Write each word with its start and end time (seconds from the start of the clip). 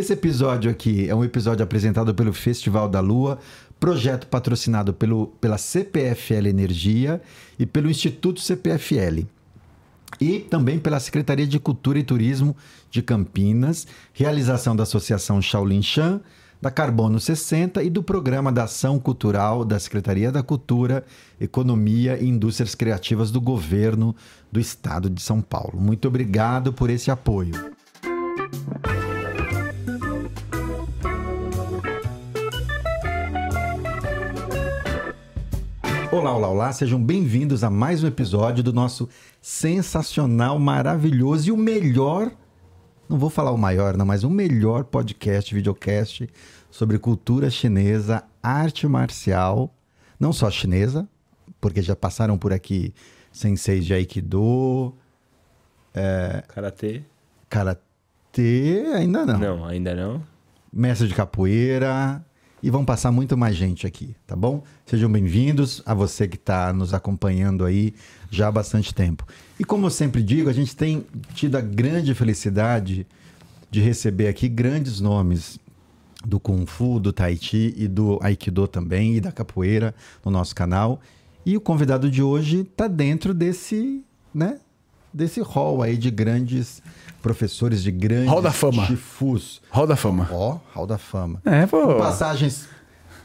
Esse 0.00 0.14
episódio 0.14 0.70
aqui 0.70 1.10
é 1.10 1.14
um 1.14 1.22
episódio 1.22 1.62
apresentado 1.62 2.14
pelo 2.14 2.32
Festival 2.32 2.88
da 2.88 3.00
Lua, 3.00 3.38
projeto 3.78 4.26
patrocinado 4.28 4.94
pelo, 4.94 5.26
pela 5.38 5.58
CPFL 5.58 6.46
Energia 6.46 7.20
e 7.58 7.66
pelo 7.66 7.90
Instituto 7.90 8.40
CPFL. 8.40 9.26
E 10.18 10.38
também 10.38 10.78
pela 10.78 10.98
Secretaria 10.98 11.46
de 11.46 11.60
Cultura 11.60 11.98
e 11.98 12.02
Turismo 12.02 12.56
de 12.90 13.02
Campinas, 13.02 13.86
realização 14.14 14.74
da 14.74 14.84
Associação 14.84 15.42
Shaolin 15.42 15.82
Shan, 15.82 16.22
da 16.62 16.70
Carbono 16.70 17.20
60 17.20 17.82
e 17.82 17.90
do 17.90 18.02
Programa 18.02 18.50
da 18.50 18.64
Ação 18.64 18.98
Cultural 18.98 19.66
da 19.66 19.78
Secretaria 19.78 20.32
da 20.32 20.42
Cultura, 20.42 21.04
Economia 21.38 22.18
e 22.18 22.26
Indústrias 22.26 22.74
Criativas 22.74 23.30
do 23.30 23.40
Governo 23.40 24.16
do 24.50 24.58
Estado 24.58 25.10
de 25.10 25.20
São 25.20 25.42
Paulo. 25.42 25.78
Muito 25.78 26.08
obrigado 26.08 26.72
por 26.72 26.88
esse 26.88 27.10
apoio. 27.10 27.52
Olá, 36.12 36.36
olá, 36.36 36.48
olá, 36.48 36.72
sejam 36.72 37.00
bem-vindos 37.00 37.62
a 37.62 37.70
mais 37.70 38.02
um 38.02 38.06
episódio 38.08 38.64
do 38.64 38.72
nosso 38.72 39.08
sensacional, 39.40 40.58
maravilhoso 40.58 41.48
e 41.48 41.52
o 41.52 41.56
melhor, 41.56 42.32
não 43.08 43.16
vou 43.16 43.30
falar 43.30 43.52
o 43.52 43.56
maior, 43.56 43.96
não, 43.96 44.04
mas 44.04 44.24
o 44.24 44.30
melhor 44.30 44.82
podcast, 44.82 45.54
videocast 45.54 46.28
sobre 46.68 46.98
cultura 46.98 47.48
chinesa, 47.48 48.24
arte 48.42 48.88
marcial, 48.88 49.72
não 50.18 50.32
só 50.32 50.50
chinesa, 50.50 51.08
porque 51.60 51.80
já 51.80 51.94
passaram 51.94 52.36
por 52.36 52.52
aqui 52.52 52.92
senseis 53.30 53.86
de 53.86 53.94
Aikido, 53.94 54.92
Karatê? 56.48 57.02
Karatê, 57.48 58.84
ainda 58.96 59.24
não. 59.24 59.38
Não, 59.38 59.64
ainda 59.64 59.94
não. 59.94 60.22
mestre 60.72 61.06
de 61.06 61.14
capoeira 61.14 62.24
e 62.62 62.70
vão 62.70 62.84
passar 62.84 63.10
muito 63.10 63.36
mais 63.36 63.56
gente 63.56 63.86
aqui, 63.86 64.14
tá 64.26 64.36
bom? 64.36 64.62
Sejam 64.84 65.10
bem-vindos 65.10 65.82
a 65.86 65.94
você 65.94 66.28
que 66.28 66.36
está 66.36 66.72
nos 66.72 66.92
acompanhando 66.92 67.64
aí 67.64 67.94
já 68.30 68.48
há 68.48 68.52
bastante 68.52 68.94
tempo. 68.94 69.26
E 69.58 69.64
como 69.64 69.86
eu 69.86 69.90
sempre 69.90 70.22
digo, 70.22 70.50
a 70.50 70.52
gente 70.52 70.76
tem 70.76 71.06
tido 71.34 71.56
a 71.56 71.60
grande 71.60 72.14
felicidade 72.14 73.06
de 73.70 73.80
receber 73.80 74.28
aqui 74.28 74.48
grandes 74.48 75.00
nomes 75.00 75.58
do 76.24 76.38
Kung 76.38 76.66
Fu, 76.66 77.00
do 77.00 77.12
Tai 77.12 77.34
Chi 77.36 77.74
e 77.76 77.88
do 77.88 78.18
Aikido 78.22 78.68
também 78.68 79.16
e 79.16 79.20
da 79.20 79.32
capoeira 79.32 79.94
no 80.24 80.30
nosso 80.30 80.54
canal. 80.54 81.00
E 81.46 81.56
o 81.56 81.60
convidado 81.60 82.10
de 82.10 82.22
hoje 82.22 82.60
está 82.60 82.86
dentro 82.86 83.32
desse, 83.32 84.04
né? 84.34 84.58
Desse 85.12 85.40
hall 85.40 85.82
aí 85.82 85.96
de 85.96 86.10
grandes 86.10 86.82
professores, 87.22 87.82
de 87.82 87.90
grandes 87.90 88.28
Hall 88.28 88.42
da 88.42 88.52
fama. 88.52 88.86
chifus. 88.86 89.60
Hall 89.70 89.86
da 89.86 89.96
Fama. 89.96 90.28
Ó, 90.30 90.58
Hall 90.74 90.86
da 90.86 90.98
Fama. 90.98 91.40
É, 91.44 91.66
pô. 91.66 91.86
Com 91.86 91.98
passagens 91.98 92.68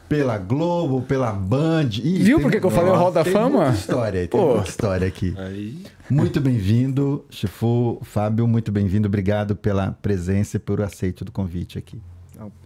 pela 0.08 0.38
Globo, 0.38 1.02
pela 1.02 1.32
Band. 1.32 1.90
Ih, 2.04 2.20
Viu 2.24 2.40
por 2.40 2.52
que 2.52 2.58
eu 2.64 2.70
falei 2.70 2.92
o 2.92 2.96
Hall 2.96 3.12
da 3.12 3.24
tem 3.24 3.34
Fama? 3.34 3.66
Muita 3.66 3.80
história 3.80 4.22
aí, 4.22 4.28
tem 4.28 4.40
Pô. 4.40 4.54
muita 4.56 4.70
história 4.70 5.08
aqui. 5.08 5.34
Aí. 5.38 5.84
Muito 6.10 6.40
bem-vindo, 6.40 7.26
Chifu, 7.30 8.00
Fábio, 8.04 8.48
muito 8.48 8.72
bem-vindo. 8.72 9.08
Obrigado 9.08 9.56
pela 9.56 9.92
presença 10.02 10.58
e 10.58 10.59
por 10.59 10.82
aceito 10.82 11.26
do 11.26 11.32
convite 11.32 11.78
aqui. 11.78 12.00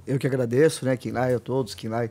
Eu 0.05 0.17
que 0.17 0.27
agradeço, 0.27 0.83
né, 0.83 0.97
Kinlai, 0.97 1.33
a 1.35 1.39
todos, 1.39 1.75
Kinlai, 1.75 2.09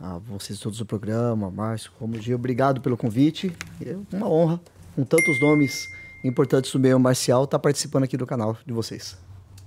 a 0.00 0.18
vocês 0.18 0.58
todos 0.60 0.78
do 0.78 0.86
programa, 0.86 1.50
Márcio, 1.50 1.90
como 1.98 2.18
dia, 2.18 2.34
obrigado 2.36 2.80
pelo 2.80 2.96
convite. 2.96 3.52
É 3.84 3.96
uma 4.12 4.28
honra, 4.28 4.60
com 4.94 5.02
tantos 5.02 5.40
nomes 5.40 5.88
importantes 6.24 6.72
do 6.72 6.78
meio 6.78 6.98
marcial, 6.98 7.44
estar 7.44 7.58
participando 7.58 8.04
aqui 8.04 8.16
do 8.16 8.26
canal 8.26 8.56
de 8.66 8.72
vocês. 8.72 9.16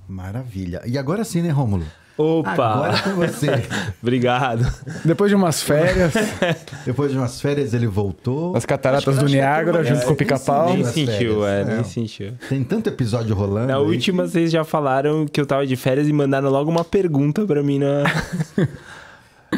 Maravilha. 0.07 0.81
E 0.85 0.97
agora 0.97 1.23
sim, 1.23 1.41
né, 1.41 1.49
Rômulo? 1.49 1.85
Opa! 2.15 2.51
Agora 2.53 2.95
é 2.95 3.01
com 3.01 3.15
você. 3.15 3.47
Obrigado. 4.01 4.71
Depois 5.03 5.29
de 5.29 5.35
umas 5.35 5.63
férias, 5.63 6.13
Depois 6.85 7.11
de 7.11 7.17
umas 7.17 7.41
férias, 7.41 7.73
ele 7.73 7.87
voltou. 7.87 8.55
as 8.55 8.65
cataratas 8.65 9.17
do 9.17 9.25
a 9.25 9.29
Niágara, 9.29 9.83
junto 9.83 10.01
já 10.01 10.05
com 10.05 10.13
o 10.13 10.15
pica-pau. 10.15 10.73
nem 10.73 10.83
sentiu, 10.83 11.41
férias, 11.41 11.69
é, 11.69 11.75
nem 11.75 11.83
sentiu. 11.83 12.33
Tem 12.47 12.63
tanto 12.63 12.87
episódio 12.87 13.33
rolando. 13.35 13.67
Na 13.67 13.77
aí 13.77 13.83
última, 13.83 14.27
vocês 14.27 14.51
já 14.51 14.63
falaram 14.63 15.25
que 15.25 15.41
eu 15.41 15.45
tava 15.45 15.65
de 15.65 15.75
férias 15.75 16.07
e 16.07 16.13
mandaram 16.13 16.49
logo 16.49 16.69
uma 16.69 16.83
pergunta 16.83 17.45
pra 17.45 17.63
mim 17.63 17.79
na. 17.79 18.03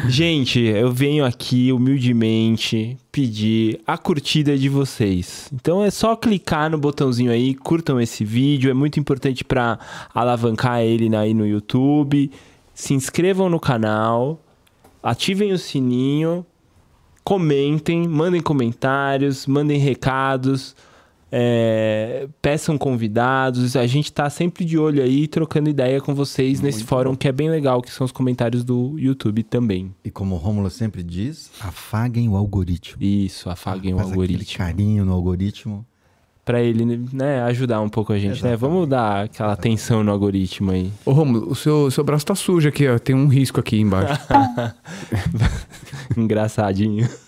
Gente, 0.08 0.60
eu 0.60 0.92
venho 0.92 1.26
aqui 1.26 1.72
humildemente 1.72 2.98
pedir 3.12 3.80
a 3.88 3.98
curtida 3.98 4.58
de 4.58 4.68
vocês. 4.68 5.50
Então 5.54 5.84
é 5.84 5.90
só 5.90 6.16
clicar 6.16 6.70
no 6.70 6.78
botãozinho 6.78 7.32
aí, 7.32 7.54
curtam 7.56 8.00
esse 8.00 8.24
vídeo, 8.24 8.70
é 8.70 8.74
muito 8.74 9.00
importante 9.00 9.44
pra 9.44 9.80
alavancar 10.14 10.82
ele 10.82 11.14
aí 11.16 11.34
no 11.34 11.48
YouTube. 11.48 12.30
Se 12.74 12.94
inscrevam 12.94 13.50
no 13.50 13.60
canal, 13.60 14.40
ativem 15.02 15.54
o 15.54 15.58
sininho, 15.58 16.46
comentem, 17.24 18.08
mandem 18.08 18.42
comentários, 18.42 19.48
mandem 19.48 19.80
recados, 19.80 20.76
é, 21.38 22.30
peçam 22.42 22.78
convidados. 22.78 23.76
A 23.76 23.86
gente 23.86 24.10
tá 24.10 24.30
sempre 24.30 24.64
de 24.64 24.78
olho 24.78 25.04
aí, 25.04 25.28
trocando 25.28 25.70
ideia 25.70 26.00
com 26.00 26.16
vocês 26.16 26.62
nesse 26.62 26.86
fórum 26.86 27.14
que 27.14 27.28
é 27.28 27.32
bem 27.34 27.50
legal, 27.50 27.82
que 27.82 27.92
são 27.92 28.06
os 28.06 28.12
comentários 28.14 28.64
do 28.64 28.98
YouTube 28.98 29.44
também. 29.44 29.94
E 30.02 30.10
como 30.10 30.36
o 30.36 30.38
Rômulo 30.38 30.70
sempre 30.70 31.04
diz, 31.04 31.52
afaguem 31.60 32.30
o 32.30 32.38
algoritmo. 32.38 33.04
Isso, 33.04 33.50
afaguem 33.50 33.94
o 33.94 33.98
Faz 33.98 34.12
aquele 34.12 34.22
algoritmo. 34.22 34.58
carinho 34.58 35.04
no 35.04 35.12
algoritmo. 35.12 35.86
Pra 36.46 36.62
ele, 36.62 36.86
né, 37.12 37.42
ajudar 37.42 37.82
um 37.82 37.90
pouco 37.90 38.14
a 38.14 38.20
gente, 38.20 38.42
né? 38.42 38.56
Vamos 38.56 38.88
dar 38.88 39.26
aquela 39.26 39.52
atenção 39.52 40.06
no 40.06 40.12
algoritmo 40.12 40.72
aí. 40.72 40.90
Ô, 41.04 41.12
Romulo, 41.12 41.52
o 41.52 41.56
seu, 41.56 41.92
seu 41.92 42.04
braço 42.04 42.26
tá 42.26 42.36
sujo 42.36 42.70
aqui, 42.70 42.88
ó. 42.88 42.98
Tem 42.98 43.16
um 43.16 43.28
risco 43.28 43.60
aqui 43.60 43.82
embaixo. 43.82 44.22
Engraçadinho. 46.16 47.10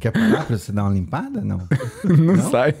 Quer 0.00 0.10
parar 0.12 0.46
pra 0.46 0.56
você 0.58 0.72
dar 0.72 0.84
uma 0.84 0.92
limpada? 0.94 1.40
Não. 1.42 1.68
Não, 2.04 2.50
sai. 2.50 2.74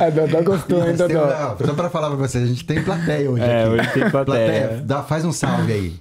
a 0.00 0.10
Dodó 0.10 0.42
gostou, 0.42 0.88
hein, 0.88 0.94
Dodó? 0.96 1.26
não, 1.26 1.66
só 1.66 1.74
pra 1.74 1.90
falar 1.90 2.08
pra 2.08 2.16
vocês, 2.16 2.44
a 2.44 2.46
gente 2.46 2.64
tem 2.64 2.82
plateia 2.82 3.30
hoje 3.30 3.42
É, 3.42 3.64
aqui. 3.64 3.72
hoje 3.74 3.92
tem 3.92 4.10
plateia. 4.10 4.82
dá- 4.84 5.02
faz 5.02 5.24
um 5.24 5.32
salve 5.32 5.72
aí. 5.72 6.00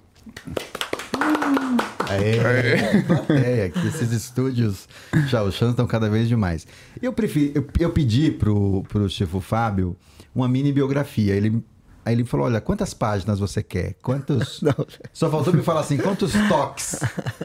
Aê, 2.09 3.02
plateia, 3.03 3.69
que 3.69 3.88
esses 3.88 4.12
estúdios 4.12 4.88
Chauchan 5.30 5.72
estão 5.72 5.88
cada 5.88 6.09
vez 6.09 6.28
demais. 6.28 6.68
Eu, 7.02 7.12
prefiro, 7.14 7.52
eu, 7.56 7.68
eu 7.80 7.90
pedi 7.90 8.30
pro, 8.31 8.84
pro 8.90 9.09
Chifu 9.09 9.40
Fábio 9.40 9.96
uma 10.35 10.47
mini 10.47 10.72
biografia. 10.72 11.34
Ele, 11.34 11.64
aí 12.06 12.14
ele 12.14 12.24
falou: 12.25 12.46
Olha, 12.46 12.62
quantas 12.62 12.94
páginas 12.94 13.40
você 13.40 13.62
quer? 13.62 13.96
Quantos. 14.02 14.62
Só 15.14 15.30
faltou 15.30 15.53
me 15.53 15.62
falar 15.62 15.81
assim: 15.81 15.97
quantos 15.97 16.34
toques? 16.47 17.00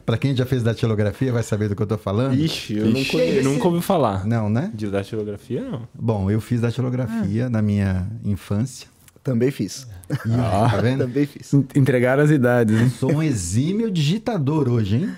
Pra 0.04 0.16
quem 0.16 0.34
já 0.34 0.46
fez 0.46 0.62
datilografia 0.62 1.32
vai 1.32 1.42
saber 1.42 1.68
do 1.68 1.76
que 1.76 1.82
eu 1.82 1.86
tô 1.86 1.98
falando. 1.98 2.34
Ixi, 2.34 2.76
eu 2.76 2.86
nunca, 2.86 2.98
Ixi. 3.00 3.36
eu 3.36 3.44
nunca 3.44 3.68
ouvi 3.68 3.82
falar. 3.82 4.26
Não, 4.26 4.48
né? 4.48 4.70
De 4.74 4.88
datilografia, 4.88 5.62
não. 5.62 5.88
Bom, 5.94 6.30
eu 6.30 6.40
fiz 6.40 6.60
datilografia 6.60 7.48
na 7.48 7.62
minha 7.62 8.06
infância. 8.24 8.86
Também 9.22 9.50
fiz. 9.50 9.86
E, 10.10 10.28
tá 10.70 10.80
vendo? 10.80 11.00
Também 11.00 11.26
fiz. 11.26 11.52
Entregaram 11.74 12.22
as 12.22 12.30
idades, 12.30 12.80
hein? 12.80 12.88
Sou 12.88 13.12
um 13.12 13.22
exímio 13.22 13.90
digitador 13.90 14.68
hoje, 14.68 14.96
hein? 14.96 15.12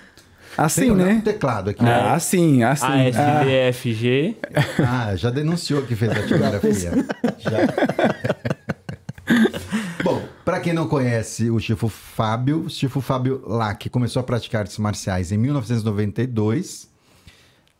Assim, 0.57 0.87
Tem 0.87 0.95
né? 0.95 1.13
no 1.13 1.21
teclado 1.21 1.69
aqui. 1.69 1.85
Ah, 1.85 2.13
assim, 2.13 2.61
assim. 2.63 2.85
A 2.85 3.07
SDFG. 3.07 4.35
Ah, 4.85 5.15
já 5.15 5.29
denunciou 5.29 5.81
que 5.83 5.95
fez 5.95 6.13
datilografia. 6.13 6.91
já. 7.39 7.59
Bom, 10.03 10.27
pra 10.43 10.59
quem 10.59 10.73
não 10.73 10.87
conhece 10.87 11.49
o 11.49 11.59
Chifu 11.59 11.87
Fábio, 11.87 12.69
Chifu 12.69 13.01
Fábio 13.01 13.43
Lack 13.47 13.89
começou 13.89 14.19
a 14.19 14.23
praticar 14.23 14.61
artes 14.61 14.77
marciais 14.77 15.31
em 15.31 15.37
1992, 15.37 16.89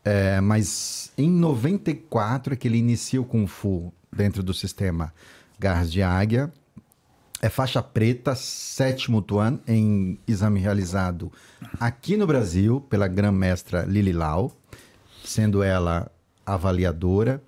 é, 0.04 0.40
mas 0.40 1.12
em 1.16 1.30
94 1.30 2.54
é 2.54 2.56
que 2.56 2.68
ele 2.68 2.78
inicia 2.78 3.20
o 3.20 3.24
Kung 3.24 3.46
Fu 3.46 3.92
dentro 4.14 4.42
do 4.42 4.52
sistema 4.54 5.12
Garras 5.58 5.90
de 5.92 6.02
Águia. 6.02 6.52
É 7.40 7.48
faixa 7.48 7.82
preta, 7.82 8.36
sétimo 8.36 9.20
Tuan, 9.20 9.58
em 9.66 10.16
exame 10.28 10.60
realizado 10.60 11.32
aqui 11.80 12.16
no 12.16 12.24
Brasil 12.26 12.80
pela 12.88 13.08
grã-mestra 13.08 13.82
Lili 13.82 14.12
Lau, 14.12 14.52
sendo 15.24 15.60
ela 15.62 16.08
avaliadora. 16.46 17.42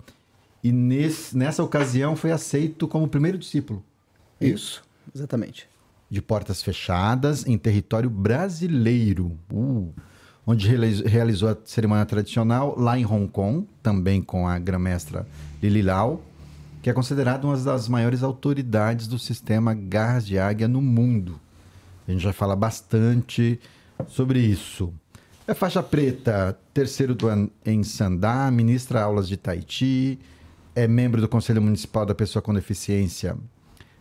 E 0.61 0.71
nesse- 0.71 1.37
nessa 1.37 1.63
ocasião 1.63 2.15
foi 2.15 2.31
aceito 2.31 2.87
como 2.89 3.07
primeiro 3.07 3.37
discípulo 3.37 3.81
Isso, 4.39 4.83
exatamente. 5.13 5.67
de 6.09 6.21
portas 6.21 6.61
fechadas 6.61 7.45
em 7.47 7.57
território 7.57 8.09
brasileiro, 8.09 9.37
uh, 9.51 9.91
onde 10.45 10.67
realiz- 10.67 11.01
realizou 11.01 11.49
a 11.49 11.57
cerimônia 11.65 12.05
tradicional 12.05 12.75
lá 12.77 12.97
em 12.97 13.05
Hong 13.05 13.27
Kong, 13.27 13.67
também 13.81 14.21
com 14.21 14.47
a 14.47 14.59
grã-mestra 14.59 15.27
Lili 15.61 15.81
Lau, 15.81 16.23
que 16.81 16.89
é 16.89 16.93
considerada 16.93 17.47
uma 17.47 17.57
das 17.57 17.89
maiores 17.89 18.21
autoridades 18.21 19.07
do 19.07 19.17
sistema 19.17 19.73
Garras 19.73 20.25
de 20.25 20.37
Águia 20.37 20.67
no 20.67 20.81
mundo. 20.81 21.39
A 22.07 22.11
gente 22.11 22.21
já 22.21 22.31
fala 22.31 22.55
bastante 22.55 23.59
sobre 24.07 24.39
isso. 24.39 24.93
É 25.47 25.53
faixa 25.55 25.81
preta, 25.81 26.57
terceiro 26.73 27.15
do 27.15 27.27
ano 27.27 27.49
em 27.65 27.83
Sandá, 27.83 28.49
ministra 28.51 29.01
aulas 29.01 29.27
de 29.27 29.37
Tai 29.37 29.63
Chi, 29.67 30.19
é 30.75 30.87
membro 30.87 31.19
do 31.19 31.27
Conselho 31.27 31.61
Municipal 31.61 32.05
da 32.05 32.13
Pessoa 32.13 32.41
com 32.41 32.53
Deficiência, 32.53 33.35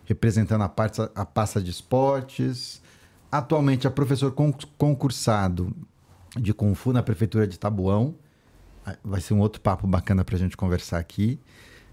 representando 0.04 0.62
a, 0.62 0.68
parte, 0.68 1.00
a 1.14 1.24
pasta 1.24 1.60
de 1.60 1.70
esportes. 1.70 2.80
Atualmente 3.30 3.86
é 3.86 3.90
professor 3.90 4.32
con- 4.32 4.54
concursado 4.78 5.74
de 6.36 6.52
Kung 6.52 6.74
Fu 6.74 6.92
na 6.92 7.02
Prefeitura 7.02 7.46
de 7.46 7.58
Tabuão. 7.58 8.14
Ah, 8.84 8.96
Vai 9.04 9.20
ser 9.20 9.34
um 9.34 9.40
outro 9.40 9.60
papo 9.60 9.86
bacana 9.86 10.24
para 10.24 10.36
a 10.36 10.38
gente 10.38 10.56
conversar 10.56 10.98
aqui. 10.98 11.38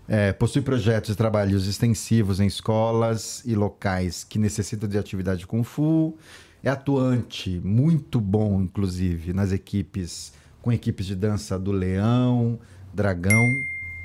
É, 0.07 0.33
possui 0.33 0.61
projetos 0.61 1.11
e 1.11 1.15
trabalhos 1.15 1.67
extensivos 1.67 2.39
em 2.39 2.47
escolas 2.47 3.43
e 3.45 3.55
locais 3.55 4.23
que 4.23 4.37
necessitam 4.37 4.89
de 4.89 4.97
atividade 4.97 5.47
Kung 5.47 5.63
Fu. 5.63 6.15
É 6.63 6.69
atuante, 6.69 7.59
muito 7.63 8.19
bom, 8.19 8.61
inclusive, 8.61 9.33
nas 9.33 9.51
equipes, 9.51 10.33
com 10.61 10.71
equipes 10.71 11.05
de 11.05 11.15
dança 11.15 11.57
do 11.57 11.71
Leão, 11.71 12.59
Dragão, 12.93 13.41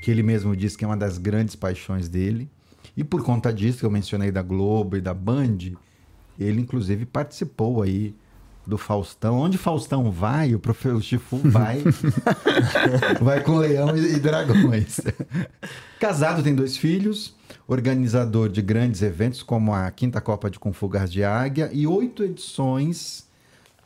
que 0.03 0.11
ele 0.11 0.23
mesmo 0.23 0.57
diz 0.57 0.77
que 0.77 0.85
é 0.85 0.89
uma 0.89 0.97
das 0.97 1.19
grandes 1.19 1.55
paixões 1.57 2.09
dele. 2.09 2.49
E 2.97 3.03
por 3.05 3.23
conta 3.23 3.53
disso, 3.53 3.79
que 3.79 3.85
eu 3.87 3.91
mencionei 3.91 4.31
da 4.31 4.43
Globo 4.43 4.97
e 4.97 5.01
da 5.01 5.15
Band, 5.15 5.59
ele 6.39 6.61
inclusive 6.61 7.07
participou 7.07 7.83
aí 7.83 8.15
do 8.67 8.77
Faustão. 8.77 9.39
Onde 9.39 9.57
Faustão 9.57 10.11
vai, 10.11 10.55
o 10.55 10.59
professor 10.59 11.01
Chifu 11.01 11.37
vai. 11.45 11.83
vai 13.23 13.41
com 13.43 13.57
leão 13.57 13.97
e, 13.97 14.15
e 14.15 14.19
dragões. 14.21 15.01
Casado, 16.01 16.43
tem 16.43 16.55
dois 16.55 16.77
filhos. 16.77 17.35
Organizador 17.69 18.49
de 18.49 18.61
grandes 18.63 19.03
eventos 19.03 19.43
como 19.43 19.73
a 19.73 19.91
Quinta 19.91 20.21
Copa 20.21 20.51
de 20.51 20.59
Kung 20.59 20.73
Fu 20.73 20.89
Gás 20.89 21.11
de 21.11 21.23
Águia 21.25 21.71
e 21.73 21.87
oito 21.87 22.23
edições 22.25 23.27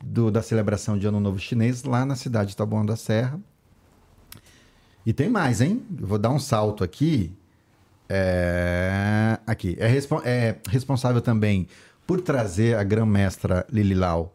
do- 0.02 0.30
da 0.30 0.42
celebração 0.42 0.98
de 0.98 1.06
Ano 1.06 1.20
Novo 1.20 1.38
Chinês 1.38 1.84
lá 1.84 2.04
na 2.04 2.16
cidade 2.16 2.50
de 2.50 2.56
Taboão 2.56 2.84
da 2.84 2.96
Serra. 2.96 3.38
E 5.04 5.12
tem 5.12 5.28
mais, 5.30 5.60
hein? 5.60 5.82
Eu 5.98 6.06
vou 6.06 6.18
dar 6.18 6.30
um 6.30 6.38
salto 6.38 6.84
aqui. 6.84 7.32
É, 8.12 9.38
aqui. 9.46 9.76
É, 9.78 9.86
respo- 9.86 10.20
é 10.24 10.56
responsável 10.68 11.20
também 11.20 11.68
por 12.06 12.20
trazer 12.20 12.76
a 12.76 12.82
grã-mestra 12.82 13.64
Lili 13.70 13.94
Lau 13.94 14.34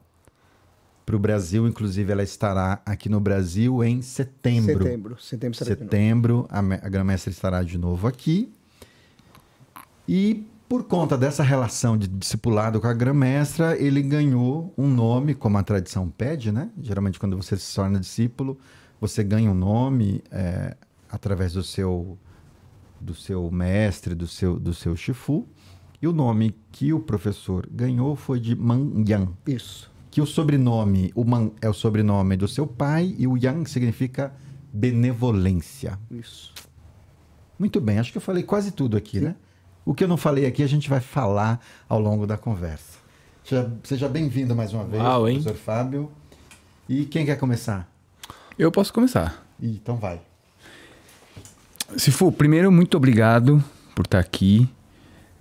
para 1.06 1.16
o 1.16 1.20
Brasil. 1.20 1.68
Inclusive, 1.68 2.10
ela 2.10 2.24
estará 2.24 2.82
aqui 2.86 3.10
no 3.10 3.20
Brasil 3.20 3.84
em 3.84 4.02
setembro. 4.02 4.84
Setembro. 4.84 5.18
Setembro. 5.20 5.58
Setembro, 5.58 6.48
a, 6.50 6.60
a 6.60 6.90
grã-mestra 6.90 7.30
estará 7.30 7.62
de 7.62 7.78
novo 7.78 8.08
aqui. 8.08 8.50
E 10.08 10.48
por 10.70 10.86
conta 10.86 11.18
dessa 11.18 11.44
relação 11.44 11.98
de 11.98 12.08
discipulado 12.08 12.80
com 12.80 12.88
a 12.88 12.94
grã-mestra, 12.94 13.78
ele 13.78 14.02
ganhou 14.02 14.74
um 14.78 14.88
nome, 14.88 15.36
como 15.36 15.58
a 15.58 15.64
tradição 15.64 16.10
pede, 16.10 16.52
né? 16.52 16.70
Geralmente, 16.82 17.20
quando 17.20 17.36
você 17.36 17.58
se 17.58 17.76
torna 17.76 18.00
discípulo, 18.00 18.58
você 19.00 19.24
ganha 19.24 19.52
um 19.52 19.54
nome 19.54 20.24
é, 20.32 20.76
através 21.12 21.54
do 21.54 21.62
seu, 21.64 22.18
do 23.06 23.14
seu 23.14 23.50
mestre, 23.52 24.16
do 24.16 24.28
seu, 24.28 24.60
do 24.60 24.74
seu 24.74 24.96
Shifu. 24.96 25.48
E 26.02 26.08
o 26.08 26.12
nome 26.12 26.56
que 26.72 26.92
o 26.92 27.00
professor 27.00 27.68
ganhou 27.72 28.16
foi 28.16 28.40
de 28.40 28.56
Man 28.56 29.04
Yan 29.08 29.30
Isso. 29.48 29.90
que 30.12 30.20
o 30.20 30.26
sobrenome, 30.26 31.12
o 31.16 31.24
Man 31.24 31.52
é 31.62 31.70
o 31.70 31.74
sobrenome 31.74 32.36
do 32.36 32.48
seu 32.48 32.68
pai 32.68 33.16
e 33.18 33.28
o 33.28 33.38
Yang 33.38 33.70
significa 33.70 34.34
benevolência. 34.74 35.98
Isso. 36.12 36.54
Muito 37.58 37.80
bem, 37.80 37.98
acho 38.00 38.12
que 38.12 38.18
eu 38.18 38.22
falei 38.22 38.44
quase 38.44 38.72
tudo 38.72 38.98
aqui, 38.98 39.22
né? 39.22 39.36
O 39.86 39.94
que 39.94 40.04
eu 40.04 40.08
não 40.08 40.18
falei 40.18 40.46
aqui 40.46 40.64
a 40.64 40.68
gente 40.68 40.90
vai 40.90 41.00
falar 41.00 41.62
ao 41.88 42.00
longo 42.00 42.28
da 42.28 42.38
conversa. 42.38 42.98
Seja, 43.44 43.72
seja 43.84 44.10
bem-vindo 44.10 44.56
mais 44.56 44.74
uma 44.74 44.84
vez, 44.84 45.02
Uau, 45.02 45.22
professor 45.22 45.54
Fábio. 45.56 46.12
E 46.90 47.06
quem 47.06 47.26
quer 47.26 47.38
começar? 47.38 47.90
Eu 48.58 48.72
posso 48.72 48.92
começar. 48.92 49.46
Então 49.62 49.96
vai. 49.96 50.22
Sifu, 51.98 52.32
primeiro, 52.32 52.72
muito 52.72 52.98
obrigado 52.98 53.64
por 53.94 54.06
estar 54.06 54.20
aqui. 54.20 54.68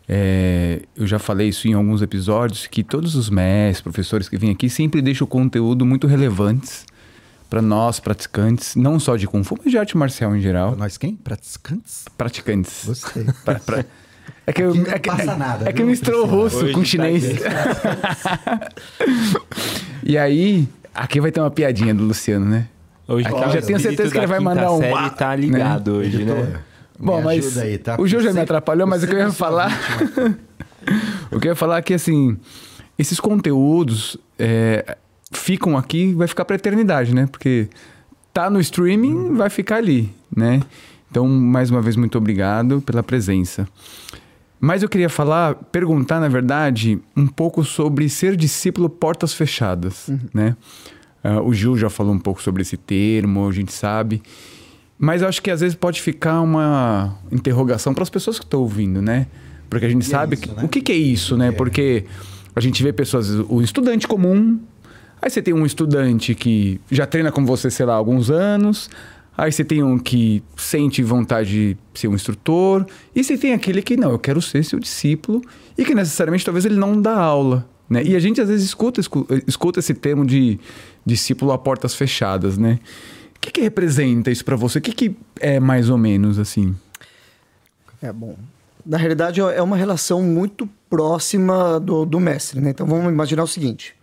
É, 0.08 0.82
eu 0.94 1.06
já 1.06 1.18
falei 1.18 1.48
isso 1.48 1.66
em 1.66 1.72
alguns 1.72 2.02
episódios, 2.02 2.66
que 2.66 2.84
todos 2.84 3.14
os 3.14 3.30
mestres, 3.30 3.80
professores 3.80 4.28
que 4.28 4.36
vêm 4.36 4.50
aqui 4.50 4.68
sempre 4.68 5.00
deixam 5.00 5.24
o 5.24 5.28
conteúdo 5.28 5.86
muito 5.86 6.06
relevantes 6.06 6.84
para 7.48 7.62
nós, 7.62 8.00
praticantes, 8.00 8.76
não 8.76 8.98
só 9.00 9.16
de 9.16 9.26
Kung 9.26 9.42
Fu, 9.44 9.56
mas 9.62 9.70
de 9.70 9.78
arte 9.78 9.96
marcial 9.96 10.36
em 10.36 10.40
geral. 10.40 10.76
Nós 10.76 10.98
quem? 10.98 11.16
Praticantes? 11.16 12.04
Praticantes. 12.16 12.82
Gostei. 12.84 13.24
Pra- 13.44 13.58
pra- 13.60 13.84
É 14.46 14.52
que, 14.52 14.62
eu, 14.62 14.74
é 14.86 14.98
que, 14.98 15.08
passa 15.08 15.32
é- 15.32 15.36
nada, 15.36 15.68
é 15.68 15.72
que 15.72 15.78
viu, 15.78 15.86
misturou 15.86 16.26
russo 16.26 16.64
Hoje 16.64 16.72
com 16.72 16.80
tá 16.80 16.86
chinês. 16.86 17.24
e 20.02 20.18
aí, 20.18 20.68
aqui 20.94 21.20
vai 21.20 21.30
ter 21.30 21.40
uma 21.40 21.50
piadinha 21.50 21.94
do 21.94 22.04
Luciano, 22.04 22.44
né? 22.44 22.68
Hoje 23.06 23.26
Aqui 23.26 23.38
tá 23.38 23.46
eu 23.46 23.52
já 23.52 23.58
o 23.58 23.62
tenho 23.62 23.80
certeza 23.80 24.10
que 24.10 24.18
ele 24.18 24.26
vai 24.26 24.40
mandar 24.40 24.72
um 24.72 24.78
série 24.78 25.10
tá 25.10 25.36
ligado 25.36 25.96
hoje, 25.96 26.16
Editor, 26.16 26.36
né? 26.36 26.60
me 26.98 27.06
Bom, 27.06 27.20
mas 27.22 27.58
aí, 27.58 27.76
tá? 27.76 27.96
o 27.98 28.06
João 28.06 28.22
já 28.22 28.32
me 28.32 28.40
atrapalhou, 28.40 28.86
mas 28.86 29.02
o 29.02 29.06
que 29.06 29.14
eu 29.14 29.18
ia 29.18 29.24
é 29.24 29.32
falar... 29.32 29.70
o 31.30 31.40
que 31.40 31.48
eu 31.48 31.52
ia 31.52 31.56
falar 31.56 31.78
é 31.78 31.82
que, 31.82 31.92
assim, 31.92 32.38
esses 32.98 33.20
conteúdos 33.20 34.16
é, 34.38 34.96
ficam 35.32 35.76
aqui 35.76 36.12
vai 36.14 36.28
ficar 36.28 36.44
pra 36.44 36.56
eternidade, 36.56 37.14
né? 37.14 37.26
Porque 37.26 37.68
tá 38.32 38.48
no 38.48 38.60
streaming, 38.60 39.34
vai 39.34 39.50
ficar 39.50 39.76
ali, 39.76 40.12
né? 40.34 40.62
Então, 41.10 41.26
mais 41.26 41.70
uma 41.70 41.82
vez, 41.82 41.96
muito 41.96 42.16
obrigado 42.16 42.80
pela 42.80 43.02
presença. 43.02 43.68
Mas 44.58 44.82
eu 44.82 44.88
queria 44.88 45.10
falar, 45.10 45.54
perguntar, 45.54 46.20
na 46.20 46.28
verdade, 46.28 46.98
um 47.16 47.26
pouco 47.26 47.62
sobre 47.62 48.08
ser 48.08 48.34
discípulo 48.34 48.88
portas 48.88 49.34
fechadas, 49.34 50.10
né? 50.32 50.56
Ah, 51.24 51.40
o 51.40 51.52
Gil 51.54 51.76
já 51.78 51.88
falou 51.88 52.12
um 52.12 52.18
pouco 52.18 52.42
sobre 52.42 52.60
esse 52.62 52.76
termo, 52.76 53.48
a 53.48 53.52
gente 53.52 53.72
sabe. 53.72 54.22
Mas 54.98 55.22
eu 55.22 55.28
acho 55.28 55.40
que 55.42 55.50
às 55.50 55.60
vezes 55.60 55.74
pode 55.74 56.00
ficar 56.02 56.40
uma 56.42 57.16
interrogação 57.32 57.94
para 57.94 58.02
as 58.02 58.10
pessoas 58.10 58.38
que 58.38 58.44
estão 58.44 58.60
ouvindo, 58.60 59.00
né? 59.02 59.26
Porque 59.70 59.86
a 59.86 59.88
gente 59.88 60.02
E 60.04 60.06
é 60.06 60.10
sabe 60.10 60.34
isso, 60.34 60.42
que- 60.42 60.54
né? 60.54 60.62
o 60.62 60.68
que, 60.68 60.80
que 60.82 60.92
é 60.92 60.96
isso, 60.96 61.36
né? 61.36 61.48
É. 61.48 61.52
Porque 61.52 62.04
a 62.54 62.60
gente 62.60 62.82
vê 62.82 62.92
pessoas, 62.92 63.28
o 63.48 63.60
estudante 63.62 64.06
comum, 64.06 64.60
aí 65.20 65.30
você 65.30 65.42
tem 65.42 65.52
um 65.54 65.64
estudante 65.66 66.34
que 66.34 66.80
já 66.90 67.06
treina 67.06 67.32
com 67.32 67.44
você, 67.44 67.70
sei 67.70 67.86
lá, 67.86 67.94
há 67.94 67.96
alguns 67.96 68.30
anos, 68.30 68.88
aí 69.36 69.50
você 69.50 69.64
tem 69.64 69.82
um 69.82 69.98
que 69.98 70.42
sente 70.56 71.02
vontade 71.02 71.74
de 71.92 71.98
ser 72.00 72.06
um 72.08 72.14
instrutor, 72.14 72.86
e 73.16 73.24
você 73.24 73.36
tem 73.36 73.52
aquele 73.52 73.82
que 73.82 73.96
não, 73.96 74.10
eu 74.12 74.18
quero 74.18 74.40
ser 74.40 74.62
seu 74.64 74.78
discípulo, 74.78 75.42
e 75.76 75.84
que 75.84 75.94
necessariamente 75.94 76.44
talvez 76.44 76.64
ele 76.64 76.76
não 76.76 77.00
dá 77.00 77.18
aula. 77.18 77.66
Né? 77.88 78.02
E 78.02 78.16
a 78.16 78.20
gente 78.20 78.40
às 78.40 78.48
vezes 78.48 78.64
escuta, 78.66 79.00
escu- 79.00 79.26
escuta 79.46 79.78
esse 79.80 79.92
termo 79.94 80.24
de 80.26 80.58
discípulo 81.04 81.52
a 81.52 81.58
portas 81.58 81.94
fechadas, 81.94 82.56
né? 82.56 82.78
O 83.36 83.40
que, 83.40 83.50
que 83.52 83.60
representa 83.60 84.30
isso 84.30 84.44
para 84.44 84.56
você? 84.56 84.78
O 84.78 84.82
que, 84.82 84.92
que 84.92 85.16
é 85.38 85.60
mais 85.60 85.90
ou 85.90 85.98
menos 85.98 86.38
assim? 86.38 86.74
É 88.00 88.10
bom. 88.12 88.36
Na 88.86 88.96
realidade, 88.96 89.40
é 89.40 89.60
uma 89.62 89.76
relação 89.76 90.22
muito 90.22 90.68
próxima 90.88 91.78
do, 91.80 92.04
do 92.06 92.18
mestre, 92.20 92.60
né? 92.60 92.70
Então 92.70 92.86
vamos 92.86 93.10
imaginar 93.12 93.42
o 93.42 93.46
seguinte: 93.46 93.94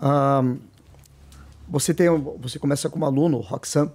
Ahn, 0.00 0.56
você 1.68 1.92
tem, 1.94 2.08
um- 2.10 2.36
você 2.40 2.58
começa 2.58 2.88
como 2.88 3.04
aluno, 3.04 3.38
Roxan, 3.38 3.90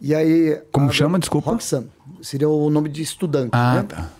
e 0.00 0.14
aí 0.14 0.60
Como 0.70 0.88
a- 0.88 0.92
chama? 0.92 1.18
Desculpa. 1.18 1.50
Roxan 1.50 1.84
seria 2.22 2.48
o 2.48 2.68
nome 2.70 2.88
de 2.88 3.02
estudante, 3.02 3.50
Ah, 3.52 3.76
né? 3.76 3.82
tá. 3.84 4.10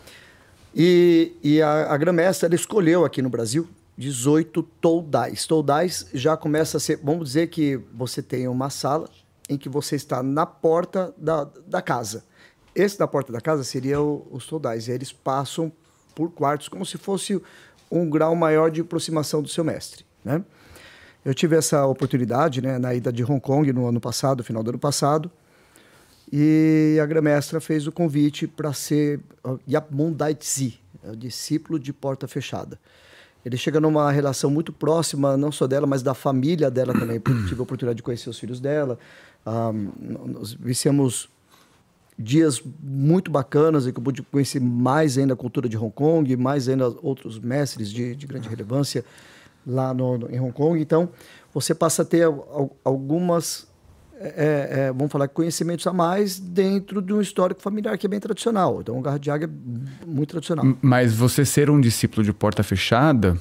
E, 0.75 1.33
e 1.43 1.61
a, 1.61 1.93
a 1.93 1.97
Grã-Mestra 1.99 2.47
ela 2.49 2.55
escolheu 2.55 3.05
aqui 3.05 3.21
no 3.21 3.29
Brasil 3.29 3.69
18 3.97 4.63
toldais. 4.81 5.47
Toldais 5.47 6.07
já 6.15 6.37
começa 6.37 6.77
a 6.77 6.81
ser, 6.81 6.99
vamos 7.03 7.29
dizer 7.29 7.49
que 7.49 7.81
você 7.93 8.23
tem 8.23 8.49
uma 8.49 8.71
sala 8.71 9.09
em 9.49 9.59
que 9.59 9.69
você 9.69 9.97
está 9.97 10.23
na 10.23 10.47
porta 10.47 11.15
da, 11.17 11.45
da 11.67 11.83
casa. 11.83 12.25
Esse 12.75 12.99
da 12.99 13.07
porta 13.07 13.33
da 13.33 13.41
casa 13.41 13.63
seria 13.65 14.01
o- 14.01 14.27
os 14.31 14.47
toldais. 14.47 14.89
E 14.89 14.93
eles 14.93 15.13
passam 15.13 15.71
por 16.15 16.31
quartos, 16.31 16.69
como 16.69 16.87
se 16.87 16.97
fosse 16.97 17.41
um 17.91 18.09
grau 18.09 18.35
maior 18.35 18.71
de 18.71 18.81
aproximação 18.81 19.43
do 19.43 19.49
seu 19.49 19.63
mestre. 19.63 20.05
Né? 20.25 20.43
Eu 21.25 21.35
tive 21.35 21.55
essa 21.57 21.85
oportunidade 21.87 22.63
né, 22.63 22.79
na 22.79 22.95
ida 22.95 23.13
de 23.13 23.23
Hong 23.23 23.41
Kong 23.41 23.71
no 23.73 23.87
ano 23.87 24.01
passado, 24.01 24.43
final 24.43 24.63
do 24.63 24.71
ano 24.71 24.79
passado, 24.79 25.31
e 26.33 26.99
a 27.03 27.05
Grã-Mestra 27.07 27.61
fez 27.61 27.87
o 27.87 27.93
convite 27.93 28.47
para 28.47 28.73
ser 28.73 29.21
ó, 29.45 29.59
Yap 29.69 29.93
Mun 29.95 30.13
Dai 30.13 30.35
Tzi, 30.35 30.81
é 31.05 31.15
discípulo 31.15 31.79
de 31.79 31.93
porta 31.93 32.27
fechada. 32.27 32.81
Ele 33.45 33.57
chega 33.57 33.81
numa 33.81 34.11
relação 34.13 34.51
muito 34.51 34.73
próxima, 34.73 35.37
não 35.37 35.51
só 35.51 35.67
dela, 35.67 35.87
mas 35.87 36.03
da 36.03 36.15
família 36.15 36.71
dela 36.71 36.93
também, 36.93 37.19
porque 37.19 37.47
tive 37.49 37.61
a 37.61 37.63
oportunidade 37.65 37.97
de 37.97 38.03
conhecer 38.03 38.31
os 38.31 38.39
filhos 38.39 38.61
dela. 38.61 38.99
Ah, 39.45 39.73
nós 40.29 40.53
vivemos 40.53 41.29
dias 42.19 42.63
muito 42.81 43.31
bacanas 43.31 43.87
em 43.87 43.93
que 43.93 43.99
eu 43.99 44.03
pude 44.05 44.23
conhecer 44.23 44.61
mais 44.61 45.19
ainda 45.19 45.35
a 45.35 45.37
cultura 45.37 45.69
de 45.69 45.77
Hong 45.77 45.91
Kong, 45.93 46.37
mais 46.37 46.69
ainda 46.69 46.89
outros 47.03 47.39
mestres 47.41 47.91
de, 47.91 48.15
de 48.15 48.27
grande 48.27 48.49
relevância 48.49 49.05
lá 49.67 49.93
no, 49.93 50.19
no- 50.19 50.31
em 50.31 50.39
Hong 50.39 50.53
Kong. 50.53 50.81
Então, 50.81 51.09
você 51.53 51.75
passa 51.75 52.03
a 52.03 52.05
ter 52.05 52.23
al- 52.25 52.47
al- 52.53 52.77
algumas, 52.85 53.67
é, 54.23 54.69
é, 54.71 54.93
vamos 54.93 55.11
falar, 55.11 55.29
conhecimentos 55.29 55.87
a 55.87 55.93
mais 55.93 56.39
dentro 56.39 57.03
de 57.03 57.13
um 57.13 57.21
histórico 57.21 57.61
familiar 57.61 57.97
que 57.99 58.07
é 58.07 58.09
bem 58.09 58.21
tradicional. 58.21 58.81
Então, 58.81 58.99
o 58.99 59.03
Garra 59.03 59.19
de 59.19 59.31
Águia 59.31 59.49
é 59.49 60.07
muito 60.07 60.31
tradicional. 60.31 60.65
Mas 60.81 61.15
você 61.15 61.45
ser 61.45 61.71
um 61.71 61.81
discípulo 61.81 62.25
de 62.25 62.33
porta 62.33 62.63
fechada. 62.63 63.37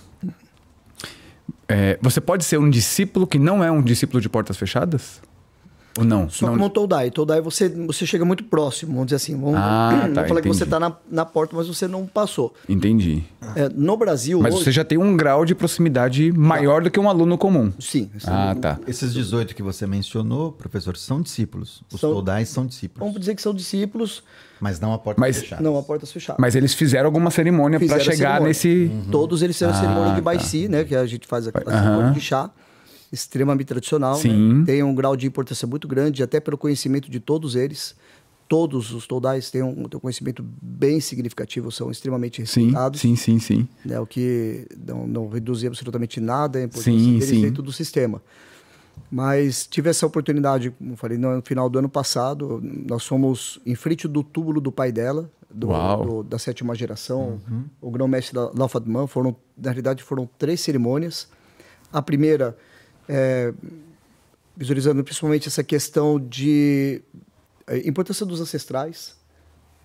é, 1.68 1.98
você 2.02 2.20
pode 2.20 2.44
ser 2.44 2.58
um 2.58 2.70
discípulo 2.70 3.28
que 3.28 3.40
não 3.40 3.64
é 3.64 3.72
um 3.72 3.82
discípulo 3.82 4.20
de 4.20 4.30
portas 4.30 4.58
fechadas? 4.58 5.22
Ou 5.98 6.06
não? 6.06 6.30
Só 6.30 6.46
não... 6.46 6.54
como 6.54 6.66
o 6.66 6.70
Todai. 6.70 7.12
Todai 7.12 7.42
você, 7.42 7.68
você 7.68 8.06
chega 8.06 8.24
muito 8.24 8.44
próximo, 8.46 8.92
vamos 8.94 9.08
dizer 9.08 9.18
assim. 9.18 9.40
Vamos, 9.40 9.56
Ah, 9.58 9.90
vamos 10.04 10.16
tá, 10.16 10.26
falar 10.26 10.42
que 10.42 10.48
você 10.48 10.64
está 10.64 10.80
na, 10.80 10.94
na 11.12 11.26
porta, 11.26 11.56
mas 11.56 11.68
você 11.68 11.88
não 11.88 12.06
passou. 12.08 12.54
Entendi. 12.70 13.24
É, 13.56 13.68
no 13.70 13.98
Brasil. 13.98 14.40
Mas 14.42 14.54
hoje- 14.56 14.64
você 14.64 14.72
já 14.72 14.86
tem 14.86 14.98
um 14.98 15.18
grau 15.18 15.44
de 15.46 15.54
proximidade 15.54 16.32
maior 16.32 16.82
do 16.82 16.90
que 16.90 17.00
um 17.00 17.10
aluno 17.10 17.38
comum. 17.38 17.74
Sim. 17.80 18.10
Ah, 18.26 18.56
tá. 18.60 18.80
Esses 18.88 19.14
18 19.14 19.54
que 19.54 19.62
você 19.62 19.86
mencionou, 19.86 20.52
professor, 20.54 20.96
são 20.96 21.22
discípulos. 21.22 21.84
Os 21.94 22.00
São- 22.00 22.14
toldais 22.14 22.48
são 22.50 22.66
discípulos. 22.66 23.00
Vamos 23.06 23.20
dizer 23.20 23.36
que 23.36 23.42
são 23.42 23.54
discípulos, 23.54 24.24
Mas 24.62 24.80
não 24.80 24.94
a 24.94 24.98
porta 25.00 25.20
Mas- 25.20 25.40
fechada. 25.40 25.62
não 25.62 25.78
a 25.78 25.84
portas 25.84 26.12
fechadas. 26.12 26.40
Mas 26.40 26.56
eles 26.56 26.74
fizeram 26.74 27.08
alguma 27.08 27.32
cerimônia 27.32 27.80
para 27.80 28.00
chegar 28.00 28.16
cerimônia. 28.16 28.48
nesse. 28.48 28.92
Todos 29.12 29.42
eles 29.42 29.56
fizeram 29.58 29.74
a 29.74 29.78
Ah, 29.78 29.80
cerimônia 29.82 30.10
de 30.12 30.16
tá. 30.18 30.22
Baici, 30.22 30.68
né? 30.70 30.84
Que 30.84 30.96
a 30.96 31.06
gente 31.06 31.28
faz 31.28 31.48
a, 31.48 31.52
a 31.54 31.70
Aham. 31.70 31.82
cerimônia 31.84 32.12
de 32.12 32.22
chá. 32.22 32.50
Extremamente 33.12 33.68
tradicional. 33.68 34.16
Sim. 34.16 34.60
Né? 34.60 34.66
Tem 34.66 34.84
um 34.84 34.96
grau 34.96 35.16
de 35.18 35.28
importância 35.28 35.68
muito 35.68 35.88
grande, 35.88 36.24
até 36.24 36.40
pelo 36.40 36.58
conhecimento 36.58 37.10
de 37.12 37.20
todos 37.20 37.56
eles. 37.56 37.96
Todos 38.48 38.92
os 38.94 39.08
toldais 39.08 39.50
têm 39.50 39.64
um, 39.64 39.74
têm 39.88 39.98
um 39.98 40.00
conhecimento 40.02 40.44
bem 40.62 41.00
significativo, 41.00 41.72
são 41.72 41.90
extremamente 41.90 42.46
Sim, 42.46 42.64
respeitados. 42.66 43.00
sim, 43.00 43.16
sim, 43.16 43.40
sim. 43.40 43.68
né, 43.86 43.98
o 44.00 44.06
que 44.06 44.68
não, 44.86 45.08
não 45.08 45.30
reduzia 45.30 45.70
absolutamente 45.70 46.20
nada 46.20 46.60
a 46.60 46.64
importância 46.64 46.92
Sim, 46.92 47.14
deles 47.14 47.30
sim. 47.30 47.42
dentro 47.42 47.64
do 47.64 47.72
sistema. 47.72 48.22
Mas 49.10 49.66
tive 49.68 49.90
essa 49.90 50.06
oportunidade, 50.06 50.70
como 50.72 50.96
falei, 50.96 51.18
no 51.18 51.42
final 51.42 51.70
do 51.70 51.80
ano 51.80 51.90
passado, 51.90 52.62
nós 52.90 53.06
fomos 53.06 53.60
em 53.66 53.76
frente 53.76 54.08
do 54.08 54.24
túmulo 54.24 54.60
do 54.62 54.72
pai 54.72 54.92
dela, 54.92 55.30
do, 55.50 55.68
do- 56.06 56.24
da 56.24 56.38
sétima 56.40 56.74
geração, 56.76 57.40
o 57.82 57.90
grão-mestre 57.92 58.34
da 58.36 58.52
Lafadman. 58.54 59.08
Foram, 59.08 59.36
na 59.58 59.70
realidade, 59.70 60.04
foram 60.04 60.30
três 60.38 60.62
cerimônias. 60.62 61.28
A 61.92 62.02
primeira, 62.02 62.58
é, 63.08 63.54
visualizando 64.56 65.04
principalmente 65.04 65.48
essa 65.48 65.64
questão 65.64 66.20
de 66.20 67.02
é, 67.68 67.88
importância 67.88 68.26
dos 68.26 68.42
ancestrais. 68.42 69.16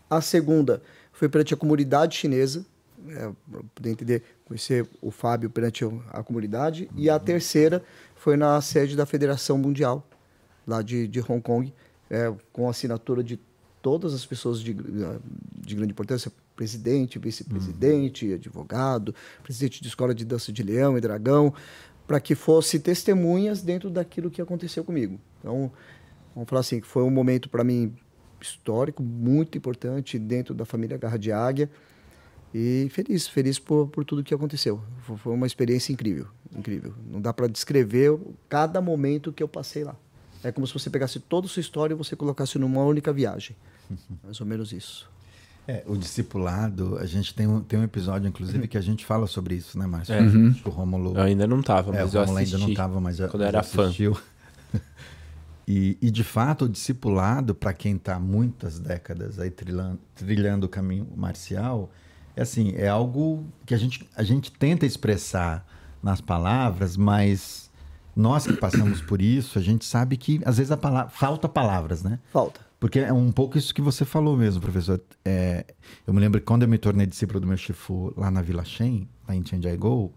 A 0.08 0.20
segunda 0.20 0.82
foi 1.12 1.28
perante 1.28 1.54
a 1.54 1.56
comunidade 1.56 2.16
chinesa, 2.16 2.64
é, 3.08 3.30
para 3.50 3.62
poder 3.74 3.90
entender, 3.90 4.22
conhecer 4.44 4.86
o 5.00 5.10
Fábio 5.10 5.48
perante 5.48 5.84
a 6.10 6.22
comunidade. 6.22 6.90
E 6.96 7.08
a 7.08 7.18
terceira 7.18 7.82
foi 8.14 8.36
na 8.36 8.60
sede 8.60 8.96
da 8.96 9.06
Federação 9.06 9.56
Mundial, 9.56 10.06
lá 10.66 10.82
de, 10.82 11.06
de 11.08 11.20
Hong 11.20 11.40
Kong, 11.40 11.72
é, 12.10 12.32
com 12.52 12.66
a 12.66 12.70
assinatura 12.70 13.22
de 13.22 13.38
todas 13.80 14.14
as 14.14 14.26
pessoas 14.26 14.60
de, 14.60 14.74
de 14.74 15.74
grande 15.74 15.92
importância, 15.92 16.32
presidente, 16.56 17.18
vice-presidente, 17.18 18.32
advogado, 18.32 19.14
presidente 19.42 19.80
de 19.80 19.88
escola 19.88 20.14
de 20.14 20.24
dança 20.24 20.52
de 20.52 20.62
leão 20.62 20.96
e 20.98 21.00
dragão, 21.00 21.54
para 22.06 22.20
que 22.20 22.34
fosse 22.34 22.78
testemunhas 22.78 23.62
dentro 23.62 23.90
daquilo 23.90 24.30
que 24.30 24.40
aconteceu 24.40 24.84
comigo. 24.84 25.18
Então, 25.40 25.70
vamos 26.34 26.48
falar 26.48 26.60
assim, 26.60 26.80
que 26.80 26.86
foi 26.86 27.02
um 27.02 27.10
momento 27.10 27.48
para 27.48 27.64
mim 27.64 27.94
histórico, 28.40 29.02
muito 29.02 29.56
importante 29.58 30.18
dentro 30.18 30.54
da 30.54 30.64
família 30.64 30.96
Garra 30.96 31.18
de 31.18 31.32
Águia. 31.32 31.70
E 32.54 32.88
feliz, 32.90 33.26
feliz 33.26 33.58
por, 33.58 33.88
por 33.88 34.04
tudo 34.04 34.22
que 34.22 34.32
aconteceu. 34.34 34.80
Foi- 35.16 35.32
uma 35.34 35.46
experiência 35.46 35.92
incrível, 35.92 36.26
incrível. 36.56 36.94
Não 37.10 37.20
dá 37.20 37.32
para 37.32 37.48
descrever 37.48 38.18
cada 38.48 38.80
momento 38.80 39.32
que 39.32 39.42
eu 39.42 39.48
passei 39.48 39.84
lá. 39.84 39.96
É 40.44 40.52
como 40.52 40.66
se 40.66 40.72
você 40.72 40.88
pegasse 40.88 41.18
toda 41.18 41.46
a 41.46 41.50
sua 41.50 41.60
história 41.60 41.92
e 41.92 41.96
você 41.96 42.14
colocasse 42.14 42.58
numa 42.58 42.84
única 42.84 43.12
viagem. 43.12 43.56
Mais 44.22 44.40
ou 44.40 44.46
menos 44.46 44.72
isso. 44.72 45.10
É, 45.68 45.82
o 45.86 45.96
discipulado, 45.96 46.96
a 46.98 47.06
gente 47.06 47.34
tem 47.34 47.46
um, 47.46 47.60
tem 47.60 47.78
um 47.78 47.82
episódio, 47.82 48.28
inclusive, 48.28 48.68
que 48.68 48.78
a 48.78 48.80
gente 48.80 49.04
fala 49.04 49.26
sobre 49.26 49.56
isso, 49.56 49.76
né, 49.78 49.86
Márcio? 49.86 50.14
É. 50.14 50.20
Acho 50.20 50.62
que 50.62 50.68
o 50.68 50.70
Rômulo... 50.70 51.16
Eu 51.16 51.22
ainda 51.22 51.46
não 51.46 51.60
tava, 51.60 51.94
É, 51.96 52.02
mas 52.02 52.14
o 52.14 52.18
eu 52.18 52.22
assisti. 52.22 52.54
ainda 52.54 52.58
não 52.58 52.68
estava, 52.70 53.00
mas 53.00 53.16
quando 53.16 53.40
eu 53.42 53.48
era 53.48 53.62
fã. 53.62 53.84
assistiu. 53.84 54.16
E, 55.68 55.98
e, 56.00 56.12
de 56.12 56.22
fato, 56.22 56.66
o 56.66 56.68
discipulado, 56.68 57.52
para 57.52 57.72
quem 57.72 57.96
está 57.96 58.20
muitas 58.20 58.78
décadas 58.78 59.40
aí 59.40 59.50
trilhando, 59.50 59.98
trilhando 60.14 60.66
o 60.66 60.68
caminho 60.68 61.08
marcial, 61.16 61.90
é 62.36 62.42
assim, 62.42 62.72
é 62.76 62.86
algo 62.86 63.44
que 63.64 63.74
a 63.74 63.76
gente, 63.76 64.08
a 64.14 64.22
gente 64.22 64.52
tenta 64.52 64.86
expressar 64.86 65.66
nas 66.00 66.20
palavras, 66.20 66.96
mas 66.96 67.68
nós 68.14 68.46
que 68.46 68.52
passamos 68.52 69.00
por 69.02 69.20
isso, 69.20 69.58
a 69.58 69.62
gente 69.62 69.84
sabe 69.84 70.16
que 70.16 70.40
às 70.44 70.58
vezes 70.58 70.70
a 70.70 70.76
palavra, 70.76 71.10
falta 71.10 71.48
palavras, 71.48 72.00
né? 72.04 72.20
Falta. 72.32 72.60
Porque 72.78 72.98
é 73.00 73.12
um 73.12 73.32
pouco 73.32 73.56
isso 73.56 73.74
que 73.74 73.80
você 73.80 74.04
falou 74.04 74.36
mesmo, 74.36 74.60
professor. 74.60 75.00
É, 75.24 75.64
eu 76.06 76.12
me 76.12 76.20
lembro 76.20 76.38
que 76.40 76.46
quando 76.46 76.62
eu 76.62 76.68
me 76.68 76.76
tornei 76.78 77.06
discípulo 77.06 77.40
do 77.40 77.46
meu 77.46 77.56
Shifu 77.56 78.12
lá 78.16 78.30
na 78.30 78.42
Vila 78.42 78.64
Shen, 78.64 79.08
lá 79.26 79.34
em 79.34 79.44
Chandigarh, 79.44 80.10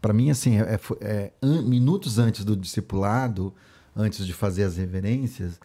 para 0.00 0.12
mim, 0.12 0.30
assim, 0.30 0.58
é, 0.58 0.74
é- 0.74 0.80
é 1.00 1.32
an- 1.42 1.62
minutos 1.62 2.18
antes 2.18 2.44
do 2.44 2.54
discipulado, 2.56 3.52
antes 3.96 4.26
de 4.26 4.32
fazer 4.32 4.64
as 4.64 4.76
reverências, 4.76 5.58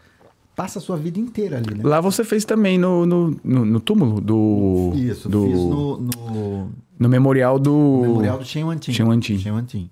passa 0.55 0.79
a 0.79 0.81
sua 0.81 0.95
vida 0.97 1.19
inteira 1.19 1.57
ali, 1.57 1.75
né? 1.75 1.83
Lá 1.83 1.99
você 1.99 2.23
fez 2.23 2.45
também 2.45 2.77
no, 2.77 3.05
no, 3.05 3.37
no, 3.43 3.65
no 3.65 3.79
túmulo 3.81 4.21
do. 4.21 4.93
Isso, 4.95 5.27
do, 5.29 5.43
fiz 5.45 5.53
no, 5.59 5.97
no 5.99 6.71
no 6.97 7.09
memorial 7.09 7.59
do. 7.59 7.71
no 7.71 8.01
memorial 8.01 8.37
do 8.39 8.45
Shen 8.45 8.63
Wantin. 8.63 8.93
Shen 8.93 9.51
Wantin. 9.51 9.89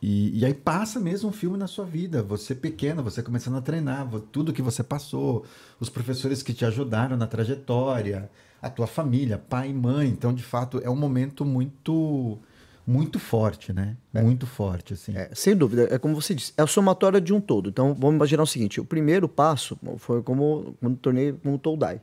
E, 0.00 0.38
e 0.38 0.44
aí 0.44 0.52
passa 0.52 1.00
mesmo 1.00 1.30
um 1.30 1.32
filme 1.32 1.56
na 1.56 1.66
sua 1.66 1.84
vida. 1.84 2.22
Você 2.22 2.54
pequena, 2.54 3.02
você 3.02 3.22
começando 3.22 3.56
a 3.56 3.60
treinar, 3.60 4.08
tudo 4.30 4.52
que 4.52 4.62
você 4.62 4.82
passou, 4.82 5.44
os 5.80 5.88
professores 5.88 6.42
que 6.42 6.52
te 6.52 6.64
ajudaram 6.64 7.16
na 7.16 7.26
trajetória, 7.26 8.30
a 8.60 8.68
tua 8.68 8.86
família, 8.86 9.38
pai 9.38 9.70
e 9.70 9.74
mãe. 9.74 10.08
Então, 10.08 10.32
de 10.32 10.42
fato, 10.42 10.80
é 10.84 10.90
um 10.90 10.96
momento 10.96 11.44
muito, 11.44 12.38
muito 12.86 13.18
forte, 13.18 13.72
né? 13.72 13.96
Muito 14.12 14.46
forte, 14.46 14.94
assim. 14.94 15.16
É, 15.16 15.30
sem 15.34 15.56
dúvida, 15.56 15.88
é 15.90 15.98
como 15.98 16.14
você 16.14 16.34
disse, 16.34 16.52
é 16.56 16.62
a 16.62 16.66
somatória 16.66 17.20
de 17.20 17.32
um 17.32 17.40
todo. 17.40 17.70
Então, 17.70 17.94
vamos 17.94 18.16
imaginar 18.16 18.42
o 18.42 18.46
seguinte: 18.46 18.80
o 18.80 18.84
primeiro 18.84 19.28
passo 19.28 19.78
foi 19.98 20.22
como 20.22 20.76
quando 20.80 20.96
tornei 20.96 21.32
como 21.32 21.58
Toldai. 21.58 22.00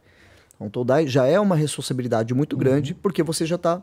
Então, 0.56 0.70
Toldai 0.70 1.08
já 1.08 1.26
é 1.26 1.40
uma 1.40 1.56
responsabilidade 1.56 2.34
muito 2.34 2.56
grande, 2.56 2.94
porque 2.94 3.22
você 3.22 3.46
já 3.46 3.56
está 3.56 3.82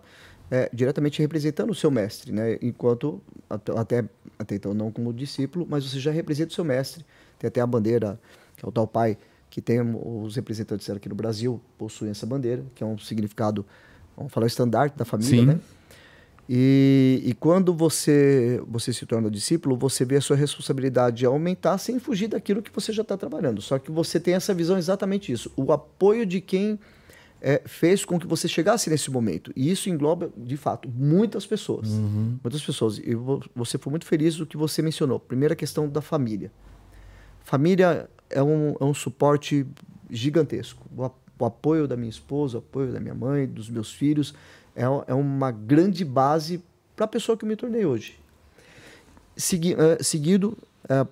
diretamente 0.72 1.20
representando 1.20 1.70
o 1.70 1.74
seu 1.74 1.90
mestre, 1.90 2.32
né? 2.32 2.58
Enquanto, 2.60 3.20
at- 3.48 3.70
até, 3.70 4.04
até 4.38 4.56
então, 4.56 4.74
não 4.74 4.90
como 4.90 5.12
discípulo, 5.12 5.66
mas 5.68 5.84
você 5.84 6.00
já 6.00 6.10
representa 6.10 6.50
o 6.50 6.54
seu 6.54 6.64
mestre. 6.64 7.04
Tem 7.38 7.48
até 7.48 7.60
a 7.60 7.66
bandeira, 7.66 8.20
que 8.56 8.64
é 8.64 8.68
o 8.68 8.72
tal 8.72 8.86
pai, 8.86 9.16
que 9.48 9.60
tem 9.60 9.80
os 9.80 10.36
representantes 10.36 10.88
aqui 10.90 11.08
no 11.08 11.14
Brasil, 11.14 11.60
possuem 11.78 12.10
essa 12.10 12.26
bandeira, 12.26 12.64
que 12.74 12.82
é 12.82 12.86
um 12.86 12.98
significado, 12.98 13.64
vamos 14.16 14.32
falar, 14.32 14.44
o 14.44 14.46
estandarte 14.46 14.96
da 14.96 15.04
família, 15.04 15.40
Sim. 15.40 15.46
né? 15.46 15.60
E, 16.52 17.22
e 17.24 17.32
quando 17.32 17.72
você, 17.72 18.60
você 18.66 18.92
se 18.92 19.06
torna 19.06 19.30
discípulo, 19.30 19.76
você 19.76 20.04
vê 20.04 20.16
a 20.16 20.20
sua 20.20 20.34
responsabilidade 20.34 21.24
aumentar 21.24 21.78
sem 21.78 22.00
fugir 22.00 22.26
daquilo 22.26 22.60
que 22.60 22.72
você 22.74 22.92
já 22.92 23.02
está 23.02 23.16
trabalhando. 23.16 23.62
Só 23.62 23.78
que 23.78 23.88
você 23.88 24.18
tem 24.18 24.34
essa 24.34 24.52
visão 24.52 24.76
exatamente 24.76 25.30
isso. 25.30 25.52
O 25.56 25.70
apoio 25.70 26.26
de 26.26 26.40
quem 26.40 26.76
eh, 27.42 27.62
fez 27.66 28.04
com 28.04 28.18
que 28.18 28.26
você 28.26 28.46
chegasse 28.48 28.88
nesse 28.90 29.10
momento. 29.10 29.52
E 29.56 29.70
isso 29.70 29.88
engloba, 29.88 30.30
de 30.36 30.56
fato, 30.56 30.88
muitas 30.88 31.46
pessoas. 31.46 31.88
Muitas 32.42 32.62
pessoas. 32.62 32.98
E 32.98 33.14
vo- 33.14 33.42
você 33.54 33.78
foi 33.78 33.90
muito 33.90 34.04
feliz 34.06 34.36
do 34.36 34.46
que 34.46 34.56
você 34.56 34.82
mencionou. 34.82 35.18
Primeira 35.18 35.54
questão 35.56 35.88
da 35.88 36.00
família. 36.00 36.50
Família 37.44 38.08
é 38.28 38.42
um, 38.42 38.74
é 38.80 38.84
um 38.84 38.94
suporte 38.94 39.66
gigantesco. 40.10 40.86
O, 40.96 41.10
o 41.38 41.44
apoio 41.46 41.88
da 41.88 41.96
minha 41.96 42.10
esposa, 42.10 42.58
o 42.58 42.60
apoio 42.60 42.92
da 42.92 43.00
minha 43.00 43.14
mãe, 43.14 43.46
dos 43.46 43.68
meus 43.70 43.92
filhos, 43.92 44.34
é, 44.76 44.82
é 45.06 45.14
uma 45.14 45.50
grande 45.50 46.04
base 46.04 46.62
para 46.94 47.04
a 47.06 47.08
pessoa 47.08 47.36
que 47.36 47.44
eu 47.44 47.48
me 47.48 47.56
tornei 47.56 47.84
hoje. 47.86 48.18
Segui, 49.36 49.72
eh, 49.74 50.02
seguido, 50.02 50.56
eh, 50.88 51.06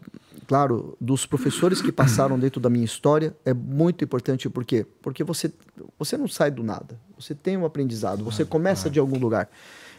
claro, 0.49 0.97
dos 0.99 1.27
professores 1.27 1.81
que 1.83 1.93
passaram 1.93 2.39
dentro 2.39 2.59
da 2.61 2.71
minha 2.71 2.85
história, 2.85 3.37
é 3.45 3.53
muito 3.53 4.03
importante, 4.03 4.49
por 4.49 4.65
quê? 4.65 4.85
Porque 5.03 5.23
você, 5.23 5.53
você 5.99 6.17
não 6.17 6.27
sai 6.27 6.51
do 6.51 6.63
nada. 6.63 6.99
Você 7.19 7.35
tem 7.35 7.57
um 7.57 7.67
aprendizado, 7.67 8.25
você 8.25 8.45
começa 8.47 8.89
de 8.89 8.99
algum 8.99 9.19
lugar. 9.19 9.49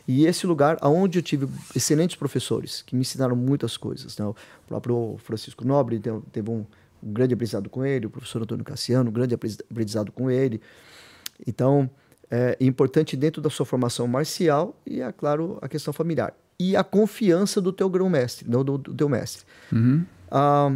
E 0.08 0.26
esse 0.26 0.48
lugar, 0.48 0.76
aonde 0.82 1.20
eu 1.20 1.22
tive 1.22 1.48
excelentes 1.76 2.16
professores 2.16 2.82
que 2.82 2.96
me 2.96 3.02
ensinaram 3.02 3.36
muitas 3.36 3.78
coisas. 3.78 4.18
Né? 4.18 4.26
O 4.26 4.36
próprio 4.68 5.18
Francisco 5.20 5.64
Nobre 5.64 6.00
te- 6.00 6.10
teve 6.32 6.50
um, 6.50 6.66
um 7.04 7.14
grande 7.14 7.36
aprendizado 7.36 7.70
com 7.70 7.86
ele, 7.86 8.08
o 8.08 8.10
professor 8.10 8.42
Antônio 8.42 8.66
Cassiano, 8.66 9.12
um 9.12 9.14
grande 9.14 9.36
apre- 9.36 9.56
aprendizado 9.70 10.12
com 10.12 10.32
ele. 10.32 10.60
Então, 11.46 11.88
é 12.32 12.58
importante 12.60 13.16
dentro 13.16 13.40
da 13.40 13.52
sua 13.52 13.68
formação 13.68 14.08
marcial 14.08 14.76
e, 14.84 15.00
é 15.00 15.12
claro, 15.12 15.60
a 15.62 15.70
questão 15.70 15.94
familiar. 15.94 16.34
E 16.60 16.76
a 16.76 16.84
confiança 16.84 17.62
do 17.62 17.72
teu 17.72 17.88
grão-mestre, 17.88 18.50
não 18.50 18.66
do, 18.66 18.80
do 18.80 18.94
teu 18.96 19.08
mestre. 19.08 19.46
A 20.30 20.72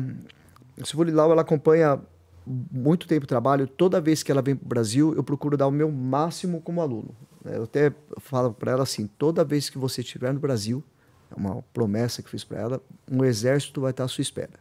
Sivulilau, 0.84 1.32
ela 1.32 1.42
acompanha 1.42 2.00
muito 2.46 3.08
tempo 3.08 3.26
o 3.26 3.28
trabalho. 3.28 3.68
Toda 3.68 4.02
vez 4.02 4.24
que 4.24 4.32
ela 4.32 4.42
vem 4.42 4.56
para 4.56 4.66
o 4.66 4.70
Brasil, 4.70 5.14
eu 5.16 5.24
procuro 5.24 5.56
dar 5.56 5.68
o 5.68 5.72
meu 5.72 5.92
máximo 5.92 6.62
como 6.62 6.82
aluno. 6.82 7.16
Eu 7.46 7.64
até 7.64 7.94
falo 8.20 8.54
para 8.54 8.72
ela 8.72 8.84
assim, 8.84 9.08
toda 9.08 9.44
vez 9.44 9.70
que 9.70 9.78
você 9.78 10.02
estiver 10.02 10.34
no 10.34 10.40
Brasil, 10.40 10.84
é 11.30 11.36
uma 11.36 11.62
promessa 11.74 12.22
que 12.22 12.30
fiz 12.30 12.44
para 12.44 12.60
ela, 12.60 12.82
um 13.12 13.24
exército 13.24 13.82
vai 13.82 13.92
estar 13.92 14.06
à 14.06 14.08
sua 14.08 14.22
espera. 14.22 14.54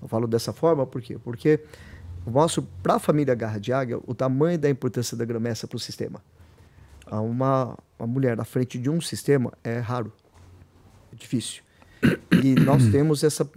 Eu 0.00 0.08
falo 0.08 0.26
dessa 0.26 0.52
forma 0.52 0.86
por 0.86 1.00
quê? 1.00 1.18
Porque 1.18 1.60
eu 2.26 2.32
mostro 2.32 2.62
para 2.82 2.94
a 2.94 2.98
família 2.98 3.34
Garra 3.34 3.58
de 3.58 3.72
Águia 3.72 3.98
o 4.06 4.14
tamanho 4.14 4.58
da 4.58 4.68
importância 4.68 5.16
da 5.16 5.24
gromessa 5.24 5.66
para 5.66 5.76
o 5.76 5.80
sistema. 5.80 6.22
Ah, 7.06 7.20
Uma, 7.20 7.78
uma 7.98 8.06
mulher 8.06 8.36
na 8.36 8.44
frente 8.44 8.78
de 8.78 8.90
um 8.90 9.00
sistema 9.00 9.52
é 9.64 9.78
raro, 9.78 10.12
é 11.12 11.16
difícil. 11.16 11.62
E 12.42 12.54
nós 12.56 12.86
temos 12.90 13.24
essa 13.24 13.48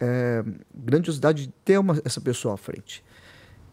é, 0.00 0.44
grandiosidade 0.74 1.46
de 1.46 1.52
ter 1.64 1.78
uma, 1.78 2.00
essa 2.04 2.20
pessoa 2.20 2.54
à 2.54 2.56
frente. 2.56 3.04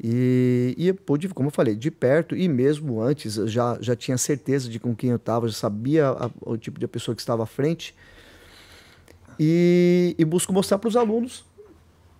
E, 0.03 0.75
e 0.77 0.87
eu 0.87 0.95
pude, 0.95 1.27
como 1.29 1.47
eu 1.47 1.51
falei, 1.51 1.75
de 1.75 1.89
perto 1.89 2.35
e 2.35 2.47
mesmo 2.47 3.01
antes 3.01 3.33
já, 3.49 3.77
já 3.81 3.95
tinha 3.95 4.17
certeza 4.17 4.69
de 4.69 4.79
com 4.79 4.95
quem 4.95 5.09
eu 5.09 5.15
estava, 5.15 5.47
já 5.47 5.55
sabia 5.55 6.09
a, 6.09 6.29
o 6.41 6.55
tipo 6.55 6.79
de 6.79 6.87
pessoa 6.87 7.15
que 7.15 7.21
estava 7.21 7.43
à 7.43 7.47
frente. 7.47 7.95
E, 9.39 10.15
e 10.17 10.25
busco 10.25 10.51
mostrar 10.51 10.77
para 10.79 10.87
os 10.87 10.95
alunos, 10.95 11.45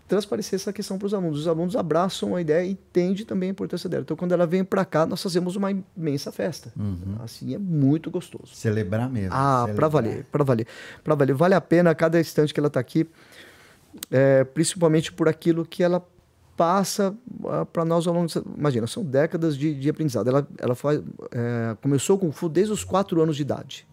transparecer 0.08 0.56
essa 0.56 0.72
questão 0.72 0.98
para 0.98 1.06
os 1.06 1.14
alunos. 1.14 1.40
Os 1.40 1.48
alunos 1.48 1.76
abraçam 1.76 2.36
a 2.36 2.42
ideia 2.42 2.66
e 2.66 2.72
entendem 2.72 3.26
também 3.26 3.50
a 3.50 3.52
importância 3.52 3.90
dela. 3.90 4.04
Então, 4.04 4.16
quando 4.16 4.32
ela 4.32 4.48
vem 4.48 4.64
para 4.64 4.86
cá, 4.86 5.06
nós 5.06 5.22
fazemos 5.22 5.56
uma 5.56 5.72
imensa 5.96 6.32
festa. 6.32 6.72
Uhum. 6.78 7.18
Assim, 7.24 7.54
é 7.54 7.58
muito 7.58 8.10
gostoso. 8.10 8.56
Celebrar 8.56 9.10
mesmo. 9.10 9.32
Ah, 9.34 9.68
para 9.76 9.88
valer, 9.88 10.26
para 10.32 10.44
valer, 10.44 10.68
para 11.04 11.16
valer. 11.16 11.36
Vale 11.36 11.54
a 11.56 11.62
pena 11.62 11.94
cada 11.94 12.20
instante 12.20 12.54
que 12.54 12.60
ela 12.60 12.68
está 12.68 12.80
aqui, 12.80 13.08
é, 14.12 14.44
principalmente 14.44 15.12
por 15.12 15.28
aquilo 15.28 15.66
que 15.66 15.84
ela 15.84 16.06
passa 16.56 17.16
uh, 17.44 17.66
para 17.68 17.86
nós 17.86 18.08
ao 18.08 18.14
longo. 18.14 18.28
De, 18.28 18.42
imagina, 18.58 18.88
são 18.88 19.04
décadas 19.04 19.56
de, 19.56 19.74
de 19.74 19.90
aprendizado. 19.90 20.28
Ela, 20.28 20.48
ela 20.58 20.76
faz, 20.76 21.02
é, 21.32 21.78
começou 21.82 22.18
com 22.18 22.32
Fu 22.32 22.50
desde 22.50 22.74
os 22.74 22.84
4 22.84 23.22
anos 23.22 23.36
de 23.36 23.44
idade. 23.44 23.88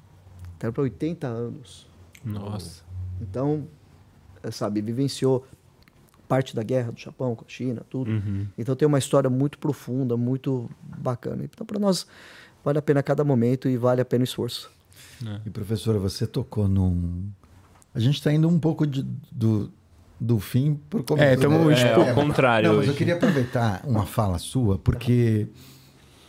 Era 0.61 0.73
para 0.73 0.83
80 0.83 1.27
anos. 1.27 1.87
Nossa. 2.25 2.83
Então, 3.21 3.69
é, 4.43 4.51
sabe, 4.51 4.81
vivenciou 4.81 5.47
parte 6.27 6.57
da 6.57 6.63
guerra 6.63 6.91
do 6.91 6.99
Japão 6.99 7.37
com 7.37 7.45
a 7.45 7.49
China, 7.49 7.83
tudo. 7.89 8.11
Uhum. 8.11 8.47
Então 8.57 8.75
tem 8.75 8.89
uma 8.89 8.99
história 8.99 9.29
muito 9.29 9.59
profunda, 9.59 10.17
muito 10.17 10.71
bacana. 10.83 11.45
Então 11.45 11.67
para 11.67 11.79
nós 11.79 12.07
vale 12.65 12.79
a 12.79 12.83
pena 12.83 13.03
cada 13.03 13.23
momento 13.23 13.69
e 13.69 13.77
vale 13.77 14.01
a 14.01 14.05
pena 14.07 14.23
o 14.23 14.25
esforço. 14.25 14.71
E 15.45 15.51
professora, 15.51 15.99
você 15.99 16.27
tocou 16.27 16.67
num. 16.67 17.29
A 17.95 18.01
gente 18.01 18.17
está 18.17 18.33
indo 18.33 18.49
um 18.49 18.59
pouco 18.59 18.87
de, 18.87 19.03
do, 19.31 19.71
do 20.21 20.39
fim 20.39 20.79
para 20.89 21.01
o 21.01 21.03
começo. 21.05 21.27
É, 21.27 21.37
tamo, 21.37 21.65
né? 21.67 21.75
tipo, 21.75 22.01
ao 22.01 22.15
contrário 22.15 22.71
Não, 22.71 22.77
mas 22.79 22.89
eu 22.89 22.95
queria 22.95 23.15
aproveitar 23.15 23.83
uma 23.85 24.07
fala 24.07 24.39
sua, 24.39 24.79
porque 24.79 25.49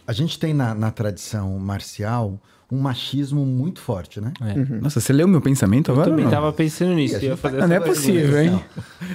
a 0.07 0.13
gente 0.13 0.37
tem 0.39 0.53
na, 0.53 0.73
na 0.73 0.91
tradição 0.91 1.57
marcial 1.59 2.39
um 2.71 2.79
machismo 2.79 3.45
muito 3.45 3.79
forte, 3.79 4.19
né? 4.19 4.33
É. 4.41 4.55
Nossa, 4.81 4.99
você 4.99 5.13
leu 5.13 5.27
meu 5.27 5.39
pensamento 5.39 5.91
agora? 5.91 6.09
Também 6.09 6.25
ou 6.25 6.31
não? 6.31 6.35
tava 6.37 6.51
pensando 6.51 6.93
nisso. 6.95 7.15
Eu 7.15 7.19
gente 7.21 7.37
fazer 7.37 7.61
Ah, 7.61 7.67
não 7.67 7.75
é 7.75 7.77
essa 7.77 7.85
possível, 7.85 8.41
hein? 8.41 8.59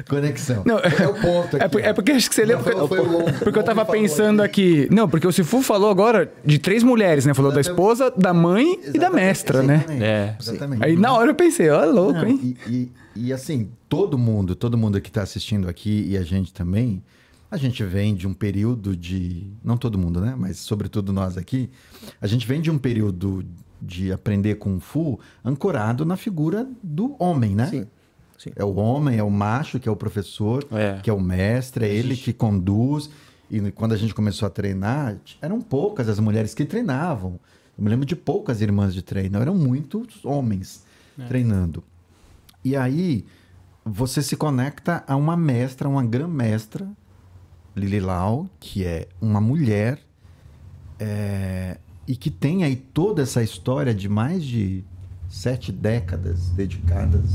Conexão. 0.08 0.62
Não, 0.64 0.78
é 0.78 1.08
o 1.08 1.14
ponto 1.14 1.56
aqui. 1.56 1.78
É, 1.78 1.88
é 1.88 1.92
porque 1.92 2.12
acho 2.12 2.28
que 2.28 2.34
você 2.36 2.44
leu. 2.44 2.58
Não, 2.58 2.64
foi- 2.88 2.98
Porque, 3.04 3.32
porque 3.44 3.58
eu 3.58 3.62
O 3.62 3.64
tava 3.66 3.80
longo 3.80 3.86
falou 3.92 4.02
pensando 4.02 4.40
aqui. 4.40 4.88
Não, 4.90 5.08
porque 5.08 5.26
o 5.26 5.32
Sifu 5.32 5.62
falou 5.62 5.90
agora 5.90 6.32
de 6.44 6.60
três 6.60 6.84
mulheres, 6.84 7.26
né? 7.26 7.34
Falou 7.34 7.50
da 7.52 7.60
esposa, 7.60 8.12
da 8.16 8.32
mãe 8.32 8.72
e 8.72 8.76
da 8.76 9.08
Exatamente, 9.08 9.14
mestra, 9.14 9.62
né? 9.62 9.74
exatamente, 9.78 10.04
É. 10.04 10.36
Exatamente. 10.40 10.84
Aí 10.84 10.96
na 10.96 11.12
hora 11.12 11.30
eu 11.30 11.34
pensei, 11.34 11.68
ó, 11.70 11.84
louco, 11.84 12.12
Não, 12.20 12.28
hein? 12.28 12.56
e, 12.68 12.72
e- 12.72 12.92
e, 13.14 13.32
assim, 13.32 13.70
todo 13.88 14.16
mundo, 14.18 14.54
todo 14.54 14.78
mundo 14.78 15.00
que 15.00 15.08
está 15.08 15.22
assistindo 15.22 15.68
aqui 15.68 16.06
e 16.08 16.16
a 16.16 16.22
gente 16.22 16.52
também, 16.52 17.02
a 17.50 17.56
gente 17.56 17.82
vem 17.84 18.14
de 18.14 18.26
um 18.28 18.34
período 18.34 18.96
de. 18.96 19.46
Não 19.64 19.76
todo 19.76 19.98
mundo, 19.98 20.20
né? 20.20 20.34
Mas 20.38 20.58
sobretudo 20.58 21.12
nós 21.12 21.36
aqui, 21.36 21.68
a 22.20 22.26
gente 22.26 22.46
vem 22.46 22.60
de 22.60 22.70
um 22.70 22.78
período 22.78 23.44
de 23.82 24.12
aprender 24.12 24.56
Kung 24.56 24.78
Fu 24.78 25.18
ancorado 25.44 26.04
na 26.04 26.16
figura 26.16 26.68
do 26.82 27.16
homem, 27.18 27.54
né? 27.54 27.66
Sim, 27.66 27.86
sim. 28.38 28.50
É 28.54 28.64
o 28.64 28.74
homem, 28.76 29.18
é 29.18 29.22
o 29.22 29.30
macho, 29.30 29.80
que 29.80 29.88
é 29.88 29.92
o 29.92 29.96
professor, 29.96 30.64
É. 30.70 31.00
que 31.02 31.10
é 31.10 31.12
o 31.12 31.20
mestre, 31.20 31.86
é 31.86 31.88
ele 31.92 32.16
que 32.16 32.32
conduz. 32.32 33.10
E 33.50 33.58
quando 33.72 33.92
a 33.92 33.96
gente 33.96 34.14
começou 34.14 34.46
a 34.46 34.50
treinar, 34.50 35.16
eram 35.42 35.60
poucas 35.60 36.08
as 36.08 36.20
mulheres 36.20 36.54
que 36.54 36.64
treinavam. 36.64 37.40
Eu 37.76 37.82
me 37.82 37.90
lembro 37.90 38.06
de 38.06 38.14
poucas 38.14 38.60
irmãs 38.60 38.94
de 38.94 39.02
treino, 39.02 39.40
eram 39.40 39.56
muitos 39.56 40.24
homens 40.24 40.84
treinando. 41.26 41.82
E 42.64 42.76
aí 42.76 43.24
você 43.84 44.22
se 44.22 44.36
conecta 44.36 45.02
a 45.06 45.16
uma 45.16 45.36
mestra, 45.36 45.88
uma 45.88 46.04
grã-mestra, 46.04 46.88
Lili 47.74 48.00
Lau, 48.00 48.48
que 48.58 48.84
é 48.84 49.08
uma 49.20 49.40
mulher 49.40 49.98
é, 50.98 51.78
e 52.06 52.14
que 52.14 52.30
tem 52.30 52.64
aí 52.64 52.76
toda 52.76 53.22
essa 53.22 53.42
história 53.42 53.94
de 53.94 54.08
mais 54.08 54.44
de 54.44 54.84
sete 55.28 55.72
décadas 55.72 56.50
dedicadas 56.50 57.30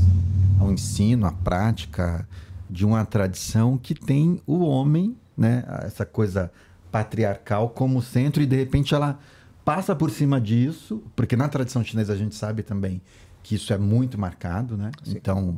ao 0.60 0.70
ensino, 0.70 1.26
à 1.26 1.32
prática 1.32 2.28
de 2.68 2.84
uma 2.84 3.04
tradição 3.04 3.78
que 3.78 3.94
tem 3.94 4.40
o 4.46 4.58
homem, 4.58 5.16
né, 5.36 5.64
essa 5.82 6.04
coisa 6.04 6.52
patriarcal 6.92 7.70
como 7.70 8.02
centro 8.02 8.42
e 8.42 8.46
de 8.46 8.56
repente 8.56 8.94
ela 8.94 9.18
passa 9.64 9.96
por 9.96 10.10
cima 10.10 10.40
disso, 10.40 11.02
porque 11.16 11.36
na 11.36 11.48
tradição 11.48 11.82
chinesa 11.82 12.12
a 12.12 12.16
gente 12.16 12.34
sabe 12.34 12.62
também 12.62 13.00
que 13.46 13.54
isso 13.54 13.72
é 13.72 13.78
muito 13.78 14.18
marcado, 14.18 14.76
né? 14.76 14.90
Então, 15.06 15.56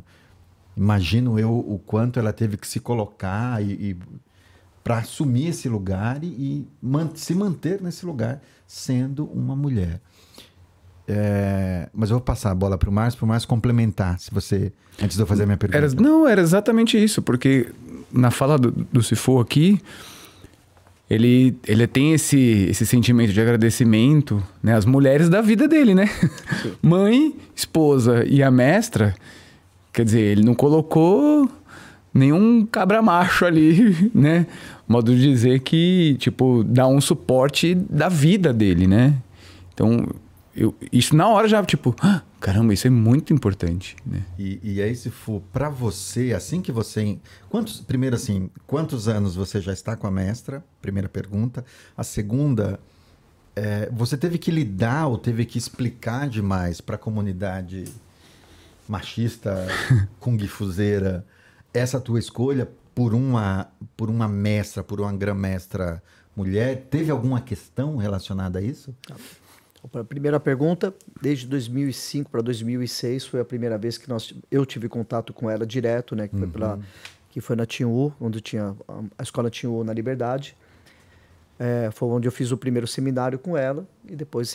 imagino 0.77 1.39
eu 1.39 1.51
o 1.51 1.79
quanto 1.83 2.19
ela 2.19 2.31
teve 2.31 2.55
que 2.55 2.67
se 2.67 2.79
colocar 2.79 3.63
e, 3.63 3.71
e 3.71 3.97
para 4.83 4.99
assumir 4.99 5.47
esse 5.47 5.67
lugar 5.67 6.23
e, 6.23 6.27
e 6.27 6.67
man- 6.79 7.09
se 7.15 7.33
manter 7.33 7.81
nesse 7.81 8.05
lugar 8.05 8.43
sendo 8.67 9.25
uma 9.25 9.55
mulher. 9.55 9.99
É, 11.07 11.89
mas 11.91 12.11
eu 12.11 12.17
vou 12.17 12.23
passar 12.23 12.51
a 12.51 12.55
bola 12.55 12.77
para 12.77 12.87
o 12.87 12.93
Márcio, 12.93 13.17
para 13.17 13.25
o 13.25 13.27
Márcio 13.27 13.49
complementar, 13.49 14.19
se 14.19 14.29
você, 14.29 14.71
antes 15.01 15.17
de 15.17 15.23
eu 15.23 15.25
fazer 15.25 15.41
a 15.41 15.45
minha 15.47 15.57
pergunta. 15.57 15.79
Era, 15.79 15.91
não, 15.95 16.27
era 16.27 16.39
exatamente 16.41 17.03
isso, 17.03 17.23
porque 17.23 17.73
na 18.11 18.29
fala 18.29 18.59
do, 18.59 18.69
do 18.69 19.01
aqui, 19.41 19.81
ele, 21.09 21.57
ele 21.67 21.87
tem 21.87 22.13
esse, 22.13 22.67
esse 22.69 22.85
sentimento 22.85 23.33
de 23.33 23.41
agradecimento, 23.41 24.43
né? 24.61 24.75
As 24.75 24.85
mulheres 24.85 25.27
da 25.27 25.41
vida 25.41 25.67
dele, 25.67 25.95
né? 25.95 26.07
Mãe, 26.81 27.35
esposa 27.55 28.23
e 28.27 28.43
a 28.43 28.51
mestra, 28.51 29.15
quer 29.91 30.05
dizer, 30.05 30.19
ele 30.19 30.43
não 30.43 30.53
colocou 30.53 31.49
nenhum 32.13 32.65
cabra 32.65 33.01
macho 33.01 33.45
ali, 33.45 34.11
né? 34.13 34.45
Modo 34.87 35.15
de 35.15 35.21
dizer 35.21 35.59
que, 35.61 36.15
tipo, 36.19 36.63
dá 36.63 36.87
um 36.87 37.01
suporte 37.01 37.73
da 37.73 38.07
vida 38.07 38.53
dele, 38.53 38.85
né? 38.85 39.15
Então, 39.73 40.07
eu, 40.55 40.75
isso 40.91 41.15
na 41.15 41.27
hora 41.27 41.47
já, 41.47 41.63
tipo, 41.63 41.95
"Ah, 42.01 42.21
caramba, 42.39 42.73
isso 42.73 42.87
é 42.87 42.89
muito 42.89 43.33
importante, 43.33 43.95
né? 44.05 44.23
E, 44.37 44.59
e 44.63 44.81
aí, 44.81 44.95
se 44.95 45.09
for 45.09 45.41
para 45.53 45.69
você, 45.69 46.33
assim 46.33 46.61
que 46.61 46.71
você. 46.71 47.17
Quantos, 47.49 47.81
primeiro, 47.81 48.15
assim, 48.15 48.49
quantos 48.65 49.07
anos 49.07 49.35
você 49.35 49.59
já 49.61 49.73
está 49.73 49.95
com 49.95 50.07
a 50.07 50.11
mestra? 50.11 50.63
Primeira 50.81 51.09
pergunta. 51.09 51.65
A 51.97 52.03
segunda, 52.03 52.79
é, 53.55 53.89
você 53.91 54.17
teve 54.17 54.37
que 54.37 54.51
lidar 54.51 55.07
ou 55.07 55.17
teve 55.17 55.45
que 55.45 55.57
explicar 55.57 56.29
demais 56.29 56.79
para 56.79 56.95
a 56.95 56.99
comunidade 56.99 57.85
machista, 58.87 59.67
kung 60.19 60.37
fuzeira, 60.47 61.25
essa 61.73 61.99
tua 61.99 62.19
escolha 62.19 62.69
por 62.95 63.13
uma, 63.13 63.67
por 63.95 64.09
uma 64.09 64.27
mestra, 64.27 64.83
por 64.83 64.99
uma 64.99 65.13
grã-mestra 65.13 66.01
mulher? 66.35 66.87
Teve 66.89 67.11
alguma 67.11 67.41
questão 67.41 67.97
relacionada 67.97 68.59
a 68.59 68.61
isso? 68.61 68.95
A 69.93 70.03
primeira 70.03 70.39
pergunta, 70.39 70.93
desde 71.21 71.47
2005 71.47 72.29
para 72.29 72.41
2006 72.41 73.25
foi 73.25 73.39
a 73.39 73.45
primeira 73.45 73.77
vez 73.77 73.97
que 73.97 74.09
nós, 74.09 74.33
eu 74.51 74.65
tive 74.65 74.89
contato 74.89 75.33
com 75.33 75.49
ela 75.49 75.65
direto, 75.65 76.15
né? 76.15 76.27
Que 76.27 76.37
foi, 76.37 76.47
pela, 76.47 76.79
que 77.29 77.39
foi 77.39 77.55
na 77.55 77.65
Tinhu, 77.65 78.13
onde 78.19 78.41
tinha 78.41 78.75
a, 79.17 79.23
escola 79.23 79.49
Tinhu 79.49 79.83
na 79.83 79.93
Liberdade. 79.93 80.55
É, 81.57 81.89
foi 81.91 82.09
onde 82.09 82.27
eu 82.27 82.31
fiz 82.31 82.51
o 82.51 82.57
primeiro 82.57 82.87
seminário 82.87 83.37
com 83.39 83.57
ela 83.57 83.87
e 84.07 84.15
depois, 84.15 84.53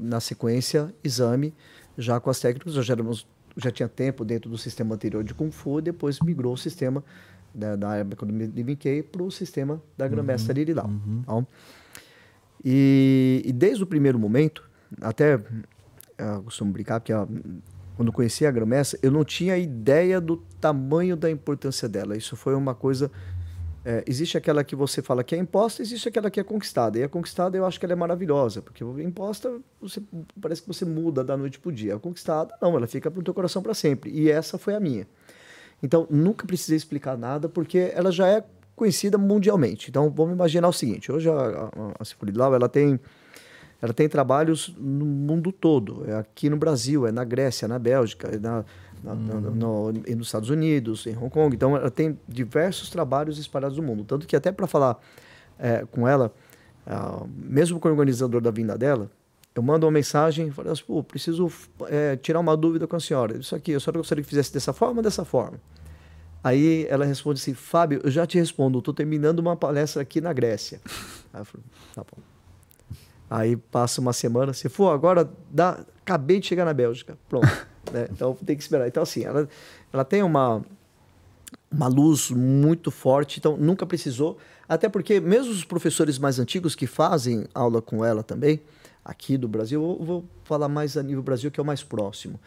na 0.00 0.20
sequência, 0.20 0.92
exame 1.02 1.54
já 1.96 2.20
com 2.20 2.30
as 2.30 2.38
técnicas. 2.38 2.74
Já, 2.74 2.92
éramos, 2.92 3.26
já 3.56 3.70
tinha 3.70 3.88
tempo 3.88 4.24
dentro 4.24 4.48
do 4.48 4.58
sistema 4.58 4.94
anterior 4.94 5.24
de 5.24 5.34
Kung 5.34 5.50
Fu 5.50 5.80
e 5.80 5.82
depois 5.82 6.20
migrou 6.20 6.54
o 6.54 6.58
sistema 6.58 7.04
da, 7.52 7.74
da 7.76 7.96
época 7.96 8.16
quando 8.16 8.32
me 8.32 8.62
vinquei 8.62 9.02
para 9.02 9.22
o 9.22 9.30
sistema 9.30 9.82
da 9.96 10.06
Grã-Mestra 10.06 10.54
Lirilau. 10.54 10.88
Então, 11.22 11.46
e, 12.64 13.42
e 13.44 13.52
desde 13.52 13.82
o 13.82 13.86
primeiro 13.86 14.18
momento, 14.18 14.68
até 15.00 15.40
eu 16.18 16.42
costumo 16.42 16.72
brincar, 16.72 17.00
porque 17.00 17.12
quando 17.96 18.12
conheci 18.12 18.46
a 18.46 18.50
Grã-Mestra, 18.50 18.98
eu 19.02 19.10
não 19.10 19.24
tinha 19.24 19.56
ideia 19.56 20.20
do 20.20 20.36
tamanho 20.60 21.16
da 21.16 21.30
importância 21.30 21.88
dela. 21.88 22.16
Isso 22.16 22.36
foi 22.36 22.54
uma 22.54 22.74
coisa. 22.74 23.10
é, 23.84 24.04
existe 24.06 24.36
aquela 24.36 24.62
que 24.62 24.76
você 24.76 25.00
fala 25.00 25.24
que 25.24 25.34
é 25.34 25.38
imposta, 25.38 25.82
existe 25.82 26.08
aquela 26.08 26.30
que 26.30 26.38
é 26.38 26.44
conquistada. 26.44 26.98
E 26.98 27.02
a 27.02 27.08
conquistada 27.08 27.56
eu 27.56 27.64
acho 27.64 27.78
que 27.78 27.86
ela 27.86 27.92
é 27.92 27.96
maravilhosa, 27.96 28.62
porque 28.62 28.84
imposta 28.84 29.60
você, 29.80 30.02
parece 30.40 30.62
que 30.62 30.68
você 30.68 30.84
muda 30.84 31.24
da 31.24 31.36
noite 31.36 31.58
para 31.58 31.68
o 31.70 31.72
dia. 31.72 31.94
A 31.94 31.98
conquistada, 31.98 32.54
não, 32.60 32.76
ela 32.76 32.86
fica 32.86 33.10
no 33.10 33.22
teu 33.22 33.34
coração 33.34 33.62
para 33.62 33.74
sempre. 33.74 34.10
E 34.10 34.30
essa 34.30 34.58
foi 34.58 34.74
a 34.74 34.80
minha. 34.80 35.06
Então, 35.82 36.06
nunca 36.10 36.46
precisei 36.46 36.76
explicar 36.76 37.16
nada, 37.16 37.48
porque 37.48 37.92
ela 37.94 38.10
já 38.10 38.28
é 38.28 38.44
conhecida 38.78 39.18
mundialmente. 39.18 39.90
Então, 39.90 40.08
vamos 40.10 40.32
imaginar 40.34 40.68
o 40.68 40.72
seguinte: 40.72 41.12
hoje 41.12 41.28
a, 41.28 41.34
a, 41.34 41.68
a 42.00 42.54
ela 42.54 42.68
tem, 42.68 42.98
ela 43.82 43.92
tem 43.92 44.08
trabalhos 44.08 44.74
no 44.78 45.04
mundo 45.04 45.52
todo. 45.52 46.04
É 46.08 46.14
aqui 46.16 46.48
no 46.48 46.56
Brasil, 46.56 47.06
é 47.06 47.12
na 47.12 47.24
Grécia, 47.24 47.68
na 47.68 47.78
Bélgica, 47.78 48.28
é 48.28 48.38
na, 48.38 48.64
na, 49.02 49.14
na- 49.14 49.40
no, 49.40 49.92
nos 49.92 50.28
Estados 50.28 50.48
Unidos, 50.48 51.06
em 51.06 51.16
Hong 51.16 51.28
Kong. 51.30 51.54
Então, 51.54 51.76
ela 51.76 51.90
tem 51.90 52.18
diversos 52.26 52.88
trabalhos 52.88 53.38
espalhados 53.38 53.76
no 53.76 53.82
mundo. 53.82 54.04
Tanto 54.04 54.26
que, 54.26 54.34
até 54.36 54.50
para 54.50 54.66
falar 54.66 54.98
é, 55.58 55.84
com 55.90 56.08
ela, 56.08 56.32
mesmo 57.36 57.78
com 57.78 57.88
o 57.88 57.90
organizador 57.90 58.40
da 58.40 58.50
vinda 58.50 58.78
dela, 58.78 59.10
eu 59.54 59.62
mando 59.62 59.84
uma 59.86 59.92
mensagem 59.92 60.48
e 60.48 60.50
falo 60.52 60.70
assim, 60.70 60.84
pô, 60.86 61.02
preciso 61.02 61.50
é, 61.88 62.16
tirar 62.16 62.38
uma 62.38 62.56
dúvida 62.56 62.86
com 62.86 62.94
a 62.96 63.00
senhora. 63.00 63.36
Isso 63.36 63.54
aqui, 63.56 63.74
a 63.74 63.80
senhora 63.80 63.98
gostaria 63.98 64.22
que 64.22 64.30
fizesse 64.30 64.52
dessa 64.52 64.72
forma 64.72 64.98
ou 64.98 65.02
dessa 65.02 65.24
forma? 65.24 65.58
Aí 66.42 66.86
ela 66.88 67.04
responde 67.04 67.40
assim: 67.40 67.54
Fábio, 67.54 68.00
eu 68.04 68.10
já 68.10 68.26
te 68.26 68.38
respondo, 68.38 68.78
estou 68.78 68.94
terminando 68.94 69.38
uma 69.40 69.56
palestra 69.56 70.02
aqui 70.02 70.20
na 70.20 70.32
Grécia. 70.32 70.80
Aí 71.32 71.40
eu 71.40 71.44
falei: 71.44 71.66
tá 71.94 72.02
bom. 72.02 72.22
Aí 73.30 73.56
passa 73.56 74.00
uma 74.00 74.12
semana, 74.12 74.52
se 74.52 74.68
for 74.68 74.90
agora, 74.90 75.28
dá, 75.50 75.84
acabei 76.00 76.40
de 76.40 76.46
chegar 76.46 76.64
na 76.64 76.72
Bélgica. 76.72 77.18
Pronto. 77.28 77.46
né? 77.92 78.08
Então 78.10 78.34
tem 78.34 78.56
que 78.56 78.62
esperar. 78.62 78.88
Então, 78.88 79.02
assim, 79.02 79.24
ela, 79.24 79.48
ela 79.92 80.04
tem 80.04 80.22
uma, 80.22 80.64
uma 81.70 81.88
luz 81.88 82.30
muito 82.30 82.90
forte, 82.90 83.38
então 83.38 83.56
nunca 83.56 83.84
precisou. 83.84 84.38
Até 84.68 84.88
porque, 84.88 85.20
mesmo 85.20 85.52
os 85.52 85.64
professores 85.64 86.18
mais 86.18 86.38
antigos 86.38 86.74
que 86.74 86.86
fazem 86.86 87.46
aula 87.54 87.82
com 87.82 88.04
ela 88.04 88.22
também, 88.22 88.60
aqui 89.04 89.36
do 89.36 89.48
Brasil, 89.48 89.82
eu 89.82 90.04
vou 90.04 90.24
falar 90.44 90.68
mais 90.68 90.96
a 90.96 91.02
nível 91.02 91.22
Brasil, 91.22 91.50
que 91.50 91.60
é 91.60 91.62
o 91.62 91.66
mais 91.66 91.82
próximo. 91.82 92.38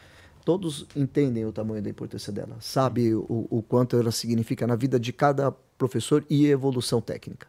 Todos 0.44 0.86
entendem 0.96 1.46
o 1.46 1.52
tamanho 1.52 1.82
da 1.82 1.90
importância 1.90 2.32
dela, 2.34 2.58
sabe 2.60 3.14
o, 3.14 3.48
o 3.50 3.62
quanto 3.62 3.96
ela 3.96 4.12
significa 4.12 4.66
na 4.66 4.76
vida 4.76 5.00
de 5.00 5.14
cada 5.14 5.52
professor 5.78 6.26
e 6.30 6.48
evolução 6.48 7.00
técnica. 7.02 7.48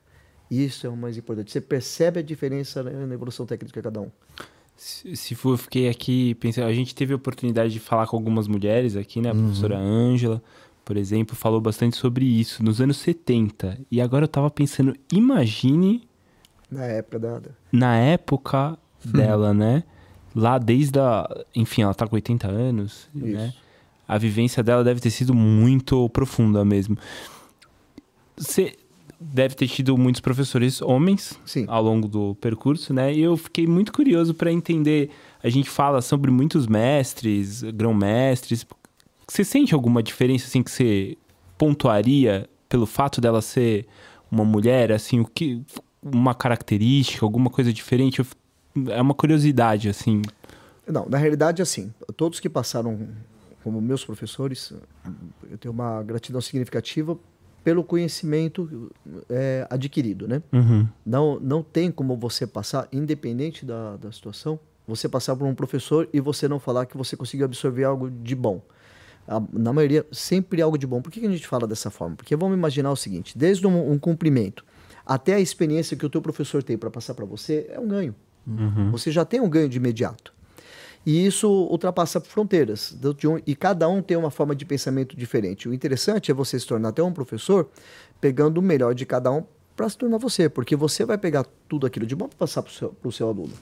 Isso 0.50 0.86
é 0.86 0.90
o 0.90 0.96
mais 0.96 1.16
importante. 1.16 1.50
Você 1.50 1.60
percebe 1.60 2.20
a 2.20 2.22
diferença 2.22 2.82
né, 2.82 2.90
na 3.06 3.14
evolução 3.14 3.46
técnica 3.46 3.80
de 3.80 3.84
cada 3.84 4.00
um. 4.00 4.10
Se, 4.76 5.16
se 5.16 5.34
for, 5.34 5.52
eu 5.52 5.58
fiquei 5.58 5.88
aqui 5.88 6.34
pensando, 6.34 6.66
a 6.66 6.72
gente 6.72 6.94
teve 6.94 7.12
a 7.12 7.16
oportunidade 7.16 7.72
de 7.72 7.80
falar 7.80 8.06
com 8.06 8.16
algumas 8.16 8.48
mulheres 8.48 8.96
aqui, 8.96 9.20
né? 9.20 9.30
A 9.30 9.32
Uhum. 9.32 9.44
professora 9.44 9.78
Ângela, 9.78 10.42
por 10.84 10.96
exemplo, 10.96 11.36
falou 11.36 11.60
bastante 11.60 11.96
sobre 11.96 12.24
isso 12.24 12.62
nos 12.62 12.80
anos 12.80 12.96
70. 12.98 13.78
E 13.90 14.00
agora 14.00 14.24
eu 14.24 14.28
tava 14.28 14.50
pensando, 14.50 14.94
imagine 15.12 16.02
Na 16.70 16.84
época 16.84 17.18
na 17.70 17.96
época 17.96 18.78
dela, 19.04 19.54
né? 19.54 19.84
Lá 20.34 20.58
desde 20.58 20.98
a. 20.98 21.28
Enfim, 21.54 21.82
ela 21.82 21.94
tá 21.94 22.06
com 22.06 22.16
80 22.16 22.48
anos, 22.48 23.08
né? 23.14 23.46
Isso. 23.46 23.62
A 24.06 24.18
vivência 24.18 24.62
dela 24.62 24.82
deve 24.82 25.00
ter 25.00 25.10
sido 25.10 25.34
muito 25.34 26.08
profunda 26.10 26.64
mesmo. 26.64 26.98
Você 28.36 28.76
deve 29.20 29.54
ter 29.54 29.68
tido 29.68 29.96
muitos 29.96 30.20
professores 30.20 30.82
homens 30.82 31.38
Sim. 31.44 31.64
ao 31.68 31.82
longo 31.82 32.08
do 32.08 32.34
percurso, 32.36 32.92
né? 32.92 33.12
E 33.14 33.20
eu 33.20 33.36
fiquei 33.36 33.66
muito 33.66 33.92
curioso 33.92 34.34
para 34.34 34.50
entender. 34.50 35.10
A 35.42 35.48
gente 35.48 35.70
fala 35.70 36.02
sobre 36.02 36.30
muitos 36.30 36.66
mestres, 36.66 37.62
grão-mestres. 37.62 38.66
Você 39.28 39.44
sente 39.44 39.74
alguma 39.74 40.02
diferença 40.02 40.46
assim 40.46 40.62
que 40.62 40.70
você 40.70 41.16
pontuaria 41.56 42.48
pelo 42.68 42.86
fato 42.86 43.20
dela 43.20 43.40
ser 43.40 43.86
uma 44.30 44.44
mulher, 44.44 44.90
assim, 44.90 45.20
o 45.20 45.24
que 45.24 45.62
uma 46.02 46.34
característica, 46.34 47.24
alguma 47.24 47.48
coisa 47.50 47.72
diferente? 47.72 48.18
Eu 48.18 48.26
É 48.90 49.00
uma 49.00 49.14
curiosidade, 49.14 49.88
assim. 49.88 50.22
Não, 50.86 51.06
na 51.08 51.18
realidade, 51.18 51.62
assim, 51.62 51.92
todos 52.16 52.40
que 52.40 52.48
passaram 52.48 53.08
como 53.62 53.80
meus 53.80 54.04
professores, 54.04 54.72
eu 55.50 55.56
tenho 55.58 55.72
uma 55.72 56.02
gratidão 56.02 56.40
significativa 56.40 57.16
pelo 57.62 57.84
conhecimento 57.84 58.90
é, 59.30 59.66
adquirido, 59.70 60.26
né? 60.26 60.42
Uhum. 60.52 60.88
Não, 61.06 61.38
não 61.38 61.62
tem 61.62 61.92
como 61.92 62.16
você 62.16 62.44
passar, 62.46 62.88
independente 62.92 63.64
da, 63.64 63.96
da 63.96 64.10
situação, 64.10 64.58
você 64.88 65.08
passar 65.08 65.36
por 65.36 65.46
um 65.46 65.54
professor 65.54 66.08
e 66.12 66.20
você 66.20 66.48
não 66.48 66.58
falar 66.58 66.86
que 66.86 66.96
você 66.96 67.16
conseguiu 67.16 67.44
absorver 67.46 67.84
algo 67.84 68.10
de 68.10 68.34
bom. 68.34 68.60
A- 69.28 69.40
Na 69.52 69.72
maioria, 69.72 70.04
sempre 70.10 70.60
algo 70.60 70.76
de 70.76 70.86
bom. 70.88 71.00
Por 71.00 71.12
que 71.12 71.20
que 71.20 71.26
a 71.26 71.30
gente 71.30 71.46
fala 71.46 71.68
dessa 71.68 71.88
forma? 71.88 72.16
Porque 72.16 72.34
vamos 72.34 72.56
imaginar 72.58 72.90
o 72.90 72.96
seguinte: 72.96 73.38
desde 73.38 73.64
um, 73.64 73.92
um 73.92 73.96
cumprimento 73.98 74.64
até 75.06 75.34
a 75.34 75.40
experiência 75.40 75.96
que 75.96 76.04
o 76.04 76.10
teu 76.10 76.20
professor 76.20 76.64
tem 76.64 76.76
para 76.76 76.90
passar 76.90 77.14
para 77.14 77.24
você, 77.24 77.66
é 77.70 77.78
um 77.78 77.86
ganho. 77.86 78.12
Você 78.90 79.10
já 79.10 79.24
tem 79.24 79.40
um 79.40 79.48
ganho 79.48 79.68
de 79.68 79.76
imediato. 79.78 80.32
E 81.04 81.26
isso 81.26 81.48
ultrapassa 81.48 82.20
fronteiras. 82.20 82.96
E 83.46 83.56
cada 83.56 83.88
um 83.88 84.00
tem 84.00 84.16
uma 84.16 84.30
forma 84.30 84.54
de 84.54 84.64
pensamento 84.64 85.16
diferente. 85.16 85.68
O 85.68 85.74
interessante 85.74 86.30
é 86.30 86.34
você 86.34 86.58
se 86.58 86.66
tornar 86.66 86.90
até 86.90 87.02
um 87.02 87.12
professor 87.12 87.68
pegando 88.20 88.58
o 88.58 88.62
melhor 88.62 88.94
de 88.94 89.04
cada 89.04 89.30
um 89.32 89.44
para 89.74 89.88
se 89.88 89.96
tornar 89.96 90.18
você, 90.18 90.48
porque 90.48 90.76
você 90.76 91.04
vai 91.04 91.18
pegar 91.18 91.44
tudo 91.68 91.86
aquilo 91.86 92.06
de 92.06 92.14
bom 92.14 92.28
para 92.28 92.38
passar 92.38 92.62
para 92.62 92.70
o 92.70 92.72
seu, 92.72 92.94
seu 93.10 93.28
aluno. 93.28 93.52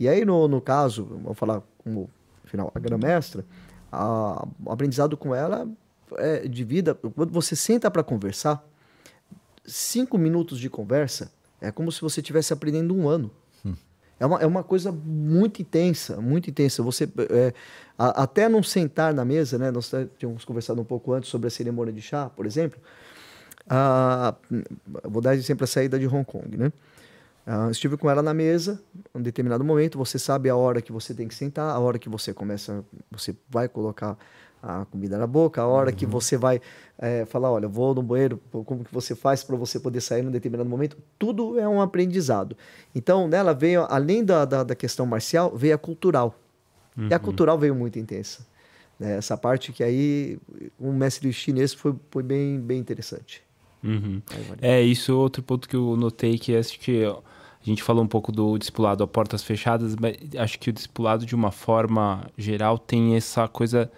E 0.00 0.08
aí, 0.08 0.24
no, 0.24 0.48
no 0.48 0.60
caso, 0.60 1.04
vamos 1.04 1.38
falar 1.38 1.62
como, 1.78 2.10
afinal, 2.44 2.72
a 2.74 2.78
grã-mestra, 2.80 3.44
a- 3.92 4.44
o 4.64 4.72
aprendizado 4.72 5.16
com 5.16 5.34
ela 5.34 5.68
é 6.16 6.48
de 6.48 6.64
vida. 6.64 6.94
Quando 6.94 7.30
você 7.32 7.54
senta 7.54 7.90
para 7.90 8.02
conversar, 8.02 8.66
cinco 9.64 10.18
minutos 10.18 10.58
de 10.58 10.68
conversa 10.68 11.30
é 11.60 11.70
como 11.70 11.92
se 11.92 12.00
você 12.00 12.20
estivesse 12.20 12.52
aprendendo 12.52 12.94
um 12.94 13.08
ano. 13.08 13.30
É 14.22 14.26
uma, 14.26 14.38
é 14.40 14.46
uma 14.46 14.62
coisa 14.62 14.92
muito 14.92 15.60
intensa, 15.60 16.20
muito 16.20 16.48
intensa. 16.48 16.80
Você 16.80 17.08
é, 17.28 17.52
a- 17.98 18.22
até 18.22 18.48
não 18.48 18.62
sentar 18.62 19.12
na 19.12 19.24
mesa, 19.24 19.58
né? 19.58 19.72
Nós 19.72 19.90
tínhamos 20.16 20.44
conversado 20.44 20.80
um 20.80 20.84
pouco 20.84 21.12
antes 21.12 21.28
sobre 21.28 21.48
a 21.48 21.50
cerimônia 21.50 21.92
de 21.92 22.00
chá, 22.00 22.30
por 22.30 22.46
exemplo. 22.46 22.80
Ah, 23.68 24.36
vou 25.02 25.20
dar 25.20 25.36
sempre 25.42 25.64
a 25.64 25.66
saída 25.66 25.98
de 25.98 26.06
Hong 26.06 26.24
Kong, 26.24 26.56
né? 26.56 26.72
Ah, 27.44 27.66
estive 27.68 27.96
com 27.96 28.08
ela 28.08 28.22
na 28.22 28.32
mesa, 28.32 28.80
em 29.12 29.18
um 29.18 29.22
determinado 29.22 29.64
momento, 29.64 29.98
você 29.98 30.20
sabe 30.20 30.48
a 30.48 30.54
hora 30.54 30.80
que 30.80 30.92
você 30.92 31.12
tem 31.12 31.26
que 31.26 31.34
sentar, 31.34 31.74
a 31.74 31.78
hora 31.80 31.98
que 31.98 32.08
você 32.08 32.32
começa, 32.32 32.84
você 33.10 33.34
vai 33.50 33.68
colocar 33.68 34.16
a 34.62 34.84
comida 34.84 35.18
na 35.18 35.26
boca, 35.26 35.60
a 35.60 35.66
hora 35.66 35.90
que 35.90 36.06
você 36.06 36.36
vai 36.36 36.60
eh, 36.98 37.24
falar, 37.26 37.50
olha, 37.50 37.66
vou 37.66 37.94
no 37.94 38.02
banheiro, 38.02 38.40
como 38.50 38.84
que 38.84 38.94
você 38.94 39.14
faz 39.14 39.42
para 39.42 39.56
você 39.56 39.80
poder 39.80 40.00
sair 40.00 40.22
num 40.22 40.30
determinado 40.30 40.68
momento, 40.70 40.96
tudo 41.18 41.58
é 41.58 41.68
um 41.68 41.80
aprendizado. 41.80 42.56
Então, 42.94 43.26
nela 43.26 43.52
veio, 43.52 43.86
além 43.90 44.24
da, 44.24 44.44
da, 44.44 44.62
da 44.62 44.74
questão 44.74 45.04
marcial, 45.04 45.54
veio 45.56 45.74
a 45.74 45.78
cultural. 45.78 46.38
E 46.96 47.14
a 47.14 47.18
cultural 47.18 47.58
veio 47.58 47.74
muito 47.74 47.98
intensa. 47.98 48.46
né? 49.00 49.16
Essa 49.16 49.36
parte 49.36 49.72
que 49.72 49.82
aí, 49.82 50.38
o 50.78 50.92
mestre 50.92 51.32
chinês 51.32 51.72
foi, 51.72 51.94
foi 52.10 52.22
bem, 52.22 52.60
bem 52.60 52.78
interessante. 52.78 53.42
Uhum. 53.82 54.22
É, 54.60 54.80
isso 54.80 55.10
é 55.10 55.14
outro 55.14 55.42
ponto 55.42 55.68
que 55.68 55.74
eu 55.74 55.96
notei, 55.96 56.38
que 56.38 56.54
acho 56.54 56.78
que 56.78 57.04
a 57.04 57.16
gente 57.62 57.82
falou 57.82 58.04
um 58.04 58.08
pouco 58.08 58.30
do 58.30 58.58
discipulado 58.58 59.02
a 59.02 59.06
portas 59.06 59.42
fechadas, 59.42 59.96
mas 59.96 60.16
acho 60.36 60.58
que 60.58 60.70
o 60.70 60.72
discipulado, 60.72 61.24
de 61.24 61.34
uma 61.34 61.50
forma 61.50 62.26
geral, 62.36 62.78
tem 62.78 63.16
essa 63.16 63.48
coisa 63.48 63.90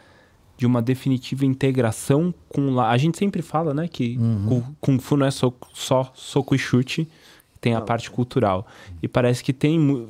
de 0.57 0.67
uma 0.67 0.81
definitiva 0.81 1.45
integração 1.45 2.33
com... 2.49 2.75
lá. 2.75 2.91
A 2.91 2.97
gente 2.97 3.19
sempre 3.19 3.43
fala, 3.43 3.75
né, 3.75 3.89
que 3.89 4.17
Kung- 4.17 4.63
Kung 4.81 4.99
Fu 4.99 5.17
não 5.17 5.27
é 5.27 5.31
só, 5.31 5.53
só 5.73 6.13
soco 6.15 6.55
e 6.55 6.59
chute, 6.59 7.09
tem 7.61 7.75
a 7.75 7.79
Não. 7.81 7.87
parte 7.87 8.11
cultural. 8.11 8.67
E 9.03 9.09
parece 9.09 9.43
que 9.43 9.53
tem, 9.53 10.07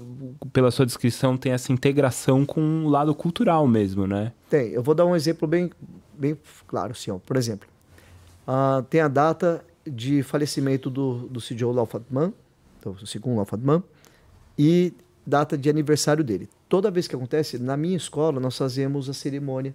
pela 0.52 0.70
sua 0.70 0.84
descrição, 0.84 1.36
tem 1.36 1.52
essa 1.52 1.72
integração 1.72 2.44
com 2.44 2.84
o 2.84 2.88
lado 2.88 3.14
cultural 3.14 3.66
mesmo, 3.66 4.06
né? 4.06 4.32
Tem. 4.50 4.70
Eu 4.72 4.82
vou 4.82 4.94
dar 4.94 5.06
um 5.06 5.14
exemplo 5.14 5.46
bem, 5.48 5.70
bem 6.18 6.36
claro, 6.66 6.92
assim, 6.92 7.10
ó. 7.12 7.18
Por 7.18 7.36
exemplo, 7.36 7.68
ah, 8.46 8.84
tem 8.90 9.00
a 9.00 9.08
data 9.08 9.64
de 9.86 10.22
falecimento 10.22 10.90
do, 10.90 11.28
do 11.28 11.40
CJ 11.40 11.64
Lau 11.72 11.86
Fatman, 11.86 12.32
então, 12.80 12.92
o 13.00 13.06
segundo 13.06 13.36
Lau 13.36 13.44
Fatman, 13.46 13.82
e 14.58 14.92
data 15.26 15.56
de 15.56 15.70
aniversário 15.70 16.22
dele. 16.24 16.48
Toda 16.68 16.90
vez 16.90 17.06
que 17.06 17.14
acontece, 17.14 17.58
na 17.58 17.76
minha 17.76 17.96
escola, 17.96 18.40
nós 18.40 18.58
fazemos 18.58 19.08
a 19.08 19.14
cerimônia. 19.14 19.74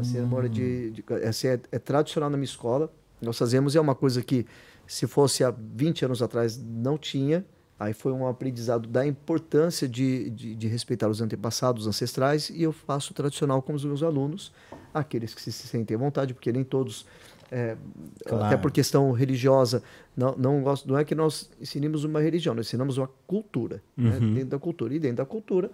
A 0.00 0.04
cerimônia 0.04 0.48
de, 0.48 0.90
de 0.92 1.04
essa 1.22 1.48
é, 1.48 1.60
é 1.72 1.78
tradicional 1.78 2.30
na 2.30 2.36
minha 2.36 2.44
escola. 2.44 2.92
Nós 3.20 3.36
fazemos, 3.38 3.74
é 3.76 3.80
uma 3.80 3.94
coisa 3.94 4.22
que, 4.22 4.46
se 4.86 5.06
fosse 5.06 5.42
há 5.44 5.50
20 5.50 6.04
anos 6.04 6.22
atrás, 6.22 6.56
não 6.62 6.96
tinha. 6.98 7.44
Aí 7.78 7.92
foi 7.92 8.12
um 8.12 8.26
aprendizado 8.28 8.88
da 8.88 9.04
importância 9.04 9.88
de, 9.88 10.30
de, 10.30 10.54
de 10.54 10.68
respeitar 10.68 11.08
os 11.08 11.20
antepassados, 11.20 11.82
os 11.82 11.88
ancestrais, 11.88 12.48
e 12.50 12.62
eu 12.62 12.70
faço 12.72 13.12
tradicional 13.12 13.60
com 13.60 13.72
os 13.72 13.84
meus 13.84 14.04
alunos, 14.04 14.52
aqueles 14.94 15.34
que 15.34 15.40
se 15.42 15.50
sentem 15.50 15.96
à 15.96 15.98
vontade, 15.98 16.32
porque 16.32 16.52
nem 16.52 16.62
todos, 16.62 17.04
é, 17.50 17.76
Claro. 18.24 18.44
até 18.44 18.56
por 18.56 18.70
questão 18.70 19.10
religiosa, 19.10 19.82
não, 20.16 20.36
não, 20.36 20.62
gosto, 20.62 20.86
não 20.88 20.96
é 20.96 21.04
que 21.04 21.14
nós 21.14 21.50
ensinemos 21.60 22.04
uma 22.04 22.20
religião, 22.20 22.54
nós 22.54 22.66
ensinamos 22.68 22.98
uma 22.98 23.10
cultura, 23.26 23.82
né? 23.96 24.18
dentro 24.20 24.50
da 24.50 24.58
cultura. 24.60 24.94
E 24.94 25.00
dentro 25.00 25.16
da 25.16 25.26
cultura, 25.26 25.68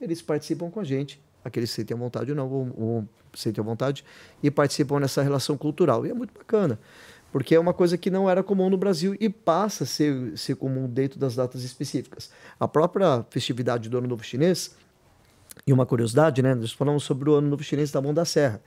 eles 0.00 0.20
participam 0.20 0.68
com 0.68 0.80
a 0.80 0.84
gente, 0.84 1.20
aqueles 1.44 1.70
que 1.70 1.76
se 1.76 1.82
sentem 1.82 1.96
à 1.96 2.00
vontade 2.00 2.32
ou 2.32 2.36
não, 2.36 2.50
ou 2.50 3.02
se 3.02 3.08
sentem 3.34 3.62
à 3.62 3.64
vontade, 3.64 4.04
e 4.42 4.50
participam 4.50 5.00
nessa 5.00 5.22
relação 5.22 5.56
cultural. 5.56 6.06
E 6.06 6.10
é 6.10 6.14
muito 6.14 6.32
bacana, 6.32 6.78
porque 7.30 7.54
é 7.54 7.60
uma 7.60 7.72
coisa 7.72 7.96
que 7.96 8.10
não 8.10 8.28
era 8.28 8.42
comum 8.42 8.68
no 8.68 8.76
Brasil 8.76 9.16
e 9.18 9.28
passa 9.28 9.84
a 9.84 9.86
ser, 9.86 10.36
ser 10.36 10.56
comum 10.56 10.88
dentro 10.88 11.18
das 11.18 11.34
datas 11.34 11.62
específicas. 11.64 12.30
A 12.58 12.68
própria 12.68 13.24
festividade 13.30 13.88
do 13.88 13.98
Ano 13.98 14.08
Novo 14.08 14.22
Chinês, 14.22 14.74
e 15.66 15.72
uma 15.72 15.86
curiosidade, 15.86 16.42
né? 16.42 16.54
Nós 16.54 16.72
falamos 16.72 17.04
sobre 17.04 17.30
o 17.30 17.34
Ano 17.34 17.48
Novo 17.48 17.62
Chinês 17.62 17.90
da 17.90 18.00
Mão 18.00 18.12
da 18.12 18.24
Serra. 18.24 18.60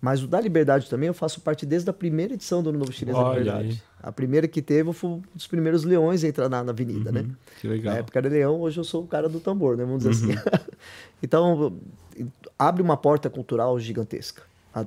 Mas 0.00 0.22
o 0.22 0.26
da 0.26 0.40
Liberdade 0.40 0.88
também 0.88 1.08
eu 1.08 1.14
faço 1.14 1.40
parte 1.40 1.66
desde 1.66 1.90
a 1.90 1.92
primeira 1.92 2.34
edição 2.34 2.62
do 2.62 2.70
Ano 2.70 2.78
Novo 2.78 2.92
Chinês 2.92 3.16
da 3.16 3.22
Olha 3.22 3.38
Liberdade. 3.38 3.68
aí. 3.68 3.82
A 4.02 4.12
primeira 4.12 4.48
que 4.48 4.62
teve 4.62 4.92
foi 4.92 5.10
um 5.10 5.22
dos 5.34 5.46
primeiros 5.46 5.84
leões 5.84 6.22
a 6.24 6.28
entrar 6.28 6.48
na, 6.48 6.62
na 6.62 6.70
avenida, 6.70 7.12
né? 7.12 7.26
Que 7.60 7.68
legal. 7.68 7.92
Na 7.92 7.98
época 7.98 8.18
era 8.18 8.28
leão, 8.28 8.60
hoje 8.60 8.78
eu 8.78 8.84
sou 8.84 9.02
o 9.02 9.06
cara 9.06 9.28
do 9.28 9.40
tambor, 9.40 9.76
né? 9.76 9.84
Vamos 9.84 10.04
dizer 10.04 10.32
assim. 10.32 10.40
então, 11.22 11.76
abre 12.58 12.82
uma 12.82 12.96
porta 12.96 13.30
cultural 13.30 13.78
gigantesca. 13.78 14.42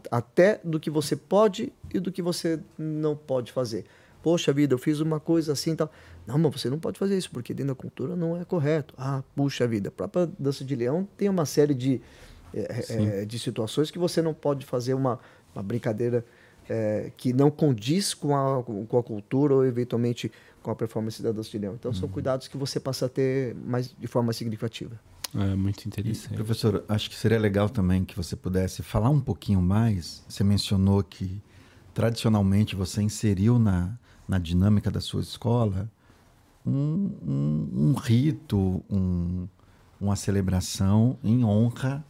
Até 0.10 0.60
do 0.64 0.80
que 0.80 0.90
você 0.90 1.16
pode 1.16 1.74
e 1.94 2.00
do 2.00 2.12
que 2.12 2.22
você 2.22 2.60
não 2.78 3.16
pode 3.16 3.52
fazer. 3.52 3.86
Poxa 4.22 4.54
vida, 4.54 4.74
eu 4.74 4.78
fiz 4.78 5.00
uma 5.00 5.20
coisa 5.20 5.54
assim 5.54 5.72
e 5.72 5.76
tal. 5.76 5.92
Não, 6.26 6.38
mas 6.38 6.62
você 6.62 6.70
não 6.70 6.80
pode 6.80 7.00
fazer 7.00 7.18
isso, 7.18 7.32
porque 7.32 7.54
dentro 7.54 7.74
da 7.74 7.76
cultura 7.76 8.16
não 8.16 8.40
é 8.40 8.46
correto. 8.46 8.94
Ah, 8.98 9.24
puxa 9.36 9.68
vida, 9.68 9.90
a 9.90 9.92
própria 9.92 10.30
dança 10.38 10.64
de 10.64 10.76
leão 10.76 11.08
tem 11.18 11.28
uma 11.28 11.46
série 11.46 11.74
de, 11.74 12.00
eh, 12.54 12.86
eh, 12.90 13.26
de 13.26 13.40
situações 13.40 13.90
que 13.90 13.98
você 13.98 14.22
não 14.22 14.34
pode 14.34 14.66
fazer 14.66 14.94
uma, 14.94 15.20
uma 15.56 15.64
brincadeira 15.64 16.24
é, 16.70 17.12
que 17.18 17.34
não 17.34 17.50
condiz 17.52 18.14
com 18.14 18.36
a, 18.36 18.64
com 18.64 18.98
a 18.98 19.04
cultura 19.04 19.56
ou 19.56 19.66
eventualmente 19.66 20.32
com 20.62 20.72
a 20.72 20.76
performance 20.76 21.22
da 21.22 21.32
dança 21.32 21.50
de 21.50 21.58
leão. 21.58 21.74
Então 21.74 21.94
são 21.94 22.08
cuidados 22.08 22.48
que 22.48 22.56
você 22.56 22.80
passa 22.80 23.08
a 23.08 23.10
ter 23.10 23.56
mais 23.56 23.94
de 23.98 24.08
forma 24.08 24.32
significativa. 24.32 24.98
É 25.36 25.56
muito 25.56 25.86
E, 25.86 25.88
interessante. 25.88 26.36
professor, 26.36 26.84
acho 26.90 27.10
que 27.10 27.16
seria 27.16 27.40
legal 27.40 27.70
também 27.70 28.04
que 28.04 28.16
você 28.16 28.36
pudesse 28.36 28.84
falar 28.84 29.10
um 29.10 29.20
pouquinho 29.20 29.62
mais. 29.62 30.24
Você 30.28 30.44
mencionou 30.44 31.02
que 31.04 31.42
tradicionalmente 31.94 32.76
você 32.76 33.02
inseriu 33.02 33.58
na, 33.58 33.98
na 34.28 34.38
dinâmica 34.38 34.92
da 34.92 35.00
sua 35.00 35.22
escola 35.22 35.90
um, 36.66 37.12
um, 37.26 37.70
um 37.74 37.94
rito, 37.94 38.84
um, 38.90 39.48
uma 40.00 40.16
celebração 40.16 41.18
em 41.24 41.44
honra 41.44 42.04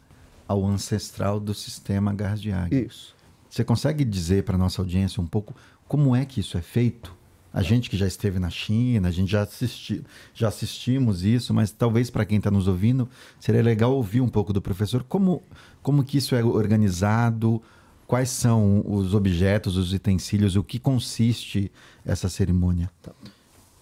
ao 0.48 0.66
ancestral 0.66 1.40
do 1.40 1.54
sistema 1.54 2.14
Garras 2.14 2.42
de 2.42 2.52
Águia. 2.52 2.86
Isso. 2.86 3.16
Você 3.50 3.64
consegue 3.64 4.04
dizer 4.04 4.44
para 4.44 4.58
nossa 4.58 4.82
audiência 4.82 5.22
um 5.22 5.28
pouco 5.28 5.54
como 5.88 6.16
é 6.16 6.26
que 6.26 6.40
isso 6.40 6.58
é 6.58 6.62
feito? 6.62 7.16
A 7.54 7.62
gente 7.62 7.90
que 7.90 7.98
já 7.98 8.08
esteve 8.08 8.40
na 8.40 8.50
China, 8.50 9.10
a 9.10 9.12
gente 9.12 9.32
já, 9.32 9.42
assisti, 9.42 10.04
já 10.34 10.48
assistimos 10.48 11.24
isso, 11.24 11.54
mas 11.54 11.72
talvez 11.72 12.10
para 12.10 12.26
quem 12.26 12.38
está 12.38 12.50
nos 12.50 12.68
ouvindo 12.68 13.10
seria 13.40 13.62
legal 13.62 13.94
ouvir 13.94 14.22
um 14.22 14.30
pouco 14.30 14.54
do 14.54 14.62
professor 14.62 15.04
como, 15.04 15.44
como 15.82 16.04
que 16.04 16.18
isso 16.18 16.34
é 16.34 16.44
organizado, 16.44 17.62
quais 18.08 18.30
são 18.30 18.84
os 18.86 19.14
objetos, 19.14 19.76
os 19.76 19.92
utensílios, 19.94 20.56
o 20.56 20.64
que 20.64 20.80
consiste 20.80 21.72
essa 22.06 22.30
cerimônia. 22.30 22.90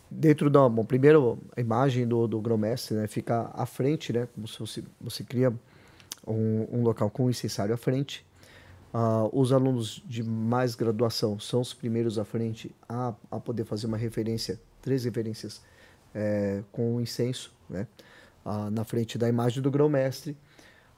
Dentro 0.09 0.49
da. 0.49 0.67
Bom, 0.67 0.83
primeiro, 0.83 1.37
a 1.55 1.61
imagem 1.61 2.07
do, 2.07 2.27
do 2.27 2.41
grão-mestre 2.41 2.95
né, 2.95 3.07
fica 3.07 3.51
à 3.53 3.65
frente, 3.67 4.11
né? 4.11 4.27
Como 4.33 4.47
se 4.47 4.59
você, 4.59 4.83
você 4.99 5.23
cria 5.23 5.53
um, 6.27 6.67
um 6.71 6.83
local 6.83 7.09
com 7.09 7.25
o 7.25 7.29
incensário 7.29 7.73
à 7.73 7.77
frente. 7.77 8.25
Ah, 8.93 9.29
os 9.31 9.51
alunos 9.51 10.03
de 10.05 10.23
mais 10.23 10.75
graduação 10.75 11.39
são 11.39 11.61
os 11.61 11.73
primeiros 11.73 12.17
à 12.17 12.25
frente 12.25 12.75
a, 12.87 13.13
a 13.29 13.39
poder 13.39 13.63
fazer 13.65 13.85
uma 13.85 13.97
referência, 13.97 14.59
três 14.81 15.03
referências 15.03 15.61
eh, 16.13 16.63
com 16.71 16.95
o 16.95 17.01
incenso, 17.01 17.53
né? 17.69 17.87
Ah, 18.43 18.69
na 18.71 18.83
frente 18.83 19.17
da 19.17 19.29
imagem 19.29 19.61
do 19.61 19.69
grão-mestre, 19.69 20.35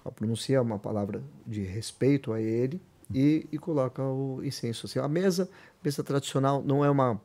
a 0.06 0.12
pronuncia 0.12 0.62
uma 0.62 0.80
palavra 0.80 1.22
de 1.46 1.64
respeito 1.64 2.32
a 2.32 2.40
ele 2.40 2.82
e, 3.14 3.46
e 3.52 3.58
coloca 3.58 4.02
o 4.02 4.42
incenso. 4.44 4.86
Assim, 4.86 5.00
a 5.00 5.08
mesa, 5.08 5.50
mesa 5.84 6.04
tradicional, 6.04 6.64
não 6.64 6.86
é 6.86 6.90
uma 6.90 7.20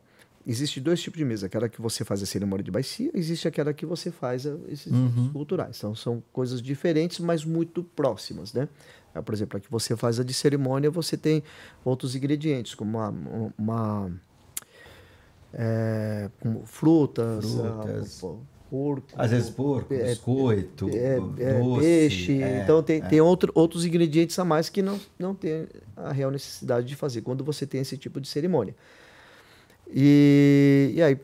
Existe 0.49 0.81
dois 0.81 1.03
tipos 1.03 1.19
de 1.19 1.25
mesa, 1.25 1.47
aquela 1.47 1.69
que 1.69 1.83
você 1.83 2.05
faz 2.05 2.23
a 2.23 2.27
cerimônia 2.27 2.63
de 2.63 2.71
bacia, 2.71 3.11
existe 3.13 3.49
aquela 3.49 3.75
que 3.75 3.85
você 3.85 4.13
faz 4.13 4.47
esses 4.69 4.93
ritos 4.93 5.33
culturais. 5.33 5.77
Então 5.79 5.93
são 5.93 6.23
coisas 6.33 6.63
diferentes, 6.63 7.19
mas 7.19 7.45
muito 7.45 7.83
próximas, 7.83 8.53
né? 8.53 8.69
Ah, 9.17 9.23
Por 9.23 9.35
exemplo, 9.35 9.57
a 9.57 9.61
que 9.61 9.71
você 9.71 9.97
faz 9.97 10.21
a 10.21 10.25
de 10.25 10.35
cerimônia, 10.35 10.91
você 10.91 11.17
tem 11.17 11.43
outros 11.85 12.15
ingredientes, 12.15 12.75
como 12.75 12.99
uma, 12.99 13.53
uma 13.59 14.11
é, 15.55 16.29
como 16.41 16.67
frutas, 16.67 17.45
Frutas. 17.53 18.23
ah, 18.25 18.35
porco, 18.69 19.07
Às 19.17 19.31
vezes 19.31 19.51
porco, 19.51 19.95
é, 19.95 20.09
biscoito, 20.09 20.89
é, 20.91 21.17
é, 21.39 21.61
doce. 21.61 21.81
peixe. 21.81 22.43
é, 22.43 22.63
então 22.63 22.83
tem, 22.83 22.99
é. 23.01 23.07
tem 23.09 23.21
outro, 23.21 23.53
outros 23.55 23.85
ingredientes 23.85 24.39
a 24.39 24.45
mais 24.45 24.69
que 24.69 24.83
não, 24.83 25.01
não 25.19 25.35
tem 25.35 25.67
a 25.97 26.13
real 26.13 26.31
necessidade 26.31 26.87
de 26.87 26.95
fazer 26.95 27.23
quando 27.23 27.43
você 27.45 27.67
tem 27.67 27.81
esse 27.81 27.97
tipo 27.97 28.21
de 28.21 28.29
cerimônia. 28.29 28.75
E, 29.89 30.93
e 30.95 31.03
aí 31.03 31.19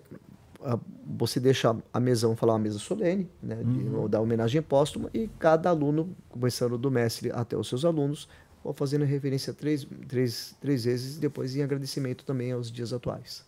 a- 0.64 0.78
você 1.18 1.38
deixa 1.40 1.76
a 1.92 2.00
mesa, 2.00 2.26
vamos 2.26 2.38
falar 2.40 2.52
uma 2.54 2.58
mesa 2.58 2.78
solene, 2.78 3.28
né, 3.42 3.56
de, 3.56 3.78
Uhum. 3.80 4.08
da 4.08 4.20
homenagem 4.20 4.62
póstuma, 4.62 5.10
e 5.12 5.28
cada 5.38 5.68
aluno, 5.70 6.14
começando 6.28 6.76
do 6.78 6.90
mestre 6.90 7.30
até 7.32 7.56
os 7.56 7.68
seus 7.68 7.84
alunos, 7.84 8.28
vão 8.64 8.72
fazendo 8.72 9.04
referência 9.04 9.52
três, 9.52 9.86
três, 10.08 10.54
três 10.60 10.84
vezes, 10.84 11.18
depois 11.18 11.54
em 11.56 11.62
agradecimento 11.62 12.24
também 12.24 12.52
aos 12.52 12.70
dias 12.70 12.92
atuais. 12.92 13.44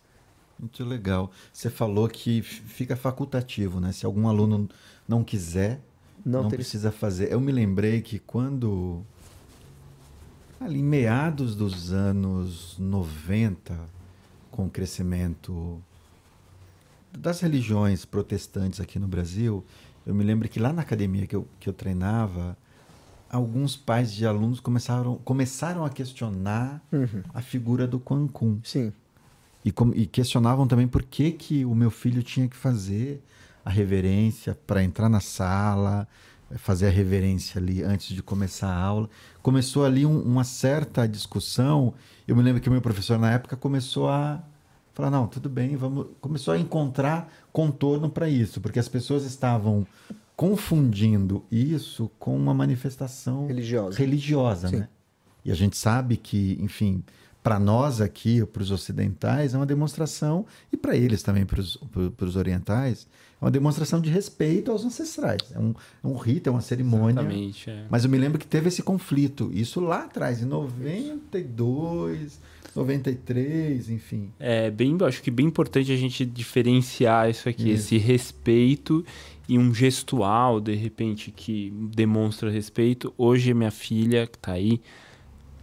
Muito 0.59 0.85
legal. 0.85 1.31
Você 1.53 1.69
falou 1.71 2.09
que 2.09 2.41
fica 2.43 2.95
facultativo, 2.97 3.81
né? 3.81 3.91
Se 3.93 4.07
algum 4.07 4.29
aluno 4.29 4.69
não 5.09 5.25
quiser, 5.25 5.81
Não 6.25 6.45
não, 6.45 6.49
precisa 6.49 6.91
fazer. 6.93 7.31
Eu 7.33 7.41
me 7.41 7.51
lembrei 7.53 8.01
que 8.01 8.19
quando 8.19 9.03
ali 10.61 10.79
em 10.81 10.83
meados 10.85 11.55
dos 11.55 11.93
anos 11.93 12.77
90, 12.79 13.79
com 14.51 14.67
o 14.67 14.71
crescimento 14.71 15.83
das 17.19 17.41
religiões 17.41 18.05
protestantes 18.05 18.81
aqui 18.81 18.99
no 18.99 19.07
Brasil, 19.07 19.65
eu 20.07 20.15
me 20.15 20.25
lembro 20.25 20.49
que 20.49 20.59
lá 20.61 20.73
na 20.73 20.83
academia 20.83 21.27
que 21.27 21.37
eu, 21.37 21.47
que 21.61 21.69
eu 21.69 21.73
treinava, 21.73 22.57
alguns 23.31 23.77
pais 23.77 24.13
de 24.13 24.27
alunos 24.27 24.61
começaram, 24.61 25.17
começaram 25.25 25.85
a 25.85 25.91
questionar 25.91 26.83
a 27.33 27.41
figura 27.43 27.87
do 27.87 27.99
Quan 27.99 28.27
Kun. 28.29 28.61
Sim. 28.63 28.93
E, 29.65 29.73
com- 29.73 29.93
e 29.95 30.07
questionavam 30.07 30.67
também 30.67 30.87
por 30.87 31.03
que, 31.03 31.33
que 31.33 31.65
o 31.65 31.75
meu 31.75 31.91
filho 31.91 32.23
tinha 32.23 32.47
que 32.47 32.57
fazer 32.57 33.23
a 33.65 33.71
reverência 33.71 34.55
para 34.67 34.85
entrar 34.85 35.09
na 35.09 35.21
sala, 35.21 36.07
fazer 36.57 36.87
a 36.89 36.91
reverência 36.91 37.59
ali 37.59 37.83
antes 37.83 38.15
de 38.15 38.23
começar 38.23 38.69
a 38.69 38.77
aula. 38.79 39.09
Começou 39.43 39.85
ali 39.87 40.05
um- 40.05 40.21
uma 40.21 40.45
certa 40.45 41.09
discussão. 41.09 41.95
Eu 42.29 42.37
me 42.37 42.43
lembro 42.43 42.61
que 42.61 42.69
o 42.69 42.73
meu 42.73 42.83
professor 42.83 43.19
na 43.19 43.31
época 43.33 43.57
começou 43.57 44.09
a 44.11 44.43
falar: 44.95 45.11
não, 45.11 45.27
tudo 45.27 45.49
bem, 45.49 45.77
vamos. 45.77 46.07
Começou 46.21 46.55
a 46.55 46.59
encontrar 46.59 47.31
contorno 47.53 48.09
para 48.09 48.29
isso, 48.29 48.61
porque 48.61 48.79
as 48.79 48.89
pessoas 48.89 49.25
estavam 49.25 49.87
confundindo 50.37 51.45
isso 51.51 52.11
com 52.19 52.37
uma 52.37 52.55
manifestação 52.55 53.47
Religiosa. 53.47 53.99
religiosa, 53.99 54.69
Sim. 54.69 54.77
né? 54.79 54.89
E 55.45 55.53
a 55.53 55.55
gente 55.55 55.77
sabe 55.77 56.17
que, 56.17 56.57
enfim, 56.61 57.05
para 57.43 57.61
nós 57.61 58.01
aqui, 58.01 58.45
para 58.47 58.63
os 58.63 58.71
ocidentais, 58.71 59.53
é 59.53 59.57
uma 59.59 59.67
demonstração, 59.67 60.47
e 60.73 60.77
para 60.79 60.97
eles 60.97 61.23
também, 61.23 61.45
para 61.45 61.61
os 61.61 62.37
orientais, 62.37 63.07
é 63.41 63.45
uma 63.45 63.51
demonstração 63.51 64.01
de 64.01 64.09
respeito 64.09 64.71
aos 64.73 64.83
ancestrais. 64.87 65.43
É 65.53 65.59
um, 65.59 65.75
é 66.03 66.07
um 66.07 66.17
rito, 66.17 66.49
é 66.49 66.51
uma 66.51 66.63
cerimônia. 66.63 67.21
Exatamente. 67.21 67.69
é. 67.69 67.85
Mas 67.91 68.05
eu 68.05 68.11
me 68.11 68.17
lembro 68.17 68.39
que 68.39 68.47
teve 68.47 68.69
esse 68.69 68.83
conflito, 68.83 69.51
isso 69.53 69.81
lá 69.81 70.05
atrás, 70.05 70.41
em 70.41 70.47
92, 70.47 72.41
93, 72.75 73.91
enfim. 73.91 74.31
É 74.39 74.71
bem, 74.71 74.97
acho 75.03 75.23
que 75.23 75.31
bem 75.31 75.47
importante 75.47 75.93
a 75.93 75.97
gente 75.97 76.25
diferenciar 76.25 77.31
isso 77.31 77.49
aqui, 77.49 77.71
Isso. 77.71 77.95
esse 77.95 77.99
respeito 77.99 79.05
e 79.49 79.59
um 79.59 79.73
gestual, 79.75 80.61
de 80.61 80.75
repente, 80.75 81.31
que 81.31 81.71
demonstra 81.95 82.51
respeito. 82.51 83.13
Hoje, 83.17 83.55
minha 83.55 83.71
filha, 83.71 84.27
que 84.27 84.39
tá 84.39 84.53
aí, 84.53 84.81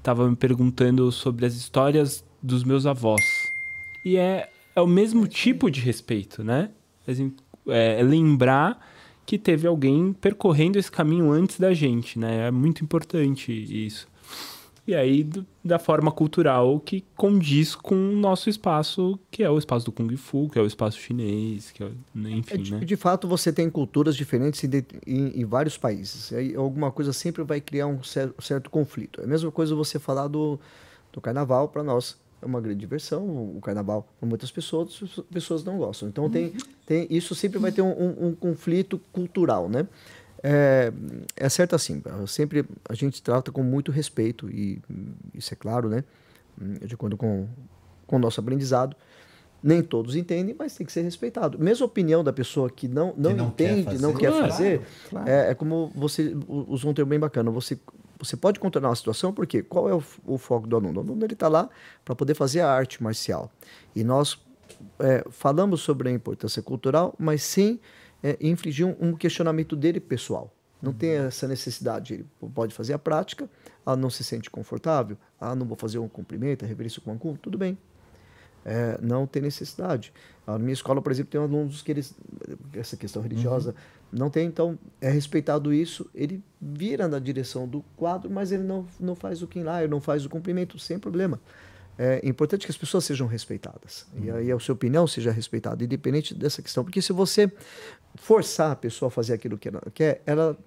tava 0.02 0.30
me 0.30 0.36
perguntando 0.36 1.12
sobre 1.12 1.45
as 1.45 1.56
histórias 1.56 2.24
dos 2.41 2.63
meus 2.63 2.86
avós. 2.86 3.21
E 4.06 4.17
é, 4.17 4.50
é 4.76 4.82
o 4.82 4.88
mesmo 4.88 5.28
tipo 5.28 5.69
de 5.69 5.82
respeito, 5.82 6.43
né? 6.43 6.71
É, 7.67 8.00
é 8.00 8.04
lembrar 8.04 8.80
que 9.26 9.38
teve 9.38 9.67
alguém 9.67 10.13
percorrendo 10.13 10.78
esse 10.78 10.91
caminho 10.91 11.32
antes 11.32 11.60
da 11.60 11.74
gente, 11.74 12.17
né? 12.17 12.47
É 12.47 12.52
muito 12.52 12.84
importante 12.84 13.52
isso. 13.52 14.11
E 14.88 14.96
aí, 14.96 15.24
do- 15.24 15.46
da 15.63 15.78
forma 15.78 16.12
cultural 16.12 16.80
que 16.80 17.04
condiz 17.15 17.76
com 17.76 17.94
o 17.96 18.15
nosso 18.15 18.50
espaço, 18.50 19.17
que 19.30 19.44
é 19.44 19.50
o 19.50 19.58
espaço 19.58 19.86
do 19.86 19.91
Kung 19.91 20.13
Fu, 20.17 20.50
que 20.50 20.58
é 20.58 20.62
o 20.62 20.65
espaço 20.65 20.98
chinês, 20.98 21.70
que 21.72 21.84
é, 21.84 21.86
o- 21.86 21.91
É, 22.26 22.30
enfim, 22.32 22.62
de, 22.63 22.72
né? 22.72 22.80
de 22.80 22.96
fato, 22.96 23.28
você 23.28 23.54
tem 23.54 23.70
culturas 23.70 24.15
diferentes 24.15 24.63
em, 24.63 24.70
em- 25.06 25.41
em 25.41 25.46
vários 25.46 25.78
países. 25.78 26.32
E 26.32 26.36
aí 26.36 26.56
alguma 26.56 26.91
coisa 26.91 27.13
sempre 27.13 27.44
vai 27.44 27.62
criar 27.62 27.86
um 27.88 28.02
cer- 28.04 28.34
certo 28.39 28.70
conflito. 28.72 29.22
É 29.22 29.24
a 29.24 29.28
mesma 29.28 29.52
coisa 29.52 29.76
você 29.76 30.00
falar 30.00 30.28
do, 30.28 30.60
do 31.13 31.22
carnaval, 31.22 31.67
para 31.67 31.84
nós 31.84 32.17
é 32.41 32.46
uma 32.48 32.60
grande 32.60 32.80
diversão. 32.80 33.24
O 33.56 33.60
carnaval, 33.62 34.08
para 34.20 34.28
muitas 34.28 34.50
pessoas, 34.52 35.00
as 35.04 35.24
pessoas 35.26 35.63
não 35.63 35.78
gostam. 35.78 36.10
Então, 36.10 36.28
tem, 36.28 36.54
tem, 36.88 37.06
isso 37.12 37.36
sempre 37.36 37.60
vai 37.60 37.72
ter 37.72 37.84
um, 37.84 37.91
um- 37.91 38.28
um 38.30 38.36
conflito 38.36 39.00
cultural, 39.13 39.70
né? 39.70 39.88
É, 40.43 40.91
é 41.36 41.49
certo 41.49 41.75
assim, 41.75 42.01
sempre 42.27 42.65
a 42.89 42.93
gente 42.93 43.21
trata 43.21 43.51
com 43.51 43.62
muito 43.63 43.91
respeito, 43.91 44.49
e 44.49 44.82
hum, 44.89 45.13
isso 45.34 45.54
é 45.54 45.58
claro, 45.58 45.88
né? 45.89 46.04
Hum, 46.60 46.73
De 46.86 46.93
acordo 46.93 47.15
com, 47.17 47.47
com 48.08 48.15
o 48.15 48.19
nosso 48.19 48.39
aprendizado. 48.39 48.95
Nem 49.63 49.84
todos 49.84 50.15
entendem, 50.15 50.56
mas 50.58 50.75
tem 50.75 50.84
que 50.88 50.91
ser 50.91 51.04
respeitado. 51.04 51.60
Mesmo 51.60 51.84
a 51.84 51.88
opinião 51.88 52.23
da 52.23 52.34
pessoa 52.34 52.67
que 52.67 52.88
não, 52.88 53.13
não, 53.15 53.32
não 53.36 53.51
quer 53.51 53.77
entende, 53.77 54.01
não 54.01 54.12
fazer. 54.12 54.19
quer 54.19 54.32
Claro, 54.32 54.47
fazer, 54.51 54.82
claro. 55.08 55.30
É, 55.30 55.51
é 55.51 55.54
como 55.54 55.91
você 55.93 56.36
usou 56.47 56.89
um 56.89 56.93
termo 56.95 57.10
bem 57.12 57.19
bacana. 57.19 57.51
Você, 57.51 57.77
você 58.19 58.36
pode 58.36 58.60
contornar 58.60 58.89
uma 58.89 58.95
situação, 58.95 59.32
porque 59.32 59.62
qual 59.62 59.88
é 59.88 59.93
o, 59.93 60.04
o 60.25 60.39
foco 60.39 60.65
do 60.65 60.75
aluno? 60.75 60.99
O 60.99 61.04
aluno 61.04 61.25
está 61.27 61.47
lá 61.47 61.69
para 62.04 62.15
poder 62.15 62.34
fazer 62.34 62.62
a 62.62 62.71
arte 62.71 63.04
marcial. 63.04 63.51
E 63.95 64.04
nós 64.04 64.39
é, 64.97 65.23
falamos 65.30 65.82
sobre 65.82 66.10
a 66.10 66.12
importância 66.12 66.63
cultural, 66.63 67.13
mas 67.19 67.43
sem 67.43 67.80
é, 68.23 68.38
infligir 68.41 68.86
um, 68.86 68.95
um 68.99 69.13
questionamento 69.13 69.75
dele 69.75 69.99
pessoal. 69.99 70.53
Não 70.81 70.93
tem 70.93 71.12
essa 71.12 71.47
necessidade. 71.47 72.13
Ele 72.15 72.25
pode 72.53 72.73
fazer 72.73 72.93
a 72.93 72.99
prática, 72.99 73.49
ah, 73.86 73.95
não 73.95 74.10
se 74.10 74.23
sente 74.23 74.49
confortável, 74.49 75.17
ah, 75.39 75.55
não 75.55 75.65
vou 75.65 75.77
fazer 75.77 75.99
um 75.99 76.07
cumprimento, 76.07 76.65
a 76.65 76.67
reverência 76.67 77.01
com 77.01 77.12
um 77.12 77.36
tudo 77.36 77.57
bem. 77.57 77.77
É, 78.63 78.99
não 79.01 79.25
tem 79.25 79.41
necessidade. 79.41 80.13
A 80.45 80.57
minha 80.57 80.73
escola, 80.73 81.01
por 81.01 81.12
exemplo, 81.12 81.31
tem 81.31 81.41
alunos 81.41 81.81
que 81.81 81.91
eles, 81.91 82.13
essa 82.73 82.95
questão 82.95 83.21
religiosa, 83.21 83.73
não 84.12 84.29
tem, 84.29 84.47
então 84.47 84.77
é 84.99 85.10
respeitado 85.10 85.73
isso, 85.73 86.07
ele 86.13 86.43
vira 86.62 87.07
na 87.07 87.17
direção 87.17 87.67
do 87.67 87.84
quadro, 87.95 88.29
mas 88.29 88.51
ele 88.51 88.63
não, 88.63 88.86
não 88.99 89.15
faz 89.15 89.41
o 89.41 89.47
quinlai, 89.47 89.88
não 89.88 89.99
faz 89.99 90.25
o 90.25 90.29
cumprimento, 90.29 90.77
sem 90.77 90.99
problema. 90.99 91.39
É 91.97 92.21
importante 92.27 92.65
que 92.65 92.71
as 92.71 92.77
pessoas 92.77 93.06
sejam 93.06 93.27
respeitadas. 93.27 94.06
E 94.21 94.30
aí 94.32 94.51
a 94.51 94.60
sua 94.60 94.73
opinião 94.73 95.06
seja 95.08 95.32
respeitada, 95.32 95.84
independente 95.84 96.34
dessa 96.34 96.62
questão. 96.62 96.84
Porque 96.84 97.01
se 97.01 97.13
você 97.13 97.51
forçar 98.15 98.71
a 98.71 98.75
pessoa 98.75 99.08
a 99.08 99.12
fazer 99.12 99.34
aquilo 99.34 99.58
que 99.58 99.67
ela 99.67 99.82
quer, 99.93 100.21
ela. 100.25 100.58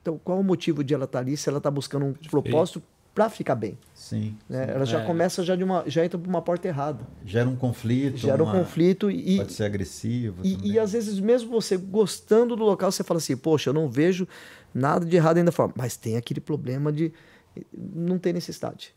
Então, 0.00 0.18
qual 0.22 0.40
o 0.40 0.44
motivo 0.44 0.82
de 0.82 0.92
ela 0.94 1.04
estar 1.04 1.20
ali 1.20 1.36
se 1.36 1.48
ela 1.48 1.58
está 1.58 1.70
buscando 1.70 2.06
um 2.06 2.12
propósito 2.12 2.82
para 3.14 3.28
ficar 3.28 3.54
bem? 3.54 3.78
Sim. 3.94 4.36
né? 4.48 4.66
Ela 4.74 4.84
já 4.84 5.00
É. 5.02 5.04
começa 5.06 5.44
já 5.44 5.54
de 5.54 5.62
uma. 5.62 5.84
já 5.86 6.04
entra 6.04 6.18
por 6.18 6.28
uma 6.28 6.42
porta 6.42 6.66
errada. 6.66 7.00
Gera 7.24 7.48
um 7.48 7.54
conflito. 7.56 8.16
Gera 8.16 8.42
um 8.42 8.46
uma- 8.46 8.58
conflito 8.58 9.10
e, 9.10 9.36
Pode 9.36 9.52
ser 9.52 9.64
agressivo. 9.64 10.40
e, 10.42 10.72
e 10.72 10.78
às 10.78 10.92
vezes, 10.92 11.20
mesmo 11.20 11.50
você 11.50 11.76
gostando 11.76 12.56
do 12.56 12.64
local, 12.64 12.90
você 12.90 13.04
fala 13.04 13.18
assim, 13.18 13.36
poxa, 13.36 13.70
eu 13.70 13.74
não 13.74 13.88
vejo 13.88 14.26
nada 14.74 15.04
de 15.04 15.14
errado 15.16 15.36
ainda 15.38 15.52
forma. 15.52 15.74
Mas 15.76 15.96
tem 15.96 16.16
aquele 16.16 16.40
problema 16.40 16.90
de 16.92 17.12
não 17.72 18.18
ter 18.18 18.32
necessidade. 18.32 18.92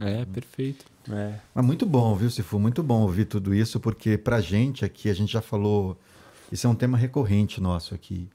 É, 0.00 0.24
perfeito. 0.24 0.84
É. 1.10 1.34
Mas 1.54 1.64
muito 1.64 1.86
bom, 1.86 2.14
viu, 2.14 2.30
Sifu? 2.30 2.58
Muito 2.58 2.82
bom 2.82 3.02
ouvir 3.02 3.26
tudo 3.26 3.54
isso, 3.54 3.78
porque 3.80 4.18
pra 4.18 4.40
gente 4.40 4.84
aqui, 4.84 5.08
a 5.08 5.14
gente 5.14 5.32
já 5.32 5.40
falou, 5.40 5.98
isso 6.50 6.66
é 6.66 6.70
um 6.70 6.74
tema 6.74 6.96
recorrente 6.98 7.60
nosso 7.60 7.94
aqui. 7.94 8.28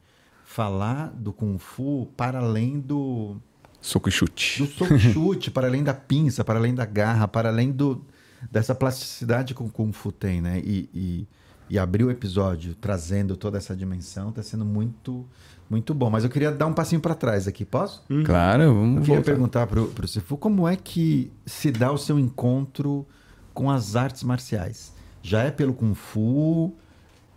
Falar 0.45 1.07
do 1.09 1.33
Kung 1.33 1.57
Fu 1.57 2.07
para 2.15 2.39
além 2.39 2.79
do, 2.79 3.37
Soco 3.85 4.09
e 4.09 4.11
chute. 4.11 4.63
do 4.63 4.67
soco 4.67 4.95
e 4.95 4.99
chute, 4.99 5.51
para 5.51 5.67
além 5.67 5.83
da 5.83 5.93
pinça, 5.93 6.43
para 6.43 6.57
além 6.57 6.73
da 6.73 6.85
garra, 6.85 7.27
para 7.27 7.49
além 7.49 7.71
do, 7.71 8.03
dessa 8.51 8.73
plasticidade 8.73 9.53
que 9.53 9.61
o 9.61 9.69
Kung 9.69 9.91
Fu 9.91 10.11
tem, 10.11 10.41
né? 10.41 10.59
E, 10.65 10.89
e, 10.91 11.27
e 11.69 11.79
abrir 11.79 12.03
o 12.03 12.11
episódio 12.11 12.75
trazendo 12.75 13.35
toda 13.35 13.57
essa 13.57 13.75
dimensão 13.75 14.29
está 14.29 14.43
sendo 14.43 14.63
muito, 14.65 15.25
muito 15.69 15.93
bom. 15.93 16.09
Mas 16.09 16.23
eu 16.23 16.29
queria 16.29 16.51
dar 16.51 16.67
um 16.67 16.73
passinho 16.73 17.01
para 17.01 17.15
trás 17.15 17.47
aqui, 17.47 17.65
posso? 17.65 18.03
Claro, 18.25 18.63
Eu 18.63 18.73
vamos 18.75 18.99
queria 19.01 19.15
voltar. 19.15 19.31
perguntar 19.31 19.67
pro, 19.67 19.87
pro 19.87 20.07
Sifu 20.07 20.37
como 20.37 20.67
é 20.67 20.75
que 20.75 21.31
se 21.45 21.71
dá 21.71 21.91
o 21.91 21.97
seu 21.97 22.19
encontro 22.19 23.05
com 23.53 23.69
as 23.71 23.95
artes 23.95 24.23
marciais? 24.23 24.93
Já 25.23 25.41
é 25.43 25.49
pelo 25.51 25.73
Kung 25.73 25.95
Fu 25.95 26.73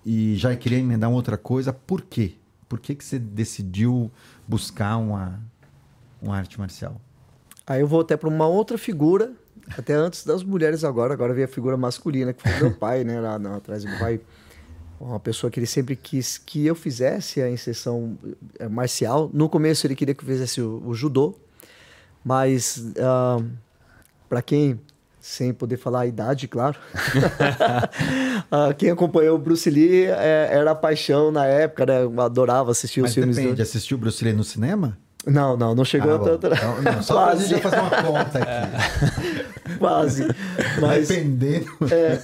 e 0.05 0.35
já 0.37 0.55
queria 0.55 0.79
emendar 0.79 1.09
uma 1.09 1.17
outra 1.17 1.39
coisa. 1.39 1.73
Por 1.73 2.03
quê? 2.03 2.35
Por 2.69 2.79
que, 2.81 2.95
que 2.95 3.03
você 3.05 3.19
decidiu 3.19 4.11
buscar 4.47 4.99
uma, 4.99 5.41
uma 6.21 6.37
arte 6.37 6.59
marcial? 6.59 7.01
Aí 7.67 7.81
eu 7.81 7.87
vou 7.87 8.01
até 8.01 8.15
para 8.17 8.29
uma 8.29 8.47
outra 8.47 8.77
figura, 8.77 9.33
até 9.77 9.95
antes 9.95 10.25
das 10.25 10.43
mulheres 10.43 10.85
agora, 10.85 11.13
agora 11.13 11.35
veio 11.35 11.47
a 11.47 11.49
figura 11.51 11.77
masculina, 11.77 12.33
que 12.33 12.43
foi 12.43 12.61
meu 12.61 12.73
pai, 12.79 13.05
né, 13.05 13.21
lá, 13.21 13.37
lá 13.37 13.57
atrás 13.57 13.83
do 13.83 13.91
meu 13.91 13.99
pai. 13.99 14.21
Uma 15.01 15.21
pessoa 15.21 15.51
que 15.51 15.61
ele 15.61 15.67
sempre 15.67 15.95
quis 15.95 16.39
que 16.39 16.67
eu 16.67 16.75
fizesse 16.75 17.41
a 17.41 17.49
inserção 17.49 18.19
eh, 18.59 18.67
marcial. 18.69 19.31
No 19.33 19.49
começo 19.49 19.87
ele 19.87 19.95
queria 19.95 20.13
que 20.13 20.25
eu 20.25 20.27
fizesse 20.27 20.61
o, 20.61 20.83
o 20.85 20.93
judô, 20.93 21.37
mas 22.25 22.85
para 24.29 24.43
quem, 24.43 24.81
sem 25.21 25.53
poder 25.53 25.77
falar 25.77 26.01
a 26.01 26.07
idade, 26.07 26.49
claro, 26.49 26.77
ah, 28.51 28.75
quem 28.77 28.91
acompanhou 28.91 29.37
o 29.37 29.39
Bruce 29.39 29.71
Lee 29.71 30.07
eh, 30.07 30.49
era 30.51 30.73
a 30.73 30.75
paixão 30.75 31.31
na 31.31 31.47
época, 31.47 31.87
né? 31.87 32.03
Eu 32.03 32.21
adorava 32.21 32.73
assistir 32.73 33.01
Mas 33.01 33.11
os 33.11 33.15
filmes 33.15 33.37
depende, 33.37 33.55
do... 33.55 33.63
assistiu 33.63 33.97
Bruce 33.97 34.25
Lee 34.25 34.33
no 34.33 34.43
cinema? 34.43 34.99
Não, 35.27 35.57
não, 35.57 35.75
não 35.75 35.85
chegou 35.85 36.13
Ah, 36.13 36.17
a 36.17 36.19
tanto. 36.19 36.47
Então, 36.47 36.83
não, 36.83 37.03
só 37.03 37.27
pra 37.27 37.37
gente 37.37 37.61
fazer 37.61 37.79
uma 37.79 37.91
conta 38.03 38.39
aqui. 38.39 39.38
Quase. 39.81 40.27
Mas, 40.81 41.09
Dependendo. 41.09 41.67
é, 41.91 42.21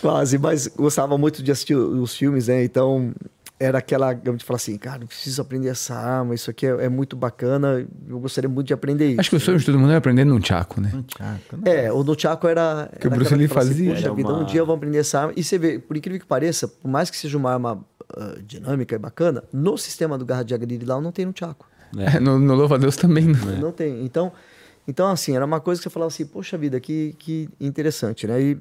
quase, 0.00 0.38
mas 0.38 0.66
gostava 0.68 1.16
muito 1.16 1.42
de 1.42 1.50
assistir 1.50 1.74
os 1.76 2.14
filmes, 2.16 2.48
né? 2.48 2.62
Então 2.64 3.12
era 3.60 3.78
aquela 3.78 4.12
gama 4.12 4.38
de 4.38 4.44
falar 4.44 4.56
assim, 4.56 4.76
cara, 4.78 5.04
preciso 5.04 5.42
aprender 5.42 5.68
essa 5.68 5.92
arma, 5.94 6.32
isso 6.34 6.48
aqui 6.48 6.64
é, 6.64 6.84
é 6.84 6.88
muito 6.88 7.16
bacana, 7.16 7.84
eu 8.08 8.20
gostaria 8.20 8.48
muito 8.48 8.68
de 8.68 8.72
aprender 8.72 9.08
isso. 9.10 9.20
Acho 9.20 9.30
que 9.30 9.36
o 9.36 9.40
sonho 9.40 9.58
de 9.58 9.66
todo 9.66 9.76
mundo 9.78 9.92
é 9.92 9.96
aprender 9.96 10.24
num 10.24 10.38
tchaco, 10.38 10.80
né? 10.80 10.92
Um 10.94 11.02
tchaco, 11.02 11.56
né? 11.56 11.86
É, 11.86 11.92
o 11.92 12.04
do 12.04 12.18
Chaco 12.18 12.46
era. 12.46 12.88
Que 13.00 13.08
o 13.08 13.10
Bruce 13.10 13.34
Lee 13.34 13.46
assim, 13.46 13.54
fazia. 13.54 13.96
Era 13.96 14.14
vida, 14.14 14.28
uma- 14.28 14.42
um 14.42 14.44
dia 14.44 14.60
eu 14.60 14.66
vou 14.66 14.76
aprender 14.76 14.98
essa 14.98 15.20
arma. 15.22 15.32
E 15.36 15.42
você 15.42 15.58
vê, 15.58 15.78
por 15.78 15.96
incrível 15.96 16.20
que 16.20 16.26
pareça, 16.26 16.68
por 16.68 16.88
mais 16.88 17.10
que 17.10 17.16
seja 17.16 17.36
uma 17.36 17.52
arma 17.52 17.84
ah, 18.16 18.36
dinâmica 18.46 18.94
e 18.94 18.98
bacana, 18.98 19.42
no 19.52 19.76
sistema 19.76 20.16
do 20.16 20.24
Garra 20.24 20.44
de 20.44 20.54
Agriri 20.54 20.84
lá 20.84 21.00
não 21.00 21.10
tem 21.10 21.26
no 21.26 21.32
Chaco. 21.36 21.66
É, 21.96 22.20
no, 22.20 22.38
no 22.38 22.54
Louva 22.54 22.76
a 22.76 22.78
Deus 22.78 22.96
também 22.96 23.24
não. 23.26 23.58
Não 23.58 23.72
tem. 23.72 24.04
Então, 24.04 24.30
então, 24.88 25.06
assim, 25.10 25.36
era 25.36 25.44
uma 25.44 25.60
coisa 25.60 25.78
que 25.78 25.82
você 25.82 25.90
falava 25.90 26.08
assim, 26.08 26.24
poxa 26.24 26.56
vida, 26.56 26.80
que, 26.80 27.14
que 27.18 27.46
interessante, 27.60 28.26
né? 28.26 28.40
E 28.40 28.58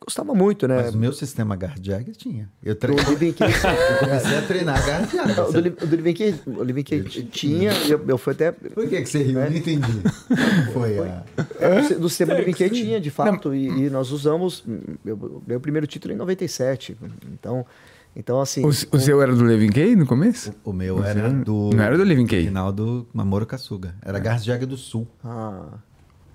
gostava 0.00 0.32
muito, 0.32 0.68
né? 0.68 0.82
Mas 0.84 0.94
o 0.94 0.98
meu 0.98 1.12
sistema 1.12 1.56
Gardiag 1.56 2.12
tinha. 2.12 2.48
Eu, 2.62 2.76
tre... 2.76 2.94
Do 2.94 3.10
Livinkin. 3.10 3.42
eu 3.42 3.98
comecei 3.98 4.38
a 4.38 4.42
treinar 4.42 4.86
Gardiag. 4.86 5.40
o 5.40 5.52
do, 5.52 5.60
Li- 5.60 5.76
o 5.82 5.86
do 5.86 5.96
Livinkin, 5.96 6.40
Livinkin 6.46 7.02
tinha, 7.32 7.72
eu, 7.88 8.00
eu 8.06 8.16
fui 8.16 8.34
até. 8.34 8.52
Por 8.52 8.88
que, 8.88 9.02
que 9.02 9.06
você 9.06 9.24
riu? 9.24 9.40
Eu 9.40 9.50
não 9.50 9.56
entendi. 9.56 9.92
Foi 10.72 10.98
a... 11.00 11.24
É, 11.58 11.94
do 11.94 12.08
sistema 12.08 12.34
do 12.34 12.38
Livinkin 12.38 12.68
tinha, 12.68 13.00
de 13.00 13.10
fato, 13.10 13.52
e, 13.52 13.66
e 13.66 13.90
nós 13.90 14.12
usamos. 14.12 14.62
Eu 15.04 15.16
ganhei 15.16 15.56
o 15.56 15.60
primeiro 15.60 15.88
título 15.88 16.14
em 16.14 16.16
97. 16.16 16.96
Então, 17.32 17.66
então 18.16 18.40
assim. 18.40 18.64
O, 18.64 18.68
o 18.68 18.72
seu 19.00 19.20
era 19.22 19.34
do 19.34 19.42
Levin 19.44 19.70
Kay 19.70 19.96
no 19.96 20.06
começo? 20.06 20.52
O 20.64 20.72
meu 20.72 21.02
era 21.04 21.30
do. 21.30 21.70
Não 21.74 21.82
era 21.82 21.96
do 21.96 22.04
Living 22.04 22.26
Kay. 22.26 22.46
Final 22.46 22.72
do 22.72 23.06
Mamoro 23.12 23.46
Kasuga. 23.46 23.94
Era 24.02 24.18
Gardiag 24.18 24.64
do 24.66 24.76
Sul. 24.76 25.06
Ah, 25.24 25.68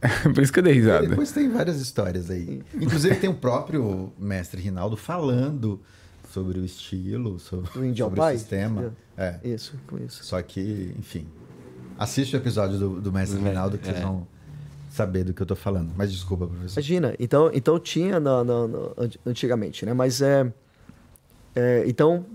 Por 0.33 0.41
isso 0.41 0.51
que 0.53 0.59
eu 0.59 0.63
dei 0.63 0.73
E 0.73 0.75
risada. 0.77 1.07
depois 1.07 1.31
tem 1.31 1.49
várias 1.49 1.79
histórias 1.81 2.29
aí. 2.29 2.61
Inclusive 2.73 3.15
tem 3.19 3.29
o 3.29 3.33
próprio 3.33 4.11
mestre 4.17 4.61
Rinaldo 4.61 4.95
falando 4.95 5.79
sobre 6.31 6.59
o 6.59 6.63
estilo, 6.65 7.37
sobre, 7.39 7.69
sobre 7.69 8.03
o 8.03 8.11
Pai? 8.11 8.37
sistema. 8.37 8.93
É. 9.17 9.39
isso, 9.43 9.73
com 9.87 9.97
isso. 9.97 10.23
Só 10.23 10.41
que, 10.41 10.93
enfim. 10.97 11.25
Assiste 11.97 12.33
o 12.35 12.37
episódio 12.37 12.77
do, 12.77 13.01
do 13.01 13.11
mestre 13.11 13.37
Rinaldo 13.41 13.77
que 13.77 13.85
vocês 13.85 13.97
é. 13.97 14.01
vão 14.01 14.25
saber 14.89 15.25
do 15.25 15.33
que 15.33 15.41
eu 15.41 15.45
tô 15.45 15.55
falando. 15.55 15.91
Mas 15.97 16.11
desculpa, 16.11 16.47
professor. 16.47 16.79
Imagina, 16.79 17.13
então, 17.19 17.51
então 17.53 17.77
tinha 17.77 18.19
na, 18.21 18.41
na- 18.43 18.67
na- 18.67 18.89
anti- 18.97 19.19
antigamente, 19.25 19.85
né? 19.85 19.93
Mas 19.93 20.21
é, 20.21 20.49
é, 21.55 21.83
Então, 21.87 22.25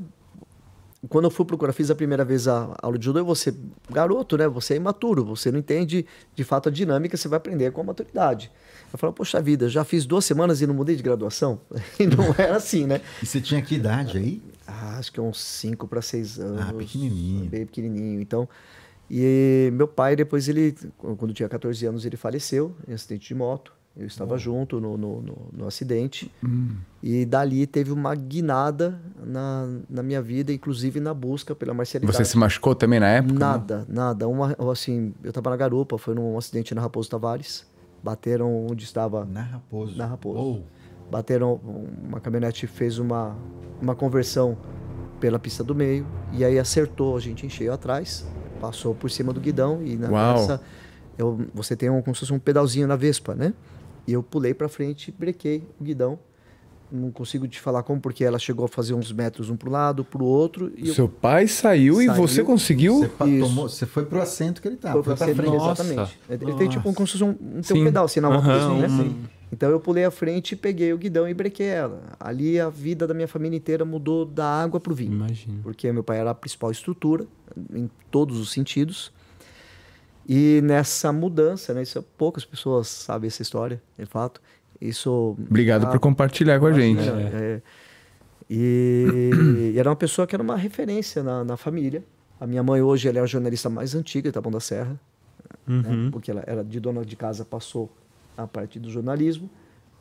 quando 1.09 1.25
eu 1.25 1.31
fui 1.31 1.45
procurar, 1.45 1.73
fiz 1.73 1.91
a 1.91 1.95
primeira 1.95 2.25
vez 2.25 2.49
a 2.49 2.75
aula 2.81 2.99
de 2.99 3.05
judô, 3.05 3.25
você, 3.25 3.55
garoto, 3.91 4.37
né? 4.37 4.49
Você 4.49 4.75
é 4.75 4.77
imaturo, 4.77 5.25
você 5.25 5.51
não 5.51 5.59
entende 5.59 6.07
de 6.35 6.45
fato 6.45 6.69
a 6.69 6.73
dinâmica, 6.73 7.17
você 7.17 7.29
vai 7.29 7.37
aprender 7.37 7.71
com 7.73 7.81
a 7.81 7.85
maturidade. 7.85 8.51
Eu 8.93 8.99
falo, 8.99 9.13
poxa 9.13 9.41
vida, 9.43 9.69
já 9.69 9.85
fiz 9.85 10.07
duas 10.07 10.25
semanas 10.25 10.61
e 10.61 10.67
não 10.67 10.75
mudei 10.75 10.97
de 10.97 11.03
graduação? 11.03 11.61
E 11.99 12.07
não 12.07 12.35
era 12.39 12.57
assim, 12.57 12.87
né? 12.87 13.01
E 13.23 13.27
você 13.27 13.41
tinha 13.41 13.61
que 13.61 13.75
idade 13.75 14.17
aí? 14.19 14.43
Ah, 14.67 14.99
acho 14.99 15.13
que 15.13 15.21
uns 15.21 15.41
5 15.41 15.87
para 15.87 16.01
6 16.01 16.39
anos. 16.39 16.61
Ah, 16.61 16.73
pequenininho. 16.73 17.51
Bem 17.51 17.67
pequenininho. 17.67 18.21
Então, 18.21 18.49
e 19.11 19.71
meu 19.75 19.87
pai, 19.87 20.17
depois 20.17 20.49
ele, 20.49 20.75
quando 20.97 21.35
tinha 21.35 21.49
14 21.49 21.85
anos, 21.87 22.07
ele 22.07 22.17
faleceu 22.17 22.75
em 22.89 22.95
acidente 22.95 23.29
de 23.29 23.35
moto. 23.35 23.74
Eu 23.97 24.07
estava 24.07 24.37
junto 24.37 24.81
no, 24.81 24.97
no, 24.99 25.23
no, 25.23 25.37
no 25.53 25.67
acidente. 25.67 26.31
E 27.03 27.25
dali 27.25 27.67
teve 27.67 27.93
uma 27.93 28.15
guinada 28.15 29.01
na, 29.25 29.69
na 29.89 30.03
minha 30.03 30.21
vida, 30.21 30.53
inclusive 30.53 30.99
na 30.99 31.15
busca 31.15 31.55
pela 31.55 31.73
marcialidade. 31.73 32.17
Você 32.17 32.25
se 32.25 32.37
machucou 32.37 32.75
também 32.75 32.99
na 32.99 33.09
época? 33.09 33.39
Nada, 33.39 33.87
nada. 33.89 34.27
Uma, 34.27 34.57
assim, 34.73 35.15
eu 35.23 35.29
estava 35.29 35.51
na 35.51 35.57
garupa, 35.57 35.97
foi 35.97 36.15
num 36.15 36.37
acidente 36.37 36.75
na 36.75 36.81
Raposo 36.81 37.09
Tavares. 37.09 37.67
Bateram 38.03 38.67
onde 38.67 38.85
estava 38.85 39.25
Na 39.25 39.43
Raposo. 39.43 39.97
Na 39.97 40.07
Raposo. 40.07 40.39
Ou 40.39 40.65
bateram 41.11 41.61
uma 42.03 42.21
caminhonete 42.21 42.67
fez 42.67 42.99
uma 42.99 43.37
uma 43.81 43.95
conversão 43.95 44.57
pela 45.21 45.39
pista 45.39 45.63
do 45.63 45.75
meio 45.75 46.07
e 46.33 46.45
aí 46.45 46.59
acertou 46.59 47.17
a 47.17 47.21
gente 47.21 47.47
em 47.47 47.49
cheio 47.49 47.73
atrás 47.73 48.27
passou 48.61 48.95
por 48.95 49.11
cima 49.11 49.33
do 49.33 49.41
guidão 49.41 49.83
e 49.83 49.97
na 49.97 50.09
Uau. 50.09 50.33
nessa 50.35 50.61
eu, 51.17 51.47
você 51.55 51.77
tem 51.77 51.91
um, 51.91 52.03
como 52.03 52.15
se 52.15 52.21
fosse 52.21 52.33
um 52.33 52.39
pedalzinho 52.39 52.87
na 52.87 52.97
Vespa 52.97 53.35
né 53.35 53.53
e 54.07 54.13
eu 54.13 54.23
pulei 54.23 54.53
para 54.55 54.69
frente 54.69 55.13
brequei 55.13 55.67
o 55.81 55.85
guidão 55.85 56.19
não 56.93 57.11
consigo 57.11 57.49
te 57.49 57.59
falar 57.61 57.83
como 57.83 58.01
porque 58.01 58.23
ela 58.23 58.39
chegou 58.39 58.67
a 58.67 58.69
fazer 58.69 58.95
uns 58.95 59.11
metros 59.11 59.51
um 59.51 59.57
pro 59.57 59.71
lado 59.71 60.05
pro 60.05 60.25
outro 60.25 60.71
e 60.77 60.89
eu 60.89 60.95
Seu 60.95 61.09
pai 61.09 61.49
saiu, 61.49 62.01
e 62.01 62.07
Saiu. 62.07 62.15
você 62.29 62.45
conseguiu? 62.45 62.99
você, 63.01 63.09
tomou- 63.41 63.69
você 63.69 63.87
foi 63.87 64.05
pro 64.05 64.21
assento 64.21 64.63
que 64.63 64.69
ele 64.69 64.77
tava. 64.77 65.03
Foi 65.03 65.17
foi 65.17 65.27
frente, 65.35 65.37
frente. 65.37 65.57
Nossa. 65.57 65.83
exatamente. 65.83 66.19
Ele 66.29 66.55
tem 66.55 66.69
tipo 66.69 66.89
um, 66.89 66.95
como 66.95 67.07
se 67.07 67.13
fosse 67.19 67.25
um, 67.25 67.35
um, 67.59 67.63
Sim. 67.63 67.83
pedal, 67.85 68.05
assim, 68.05 68.21
na 68.21 68.29
Aham, 68.29 68.79
né? 68.79 68.87
um- 68.89 69.25
Então 69.51 69.71
eu 69.71 69.81
pulei 69.81 70.05
à 70.05 70.11
frente, 70.11 70.55
peguei 70.55 70.93
o 70.93 70.99
guidão 70.99 71.29
e 71.29 71.35
brequei 71.35 71.67
ela. 71.67 72.01
Ali 72.21 72.61
a 72.61 72.69
vida 72.69 73.07
da 73.09 73.15
minha 73.15 73.27
família 73.27 73.57
inteira 73.57 73.85
mudou 73.85 74.25
da 74.25 74.47
água 74.47 74.79
pro 74.79 74.95
vinho. 74.95 75.13
Imagino. 75.15 75.61
Porque 75.65 75.91
meu 75.91 76.05
pai 76.05 76.19
era 76.21 76.31
a 76.31 76.35
principal 76.35 76.71
estrutura, 76.71 77.27
em 77.75 77.91
todos 78.11 78.39
os 78.39 78.53
sentidos. 78.53 79.11
E 80.27 80.61
nessa 80.63 81.13
mudança, 81.13 81.75
né? 81.75 81.83
Isso, 81.83 82.03
poucas 82.17 82.45
pessoas 82.45 82.89
sabem 82.89 83.29
essa 83.29 83.43
história, 83.43 83.81
de 83.99 84.07
fato. 84.07 84.41
Isso. 84.81 85.37
Obrigado 85.49 85.85
Ah, 85.87 85.91
por 85.91 85.99
compartilhar 86.01 86.59
com 86.59 86.67
a 86.67 86.73
gente. 86.73 87.01
é, 87.09 87.13
é. 87.61 87.63
E, 88.49 89.31
e 89.75 89.79
era 89.79 89.89
uma 89.89 89.97
pessoa 89.97 90.27
que 90.27 90.35
era 90.35 90.43
uma 90.43 90.57
referência 90.57 91.23
na, 91.23 91.45
na 91.45 91.57
família. 91.57 92.05
A 92.41 92.47
minha 92.47 92.63
mãe 92.63 92.83
hoje 92.83 93.09
ela 93.09 93.19
é 93.19 93.23
a 93.23 93.27
jornalista 93.27 93.71
mais 93.71 93.95
antiga 93.95 94.29
de 94.29 94.33
Taboão 94.33 94.53
da 94.53 94.61
Serra, 94.61 94.99
né? 95.67 95.89
Uhum. 95.89 96.11
porque 96.11 96.31
ela 96.31 96.43
era 96.47 96.63
de 96.63 96.79
dona 96.79 97.05
de 97.05 97.17
casa, 97.17 97.45
passou 97.45 97.91
a 98.37 98.47
parte 98.47 98.79
do 98.79 98.91
jornalismo. 98.91 99.49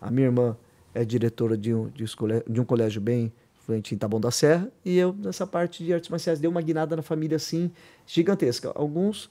A 0.01 0.11
minha 0.11 0.27
irmã 0.27 0.57
é 0.93 1.05
diretora 1.05 1.57
de 1.57 1.73
um, 1.73 1.87
de, 1.89 2.03
de 2.49 2.59
um 2.61 2.65
colégio 2.65 2.99
bem 2.99 3.31
influente 3.61 3.95
em 3.95 3.97
Taboão 3.97 4.19
da 4.19 4.31
Serra. 4.31 4.67
E 4.83 4.97
eu, 4.97 5.13
nessa 5.17 5.47
parte 5.47 5.83
de 5.83 5.93
artes 5.93 6.09
marciais, 6.09 6.39
dei 6.39 6.49
uma 6.49 6.61
guinada 6.61 6.95
na 6.95 7.01
família 7.01 7.37
assim, 7.37 7.71
gigantesca. 8.05 8.71
Alguns 8.75 9.29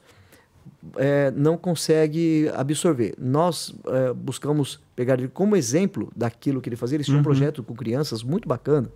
é, 0.95 1.31
não 1.31 1.57
consegue 1.57 2.49
absorver. 2.53 3.15
Nós 3.17 3.73
é, 3.87 4.13
buscamos 4.13 4.79
pegar 4.95 5.19
ele 5.19 5.27
como 5.27 5.55
exemplo 5.55 6.11
daquilo 6.15 6.61
que 6.61 6.69
ele 6.69 6.75
fazia. 6.75 6.97
Ele 6.97 7.03
tinha 7.03 7.17
um 7.17 7.23
projeto 7.23 7.63
com 7.63 7.73
crianças 7.73 8.23
muito 8.23 8.47
bacana. 8.47 8.89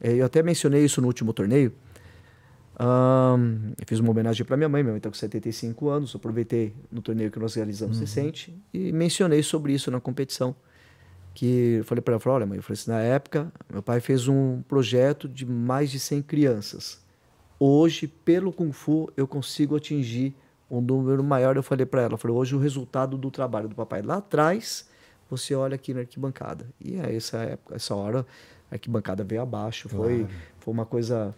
É, 0.00 0.12
eu 0.14 0.24
até 0.24 0.42
mencionei 0.42 0.84
isso 0.84 1.00
no 1.00 1.06
último 1.06 1.32
torneio. 1.32 1.72
Ahn, 2.78 3.72
eu 3.78 3.86
fiz 3.86 4.00
uma 4.00 4.10
homenagem 4.10 4.44
para 4.44 4.56
minha 4.56 4.68
mãe, 4.68 4.82
minha 4.82 4.92
mãe 4.92 4.98
está 4.98 5.08
com 5.08 5.14
75 5.14 5.88
anos. 5.88 6.14
Aproveitei 6.14 6.74
no 6.90 7.02
torneio 7.02 7.30
que 7.30 7.38
nós 7.38 7.54
realizamos 7.54 7.98
recente 7.98 8.56
e 8.72 8.92
mencionei 8.92 9.42
sobre 9.42 9.72
isso 9.72 9.90
na 9.90 10.00
competição. 10.00 10.54
Que 11.32 11.76
eu 11.78 11.84
falei 11.84 12.00
para 12.00 12.14
ela, 12.14 12.22
olha 12.26 12.46
mãe, 12.46 12.58
eu 12.58 12.62
falei 12.62 12.78
assim, 12.80 12.90
na 12.90 13.00
época, 13.00 13.52
meu 13.72 13.82
pai 13.82 14.00
fez 14.00 14.28
um 14.28 14.62
projeto 14.62 15.28
de 15.28 15.44
mais 15.44 15.90
de 15.90 15.98
100 15.98 16.22
crianças. 16.22 17.02
Hoje, 17.58 18.06
pelo 18.06 18.52
Kung 18.52 18.72
Fu, 18.72 19.10
eu 19.16 19.26
consigo 19.26 19.76
atingir 19.76 20.34
um 20.70 20.80
número 20.80 21.22
maior. 21.22 21.56
Eu 21.56 21.62
falei 21.62 21.86
para 21.86 22.02
ela, 22.02 22.16
falei, 22.16 22.36
hoje 22.36 22.54
o 22.54 22.58
resultado 22.58 23.16
do 23.16 23.30
trabalho 23.30 23.68
do 23.68 23.74
papai 23.74 24.02
lá 24.02 24.16
atrás, 24.16 24.88
você 25.28 25.54
olha 25.54 25.74
aqui 25.74 25.94
na 25.94 26.00
arquibancada. 26.00 26.66
E 26.80 26.96
é 26.96 27.14
essa 27.14 27.38
época, 27.38 27.76
essa 27.76 27.94
hora, 27.94 28.26
a 28.70 28.74
arquibancada 28.74 29.24
veio 29.24 29.42
abaixo. 29.42 29.88
Foi, 29.88 30.26
foi 30.58 30.74
uma 30.74 30.86
coisa 30.86 31.34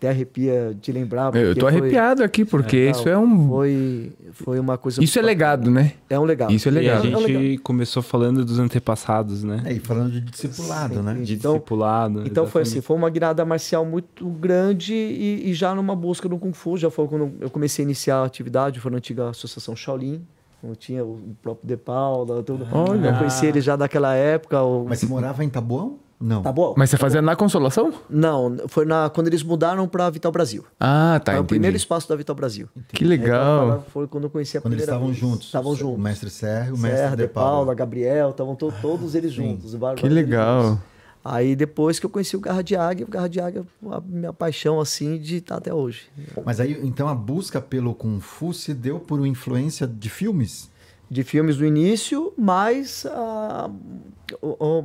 até 0.00 0.08
arrepia 0.08 0.74
de 0.80 0.90
lembrar. 0.92 1.34
Eu 1.36 1.54
tô 1.54 1.60
foi- 1.68 1.68
arrepiado 1.78 2.22
aqui, 2.24 2.42
porque 2.42 2.86
Não, 2.86 2.90
isso 2.92 3.06
é 3.08 3.18
um. 3.18 3.48
Foi, 3.48 4.12
foi 4.32 4.58
uma 4.58 4.78
coisa. 4.78 5.04
Isso 5.04 5.18
é 5.18 5.22
legado, 5.22 5.70
né? 5.70 5.92
É 6.08 6.18
um 6.18 6.24
legado. 6.24 6.50
Isso 6.52 6.70
é 6.70 6.72
E 6.72 6.76
a 6.76 6.80
legal. 6.80 6.96
É 6.96 7.00
um 7.00 7.20
gente 7.28 7.36
legal. 7.36 7.62
começou 7.62 8.02
falando 8.02 8.42
dos 8.42 8.58
antepassados, 8.58 9.44
né? 9.44 9.62
É, 9.66 9.72
e 9.74 9.78
falando 9.78 10.10
de 10.12 10.22
discipulado, 10.22 10.94
Sim, 10.94 11.02
né? 11.02 11.14
De 11.20 11.34
Então- 11.34 11.52
discipulado. 11.52 12.22
Então 12.26 12.46
foi 12.46 12.62
assim, 12.62 12.70
exatamente. 12.78 12.86
foi 12.86 12.96
uma 12.96 13.10
guinada 13.10 13.44
marcial 13.44 13.84
muito 13.84 14.26
grande 14.26 14.94
e, 14.94 15.50
e 15.50 15.54
já 15.54 15.74
numa 15.74 15.94
busca 15.94 16.26
no 16.30 16.38
Kung 16.38 16.52
Fu, 16.54 16.78
já 16.78 16.90
foi 16.90 17.06
quando 17.06 17.32
eu 17.38 17.50
comecei 17.50 17.82
a 17.82 17.86
iniciar 17.86 18.16
a 18.20 18.24
atividade, 18.24 18.80
foi 18.80 18.90
na 18.90 18.96
antiga 18.96 19.28
Associação 19.28 19.76
Shaolin, 19.76 20.22
onde 20.64 20.76
tinha 20.78 21.04
o 21.04 21.18
próprio 21.42 21.68
De 21.68 21.76
Paula, 21.76 22.42
tudo. 22.42 22.66
Olha. 22.72 23.08
Eu 23.10 23.18
conheci 23.18 23.44
ele 23.44 23.60
já 23.60 23.76
daquela 23.76 24.14
época. 24.14 24.62
O... 24.62 24.86
Mas 24.88 25.00
você 25.00 25.06
morava 25.06 25.44
em 25.44 25.48
Taboão? 25.50 25.98
Não. 26.20 26.42
Tá 26.42 26.52
bom? 26.52 26.74
Mas 26.76 26.90
você 26.90 26.98
fazia 26.98 27.22
na 27.22 27.34
consolação? 27.34 27.94
Não, 28.10 28.56
foi 28.68 28.84
na, 28.84 29.08
quando 29.08 29.28
eles 29.28 29.42
mudaram 29.42 29.88
para 29.88 30.10
Vital 30.10 30.30
Brasil. 30.30 30.64
Ah, 30.78 31.18
tá. 31.24 31.32
foi 31.32 31.40
o 31.40 31.42
entendi. 31.42 31.48
primeiro 31.48 31.76
espaço 31.78 32.06
da 32.08 32.14
Vital 32.14 32.36
Brasil. 32.36 32.68
Que 32.92 33.04
legal. 33.04 33.66
Então, 33.68 33.84
foi 33.90 34.06
quando 34.06 34.24
eu 34.24 34.30
conheci 34.30 34.58
a 34.58 34.60
Quando 34.60 34.74
eles 34.74 34.84
primeira 34.84 35.06
estavam 35.06 35.08
vez. 35.08 35.18
juntos. 35.18 35.46
Estavam 35.46 35.72
O 35.72 35.76
juntos. 35.76 36.02
mestre 36.04 36.28
Serra 36.28 36.74
o 36.74 36.78
mestre 36.78 36.98
Serra, 36.98 37.16
De 37.16 37.26
Paula, 37.28 37.50
Paula. 37.58 37.74
Gabriel, 37.74 38.30
estavam 38.30 38.54
to- 38.54 38.72
todos 38.82 39.14
eles 39.14 39.32
juntos. 39.32 39.72
vários 39.74 40.00
Que 40.02 40.08
legal. 40.08 40.62
juntos. 40.62 40.84
Aí 41.24 41.54
depois 41.56 41.98
que 41.98 42.04
eu 42.06 42.10
conheci 42.10 42.34
o 42.36 42.40
Garra 42.40 42.62
de 42.62 42.74
Águia, 42.76 43.04
o 43.06 43.10
Garra 43.10 43.28
de 43.28 43.40
Águia, 43.40 43.62
a 43.90 44.00
minha 44.06 44.32
paixão 44.32 44.80
assim 44.80 45.18
de 45.18 45.36
estar 45.36 45.56
até 45.56 45.72
hoje. 45.72 46.02
Mas 46.46 46.60
aí, 46.60 46.78
então, 46.82 47.08
a 47.08 47.14
busca 47.14 47.60
pelo 47.60 47.94
Kung 47.94 48.20
Fu 48.20 48.52
se 48.54 48.72
deu 48.74 48.98
por 49.00 49.26
influência 49.26 49.86
de 49.86 50.08
filmes? 50.08 50.70
De 51.10 51.22
filmes 51.22 51.56
do 51.58 51.64
início, 51.66 52.32
mas 52.38 53.04
a, 53.04 53.68
o- 54.40 54.64
o- 54.64 54.84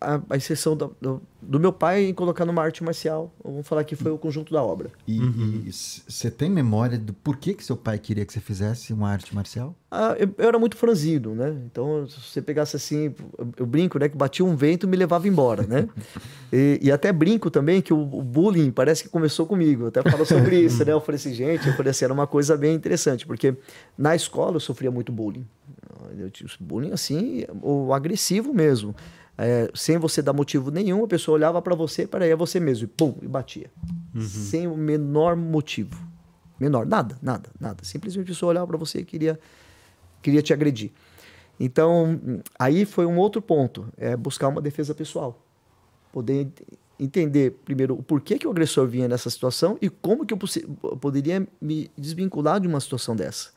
a, 0.00 0.20
a 0.30 0.36
exceção 0.36 0.76
do, 0.76 0.96
do, 1.00 1.22
do 1.42 1.58
meu 1.58 1.72
pai 1.72 2.04
em 2.04 2.14
colocar 2.14 2.44
numa 2.44 2.62
arte 2.62 2.84
marcial. 2.84 3.32
Vamos 3.42 3.66
falar 3.66 3.84
que 3.84 3.96
foi 3.96 4.12
o 4.12 4.18
conjunto 4.18 4.52
da 4.52 4.62
obra. 4.62 4.90
E 5.06 5.70
você 5.70 6.30
tem 6.30 6.48
memória 6.48 6.98
do 6.98 7.12
porquê 7.12 7.54
que 7.54 7.64
seu 7.64 7.76
pai 7.76 7.98
queria 7.98 8.24
que 8.24 8.32
você 8.32 8.40
fizesse 8.40 8.92
uma 8.92 9.10
arte 9.10 9.34
marcial? 9.34 9.74
Ah, 9.90 10.14
eu, 10.18 10.32
eu 10.38 10.48
era 10.48 10.58
muito 10.58 10.76
franzido, 10.76 11.34
né? 11.34 11.56
Então, 11.64 12.06
se 12.06 12.20
você 12.20 12.42
pegasse 12.42 12.76
assim, 12.76 13.14
eu, 13.38 13.48
eu 13.56 13.66
brinco, 13.66 13.98
né? 13.98 14.08
Que 14.08 14.16
batia 14.16 14.44
um 14.44 14.54
vento 14.54 14.86
e 14.86 14.88
me 14.88 14.96
levava 14.96 15.26
embora, 15.26 15.66
né? 15.66 15.88
e, 16.52 16.78
e 16.82 16.92
até 16.92 17.12
brinco 17.12 17.50
também 17.50 17.80
que 17.80 17.92
o, 17.92 18.00
o 18.00 18.22
bullying 18.22 18.70
parece 18.70 19.02
que 19.02 19.08
começou 19.08 19.46
comigo. 19.46 19.84
Eu 19.84 19.88
até 19.88 20.02
falo 20.02 20.24
sobre 20.24 20.60
isso, 20.60 20.84
né? 20.84 20.92
Eu 20.92 21.00
falei 21.00 21.16
assim, 21.16 21.34
gente, 21.34 21.66
eu 21.66 21.74
falei 21.74 21.90
assim, 21.90 22.04
era 22.04 22.14
uma 22.14 22.26
coisa 22.26 22.56
bem 22.56 22.74
interessante, 22.74 23.26
porque 23.26 23.56
na 23.96 24.14
escola 24.14 24.56
eu 24.56 24.60
sofria 24.60 24.90
muito 24.90 25.10
bullying. 25.10 25.46
Eu 26.16 26.30
tinha 26.30 26.48
bullying 26.60 26.92
assim, 26.92 27.44
o 27.62 27.92
agressivo 27.92 28.52
mesmo. 28.52 28.94
É, 29.38 29.70
sem 29.72 29.96
você 29.98 30.20
dar 30.20 30.32
motivo 30.32 30.70
nenhum, 30.70 31.04
a 31.04 31.08
pessoa 31.08 31.36
olhava 31.36 31.62
para 31.62 31.74
você, 31.76 32.06
para 32.08 32.26
é 32.26 32.34
você 32.34 32.58
mesmo, 32.58 32.84
e 32.84 32.88
pum, 32.88 33.14
e 33.22 33.28
batia. 33.28 33.70
Sem 34.20 34.66
o 34.66 34.76
menor 34.76 35.36
motivo. 35.36 35.96
Menor, 36.58 36.84
nada, 36.84 37.16
nada, 37.22 37.48
nada. 37.60 37.84
Simplesmente 37.84 38.24
a 38.24 38.28
pessoa 38.28 38.50
olhava 38.50 38.66
para 38.66 38.76
você 38.76 38.98
e 38.98 39.04
queria 39.04 39.38
queria 40.20 40.42
te 40.42 40.52
agredir. 40.52 40.90
Então, 41.60 42.20
aí 42.58 42.84
foi 42.84 43.06
um 43.06 43.16
outro 43.18 43.40
ponto, 43.40 43.86
é 43.96 44.16
buscar 44.16 44.48
uma 44.48 44.60
defesa 44.60 44.94
pessoal. 44.94 45.40
Poder 46.12 46.42
ent- 46.42 46.62
entender, 46.98 47.52
primeiro, 47.64 47.94
o 47.94 48.02
porquê 48.02 48.38
que 48.38 48.46
o 48.46 48.50
agressor 48.50 48.86
vinha 48.86 49.06
nessa 49.06 49.30
situação 49.30 49.78
e 49.80 49.88
como 49.88 50.26
que 50.26 50.34
eu 50.34 50.38
poderia 51.00 51.46
me 51.60 51.90
desvincular 51.96 52.60
de 52.60 52.66
uma 52.66 52.80
situação 52.80 53.14
dessa. 53.14 53.50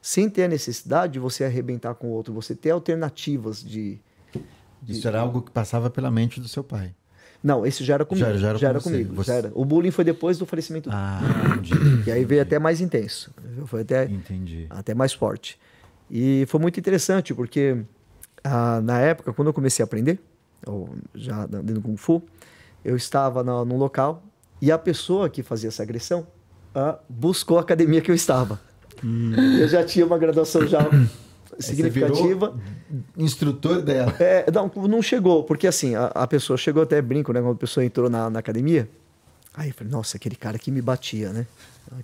Sem 0.00 0.30
ter 0.30 0.44
a 0.44 0.48
necessidade 0.48 1.14
de 1.14 1.18
você 1.18 1.44
arrebentar 1.44 1.94
com 1.94 2.08
o 2.08 2.10
outro, 2.10 2.32
você 2.32 2.54
ter 2.54 2.70
alternativas 2.70 3.62
de... 3.62 4.00
de- 4.82 4.92
Isso 4.92 5.06
era 5.08 5.20
algo 5.20 5.42
que 5.42 5.50
passava 5.50 5.90
pela 5.90 6.10
mente 6.10 6.40
do 6.40 6.48
seu 6.48 6.62
pai. 6.64 6.94
Não, 7.42 7.64
esse 7.66 7.84
já 7.84 7.94
era 7.94 8.04
comigo. 8.04 8.26
Já- 8.38 8.54
já 8.56 8.68
era 8.70 8.78
com 8.80 8.84
você. 8.88 8.90
comigo. 9.04 9.14
Você- 9.14 9.30
já 9.30 9.34
era. 9.38 9.52
O 9.54 9.64
bullying 9.64 9.90
foi 9.90 10.04
depois 10.04 10.38
do 10.38 10.46
falecimento 10.46 10.88
Ah, 10.92 11.20
e 12.06 12.10
aí 12.10 12.24
veio 12.24 12.42
até 12.42 12.58
mais 12.58 12.80
intenso. 12.80 13.32
Foi 13.66 13.82
até, 13.82 14.04
entendi. 14.06 14.66
até 14.70 14.94
mais 14.94 15.12
forte. 15.12 15.58
E 16.10 16.44
foi 16.48 16.60
muito 16.60 16.78
interessante, 16.80 17.34
porque 17.34 17.78
ah, 18.42 18.80
na 18.82 18.98
época, 19.00 19.32
quando 19.32 19.48
eu 19.48 19.54
comecei 19.54 19.82
a 19.82 19.86
aprender, 19.86 20.18
ou 20.66 20.90
já 21.14 21.46
dentro 21.46 21.74
do 21.74 21.80
Kung 21.82 21.96
Fu, 21.96 22.22
eu 22.84 22.96
estava 22.96 23.42
na, 23.44 23.64
num 23.64 23.76
local 23.76 24.22
e 24.60 24.72
a 24.72 24.78
pessoa 24.78 25.28
que 25.28 25.42
fazia 25.42 25.68
essa 25.68 25.82
agressão 25.82 26.26
ah, 26.74 26.98
buscou 27.08 27.58
a 27.58 27.60
academia 27.60 28.00
que 28.00 28.10
eu 28.10 28.14
estava. 28.14 28.60
Eu 29.60 29.68
já 29.68 29.84
tinha 29.84 30.06
uma 30.06 30.16
graduação 30.18 30.66
já 30.66 30.80
significativa. 31.58 32.50
virou 32.50 32.54
Instrutor 33.16 33.82
dela. 33.82 34.14
É, 34.18 34.50
não, 34.50 34.70
não 34.88 35.02
chegou, 35.02 35.44
porque 35.44 35.66
assim, 35.66 35.94
a, 35.94 36.06
a 36.06 36.26
pessoa 36.26 36.56
chegou 36.56 36.82
até 36.82 37.00
brinco, 37.00 37.32
né? 37.32 37.40
Quando 37.40 37.52
a 37.54 37.58
pessoa 37.58 37.84
entrou 37.84 38.08
na, 38.10 38.28
na 38.30 38.38
academia, 38.38 38.88
aí 39.54 39.68
eu 39.68 39.74
falei, 39.74 39.92
nossa, 39.92 40.16
aquele 40.16 40.36
cara 40.36 40.58
que 40.58 40.70
me 40.70 40.80
batia, 40.82 41.30
né? 41.32 41.46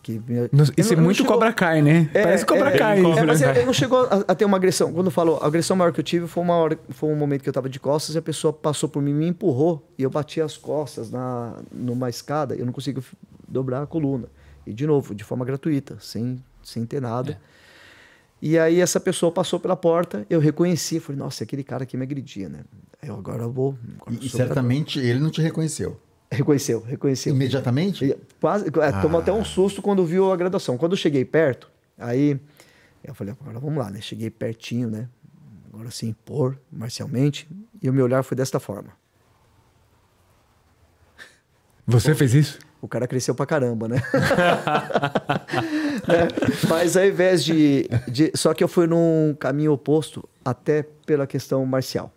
Que 0.02 0.12
me- 0.26 0.48
Nossa, 0.52 0.72
Isso 0.76 0.90
não- 0.90 0.92
é 0.92 0.96
não 0.96 1.04
muito 1.04 1.16
chegou- 1.18 1.32
Cobra 1.32 1.52
Kai, 1.52 1.82
né? 1.82 2.08
É, 2.14 2.22
Parece 2.22 2.46
Cobra 2.46 2.68
é, 2.72 2.78
Kai. 2.78 2.98
é, 3.04 3.18
É, 3.18 3.24
mas 3.24 3.42
ele 3.42 3.50
ele 3.58 3.66
não 3.66 3.72
chegou 3.72 4.00
a, 4.04 4.24
a 4.28 4.34
ter 4.34 4.44
uma 4.44 4.56
agressão. 4.56 4.92
Quando 4.92 5.06
eu 5.06 5.10
falo, 5.10 5.38
a 5.42 5.46
agressão 5.46 5.76
maior 5.76 5.92
que 5.92 5.98
eu 5.98 6.04
tive 6.04 6.28
foi 6.28 6.42
uma 6.42 6.54
hora, 6.54 6.78
foi 6.90 7.10
um 7.10 7.16
momento 7.16 7.42
que 7.42 7.48
eu 7.48 7.52
tava 7.52 7.68
de 7.68 7.80
costas 7.80 8.14
e 8.14 8.18
a 8.18 8.22
pessoa 8.22 8.52
passou 8.52 8.88
por 8.88 9.02
mim, 9.02 9.12
me 9.12 9.26
empurrou 9.26 9.84
e 9.98 10.04
eu 10.04 10.10
bati 10.10 10.40
as 10.40 10.56
costas 10.56 11.10
na 11.10 11.54
numa 11.72 12.08
escada, 12.08 12.54
eu 12.54 12.64
não 12.64 12.72
consigo 12.72 13.02
dobrar 13.48 13.82
a 13.82 13.86
coluna. 13.86 14.28
E 14.64 14.72
de 14.72 14.86
novo, 14.86 15.14
de 15.16 15.24
forma 15.24 15.44
gratuita, 15.44 15.96
sem 16.00 16.42
sem 16.62 16.86
ter 16.86 17.02
nada. 17.02 17.40
E 18.44 18.58
aí 18.58 18.80
essa 18.80 18.98
pessoa 18.98 19.30
passou 19.30 19.60
pela 19.60 19.76
porta, 19.76 20.26
eu 20.28 20.40
reconheci, 20.40 20.98
falei, 20.98 21.16
nossa, 21.18 21.42
é 21.42 21.44
aquele 21.44 21.62
cara 21.62 21.86
que 21.86 21.96
me 21.96 22.02
agredia, 22.02 22.48
né? 22.48 22.64
Eu 23.00 23.14
agora 23.14 23.44
eu 23.44 23.52
vou. 23.52 23.78
agora 24.00 24.18
E 24.20 24.28
certamente 24.28 24.98
ele 24.98 25.20
não 25.20 25.30
te 25.30 25.40
reconheceu. 25.40 25.92
pra- 25.92 26.36
Reconheceu, 26.38 26.80
reconheceu. 26.80 27.32
Imediatamente? 27.34 28.04
E 28.04 28.16
Quase, 28.40 28.66
é, 28.66 29.00
tomou 29.00 29.20
até 29.20 29.30
um 29.32 29.44
susto 29.44 29.80
quando 29.80 30.04
viu 30.04 30.32
a 30.32 30.36
graduação. 30.36 30.76
Quando 30.76 30.92
eu 30.92 30.96
cheguei 30.96 31.24
perto, 31.24 31.70
aí 31.96 32.40
eu 33.04 33.14
falei, 33.14 33.32
agora 33.40 33.60
vamos 33.60 33.78
lá, 33.78 33.90
né? 33.90 34.00
Cheguei 34.00 34.28
pertinho, 34.30 34.90
né? 34.90 35.08
Agora 35.72 35.90
sim, 35.92 36.12
pôr 36.24 36.58
marcialmente. 36.70 37.48
E 37.80 37.88
o 37.88 37.92
meu 37.92 38.04
olhar 38.06 38.22
foi 38.24 38.36
desta 38.36 38.58
forma. 38.58 38.90
Você 41.86 42.14
fez 42.14 42.34
isso? 42.34 42.58
O 42.82 42.88
cara 42.88 43.06
cresceu 43.06 43.32
pra 43.32 43.46
caramba, 43.46 43.86
né? 43.86 44.02
Né? 46.02 46.28
Mas 46.68 46.96
ao 46.96 47.06
invés 47.06 47.44
de, 47.44 47.88
de. 48.08 48.32
Só 48.34 48.52
que 48.52 48.64
eu 48.64 48.66
fui 48.66 48.88
num 48.88 49.36
caminho 49.38 49.72
oposto, 49.72 50.28
até 50.44 50.84
pela 51.06 51.24
questão 51.24 51.64
marcial. 51.64 52.12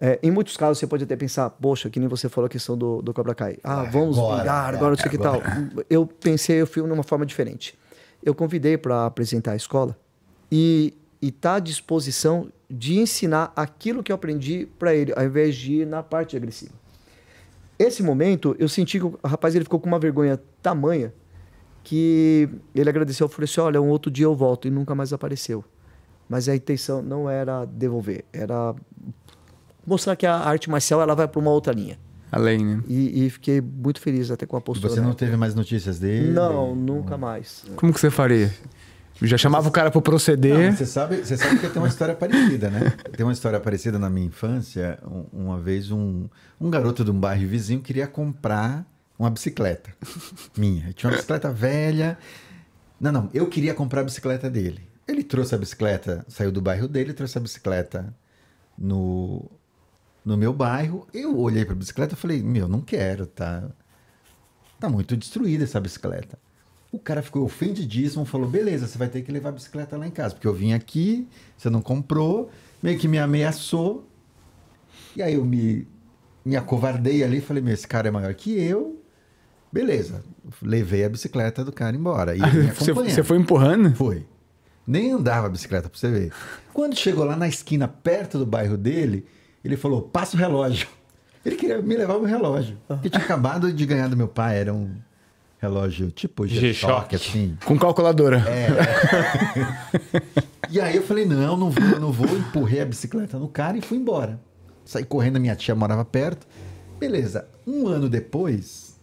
É, 0.00 0.20
em 0.22 0.30
muitos 0.30 0.56
casos 0.56 0.78
você 0.78 0.86
pode 0.86 1.02
até 1.02 1.16
pensar, 1.16 1.50
poxa, 1.50 1.90
que 1.90 1.98
nem 1.98 2.08
você 2.08 2.28
falou 2.28 2.46
a 2.46 2.48
questão 2.48 2.78
do, 2.78 3.02
do 3.02 3.12
Cobra 3.12 3.34
Kai. 3.34 3.58
Ah, 3.64 3.82
vamos 3.82 4.16
agora, 4.16 4.36
brigar, 4.36 4.74
agora 4.74 4.90
não 4.90 4.96
sei 4.96 5.06
o 5.06 5.10
que 5.10 5.18
tal. 5.18 5.42
Eu 5.90 6.06
pensei, 6.06 6.60
eu 6.60 6.66
fui 6.68 6.80
de 6.80 6.92
uma 6.92 7.02
forma 7.02 7.26
diferente. 7.26 7.76
Eu 8.22 8.32
convidei 8.32 8.78
para 8.78 9.06
apresentar 9.06 9.52
a 9.52 9.56
escola 9.56 9.98
e 10.52 10.94
estar 11.20 11.56
à 11.56 11.58
disposição 11.58 12.48
de 12.70 12.98
ensinar 12.98 13.52
aquilo 13.56 14.04
que 14.04 14.12
eu 14.12 14.16
aprendi 14.16 14.68
para 14.78 14.94
ele, 14.94 15.12
ao 15.16 15.24
invés 15.24 15.56
de 15.56 15.80
ir 15.80 15.86
na 15.86 16.02
parte 16.02 16.36
agressiva. 16.36 16.83
Esse 17.78 18.02
momento, 18.02 18.54
eu 18.58 18.68
senti 18.68 18.98
que 18.98 19.04
o 19.06 19.18
rapaz 19.24 19.54
ele 19.54 19.64
ficou 19.64 19.80
com 19.80 19.86
uma 19.88 19.98
vergonha 19.98 20.40
tamanha 20.62 21.12
que 21.82 22.48
ele 22.74 22.88
agradeceu, 22.88 23.28
falou 23.28 23.44
assim, 23.44 23.60
olha, 23.60 23.80
um 23.82 23.88
outro 23.88 24.10
dia 24.10 24.24
eu 24.24 24.34
volto 24.34 24.66
e 24.66 24.70
nunca 24.70 24.94
mais 24.94 25.12
apareceu. 25.12 25.64
Mas 26.28 26.48
a 26.48 26.56
intenção 26.56 27.02
não 27.02 27.28
era 27.28 27.64
devolver, 27.66 28.24
era 28.32 28.74
mostrar 29.86 30.16
que 30.16 30.24
a 30.26 30.34
arte 30.36 30.70
marcial 30.70 31.02
ela 31.02 31.14
vai 31.14 31.28
para 31.28 31.38
uma 31.38 31.50
outra 31.50 31.72
linha. 31.72 31.98
Além, 32.32 32.64
né? 32.64 32.82
E, 32.88 33.26
e 33.26 33.30
fiquei 33.30 33.60
muito 33.60 34.00
feliz 34.00 34.30
até 34.30 34.46
com 34.46 34.56
a 34.56 34.60
E 34.60 34.62
postura. 34.62 34.92
você 34.92 35.00
não 35.00 35.12
teve 35.12 35.36
mais 35.36 35.54
notícias 35.54 35.98
dele? 35.98 36.32
Não, 36.32 36.74
nunca 36.74 37.16
mais. 37.18 37.64
Como 37.76 37.92
que 37.92 38.00
você 38.00 38.10
faria? 38.10 38.50
Já 39.26 39.36
chamava 39.38 39.68
o 39.68 39.70
cara 39.72 39.90
Não, 39.94 40.00
proceder. 40.02 40.56
mas 40.70 40.78
você 40.78 40.86
sabe, 40.86 41.16
você 41.16 41.36
sabe 41.36 41.58
que 41.58 41.68
tem 41.68 41.80
uma 41.82 41.88
história 41.88 42.14
parecida, 42.14 42.70
né? 42.70 42.90
Tem 43.16 43.24
uma 43.24 43.32
história 43.32 43.58
parecida 43.60 43.98
na 43.98 44.08
minha 44.10 44.26
infância. 44.26 44.98
Um- 45.04 45.44
Uma 45.44 45.58
vez 45.60 45.90
um, 45.90 46.28
um 46.60 46.70
garoto 46.70 47.04
de 47.04 47.10
um 47.10 47.18
bairro 47.18 47.46
vizinho 47.48 47.80
queria 47.80 48.06
comprar 48.06 48.84
uma 49.18 49.30
bicicleta 49.30 49.90
minha. 50.56 50.88
Eu 50.88 50.92
tinha 50.92 51.10
uma 51.10 51.16
bicicleta 51.16 51.50
velha 51.52 52.18
Não, 53.00 53.12
não, 53.12 53.30
eu 53.34 53.46
queria 53.48 53.74
comprar 53.74 54.00
a 54.00 54.04
bicicleta 54.04 54.48
dele. 54.50 54.88
Ele 55.06 55.22
trouxe 55.22 55.54
a 55.54 55.58
bicicleta, 55.58 56.24
saiu 56.28 56.50
do 56.50 56.62
bairro 56.62 56.88
dele, 56.88 57.12
trouxe 57.12 57.36
a 57.36 57.40
bicicleta 57.40 58.14
no, 58.78 59.50
no 60.24 60.36
meu 60.36 60.52
bairro. 60.52 61.06
Eu 61.12 61.36
olhei 61.38 61.64
para 61.64 61.74
a 61.74 61.76
bicicleta 61.76 62.14
e 62.14 62.16
falei: 62.16 62.42
Meu, 62.42 62.66
não 62.66 62.80
quero, 62.80 63.26
tá? 63.26 63.64
Tá 64.80 64.88
muito 64.88 65.16
destruída 65.16 65.64
essa 65.64 65.78
bicicleta. 65.80 66.38
O 66.94 66.98
cara 67.00 67.22
ficou 67.22 67.42
ofendidíssimo, 67.42 68.24
falou: 68.24 68.48
Beleza, 68.48 68.86
você 68.86 68.96
vai 68.96 69.08
ter 69.08 69.22
que 69.22 69.32
levar 69.32 69.48
a 69.48 69.52
bicicleta 69.52 69.96
lá 69.96 70.06
em 70.06 70.12
casa, 70.12 70.32
porque 70.32 70.46
eu 70.46 70.54
vim 70.54 70.72
aqui, 70.72 71.26
você 71.58 71.68
não 71.68 71.82
comprou, 71.82 72.48
meio 72.80 72.96
que 72.96 73.08
me 73.08 73.18
ameaçou. 73.18 74.08
E 75.16 75.20
aí 75.20 75.34
eu 75.34 75.44
me, 75.44 75.88
me 76.44 76.54
acovardei 76.54 77.24
ali 77.24 77.38
e 77.38 77.40
falei: 77.40 77.60
Meu, 77.60 77.74
esse 77.74 77.88
cara 77.88 78.06
é 78.06 78.10
maior 78.12 78.32
que 78.34 78.56
eu. 78.56 79.02
Beleza, 79.72 80.22
levei 80.62 81.04
a 81.04 81.08
bicicleta 81.08 81.64
do 81.64 81.72
cara 81.72 81.96
embora. 81.96 82.36
E 82.36 82.40
Você, 82.78 82.92
você 82.92 83.24
foi 83.24 83.38
empurrando? 83.38 83.92
Foi. 83.96 84.24
Nem 84.86 85.10
andava 85.10 85.48
a 85.48 85.50
bicicleta 85.50 85.88
pra 85.88 85.98
você 85.98 86.08
ver. 86.08 86.32
Quando 86.72 86.96
chegou 86.96 87.24
lá 87.24 87.34
na 87.34 87.48
esquina, 87.48 87.88
perto 87.88 88.38
do 88.38 88.46
bairro 88.46 88.76
dele, 88.76 89.26
ele 89.64 89.76
falou: 89.76 90.00
passa 90.00 90.36
o 90.36 90.38
relógio. 90.38 90.86
Ele 91.44 91.56
queria 91.56 91.82
me 91.82 91.96
levar 91.96 92.14
o 92.14 92.22
relógio. 92.22 92.78
Que 93.02 93.10
tinha 93.10 93.20
acabado 93.24 93.72
de 93.72 93.84
ganhar 93.84 94.06
do 94.06 94.16
meu 94.16 94.28
pai. 94.28 94.60
Era 94.60 94.72
um 94.72 94.94
relógio 95.64 96.10
tipo 96.10 96.46
G-Shock. 96.46 97.14
Assim. 97.14 97.56
Com 97.64 97.78
calculadora. 97.78 98.42
É. 98.48 98.68
e 100.70 100.80
aí 100.80 100.96
eu 100.96 101.02
falei: 101.02 101.24
não, 101.24 101.56
não 101.56 101.70
vou, 101.70 102.00
não 102.00 102.12
vou. 102.12 102.36
Empurrei 102.36 102.80
a 102.80 102.84
bicicleta 102.84 103.38
no 103.38 103.48
cara 103.48 103.76
e 103.76 103.80
fui 103.80 103.98
embora. 103.98 104.40
Saí 104.84 105.04
correndo, 105.04 105.36
a 105.36 105.40
minha 105.40 105.56
tia 105.56 105.74
morava 105.74 106.04
perto. 106.04 106.46
Beleza. 106.98 107.48
Um 107.66 107.88
ano 107.88 108.08
depois, 108.08 109.00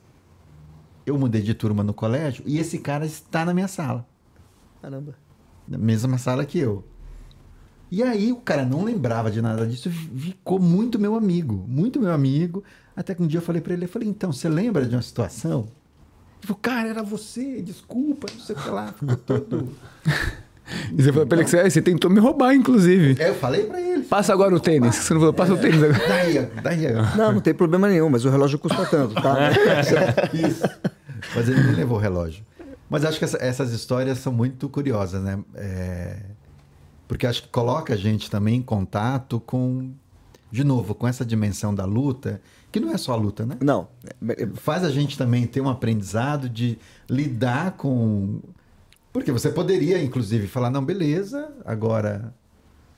eu 1.05 1.17
mudei 1.17 1.41
de 1.41 1.53
turma 1.53 1.83
no 1.83 1.93
colégio 1.93 2.43
e 2.45 2.59
esse 2.59 2.77
cara 2.77 3.05
está 3.05 3.43
na 3.43 3.53
minha 3.53 3.67
sala 3.67 4.07
Caramba. 4.81 5.15
na 5.67 5.77
mesma 5.77 6.17
sala 6.17 6.45
que 6.45 6.59
eu. 6.59 6.83
E 7.89 8.01
aí 8.01 8.31
o 8.31 8.37
cara 8.37 8.63
não 8.63 8.85
lembrava 8.85 9.29
de 9.29 9.41
nada 9.41 9.67
disso, 9.67 9.89
ficou 9.89 10.59
muito 10.59 10.97
meu 10.97 11.15
amigo, 11.15 11.65
muito 11.67 11.99
meu 11.99 12.13
amigo. 12.13 12.63
Até 12.95 13.13
que 13.13 13.21
um 13.21 13.27
dia 13.27 13.39
eu 13.39 13.43
falei 13.43 13.61
pra 13.61 13.73
ele, 13.73 13.85
eu 13.85 13.89
falei, 13.89 14.07
então, 14.07 14.31
você 14.31 14.47
lembra 14.47 14.85
de 14.85 14.95
uma 14.95 15.01
situação? 15.01 15.67
Falou, 16.41 16.59
cara, 16.61 16.89
era 16.89 17.03
você, 17.03 17.61
desculpa, 17.61 18.27
não 18.33 18.39
sei 18.41 18.55
o 18.55 18.59
que 18.59 18.69
lá. 18.69 18.93
Ficou 18.97 19.15
todo... 19.17 19.69
E 20.97 21.03
você 21.03 21.11
falou 21.11 21.27
pra 21.27 21.35
ele 21.37 21.43
que 21.43 21.49
você, 21.49 21.59
"Ah, 21.59 21.69
você 21.69 21.81
tentou 21.81 22.09
me 22.09 22.17
roubar, 22.21 22.53
inclusive. 22.55 23.21
É, 23.21 23.27
eu 23.27 23.35
falei 23.35 23.65
pra 23.65 23.81
ele. 23.81 24.03
Passa 24.03 24.31
agora 24.31 24.55
o 24.55 24.59
tênis. 24.59 24.95
Você 24.95 25.13
não 25.13 25.19
falou, 25.19 25.33
passa 25.33 25.53
o 25.53 25.57
tênis 25.57 25.83
agora. 25.83 25.99
Daí, 26.07 26.45
daí. 26.63 26.93
Não, 27.17 27.33
não 27.33 27.41
tem 27.41 27.53
problema 27.53 27.89
nenhum, 27.89 28.09
mas 28.09 28.23
o 28.23 28.29
relógio 28.29 28.57
custa 28.57 28.85
tanto, 28.85 29.13
tá? 29.15 29.49
Isso. 30.33 30.63
Mas 31.35 31.49
ele 31.49 31.61
me 31.61 31.75
levou 31.75 31.97
o 31.97 31.99
relógio. 31.99 32.45
Mas 32.89 33.03
acho 33.03 33.19
que 33.19 33.25
essa- 33.25 33.37
essas 33.41 33.73
histórias 33.73 34.19
são 34.19 34.31
muito 34.31 34.69
curiosas, 34.69 35.21
né? 35.21 35.39
É, 35.55 36.19
Porque 37.05 37.27
acho 37.27 37.41
que 37.43 37.49
coloca 37.49 37.93
a 37.93 37.97
gente 37.97 38.31
também 38.31 38.55
em 38.55 38.61
contato 38.61 39.41
com, 39.41 39.91
de 40.49 40.63
novo, 40.63 40.95
com 40.95 41.05
essa 41.05 41.25
dimensão 41.25 41.75
da 41.75 41.83
luta, 41.83 42.39
que 42.71 42.79
não 42.79 42.91
é 42.91 42.97
só 42.97 43.13
a 43.13 43.15
luta, 43.15 43.45
né? 43.45 43.57
Não. 43.61 43.87
Faz 44.55 44.83
a 44.83 44.89
gente 44.89 45.17
também 45.17 45.45
ter 45.45 45.61
um 45.61 45.69
aprendizado 45.69 46.47
de 46.49 46.77
lidar 47.09 47.71
com. 47.71 48.39
Porque 49.13 49.31
você 49.31 49.49
poderia, 49.51 50.01
inclusive, 50.01 50.47
falar, 50.47 50.69
não, 50.69 50.83
beleza, 50.85 51.49
agora 51.65 52.33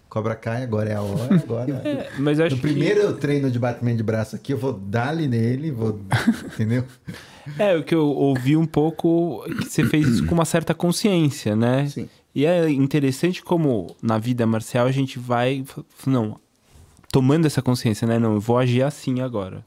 Cobra 0.07 0.35
Kai, 0.35 0.61
agora 0.63 0.89
é 0.91 0.95
a 0.95 1.01
hora, 1.01 1.35
agora. 1.41 1.71
É, 1.83 2.11
mas 2.19 2.37
eu 2.37 2.45
acho 2.45 2.55
no 2.55 2.61
que- 2.61 2.67
primeiro 2.67 3.13
treino 3.13 3.49
de 3.49 3.57
batimento 3.57 3.97
de 3.97 4.03
braço 4.03 4.35
aqui, 4.35 4.53
eu 4.53 4.57
vou 4.59 4.73
dar-lhe 4.73 5.27
nele, 5.27 5.71
vou. 5.71 5.99
Entendeu? 6.53 6.83
É, 7.57 7.75
o 7.75 7.83
que 7.83 7.95
eu 7.95 8.05
ouvi 8.05 8.55
um 8.55 8.65
pouco 8.67 9.43
é 9.47 9.55
que 9.55 9.65
você 9.65 9.83
fez 9.85 10.07
isso 10.07 10.25
com 10.27 10.35
uma 10.35 10.45
certa 10.45 10.73
consciência, 10.75 11.55
né? 11.55 11.87
Sim. 11.89 12.07
E 12.35 12.45
é 12.45 12.69
interessante 12.69 13.43
como 13.43 13.95
na 14.01 14.17
vida 14.19 14.45
marcial 14.45 14.85
a 14.87 14.91
gente 14.91 15.17
vai, 15.19 15.63
não, 16.05 16.39
tomando 17.13 17.45
essa 17.45 17.61
consciência, 17.61 18.07
né? 18.07 18.17
Não, 18.17 18.33
eu 18.33 18.39
vou 18.39 18.57
agir 18.57 18.81
assim 18.81 19.21
agora. 19.21 19.63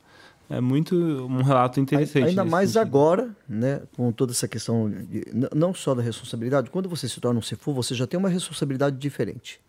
É 0.51 0.61
muito 0.61 0.97
um 0.97 1.43
relato 1.43 1.79
interessante. 1.79 2.31
Ainda 2.31 2.45
mais 2.45 2.71
sentido. 2.71 2.83
agora, 2.89 3.37
né, 3.49 3.83
com 3.97 4.11
toda 4.11 4.33
essa 4.33 4.49
questão, 4.49 4.91
de, 4.91 5.25
não 5.55 5.73
só 5.73 5.95
da 5.95 6.03
responsabilidade, 6.03 6.71
quando 6.71 6.89
você 6.89 7.09
se 7.09 7.21
torna 7.21 7.39
um 7.39 7.43
CFU, 7.43 7.73
você 7.73 7.95
já 7.95 8.05
tem 8.05 8.19
uma 8.19 8.29
responsabilidade 8.29 8.97
diferente. 8.97 9.61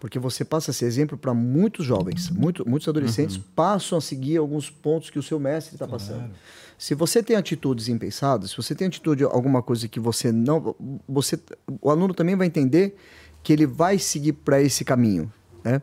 Porque 0.00 0.18
você 0.18 0.44
passa 0.44 0.72
a 0.72 0.74
ser 0.74 0.86
exemplo 0.86 1.16
para 1.16 1.32
muitos 1.32 1.86
jovens, 1.86 2.28
muito, 2.28 2.68
muitos 2.68 2.88
adolescentes 2.88 3.38
passam 3.54 3.98
a 3.98 4.00
seguir 4.00 4.36
alguns 4.36 4.68
pontos 4.68 5.10
que 5.10 5.18
o 5.18 5.22
seu 5.22 5.38
mestre 5.38 5.76
está 5.76 5.86
passando. 5.86 6.28
Se 6.76 6.92
você 6.92 7.22
tem 7.22 7.36
atitudes 7.36 7.88
impensadas, 7.88 8.50
se 8.50 8.56
você 8.56 8.74
tem 8.74 8.88
atitude 8.88 9.22
alguma 9.22 9.62
coisa 9.62 9.86
que 9.86 10.00
você 10.00 10.32
não, 10.32 10.74
você, 11.08 11.38
o 11.80 11.88
aluno 11.88 12.14
também 12.14 12.34
vai 12.34 12.48
entender 12.48 12.96
que 13.44 13.52
ele 13.52 13.64
vai 13.64 13.96
seguir 13.96 14.32
para 14.32 14.60
esse 14.60 14.84
caminho, 14.84 15.32
né? 15.62 15.80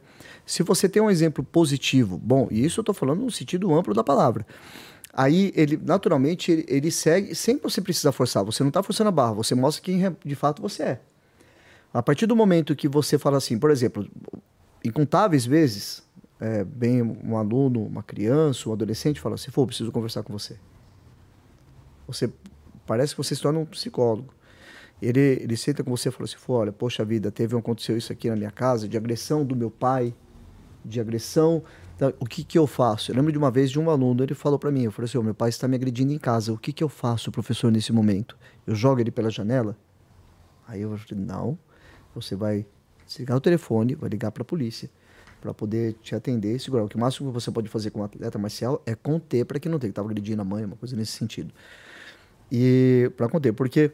Se 0.50 0.64
você 0.64 0.90
tem 0.90 1.00
um 1.00 1.12
exemplo 1.12 1.44
positivo, 1.44 2.18
bom, 2.18 2.48
e 2.50 2.66
isso 2.66 2.80
eu 2.80 2.82
estou 2.82 2.96
falando 2.96 3.22
no 3.22 3.30
sentido 3.30 3.72
amplo 3.72 3.94
da 3.94 4.04
palavra. 4.04 4.48
Aí 5.14 5.54
ele, 5.56 5.78
naturalmente, 5.78 6.52
ele, 6.52 6.66
ele 6.68 6.90
segue 6.90 7.36
sem 7.36 7.58
você 7.58 7.80
precisar 7.80 8.12
forçar. 8.12 8.44
Você 8.44 8.64
não 8.64 8.70
está 8.70 8.82
forçando 8.82 9.10
a 9.10 9.12
barra, 9.12 9.34
você 9.34 9.54
mostra 9.54 9.84
quem 9.84 10.02
de 10.26 10.34
fato 10.34 10.60
você 10.60 10.82
é. 10.82 11.02
A 11.94 12.02
partir 12.02 12.26
do 12.26 12.36
momento 12.36 12.76
que 12.76 12.88
você 12.88 13.20
fala 13.20 13.38
assim, 13.38 13.60
por 13.60 13.70
exemplo, 13.70 14.10
incontáveis 14.84 15.46
vezes, 15.46 16.02
é, 16.40 16.64
bem 16.64 17.04
um 17.04 17.38
aluno, 17.38 17.86
uma 17.86 18.02
criança, 18.02 18.70
um 18.70 18.74
adolescente 18.74 19.20
fala 19.20 19.36
assim, 19.36 19.52
pô, 19.52 19.68
preciso 19.68 19.92
conversar 19.92 20.24
com 20.24 20.34
você. 20.34 20.58
Você 22.08 22.28
parece 22.88 23.14
que 23.14 23.24
você 23.24 23.36
se 23.36 23.42
torna 23.44 23.60
um 23.60 23.66
psicólogo. 23.68 24.34
Ele, 25.00 25.20
ele 25.20 25.56
senta 25.56 25.84
com 25.84 25.96
você 25.96 26.10
e 26.10 26.12
fala 26.12 26.26
assim, 26.26 26.38
pô, 26.44 26.54
olha, 26.54 26.72
poxa 26.72 27.06
vida, 27.06 27.30
teve 27.30 27.56
aconteceu 27.56 27.96
isso 27.96 28.12
aqui 28.12 28.32
na 28.32 28.36
minha 28.36 28.50
casa, 28.50 28.88
de 28.88 28.98
agressão 28.98 29.46
do 29.46 29.56
meu 29.56 29.70
pai, 29.70 30.12
de 30.84 31.00
agressão. 31.00 31.64
da- 31.98 32.14
O 32.20 32.26
que 32.26 32.44
que 32.46 32.58
eu 32.58 32.66
faço? 32.66 33.12
Eu 33.12 33.16
lembro 33.18 33.30
de 33.32 33.38
uma 33.38 33.52
vez 33.52 33.70
de 33.70 33.78
um 33.78 33.90
aluno, 33.90 34.24
ele 34.24 34.34
falou 34.34 34.58
para 34.58 34.72
mim, 34.72 34.84
eu 34.84 34.92
falei 34.92 35.06
assim, 35.10 35.18
"Ô, 35.18 35.24
meu 35.24 35.34
pai 35.36 35.50
está 35.50 35.68
me 35.68 35.76
agredindo 35.76 36.14
em 36.14 36.18
casa. 36.18 36.54
O 36.54 36.58
que 36.58 36.72
que 36.72 36.82
eu 36.82 36.88
faço, 36.88 37.30
professor, 37.30 37.70
nesse 37.72 37.92
momento? 37.92 38.38
Eu 38.66 38.74
jogo 38.74 39.02
ele 39.02 39.12
pela 39.12 39.30
janela? 39.30 39.76
Aí 40.66 40.82
eu 40.82 40.98
falei, 40.98 41.26
não. 41.26 41.58
Você 42.16 42.36
vai 42.36 42.66
desligar 43.06 43.36
o 43.36 43.42
telefone, 43.42 43.96
vai 43.96 44.10
ligar 44.10 44.32
para 44.32 44.44
a 44.44 44.46
polícia 44.46 44.90
para 45.42 45.54
poder 45.54 45.94
te 46.02 46.16
atender 46.16 46.56
e 46.56 46.60
segurar. 46.60 46.84
O 46.84 46.88
que 46.90 46.96
o 46.96 47.00
máximo 47.00 47.30
que 47.30 47.34
você 47.34 47.50
pode 47.52 47.68
fazer 47.70 47.92
com 47.92 48.00
um 48.02 48.04
atleta 48.04 48.38
marcial 48.38 48.82
é 48.86 48.94
conter 48.96 49.46
para 49.46 49.60
que 49.60 49.68
não 49.68 49.80
tenha 49.80 49.90
que 49.90 49.92
estava 49.94 50.08
agredindo 50.08 50.42
a 50.42 50.46
mãe, 50.46 50.64
uma 50.66 50.76
coisa 50.76 50.96
nesse 50.96 51.14
sentido. 51.14 51.54
E 52.52 53.12
para 53.16 53.28
conter, 53.30 53.54
porque 53.54 53.92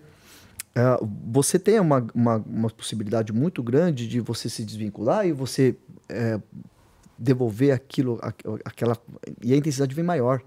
ah, 0.75 0.99
você 1.27 1.57
tem 1.59 1.79
uma, 1.79 2.05
uma, 2.13 2.37
uma 2.37 2.69
possibilidade 2.69 3.31
muito 3.33 3.61
grande 3.63 4.07
de 4.07 4.19
você 4.19 4.49
se 4.49 4.63
desvincular 4.63 5.25
e 5.27 5.31
você 5.31 5.75
eh, 6.09 6.39
devolver 7.17 7.71
aquilo, 7.73 8.19
aqu- 8.21 8.59
aquela. 8.63 8.97
E 9.41 9.53
a 9.53 9.57
intensidade 9.57 9.93
vem 9.95 10.03
maior. 10.03 10.41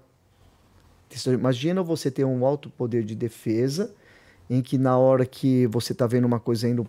Então, 1.11 1.33
Imagina 1.33 1.81
você 1.81 2.11
ter 2.11 2.23
um 2.23 2.45
alto 2.45 2.69
poder 2.69 3.03
de 3.03 3.15
defesa, 3.15 3.93
em 4.49 4.61
que 4.61 4.77
na 4.77 4.97
hora 4.97 5.25
que 5.25 5.65
você 5.67 5.91
está 5.93 6.05
vendo 6.07 6.25
uma 6.25 6.39
coisa 6.39 6.67
indo 6.67 6.87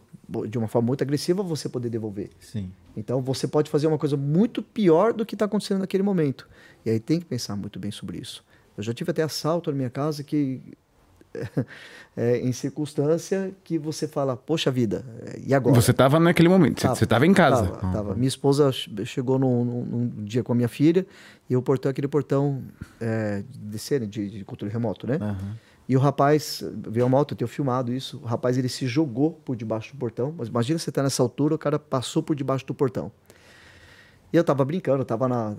de 0.49 0.59
uma 0.59 0.69
forma 0.69 0.87
muito 0.89 1.03
agressiva, 1.03 1.43
você 1.43 1.69
poder 1.69 1.91
devolver. 1.91 2.31
Sim. 2.39 2.71
Então 2.97 3.21
você 3.21 3.49
pode 3.49 3.71
fazer 3.71 3.87
uma 3.87 3.99
coisa 3.99 4.17
muito 4.17 4.63
pior 4.63 5.13
do 5.13 5.27
que 5.27 5.35
está 5.35 5.47
acontecendo 5.47 5.81
naquele 5.81 6.03
momento. 6.03 6.49
E 6.85 6.91
aí 6.91 7.01
tem 7.01 7.19
que 7.19 7.27
pensar 7.27 7.57
muito 7.57 7.79
bem 7.79 7.91
sobre 7.91 8.19
isso. 8.19 8.45
Eu 8.77 8.83
já 8.83 8.95
tive 8.95 9.11
até 9.11 9.23
assalto 9.23 9.71
na 9.71 9.77
minha 9.77 9.91
casa 9.91 10.23
que 10.23 10.61
é, 12.17 12.39
em 12.39 12.53
circunstância 12.53 13.53
que 13.65 13.79
você 13.79 14.09
fala, 14.09 14.37
poxa 14.37 14.71
vida, 14.71 15.05
é, 15.27 15.41
e 15.47 15.55
agora? 15.55 15.75
Você 15.81 15.93
tava 15.93 16.19
naquele 16.19 16.49
momento, 16.49 16.81
você- 16.81 16.87
Tava. 16.87 16.95
você 16.97 17.07
tava 17.07 17.27
em 17.27 17.33
casa. 17.35 17.67
Tava, 17.69 17.93
tava. 17.93 18.15
Minha 18.15 18.29
esposa 18.29 18.71
che- 18.73 19.05
chegou 19.05 19.39
num, 19.39 19.65
num- 19.65 19.85
num 19.85 20.25
dia 20.25 20.43
com 20.43 20.53
a 20.53 20.55
minha 20.57 20.69
filha 20.69 21.07
e 21.49 21.57
o 21.57 21.63
portão, 21.63 21.91
aquele 21.91 22.09
portão 22.09 22.63
é, 23.01 23.43
de 23.53 24.07
de, 24.07 24.31
de 24.31 24.45
controle 24.45 24.73
remoto, 24.73 25.07
né? 25.07 25.19
Aham. 25.21 25.57
E 25.89 25.97
o 25.97 25.99
rapaz 25.99 26.63
veio 26.89 27.05
a 27.05 27.09
moto, 27.09 27.33
eu 27.33 27.37
tenho 27.37 27.49
filmado 27.49 27.93
isso. 27.93 28.21
O 28.23 28.25
rapaz 28.25 28.57
ele 28.57 28.69
se 28.69 28.87
jogou 28.87 29.33
por 29.45 29.57
debaixo 29.57 29.93
do 29.93 29.99
portão. 29.99 30.33
Mas 30.39 30.47
imagina 30.47 30.79
você 30.79 30.93
tá 30.93 31.03
nessa 31.03 31.21
altura, 31.21 31.57
o 31.57 31.59
cara 31.59 31.81
passou 31.81 32.23
por 32.23 32.37
debaixo 32.37 32.65
do 32.65 32.73
portão. 32.73 33.11
E 34.33 34.37
eu 34.37 34.45
tava 34.45 34.65
brincando, 34.65 35.01
eu 35.01 35.05
tava 35.05 35.27
na, 35.29 35.51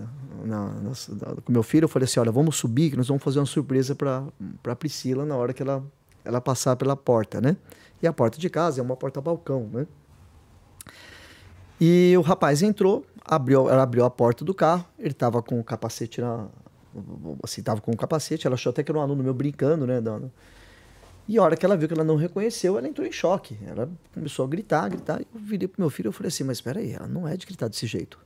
na- 0.44 0.70
na- 0.70 1.34
com 1.44 1.52
meu 1.52 1.62
filho, 1.62 1.84
eu 1.84 1.88
falei 1.88 2.04
assim, 2.04 2.18
olha, 2.20 2.32
vamos 2.32 2.56
subir 2.56 2.90
que 2.90 2.96
nós 2.96 3.06
vamos 3.08 3.22
fazer 3.22 3.38
uma 3.38 3.46
surpresa 3.46 3.94
para 3.94 4.24
para 4.62 4.74
Priscila 4.74 5.24
na 5.26 5.36
hora 5.36 5.52
que 5.52 5.62
ela 5.62 5.84
ela 6.24 6.40
passar 6.40 6.76
pela 6.76 6.96
porta, 6.96 7.40
né? 7.40 7.56
E 8.02 8.06
a 8.06 8.12
porta 8.12 8.38
de 8.38 8.48
casa 8.48 8.80
é 8.80 8.82
uma 8.82 8.96
porta 8.96 9.20
balcão, 9.20 9.68
né? 9.72 9.86
E 11.80 12.14
o 12.16 12.20
rapaz 12.20 12.62
entrou, 12.62 13.04
abriu, 13.24 13.68
ela 13.68 13.82
abriu 13.82 14.04
a 14.04 14.10
porta 14.10 14.44
do 14.44 14.54
carro, 14.54 14.84
ele 14.98 15.14
tava 15.14 15.42
com 15.42 15.58
o 15.58 15.64
capacete 15.64 16.20
na 16.20 16.46
assim, 17.42 17.62
tava 17.62 17.80
com 17.80 17.90
o 17.90 17.96
capacete, 17.96 18.46
ela 18.46 18.54
achou 18.54 18.68
até 18.70 18.82
que 18.82 18.90
era 18.90 18.98
um 18.98 19.02
aluno 19.02 19.22
meu 19.22 19.32
brincando, 19.32 19.86
né, 19.86 19.98
da- 20.00 20.20
e 21.26 21.38
a 21.38 21.42
hora 21.42 21.56
que 21.56 21.64
ela 21.64 21.76
viu 21.76 21.88
que 21.88 21.94
ela 21.94 22.04
não 22.04 22.16
reconheceu, 22.16 22.76
ela 22.76 22.86
entrou 22.86 23.06
em 23.06 23.12
choque. 23.12 23.56
Ela 23.64 23.88
começou 24.12 24.44
a 24.44 24.48
gritar, 24.48 24.88
gritar. 24.88 25.20
Eu 25.20 25.26
virei 25.40 25.68
pro 25.68 25.80
meu 25.80 25.88
filho 25.88 26.10
e 26.10 26.12
falei 26.12 26.28
assim, 26.28 26.42
mas 26.42 26.58
espera 26.58 26.80
aí, 26.80 26.92
ela 26.92 27.06
não 27.06 27.26
é 27.28 27.36
de 27.36 27.46
gritar 27.46 27.68
desse 27.68 27.86
jeito. 27.86 28.18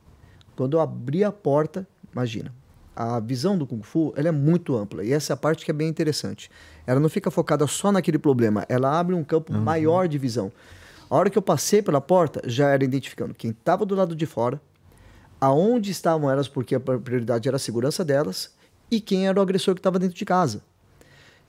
Quando 0.57 0.75
eu 0.75 0.81
abri 0.81 1.23
a 1.23 1.31
porta, 1.31 1.87
imagina, 2.11 2.51
a 2.95 3.19
visão 3.19 3.55
do 3.55 3.67
Kung 3.67 3.83
Fu 3.83 4.11
ela 4.17 4.29
é 4.29 4.31
muito 4.31 4.75
ampla 4.75 5.03
e 5.03 5.13
essa 5.13 5.31
é 5.31 5.35
a 5.35 5.37
parte 5.37 5.63
que 5.63 5.69
é 5.69 5.73
bem 5.73 5.87
interessante. 5.87 6.49
Ela 6.87 6.99
não 6.99 7.09
fica 7.09 7.29
focada 7.29 7.67
só 7.67 7.91
naquele 7.91 8.17
problema, 8.17 8.65
ela 8.67 8.99
abre 8.99 9.13
um 9.13 9.23
campo 9.23 9.53
maior 9.53 10.07
de 10.07 10.17
visão. 10.17 10.51
A 11.07 11.15
hora 11.15 11.29
que 11.29 11.37
eu 11.37 11.43
passei 11.43 11.81
pela 11.83 12.01
porta, 12.01 12.41
já 12.43 12.69
era 12.69 12.83
identificando 12.83 13.35
quem 13.35 13.51
estava 13.51 13.85
do 13.85 13.93
lado 13.93 14.15
de 14.15 14.25
fora, 14.25 14.59
aonde 15.39 15.91
estavam 15.91 16.29
elas, 16.29 16.47
porque 16.47 16.73
a 16.73 16.79
prioridade 16.79 17.47
era 17.47 17.57
a 17.57 17.59
segurança 17.59 18.03
delas, 18.03 18.51
e 18.89 18.99
quem 18.99 19.27
era 19.27 19.39
o 19.39 19.41
agressor 19.43 19.75
que 19.75 19.79
estava 19.79 19.99
dentro 19.99 20.17
de 20.17 20.25
casa. 20.25 20.63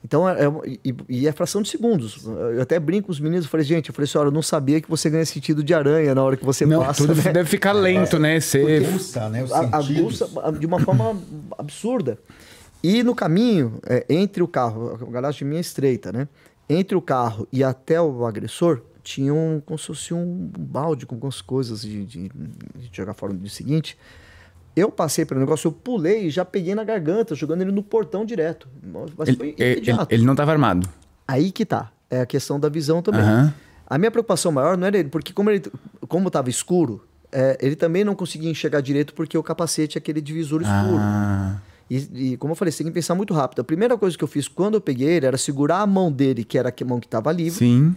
Então, 0.03 0.27
é, 0.29 0.45
é- 0.45 0.79
e, 0.83 0.95
e 1.09 1.27
é 1.27 1.31
fração 1.31 1.61
de 1.61 1.69
segundos. 1.69 2.23
Eu 2.25 2.61
até 2.61 2.79
brinco 2.79 3.07
com 3.07 3.11
os 3.11 3.19
meninos, 3.19 3.45
eu 3.45 3.51
falei, 3.51 3.65
gente, 3.65 3.89
eu 3.89 3.93
falei 3.95 4.05
assim, 4.05 4.17
olha, 4.17 4.27
eu 4.27 4.31
não 4.31 4.41
sabia 4.41 4.79
que 4.79 4.89
você 4.89 5.09
ganha 5.09 5.25
sentido 5.25 5.61
de 5.63 5.73
aranha 5.73 6.15
na 6.15 6.23
hora 6.23 6.37
que 6.37 6.45
você 6.45 6.65
Não, 6.65 6.81
passa, 6.83 7.05
tudo 7.05 7.21
né? 7.21 7.31
deve 7.33 7.49
ficar 7.49 7.73
lento, 7.73 8.17
né? 8.17 8.39
Você... 8.39 8.77
Aguça, 8.87 9.29
né? 9.29 9.43
Os 9.43 9.51
A- 9.51 10.51
de 10.51 10.65
uma 10.65 10.79
forma 10.79 11.17
absurda. 11.57 12.17
E 12.81 13.03
no 13.03 13.13
caminho, 13.13 13.79
é, 13.85 14.05
entre 14.09 14.41
o 14.41 14.47
carro, 14.47 14.97
a 15.01 15.11
garagem 15.11 15.45
minha 15.45 15.59
é 15.59 15.61
estreita, 15.61 16.13
né? 16.13 16.29
Entre 16.69 16.95
o 16.95 17.01
carro 17.01 17.45
e 17.51 17.61
até 17.61 17.99
o 17.99 18.25
agressor, 18.25 18.81
tinha 19.03 19.33
um, 19.33 19.61
como 19.65 19.77
se 19.77 19.87
fosse 19.87 20.13
um 20.13 20.49
balde 20.57 21.05
com 21.05 21.15
algumas 21.15 21.41
coisas 21.41 21.81
de, 21.81 22.05
de, 22.05 22.29
de 22.29 22.89
jogar 22.93 23.13
fora 23.13 23.33
no 23.33 23.39
dia 23.39 23.49
seguinte. 23.49 23.97
Eu 24.75 24.91
passei 24.91 25.25
pelo 25.25 25.39
negócio, 25.39 25.67
eu 25.67 25.71
pulei 25.71 26.27
e 26.27 26.29
já 26.29 26.45
peguei 26.45 26.73
na 26.75 26.83
garganta, 26.83 27.35
jogando 27.35 27.61
ele 27.61 27.71
no 27.71 27.83
portão 27.83 28.25
direto. 28.25 28.67
Mas 29.17 29.27
Ele, 29.27 29.37
foi 29.37 29.55
ele, 29.57 29.81
ele, 30.09 30.25
não 30.25 30.33
estava 30.33 30.51
armado. 30.51 30.87
Aí 31.27 31.51
que 31.51 31.65
tá. 31.65 31.91
É 32.09 32.21
a 32.21 32.25
questão 32.25 32.59
da 32.59 32.69
visão 32.69 33.01
também. 33.01 33.21
Aham. 33.21 33.53
A 33.87 33.97
minha 33.97 34.11
preocupação 34.11 34.51
maior 34.51 34.77
não 34.77 34.87
era 34.87 34.97
ele, 34.97 35.09
porque 35.09 35.33
como 35.33 35.49
ele 35.49 35.63
como 36.07 36.27
estava 36.27 36.49
escuro, 36.49 37.03
é, 37.31 37.57
ele 37.61 37.75
também 37.75 38.03
não 38.03 38.15
conseguia 38.15 38.49
enxergar 38.49 38.81
direito 38.81 39.13
porque 39.13 39.37
o 39.37 39.43
capacete 39.43 39.97
é 39.97 39.99
aquele 39.99 40.21
divisor 40.21 40.61
escuro. 40.61 40.97
Ah, 40.97 41.57
E, 41.89 42.31
e 42.31 42.37
como 42.37 42.51
eu 42.51 42.55
falei, 42.55 42.71
você 42.71 42.83
tem 42.83 42.91
que 42.91 42.93
pensar 42.93 43.15
muito 43.15 43.33
rápido. 43.33 43.61
A 43.61 43.63
primeira 43.63 43.97
coisa 43.97 44.17
que 44.17 44.23
eu 44.23 44.27
fiz 44.27 44.47
quando 44.47 44.75
eu 44.75 44.81
peguei 44.81 45.09
ele 45.09 45.25
era 45.25 45.37
segurar 45.37 45.79
a 45.79 45.87
mão 45.87 46.11
dele, 46.11 46.43
que 46.43 46.57
era 46.57 46.69
a 46.69 46.85
mão 46.85 46.99
que 46.99 47.07
estava 47.07 47.31
livre, 47.31 47.57
sim. 47.57 47.95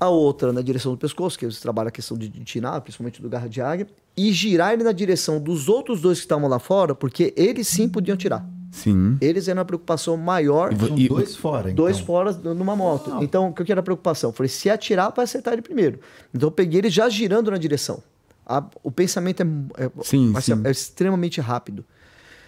A 0.00 0.08
outra 0.08 0.50
na 0.52 0.62
direção 0.62 0.92
do 0.92 0.98
pescoço, 0.98 1.38
que 1.38 1.44
eles 1.44 1.60
trabalham 1.60 1.88
a 1.88 1.92
questão 1.92 2.16
de, 2.16 2.26
de 2.28 2.42
tirar, 2.42 2.80
principalmente 2.80 3.20
do 3.20 3.28
garra 3.28 3.48
de 3.48 3.60
águia, 3.60 3.86
e 4.16 4.32
girar 4.32 4.72
ele 4.72 4.82
na 4.82 4.92
direção 4.92 5.38
dos 5.38 5.68
outros 5.68 6.00
dois 6.00 6.18
que 6.18 6.24
estavam 6.24 6.48
lá 6.48 6.58
fora, 6.58 6.94
porque 6.94 7.34
eles 7.36 7.68
sim 7.68 7.86
podiam 7.88 8.16
tirar. 8.16 8.48
Sim. 8.72 9.18
Eles 9.20 9.46
eram 9.48 9.60
a 9.62 9.64
preocupação 9.64 10.16
maior. 10.16 10.72
E 10.72 11.04
e- 11.04 11.08
dois 11.08 11.36
fora, 11.36 11.70
então. 11.70 11.84
Dois 11.84 11.98
fora 12.00 12.32
numa 12.32 12.74
moto. 12.74 13.18
Então, 13.20 13.48
o 13.48 13.52
que 13.52 13.70
era 13.70 13.80
a 13.80 13.84
preocupação? 13.84 14.30
Eu 14.30 14.34
Falei, 14.34 14.48
se 14.48 14.70
atirar, 14.70 15.12
vai 15.14 15.24
acertar 15.24 15.52
ele 15.52 15.60
primeiro. 15.62 15.98
Então, 16.32 16.46
eu 16.46 16.52
peguei 16.52 16.78
ele 16.80 16.88
já 16.88 17.08
girando 17.08 17.50
na 17.50 17.58
direção. 17.58 18.02
A- 18.46 18.64
o 18.82 18.90
pensamento 18.90 19.42
é, 19.42 19.84
é- 19.84 19.90
Sim, 20.02 20.32
vai 20.32 20.40
ser- 20.40 20.56
sim. 20.56 20.62
é 20.64 20.70
extremamente 20.70 21.40
rápido. 21.40 21.84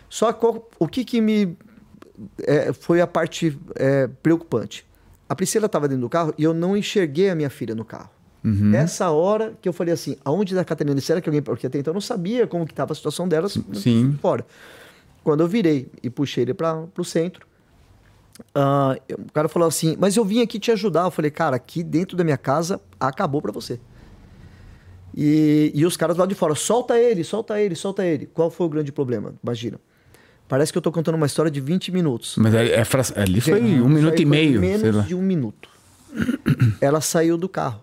Só 0.09 0.33
que 0.33 0.41
qual- 0.41 0.69
o 0.79 0.87
que, 0.89 1.05
que 1.05 1.21
me 1.21 1.57
é, 2.43 2.73
foi 2.73 3.01
a 3.01 3.07
parte 3.07 3.59
é, 3.75 4.07
preocupante? 4.23 4.87
A 5.33 5.35
Priscila 5.35 5.65
estava 5.65 5.89
dentro 5.89 6.03
do 6.03 6.11
carro 6.11 6.35
e 6.37 6.45
eu 6.45 6.53
não 6.53 6.77
enxerguei 6.77 7.31
a 7.31 7.35
minha 7.35 7.49
filha 7.49 7.75
no 7.75 7.87
carro. 7.87 8.11
Uhum. 8.45 8.53
Nessa 8.53 9.11
hora 9.11 9.55
que 9.63 9.67
eu 9.67 9.73
falei 9.73 9.95
assim, 9.95 10.15
aonde 10.23 10.55
da 10.55 10.63
Catarina? 10.63 11.01
Será 11.01 11.23
que 11.23 11.29
alguém... 11.31 11.41
Porque 11.41 11.67
até 11.67 11.79
então 11.79 11.93
eu 11.93 11.95
não 11.95 12.03
sabia 12.03 12.47
como 12.47 12.67
que 12.67 12.73
estava 12.73 12.93
a 12.93 12.95
situação 12.95 13.27
delas 13.27 13.57
Sim. 13.73 14.15
fora. 14.21 14.45
Quando 15.25 15.41
eu 15.41 15.49
virei 15.49 15.89
e 16.03 16.11
puxei 16.11 16.43
ele 16.45 16.53
para 16.53 16.87
o 16.99 17.03
centro, 17.03 17.47
eu- 19.09 19.17
o 19.27 19.33
cara 19.33 19.49
falou 19.49 19.67
assim, 19.67 19.97
mas 19.99 20.17
eu 20.19 20.25
vim 20.25 20.43
aqui 20.43 20.59
te 20.59 20.71
ajudar. 20.71 21.05
Eu 21.05 21.11
falei, 21.11 21.31
cara, 21.31 21.57
aqui 21.57 21.83
dentro 21.83 22.15
da 22.15 22.23
minha 22.23 22.37
casa 22.37 22.79
acabou 23.01 23.41
para 23.41 23.53
você. 23.53 23.81
E, 25.17 25.73
e 25.75 25.87
os 25.87 25.97
caras 25.97 26.19
lá 26.19 26.27
de 26.27 26.35
fora, 26.35 26.55
solta 26.55 26.99
ele, 26.99 27.25
solta 27.25 27.59
ele, 27.59 27.75
solta 27.75 28.05
ele. 28.05 28.27
Qual 28.27 28.51
foi 28.51 28.67
o 28.67 28.69
grande 28.69 28.93
problema? 28.93 29.35
Imagina. 29.43 29.81
Parece 30.49 30.71
que 30.73 30.77
eu 30.79 30.83
tô 30.83 30.93
contando 30.93 31.15
uma 31.15 31.27
história 31.27 31.51
de 31.51 31.61
20 31.61 31.91
minutos. 31.91 32.35
Mas 32.37 32.53
é, 32.55 32.73
é 32.81 32.85
fra- 32.85 33.03
ali 33.17 33.41
foi 33.41 33.61
um 33.63 33.89
minuto 33.89 34.21
e 34.21 34.25
meio. 34.25 34.61
Menos 34.61 35.07
de 35.07 35.15
um 35.15 35.23
minuto. 35.23 35.69
ela 36.81 37.01
saiu 37.01 37.39
do 37.39 37.49
carro. 37.49 37.83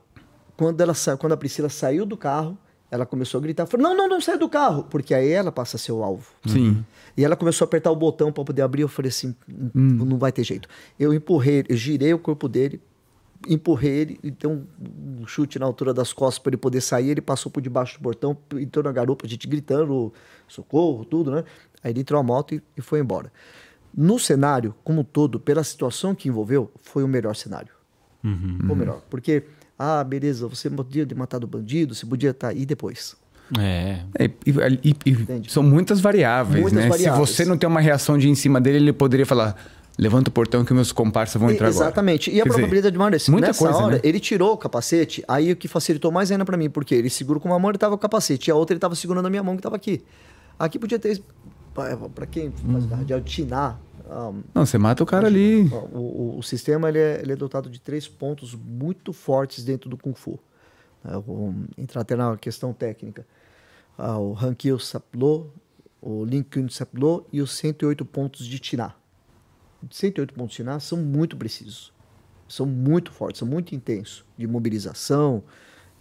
Quando, 0.56 0.80
ela 0.82 0.94
sa... 0.94 1.18
Quando 1.18 1.34
a 1.34 1.38
Priscila 1.38 1.70
saiu 1.70 2.06
do 2.06 2.16
carro, 2.18 2.58
ela 2.92 3.06
começou 3.06 3.40
a 3.40 3.42
gritar: 3.42 3.66
falou, 3.66 3.88
Não, 3.88 3.96
não, 3.98 4.08
não 4.10 4.22
sai 4.22 4.38
do 4.38 4.48
carro. 4.50 4.84
Porque 4.90 5.14
aí 5.14 5.30
ela 5.32 5.52
passa 5.52 5.78
a 5.78 5.80
ser 5.80 5.92
o 5.94 6.04
alvo. 6.04 6.28
Sim. 6.46 6.86
E 7.18 7.26
ela 7.26 7.36
começou 7.36 7.66
a 7.66 7.68
apertar 7.68 7.92
o 7.92 7.96
botão 7.96 8.32
para 8.32 8.44
poder 8.44 8.62
abrir. 8.62 8.82
Eu 8.84 8.88
falei 8.88 9.10
assim: 9.10 9.36
Hum. 9.50 10.06
Não 10.06 10.18
vai 10.18 10.32
ter 10.32 10.44
jeito. 10.44 10.68
Eu 11.00 11.14
empurrei, 11.14 11.66
eu 11.68 11.76
girei 11.76 12.14
o 12.14 12.20
corpo 12.20 12.48
dele, 12.48 12.80
empurrei 13.48 13.92
ele, 13.92 14.20
e 14.24 14.48
um 14.48 14.66
um 15.22 15.28
chute 15.28 15.60
na 15.60 15.66
altura 15.66 15.94
das 15.94 16.14
costas 16.14 16.40
para 16.40 16.52
ele 16.52 16.58
poder 16.58 16.82
sair. 16.82 17.10
Ele 17.10 17.22
passou 17.22 17.52
por 17.52 17.62
debaixo 17.62 17.98
do 17.98 18.04
portão, 18.04 18.38
entrou 18.54 18.84
na 18.84 18.92
garupa, 18.92 19.26
a 19.26 19.30
gente 19.30 19.48
gritando 19.48 20.14
socorro, 20.48 21.04
tudo, 21.06 21.30
né? 21.32 21.44
Aí 21.84 21.92
ele 21.92 22.02
entrou 22.02 22.20
a 22.20 22.24
moto 22.24 22.56
e, 22.56 22.62
e 22.78 22.82
foi 22.82 23.00
embora. 23.00 23.32
No 23.96 24.20
cenário, 24.20 24.76
como 24.84 25.02
um 25.02 25.04
todo, 25.04 25.40
pela 25.40 25.64
situação 25.64 26.14
que 26.14 26.28
envolveu, 26.30 26.72
foi 26.82 27.04
o 27.04 27.08
melhor 27.08 27.36
cenário. 27.36 27.72
Foi 28.22 28.32
o 28.72 28.76
melhor. 28.76 29.02
Porque, 29.10 29.44
ah, 29.78 30.04
beleza, 30.04 30.48
você 30.48 30.70
podia 30.70 31.06
ter 31.06 31.16
matado 31.16 31.46
o 31.46 31.50
bandido, 31.50 31.96
você 31.96 32.06
podia 32.06 32.32
estar. 32.32 32.54
E 32.56 32.66
depois? 32.66 33.16
É. 33.58 34.02
É, 34.20 34.26
e- 34.46 34.96
e- 35.06 35.12
e- 35.46 35.50
são 35.50 35.64
muitas 35.64 36.00
variáveis, 36.00 36.62
Muitas 36.62 36.84
né? 36.84 36.90
variáveis. 36.90 37.30
Se 37.30 37.36
você 37.36 37.46
não 37.46 37.58
tem 37.58 37.68
uma 37.68 37.80
reação 37.80 38.18
de 38.18 38.28
ir 38.28 38.32
em 38.32 38.36
cima 38.36 38.62
dele, 38.62 38.78
ele 38.78 38.94
poderia 38.94 39.26
falar: 39.26 39.56
levanta 39.98 40.30
o 40.30 40.32
portão 40.32 40.64
que 40.64 40.72
meus 40.74 40.92
comparsas 40.92 41.42
vão 41.42 41.50
entrar 41.50 41.70
agora. 41.70 41.86
Exatamente. 41.86 42.30
E 42.30 42.40
a 42.40 42.44
Quer 42.44 42.50
dizer, 42.50 42.60
probabilidade 42.62 42.94
de 42.94 43.32
muita 43.32 43.48
Nessa 43.48 43.60
coisa, 43.66 43.80
hora, 43.80 43.96
né? 43.96 44.02
ele 44.04 44.20
tirou 44.20 44.54
o 44.54 44.58
capacete, 44.58 45.24
aí 45.28 45.52
o 45.52 45.56
que 45.56 45.68
facilitou 45.68 46.12
mais 46.12 46.32
ainda 46.32 46.46
pra 46.46 46.56
mim, 46.58 46.70
porque 46.70 46.94
ele 46.94 47.10
segurou 47.10 47.42
com 47.42 47.50
uma 47.50 47.58
mão, 47.58 47.72
ele 47.72 47.80
tava 47.80 47.94
com 47.98 48.00
o 48.00 48.02
capacete, 48.02 48.50
e 48.50 48.52
a 48.52 48.56
outra 48.56 48.74
ele 48.76 48.80
tava 48.80 48.94
segurando 48.96 49.26
a 49.26 49.30
minha 49.32 49.42
mão 49.42 49.56
que 49.56 49.64
tava 49.64 49.78
aqui. 49.78 50.04
Aqui 50.60 50.78
podia 50.78 51.00
ter, 51.00 51.20
pra 51.98 52.10
pra 52.10 52.26
quem 52.26 52.52
faz 52.52 52.84
Uhum. 52.86 52.90
radial, 52.90 53.22
tinar. 53.22 53.80
ah, 54.10 54.32
Não, 54.54 54.66
você 54.66 54.78
mata 54.78 55.04
o 55.04 55.06
cara 55.06 55.28
ali. 55.28 55.64
o, 55.94 55.98
o- 55.98 56.38
o 56.40 56.44
sistema 56.44 56.90
ele 56.90 57.00
é, 57.00 57.22
ele 57.22 57.32
é 57.32 57.36
dotado 57.36 57.70
de 57.70 57.80
três 57.80 58.08
pontos 58.08 58.54
muito 58.56 59.14
fortes 59.14 59.64
dentro 59.64 59.90
do 59.90 59.98
Kung 59.98 60.14
Fu. 60.14 60.40
É, 61.06 61.16
o- 61.18 61.54
entrar 61.78 62.02
até 62.02 62.16
na 62.16 62.36
questão 62.38 62.74
técnica. 62.74 63.26
Ah, 63.98 64.18
o 64.18 64.34
Hankyo 64.38 64.80
Saplo, 64.80 65.54
o 66.02 66.24
Lin 66.26 66.44
Kun 66.44 66.70
Saplo 66.70 67.26
e 67.32 67.42
os 67.42 67.52
108 67.56 68.04
pontos 68.06 68.46
de 68.46 68.60
Tiná. 68.60 68.94
108 69.90 70.34
pontos 70.34 70.52
de 70.52 70.58
Tiná 70.58 70.80
são 70.80 70.98
muito 70.98 71.38
precisos. 71.38 71.94
São 72.48 72.66
muito 72.66 73.12
fortes, 73.12 73.40
são 73.40 73.48
muito 73.48 73.76
intensos. 73.76 74.26
De 74.38 74.48
mobilização 74.48 75.44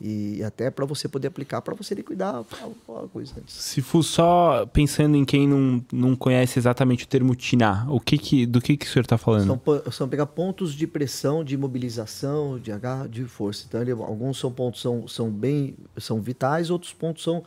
e 0.01 0.42
até 0.44 0.70
para 0.70 0.84
você 0.84 1.09
poder 1.09 1.26
aplicar, 1.28 1.61
para 1.61 1.74
você 1.74 1.94
liquidar 1.94 2.34
a, 2.34 2.38
a- 2.38 3.05
a 3.05 3.09
coisa. 3.09 3.34
Se 3.46 3.82
for 3.82 4.03
só 4.03 4.64
pensando 4.66 5.16
em 5.16 5.24
quem 5.24 5.49
não, 5.49 5.84
não 5.92 6.14
conhece 6.14 6.59
exatamente 6.59 7.05
o 7.05 7.09
termo 7.09 7.34
tinar, 7.34 7.90
o 7.92 7.99
que 7.99 8.16
que, 8.16 8.46
do 8.46 8.61
que, 8.61 8.76
que 8.76 8.86
o 8.86 8.88
senhor 8.88 9.03
está 9.03 9.18
falando? 9.18 9.46
São, 9.46 9.92
são 9.92 10.09
pegar 10.09 10.26
pontos 10.26 10.72
de 10.74 10.86
pressão, 10.86 11.42
de 11.42 11.57
mobilização, 11.57 12.59
de 12.59 12.70
agarra, 12.70 13.09
de 13.09 13.24
força. 13.24 13.64
Então, 13.68 13.80
ele- 13.80 13.90
alguns 13.92 14.38
são 14.38 14.53
pontos 14.53 14.80
são, 14.80 15.09
são 15.09 15.30
bem 15.30 15.74
são 15.96 16.20
vitais, 16.20 16.70
outros 16.70 16.92
pontos 16.92 17.22
são 17.24 17.42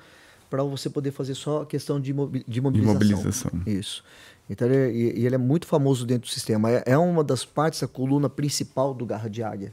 para 0.50 0.62
você 0.64 0.90
poder 0.90 1.12
fazer 1.12 1.36
só 1.36 1.62
a 1.62 1.66
questão 1.66 2.00
de, 2.02 2.14
mobi- 2.14 2.44
de 2.46 2.60
mobilização. 2.60 2.94
mobilização. 2.96 3.52
Isso. 3.66 4.04
Então, 4.50 4.68
ele, 4.68 4.92
e, 4.92 5.20
e 5.22 5.26
ele 5.26 5.36
é 5.36 5.38
muito 5.38 5.66
famoso 5.66 6.06
dentro 6.06 6.28
do 6.28 6.34
sistema. 6.34 6.70
É, 6.70 6.84
é 6.88 6.98
uma 6.98 7.24
das 7.24 7.46
partes 7.46 7.80
da 7.80 7.88
coluna 7.88 8.30
principal 8.30 8.94
do 8.94 9.06
garra 9.06 9.30
de 9.30 9.42
águia. 9.42 9.72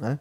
Né? 0.00 0.18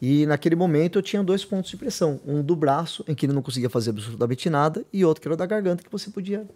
E 0.00 0.26
naquele 0.26 0.56
momento 0.56 0.98
eu 0.98 1.02
tinha 1.02 1.22
dois 1.22 1.44
pontos 1.44 1.70
de 1.70 1.76
pressão. 1.76 2.20
Um 2.26 2.42
do 2.42 2.54
braço, 2.54 3.04
em 3.08 3.14
que 3.14 3.26
ele 3.26 3.32
não 3.32 3.42
conseguia 3.42 3.70
fazer 3.70 3.90
absolutamente 3.90 4.50
nada, 4.50 4.84
e 4.92 5.04
outro 5.04 5.22
que 5.22 5.28
era 5.28 5.36
da 5.36 5.46
garganta, 5.46 5.82
que 5.82 5.90
você 5.90 6.10
podia 6.10 6.46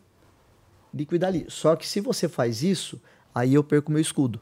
liquidar 0.93 1.29
ali. 1.29 1.47
Só 1.49 1.77
que 1.77 1.87
se 1.87 2.01
você 2.01 2.29
faz 2.29 2.63
isso, 2.63 3.01
aí 3.35 3.55
eu 3.55 3.65
perco 3.65 3.91
meu 3.91 4.01
escudo. 4.01 4.41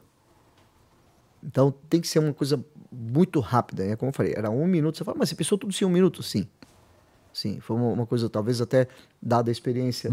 Então 1.43 1.73
tem 1.89 2.01
que 2.01 2.07
ser 2.07 2.19
uma 2.19 2.33
coisa 2.33 2.63
muito 2.91 3.39
rápida, 3.39 3.85
né? 3.85 3.95
Como 3.95 4.09
eu 4.09 4.13
falei, 4.13 4.33
era 4.35 4.49
um 4.49 4.65
minuto. 4.65 4.97
Você 4.97 5.03
fala, 5.03 5.17
mas 5.17 5.29
você 5.29 5.35
pensou 5.35 5.57
tudo 5.57 5.71
isso 5.71 5.83
em 5.83 5.87
um 5.87 5.91
minuto? 5.91 6.23
Sim. 6.23 6.47
Sim, 7.31 7.59
foi 7.59 7.77
uma 7.77 8.05
coisa, 8.07 8.27
talvez 8.27 8.59
até 8.61 8.87
dada 9.21 9.49
a 9.49 9.53
experiência 9.53 10.11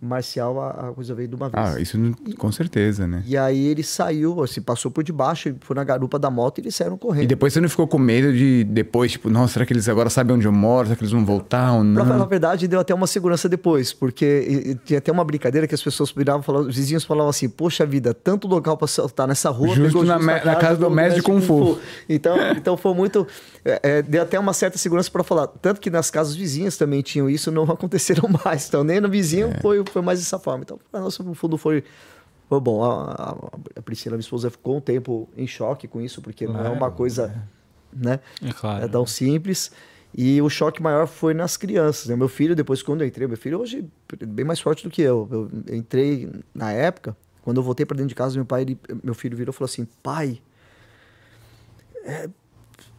marcial, 0.00 0.60
a, 0.60 0.88
a 0.88 0.92
coisa 0.92 1.14
veio 1.14 1.28
de 1.28 1.34
uma 1.34 1.48
vez. 1.48 1.74
Ah, 1.76 1.80
isso 1.80 1.96
não- 1.98 2.12
com 2.36 2.52
certeza, 2.52 3.06
né? 3.06 3.22
E 3.26 3.36
aí 3.36 3.66
ele 3.66 3.82
saiu, 3.82 4.42
assim, 4.42 4.60
passou 4.60 4.90
por 4.90 5.02
debaixo, 5.02 5.54
foi 5.60 5.74
na 5.76 5.84
garupa 5.84 6.18
da 6.18 6.30
moto 6.30 6.58
e 6.58 6.60
eles 6.62 6.74
saíram 6.74 6.96
correndo. 6.98 7.24
E 7.24 7.26
depois 7.26 7.52
você 7.52 7.60
não 7.60 7.68
ficou 7.68 7.86
com 7.86 7.98
medo 7.98 8.32
de 8.32 8.64
depois, 8.64 9.12
tipo, 9.12 9.30
nossa, 9.30 9.54
será 9.54 9.66
que 9.66 9.72
eles 9.72 9.88
agora 9.88 10.10
sabem 10.10 10.36
onde 10.36 10.46
eu 10.46 10.52
moro? 10.52 10.86
Será 10.88 10.96
que 10.96 11.02
eles 11.02 11.12
vão 11.12 11.24
voltar 11.24 11.72
ou 11.72 11.82
Pra 11.94 12.04
falar 12.04 12.16
a 12.16 12.18
não? 12.18 12.26
verdade, 12.26 12.68
deu 12.68 12.80
até 12.80 12.94
uma 12.94 13.06
segurança 13.06 13.48
depois, 13.48 13.92
porque 13.92 14.76
tinha 14.84 14.98
até 14.98 15.10
uma 15.10 15.24
brincadeira 15.24 15.66
que 15.66 15.74
as 15.74 15.82
pessoas 15.82 16.10
viravam, 16.12 16.42
falavam, 16.42 16.68
os 16.68 16.76
vizinhos 16.76 17.04
falavam 17.04 17.30
assim, 17.30 17.48
poxa 17.48 17.84
vida, 17.86 18.12
tanto 18.14 18.46
local 18.46 18.76
pra 18.76 18.86
soltar 18.86 19.26
nessa 19.26 19.50
rua. 19.50 19.68
Justo 19.74 19.82
pegou 20.00 20.04
na 20.04 20.18
me- 20.18 20.44
na 20.44 20.56
casa 20.56 20.78
do 20.78 20.90
mestre 20.90 21.16
de 21.20 21.22
Kung 21.22 21.40
Fu. 21.40 21.78
Então, 22.08 22.36
então 22.56 22.76
foi 22.76 22.94
muito, 22.94 23.26
é, 23.64 23.80
é, 23.82 24.02
deu 24.02 24.22
até 24.22 24.38
uma 24.38 24.52
certa 24.52 24.78
segurança 24.78 25.10
para 25.10 25.22
falar, 25.24 25.46
tanto 25.46 25.80
que 25.80 25.90
nas 25.90 26.10
casas 26.10 26.34
vizinhas 26.34 26.76
também 26.76 27.02
tinham 27.02 27.28
isso, 27.30 27.50
não 27.50 27.64
aconteceram 27.70 28.28
mais, 28.28 28.41
então 28.68 28.82
nem 28.84 29.00
no 29.00 29.08
vizinho 29.08 29.48
É. 29.48 29.60
foi, 29.60 29.84
foi 29.86 30.02
mais 30.02 30.18
dessa 30.18 30.38
forma. 30.38 30.62
Então, 30.64 30.78
nós, 30.92 31.18
no 31.18 31.34
fundo, 31.34 31.56
foi... 31.58 31.84
Foi 32.48 32.60
bom, 32.60 32.84
a, 32.84 33.12
a- 33.12 33.48
a 33.76 33.82
Priscila, 33.82 34.14
minha 34.16 34.20
esposa, 34.20 34.50
ficou 34.50 34.76
um 34.76 34.80
tempo 34.80 35.26
em 35.36 35.46
choque 35.46 35.88
com 35.88 36.02
isso, 36.02 36.20
porque 36.20 36.46
não 36.46 36.62
é 36.62 36.68
uma 36.68 36.90
coisa, 36.90 37.42
né? 37.90 38.20
É 38.46 38.52
claro. 38.52 38.84
É 38.84 38.88
tão 38.88 39.06
simples. 39.06 39.72
E 40.14 40.42
o 40.42 40.50
choque 40.50 40.82
maior 40.82 41.06
foi 41.06 41.32
nas 41.32 41.56
crianças. 41.56 42.08
Né? 42.08 42.16
Meu 42.16 42.28
filho, 42.28 42.54
depois 42.54 42.82
quando 42.82 43.00
eu 43.00 43.06
entrei, 43.06 43.26
meu 43.26 43.38
filho 43.38 43.58
hoje 43.58 43.88
é 44.20 44.26
bem 44.26 44.44
mais 44.44 44.60
forte 44.60 44.84
do 44.84 44.90
que 44.90 45.00
eu. 45.00 45.26
Eu 45.32 45.50
entrei 45.74 46.30
na 46.54 46.70
época, 46.70 47.16
quando 47.40 47.56
eu 47.56 47.62
voltei 47.62 47.86
para 47.86 47.96
dentro 47.96 48.10
de 48.10 48.14
casa, 48.14 48.34
meu 48.36 48.44
pai, 48.44 48.60
ele, 48.62 48.78
meu 49.02 49.14
filho 49.14 49.34
virou 49.34 49.50
e 49.54 49.56
falou 49.56 49.64
assim: 49.70 49.86
pai, 50.02 50.38
é, 52.04 52.28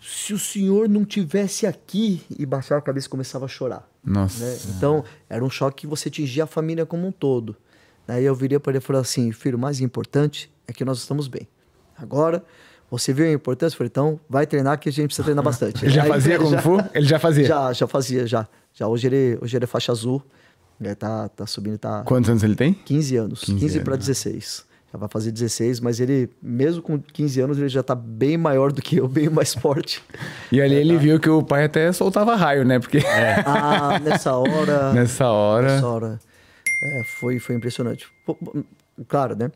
se 0.01 0.33
o 0.33 0.39
senhor 0.39 0.89
não 0.89 1.05
tivesse 1.05 1.67
aqui 1.67 2.23
e 2.39 2.43
baixava 2.43 2.79
a 2.79 2.81
cabeça 2.81 3.07
começava 3.07 3.45
a 3.45 3.47
chorar. 3.47 3.87
Nossa. 4.03 4.43
Né? 4.43 4.57
Então, 4.75 5.03
era 5.29 5.43
um 5.43 5.49
choque 5.49 5.81
que 5.81 5.87
você 5.87 6.09
atingia 6.09 6.43
a 6.43 6.47
família 6.47 6.85
como 6.85 7.07
um 7.07 7.11
todo. 7.11 7.55
Aí 8.07 8.25
eu 8.25 8.35
virei 8.35 8.59
para 8.59 8.71
ele 8.71 8.77
e 8.79 8.81
falei 8.81 9.01
assim: 9.01 9.31
filho, 9.31 9.57
o 9.57 9.61
mais 9.61 9.79
importante 9.79 10.51
é 10.67 10.73
que 10.73 10.83
nós 10.83 10.99
estamos 10.99 11.27
bem. 11.27 11.47
Agora, 11.97 12.43
você 12.91 13.13
viu 13.13 13.25
a 13.25 13.31
importância? 13.31 13.75
Eu 13.75 13.77
falei, 13.77 13.89
então 13.89 14.19
vai 14.29 14.45
treinar 14.45 14.77
que 14.79 14.89
a 14.89 14.91
gente 14.91 15.07
precisa 15.07 15.23
treinar 15.23 15.43
bastante. 15.43 15.81
Ele 15.85 15.91
já 15.91 16.03
Aí, 16.03 16.09
fazia 16.09 16.37
Kung 16.39 16.57
Fu? 16.57 16.77
Ele 16.93 17.05
já 17.05 17.19
fazia? 17.19 17.45
Já, 17.45 17.73
já 17.73 17.87
fazia, 17.87 18.27
já. 18.27 18.47
já 18.73 18.87
hoje, 18.87 19.07
ele, 19.07 19.37
hoje 19.41 19.57
ele 19.57 19.63
é 19.63 19.67
faixa 19.67 19.91
azul. 19.91 20.21
Ele 20.79 20.93
tá, 20.95 21.29
tá 21.29 21.47
subindo, 21.47 21.77
tá 21.77 22.03
Quantos 22.03 22.29
anos 22.29 22.43
ele 22.43 22.55
tem? 22.55 22.73
15 22.73 23.15
anos. 23.15 23.39
15 23.41 23.59
15, 23.59 23.75
anos, 23.75 23.83
para 23.83 23.93
né? 23.93 23.99
16. 23.99 24.65
Já 24.93 24.99
vai 24.99 25.09
fazer 25.09 25.31
16, 25.31 25.79
mas 25.79 25.99
ele, 25.99 26.29
mesmo 26.39 26.79
com 26.83 26.99
15 26.99 27.41
anos, 27.41 27.57
ele 27.57 27.67
já 27.67 27.81
tá 27.81 27.95
bem 27.95 28.37
maior 28.37 28.71
do 28.71 28.79
que 28.79 28.97
eu, 28.97 29.07
bem 29.09 29.27
mais 29.27 29.51
forte. 29.55 30.03
E 30.51 30.61
ali 30.61 30.75
ele 30.75 30.95
viu 30.97 31.19
que 31.19 31.27
o 31.27 31.41
pai 31.41 31.63
até 31.63 31.91
soltava 31.91 32.35
raio, 32.35 32.63
né? 32.63 32.77
Porque 32.79 32.99
Ah, 33.43 33.99
nessa 33.99 34.35
hora. 34.35 34.93
nessa 34.93 35.27
hora. 35.27 35.73
Nessa 35.73 35.87
hora. 35.87 36.19
É, 36.83 37.03
foi, 37.05 37.39
foi 37.39 37.55
impressionante. 37.55 38.07
Claro, 39.07 39.35
né? 39.35 39.51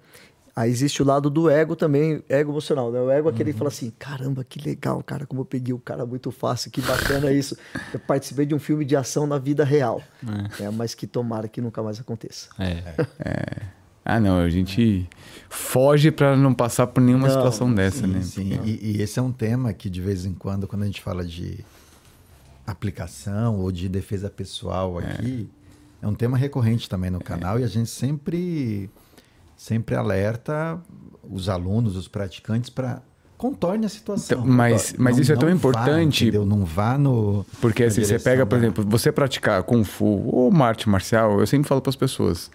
Aí 0.55 0.71
existe 0.71 1.03
o 1.03 1.05
lado 1.05 1.29
do 1.29 1.51
ego 1.51 1.75
também, 1.75 2.23
ego 2.27 2.51
emocional, 2.51 2.91
né? 2.91 2.99
O 2.99 3.11
ego 3.11 3.29
é 3.29 3.31
aquele 3.31 3.53
que 3.53 3.59
fala 3.59 3.67
assim, 3.67 3.93
caramba, 3.99 4.43
que 4.43 4.59
legal, 4.59 5.03
cara, 5.03 5.27
como 5.27 5.41
eu 5.41 5.45
peguei 5.45 5.71
o 5.71 5.77
cara 5.77 6.03
muito 6.03 6.31
fácil, 6.31 6.71
que 6.71 6.81
bacana 6.81 7.31
isso. 7.31 7.55
Eu 7.93 7.99
participei 7.99 8.47
de 8.47 8.55
um 8.55 8.59
filme 8.59 8.83
de 8.83 8.95
ação 8.95 9.27
na 9.27 9.37
vida 9.37 9.63
real. 9.63 10.01
É. 10.59 10.71
mas 10.71 10.95
que 10.95 11.05
tomara 11.05 11.47
que 11.47 11.61
nunca 11.61 11.83
mais 11.83 11.99
aconteça. 11.99 12.49
É. 12.57 13.67
Ah, 14.09 14.21
não, 14.21 14.39
a 14.39 14.49
gente 14.49 15.07
foge 15.49 16.11
pra 16.11 16.35
não 16.35 16.53
passar 16.53 16.87
por 16.87 17.01
nenhuma 17.01 17.27
Não, 17.27 17.33
situação 17.35 17.73
dessa, 17.73 18.01
Sim, 18.05 18.07
né? 18.07 18.21
sim. 18.21 18.59
E, 18.63 18.97
e 18.97 19.01
esse 19.01 19.17
é 19.17 19.21
um 19.21 19.31
tema 19.31 19.71
que, 19.73 19.89
de 19.89 20.01
vez 20.01 20.25
em 20.25 20.33
quando, 20.33 20.67
quando 20.67 20.83
a 20.83 20.85
gente 20.85 21.01
fala 21.01 21.23
de 21.25 21.63
aplicação 22.65 23.59
ou 23.59 23.71
de 23.71 23.87
defesa 23.87 24.29
pessoal 24.29 24.97
aqui, 24.97 25.49
é, 26.01 26.07
um 26.07 26.13
tema 26.13 26.37
recorrente 26.37 26.89
também 26.89 27.09
no 27.09 27.19
canal 27.19 27.59
e 27.59 27.63
a 27.63 27.67
gente 27.67 27.89
sempre, 27.89 28.89
sempre 29.55 29.95
alerta 29.95 30.79
os 31.29 31.47
alunos, 31.49 31.95
os 31.95 32.07
praticantes, 32.07 32.69
para 32.69 33.01
contorne 33.37 33.85
a 33.85 33.89
situação. 33.89 34.39
Então, 34.39 34.51
mas- 34.51 34.95
mas 34.97 35.17
isso 35.17 35.31
é 35.31 35.35
tão 35.35 35.47
vá, 35.47 35.53
importante- 35.55 36.23
entendeu? 36.25 36.45
Não 36.45 36.65
vá 36.65 36.97
no. 36.97 37.45
Porque 37.61 37.83
assim, 37.83 38.03
você 38.03 38.17
pega, 38.19 38.45
por 38.45 38.57
da- 38.59 38.65
exemplo, 38.65 38.83
você 38.87 39.11
praticar 39.11 39.61
Kung 39.63 39.83
Fu 39.83 40.05
ou 40.27 40.49
uma 40.49 40.65
arte 40.65 40.89
marcial, 40.89 41.39
eu 41.39 41.47
sempre 41.47 41.67
falo 41.69 41.79
para 41.81 41.89
as 41.91 41.95
pessoas, 41.95 42.49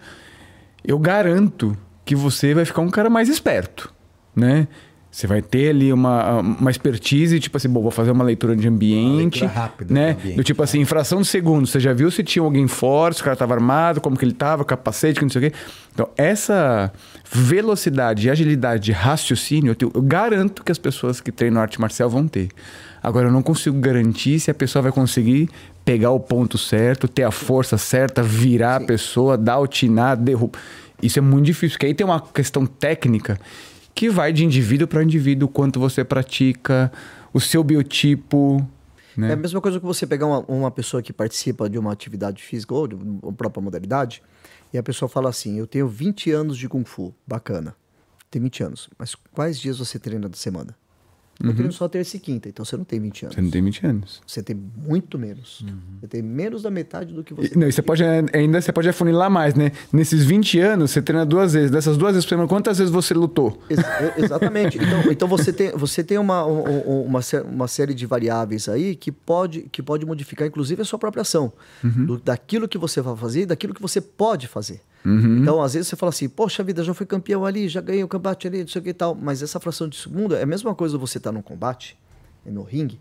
eu 0.83 0.99
garanto 0.99 1.75
que 2.05 2.15
você 2.15 2.53
vai 2.53 2.65
ficar 2.65 2.81
um 2.81 2.89
cara 2.89 3.09
mais 3.09 3.29
esperto, 3.29 3.91
né? 4.35 4.67
Você 5.09 5.27
vai 5.27 5.43
ter 5.43 5.69
ali 5.69 5.93
uma, 5.93 6.39
uma 6.39 6.71
expertise, 6.71 7.39
tipo 7.39 7.55
assim, 7.55 7.69
bom, 7.69 7.83
vou 7.83 7.91
fazer 7.91 8.09
uma 8.09 8.23
leitura 8.23 8.55
de 8.55 8.67
ambiente, 8.67 9.41
leitura 9.41 9.51
rápida 9.51 9.93
né? 9.93 10.13
do 10.13 10.19
ambiente. 10.19 10.35
Do 10.37 10.43
tipo 10.43 10.63
assim, 10.63 10.79
em 10.79 10.85
fração 10.85 11.21
de 11.21 11.27
segundo, 11.27 11.67
você 11.67 11.79
já 11.79 11.93
viu 11.93 12.09
se 12.09 12.23
tinha 12.23 12.41
alguém 12.43 12.67
forte, 12.67 13.17
se 13.17 13.21
o 13.21 13.23
cara 13.23 13.35
estava 13.35 13.53
armado, 13.53 14.01
como 14.01 14.17
que 14.17 14.25
ele 14.25 14.31
estava, 14.31 14.65
capacete, 14.65 15.19
que 15.19 15.23
não 15.25 15.29
sei 15.29 15.47
o 15.47 15.51
quê. 15.51 15.57
Então, 15.93 16.09
essa 16.17 16.91
velocidade 17.31 18.27
e 18.27 18.31
agilidade 18.31 18.83
de 18.85 18.91
raciocínio, 18.91 19.71
eu, 19.71 19.75
tenho- 19.75 19.91
eu 19.93 20.01
garanto 20.01 20.63
que 20.63 20.71
as 20.71 20.79
pessoas 20.79 21.21
que 21.21 21.31
treinam 21.31 21.61
arte 21.61 21.79
marcial 21.79 22.09
vão 22.09 22.27
ter. 22.27 22.49
Agora, 23.01 23.27
eu 23.27 23.31
não 23.31 23.43
consigo 23.43 23.77
garantir 23.79 24.39
se 24.39 24.49
a 24.49 24.53
pessoa 24.53 24.81
vai 24.81 24.91
conseguir 24.91 25.49
pegar 25.83 26.11
o 26.11 26.19
ponto 26.19 26.57
certo, 26.57 27.07
ter 27.07 27.23
a 27.23 27.31
força 27.31 27.77
certa, 27.77 28.23
virar 28.23 28.77
a 28.77 28.79
pessoa, 28.79 29.37
dar 29.37 29.59
o 29.59 29.67
tinar, 29.67 30.15
derrubar. 30.15 30.59
Isso 31.05 31.19
é 31.19 31.21
muito 31.21 31.45
difícil, 31.45 31.75
porque 31.75 31.87
aí 31.87 31.93
tem 31.93 32.05
uma 32.05 32.21
questão 32.21 32.65
técnica 32.65 33.39
que 33.93 34.09
vai 34.09 34.33
de 34.33 34.43
indivíduo 34.43 34.87
para 34.87 35.03
indivíduo, 35.03 35.47
quanto 35.47 35.79
você 35.79 36.03
pratica, 36.03 36.91
o 37.33 37.39
seu 37.39 37.63
biotipo, 37.63 38.65
né? 39.15 39.29
É 39.29 39.33
a 39.33 39.35
mesma 39.35 39.61
coisa 39.61 39.79
que 39.79 39.85
você 39.85 40.07
pegar 40.07 40.25
uma, 40.25 40.39
uma 40.47 40.71
pessoa 40.71 41.01
que 41.01 41.13
participa 41.13 41.69
de 41.69 41.77
uma 41.77 41.91
atividade 41.91 42.41
física 42.41 42.73
ou 42.73 42.87
de 42.87 42.95
uma 42.95 43.31
própria 43.33 43.61
modalidade, 43.61 44.23
e 44.71 44.77
a 44.77 44.83
pessoa 44.83 45.07
fala 45.07 45.29
assim: 45.29 45.59
Eu 45.59 45.67
tenho 45.67 45.87
20 45.87 46.31
anos 46.31 46.57
de 46.57 46.67
Kung 46.67 46.83
Fu, 46.83 47.13
bacana. 47.25 47.75
Tem 48.31 48.41
20 48.41 48.63
anos. 48.63 48.89
Mas 48.97 49.13
quais 49.15 49.59
dias 49.59 49.77
você 49.77 49.99
treina 49.99 50.27
da 50.27 50.35
semana? 50.35 50.75
Eu 51.43 51.53
treino 51.53 51.73
só 51.73 51.87
terça 51.89 52.15
e 52.15 52.19
quinta, 52.19 52.47
então 52.47 52.63
você 52.63 52.77
não 52.77 52.83
tem 52.85 52.99
20 52.99 53.23
anos. 53.25 53.35
Você 53.35 53.41
não 53.41 53.49
tem 53.49 53.61
20 53.63 53.85
anos. 53.85 54.21
Você 54.25 54.43
tem 54.43 54.55
muito 54.55 55.17
menos. 55.17 55.65
Você 55.99 56.07
tem 56.07 56.21
menos 56.21 56.61
da 56.61 56.69
metade 56.69 57.13
do 57.13 57.23
que 57.23 57.33
você 57.33 57.53
E- 57.53 57.57
Não, 57.57 57.67
e 57.67 57.71
você 57.71 57.81
pode 57.81 58.03
ainda 58.03 58.61
você 58.61 58.71
pode 58.71 58.87
afunilar 58.87 59.29
mais, 59.29 59.55
né? 59.55 59.71
Nesses 59.91 60.23
20 60.23 60.59
anos, 60.59 60.91
você 60.91 61.01
treina 61.01 61.25
duas 61.25 61.53
vezes. 61.53 61.71
Dessas 61.71 61.97
duas 61.97 62.11
vezes 62.13 62.25
por 62.25 62.29
semana, 62.29 62.47
quantas 62.47 62.77
vezes 62.77 62.93
você 62.93 63.13
lutou? 63.13 63.61
Ex- 63.69 63.81
exatamente. 64.17 64.77
Então, 64.77 65.03
então 65.11 65.27
você 65.27 65.51
tem, 65.51 65.71
você 65.71 66.03
tem 66.03 66.17
uma, 66.17 66.45
um- 66.45 66.63
um- 66.87 67.01
uma, 67.05 67.19
uma 67.49 67.67
série 67.67 67.93
de 67.93 68.05
variáveis 68.05 68.69
aí 68.69 68.95
que 68.95 69.11
pode, 69.11 69.63
que 69.71 69.81
pode 69.81 70.05
modificar, 70.05 70.47
inclusive, 70.47 70.81
a 70.81 70.85
sua 70.85 70.99
própria 70.99 71.21
ação. 71.21 71.51
Do- 71.83 72.19
daquilo 72.19 72.67
que 72.67 72.77
você 72.77 73.01
vai 73.01 73.15
fazer 73.17 73.41
e 73.41 73.45
daquilo 73.45 73.73
que 73.73 73.81
você 73.81 73.99
pode 73.99 74.47
fazer. 74.47 74.81
Então, 75.05 75.61
às 75.61 75.73
vezes, 75.73 75.89
você 75.89 75.95
fala 75.95 76.11
assim, 76.11 76.29
poxa 76.29 76.63
vida, 76.63 76.83
já 76.83 76.93
fui 76.93 77.05
campeão 77.05 77.45
ali, 77.45 77.67
já 77.67 77.81
ganhei 77.81 78.03
o 78.03 78.07
combate 78.07 78.47
ali, 78.47 78.61
não 78.61 78.67
sei 78.67 78.79
o 78.79 78.83
que 78.83 78.89
e 78.91 78.93
tal. 78.93 79.13
Mas 79.13 79.41
essa 79.41 79.59
fração 79.59 79.87
de 79.89 79.97
segundo 79.97 80.35
é 80.35 80.41
a 80.43 80.45
mesma 80.45 80.73
coisa 80.73 80.97
você 80.97 81.17
estar 81.17 81.31
num 81.31 81.41
combate, 81.41 81.97
no 82.45 82.63
ringue, 82.63 82.99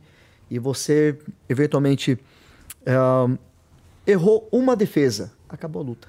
e 0.50 0.58
você, 0.58 1.16
eventualmente, 1.48 2.18
eh, 2.84 3.38
errou 4.06 4.48
uma 4.50 4.74
defesa, 4.74 5.32
acabou 5.48 5.80
a 5.82 5.84
luta. 5.84 6.08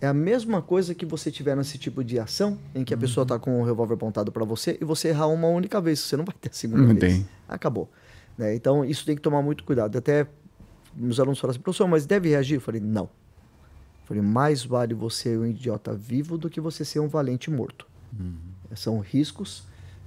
É 0.00 0.06
a 0.06 0.14
mesma 0.14 0.62
coisa 0.62 0.94
que 0.94 1.04
você 1.04 1.30
tiver 1.30 1.54
nesse 1.54 1.76
tipo 1.76 2.02
de 2.02 2.18
ação, 2.18 2.56
em 2.74 2.84
que 2.84 2.94
a 2.94 2.96
pessoa 2.96 3.26
tá 3.26 3.38
com 3.38 3.60
o 3.60 3.64
revólver 3.64 3.94
apontado 3.94 4.32
para 4.32 4.44
você 4.46 4.78
e 4.80 4.84
você 4.84 5.08
errar 5.08 5.26
uma 5.26 5.48
única 5.48 5.78
vez. 5.78 6.00
Você 6.00 6.16
não 6.16 6.24
vai 6.24 6.34
ter 6.40 6.48
a 6.48 6.52
segunda 6.52 6.82
Não 6.82 6.94
vez. 6.94 7.14
tem. 7.16 7.28
Acabou. 7.46 7.90
Né? 8.38 8.54
Então, 8.54 8.82
isso 8.82 9.04
tem 9.04 9.14
que 9.14 9.20
tomar 9.20 9.42
muito 9.42 9.62
cuidado. 9.62 9.98
Até 9.98 10.26
meus 10.96 11.20
alunos 11.20 11.38
falaram 11.38 11.56
assim, 11.56 11.62
professor, 11.62 11.86
mas 11.86 12.06
deve 12.06 12.30
reagir? 12.30 12.54
Eu 12.54 12.60
falei, 12.62 12.80
não. 12.80 13.10
Falei, 14.10 14.24
mais 14.24 14.64
vale 14.64 14.92
você 14.92 15.22
ser 15.22 15.38
um 15.38 15.46
idiota 15.46 15.94
vivo 15.94 16.36
do 16.36 16.50
que 16.50 16.60
você 16.60 16.84
ser 16.84 16.98
um 16.98 17.06
valente 17.06 17.48
morto. 17.48 17.86
São 18.74 18.98
riscos 18.98 19.62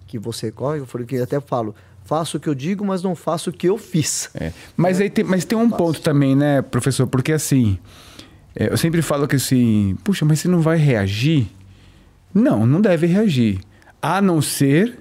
que 0.06 0.20
você 0.20 0.52
corre. 0.52 0.80
Eu 0.80 0.86
falei 0.86 1.08
que 1.08 1.16
até 1.20 1.40
falo, 1.40 1.74
faço 2.04 2.36
o 2.36 2.40
que 2.42 2.50
eu 2.50 2.54
digo, 2.54 2.84
mas 2.84 3.02
não 3.02 3.16
faço 3.16 3.50
o 3.50 3.54
que 3.54 3.70
eu 3.70 3.78
fiz. 3.78 4.30
É. 4.36 4.52
Mas, 4.76 5.00
aí 5.00 5.10
tem, 5.10 5.24
mas 5.24 5.46
tem 5.46 5.58
um 5.58 5.70
ponto 5.70 6.02
também, 6.02 6.36
né, 6.36 6.62
professor? 6.62 7.08
Porque 7.08 7.32
assim, 7.32 7.80
é, 8.54 8.74
eu 8.74 8.76
sempre 8.76 9.02
falo 9.02 9.26
que 9.26 9.38
assim, 9.38 9.96
puxa, 10.04 10.26
mas 10.26 10.42
você 10.42 10.50
não 10.50 10.60
vai 10.60 10.76
reagir? 10.76 11.48
Não, 12.34 12.66
não 12.66 12.82
deve 12.82 13.08
reagir. 13.08 13.62
A 14.02 14.22
não 14.22 14.42
ser 14.42 15.00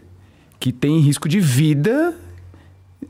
que 0.61 0.71
tem 0.71 1.01
risco 1.01 1.29
de 1.29 1.41
vida 1.41 2.17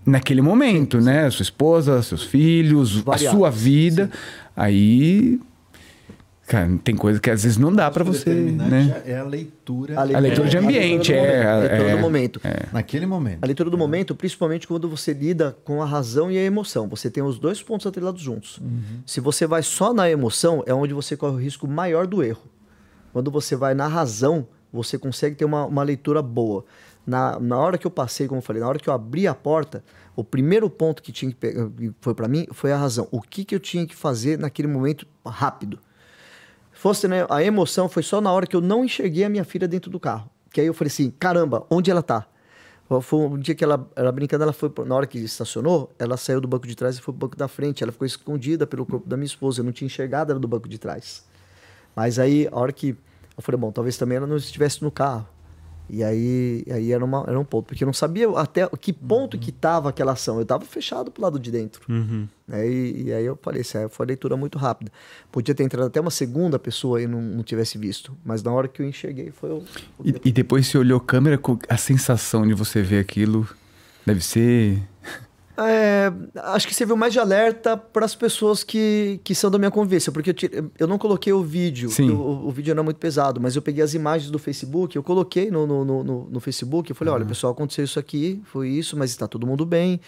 naquele 0.07 0.41
momento, 0.41 1.03
né? 1.03 1.29
Sua 1.29 1.43
esposa, 1.43 2.03
seus 2.03 2.23
filhos, 2.23 3.05
a 3.07 3.19
sua 3.19 3.51
vida. 3.51 4.11
Aí, 4.57 5.39
cara, 6.47 6.69
tem 6.83 6.95
coisa 6.97 7.21
que 7.21 7.31
às 7.31 7.43
vezes 7.43 7.59
não 7.59 7.73
dá 7.73 7.91
pra 7.91 8.03
O 8.03 8.07
você, 8.07 8.25
determinante 8.25 8.71
né? 8.71 9.03
É 9.07 9.19
a 9.19 9.25
leitura. 9.25 9.99
A 9.99 10.03
leitura 10.03 10.49
de 10.49 10.59
ambiente, 10.59 11.13
é, 11.13 11.47
A 11.47 11.57
leitura 11.57 11.91
é, 11.91 11.97
do 11.97 12.01
momento. 12.01 12.41
Naquele 12.73 13.07
momento. 13.07 13.39
A 13.43 13.47
leitura 13.47 13.71
do 13.71 13.79
momento, 13.79 14.15
principalmente 14.15 14.67
quando 14.67 14.89
você 14.89 15.13
lida 15.13 15.57
com 15.65 15.83
a 15.83 15.87
razão 15.87 16.31
e 16.31 16.39
a 16.39 16.43
emoção. 16.43 16.89
Você 16.89 17.11
tem 17.11 17.23
os 17.23 17.39
dois 17.39 17.63
pontos 17.63 17.87
atrelados 17.87 18.21
juntos. 18.21 18.61
Se 19.07 19.21
você 19.21 19.47
vai 19.47 19.63
só 19.63 19.93
na 19.93 20.11
emoção, 20.11 20.63
é 20.67 20.75
onde 20.75 20.93
você 20.93 21.17
corre 21.17 21.35
o 21.35 21.39
risco 21.39 21.67
maior 21.67 22.07
do 22.07 22.23
erro. 22.23 22.43
Quando 23.13 23.31
você 23.31 23.55
vai 23.55 23.75
na 23.75 23.87
razão, 23.87 24.47
você 24.73 24.97
consegue 24.99 25.37
ter 25.37 25.45
uma, 25.45 25.67
uma 25.67 25.83
leitura 25.83 26.23
boa. 26.23 26.65
Na, 27.07 27.39
na 27.39 27.59
hora 27.59 27.77
que 27.77 27.87
eu 27.87 27.91
passei, 27.91 28.29
como 28.29 28.39
eu 28.39 28.43
falei, 28.43 28.63
na 28.63 28.69
hora 28.69 28.79
que 28.79 28.89
eu 28.89 28.95
abri 28.95 29.27
a 29.27 29.35
porta, 29.35 29.83
o 30.15 30.23
primeiro 30.23 30.71
ponto 30.71 31.03
que 31.03 31.11
tinha 31.13 31.31
que 31.31 31.37
pegar, 31.37 31.69
que 31.69 31.93
foi 32.01 32.15
para 32.15 32.29
mim 32.29 32.47
foi 32.53 32.73
a 32.73 32.77
razão. 32.77 33.09
O 33.11 33.21
que, 33.21 33.45
que 33.45 33.55
eu 33.55 33.61
tinha 33.61 33.87
que 33.87 33.95
fazer 33.95 34.39
naquele 34.39 34.69
momento 34.69 35.07
rápido? 35.27 35.79
Fosse, 36.83 37.07
né, 37.07 37.25
a 37.31 37.41
emoção 37.45 37.89
foi 37.89 38.03
só 38.03 38.21
na 38.21 38.33
hora 38.33 38.45
que 38.45 38.57
eu 38.57 38.61
não 38.61 38.85
enxerguei 38.85 39.23
a 39.23 39.29
minha 39.29 39.45
filha 39.45 39.69
dentro 39.69 39.89
do 39.89 40.01
carro. 40.01 40.29
Que 40.53 40.61
aí 40.61 40.67
eu 40.67 40.75
falei 40.75 40.89
assim, 40.89 41.13
caramba, 41.13 41.65
onde 41.71 41.93
ela 41.93 42.03
tá? 42.03 42.27
Foi 43.03 43.21
um 43.21 43.39
dia 43.39 43.55
que 43.55 43.63
ela, 43.63 43.89
ela 43.95 44.11
brincando, 44.11 44.43
ela 44.43 44.53
foi, 44.53 44.69
na 44.85 44.97
hora 44.97 45.07
que 45.07 45.17
estacionou, 45.21 45.93
ela 45.97 46.17
saiu 46.17 46.41
do 46.41 46.49
banco 46.49 46.67
de 46.67 46.75
trás 46.75 46.97
e 46.97 47.01
foi 47.01 47.15
pro 47.15 47.29
banco 47.29 47.37
da 47.37 47.47
frente. 47.47 47.85
Ela 47.85 47.93
ficou 47.93 48.05
escondida 48.05 48.67
pelo 48.67 48.85
corpo 48.85 49.09
da 49.09 49.17
minha 49.17 49.27
esposa. 49.27 49.61
Eu 49.61 49.65
não 49.65 49.71
tinha 49.71 49.87
enxergado 49.87 50.33
ela 50.33 50.41
do 50.41 50.49
banco 50.49 50.69
de 50.69 50.77
trás. 50.77 51.25
Mas 51.95 52.19
aí, 52.19 52.49
a 52.51 52.59
hora 52.59 52.73
que. 52.73 52.97
Eu 53.37 53.43
falei, 53.45 53.61
bom, 53.61 53.71
talvez 53.71 53.97
também 53.97 54.17
ela 54.17 54.27
não 54.27 54.37
estivesse 54.37 54.83
no 54.83 54.91
carro. 54.91 55.29
E 55.91 56.03
aí, 56.03 56.65
aí 56.71 56.93
era, 56.93 57.05
uma, 57.05 57.25
era 57.27 57.39
um 57.39 57.45
ponto. 57.45 57.67
Porque 57.67 57.85
eu 57.85 57.87
não 57.87 57.93
sabia 57.93 58.29
até 58.31 58.67
que 58.81 58.93
ponto 58.93 59.39
que 59.39 59.53
tava 59.53 59.89
aquela 59.89 60.13
ação. 60.13 60.39
Eu 60.39 60.47
tava 60.47 60.65
fechado 60.65 61.11
pro 61.11 61.23
lado 61.23 61.39
de 61.39 61.51
dentro. 61.51 61.83
Né? 62.49 62.69
E, 62.69 63.03
e 63.05 63.13
aí 63.13 63.25
eu 63.25 63.39
falei, 63.41 63.61
isso 63.61 63.77
aí 63.77 63.89
foi 63.89 64.05
uma 64.05 64.09
leitura 64.09 64.37
muito 64.37 64.59
rápida. 64.59 64.91
Podia 65.31 65.55
ter 65.55 65.65
entrado 65.65 65.87
até 65.87 66.01
uma 66.01 66.11
segunda 66.11 66.59
pessoa 66.59 67.03
e 67.03 67.07
não, 67.07 67.21
não 67.21 67.43
tivesse 67.43 67.77
visto. 67.77 68.17
Mas 68.25 68.43
na 68.43 68.53
hora 68.53 68.69
que 68.69 68.81
eu 68.81 68.87
enxerguei, 68.87 69.31
foi 69.31 69.51
o. 69.51 69.59
o 69.59 69.65
E, 70.05 70.21
e 70.25 70.33
depois 70.33 70.67
você 70.67 70.79
olhou 70.79 70.99
a 70.99 71.05
câmera, 71.05 71.39
a 71.69 71.77
sensação 71.77 72.47
de 72.47 72.55
você 72.55 72.83
ver 72.83 72.99
aquilo 72.99 73.47
deve 74.07 74.23
ser. 74.23 74.83
É, 75.59 76.11
acho 76.45 76.67
que 76.67 76.75
serviu 76.75 76.97
mais 76.97 77.13
de 77.13 77.19
alerta 77.19 77.77
para 77.77 78.07
as 78.07 78.15
pessoas 78.15 78.65
que, 78.65 79.21
que 79.23 79.35
são 79.35 79.51
da 79.51 79.59
minha 79.59 79.71
convivência, 79.71 80.11
porque 80.11 80.31
eu, 80.31 80.35
tire- 80.35 80.65
eu 80.79 80.87
não 80.87 80.97
coloquei 80.97 81.31
o 81.33 81.43
vídeo, 81.43 81.91
Sim. 81.91 82.09
o, 82.11 82.47
o 82.47 82.51
vídeo 82.51 82.71
era 82.73 82.83
muito 82.83 82.97
pesado, 82.97 83.39
mas 83.39 83.55
eu 83.55 83.61
peguei 83.61 83.85
as 83.85 83.93
imagens 83.93 84.31
do 84.31 84.39
Facebook, 84.39 84.97
eu 84.97 85.03
coloquei 85.03 85.51
no, 85.51 85.67
no, 85.67 85.85
no, 85.85 86.25
no- 86.31 86.41
Facebook, 86.41 86.89
eu 86.91 86.97
falei, 86.97 87.13
olha, 87.13 87.27
pessoal, 87.27 87.53
aconteceu 87.53 87.85
isso 87.85 87.99
aqui, 87.99 88.41
foi 88.47 88.71
isso, 88.71 88.97
mas 88.97 89.11
está 89.11 89.29
todo 89.29 89.47
mundo 89.47 89.67
bem, 89.67 90.01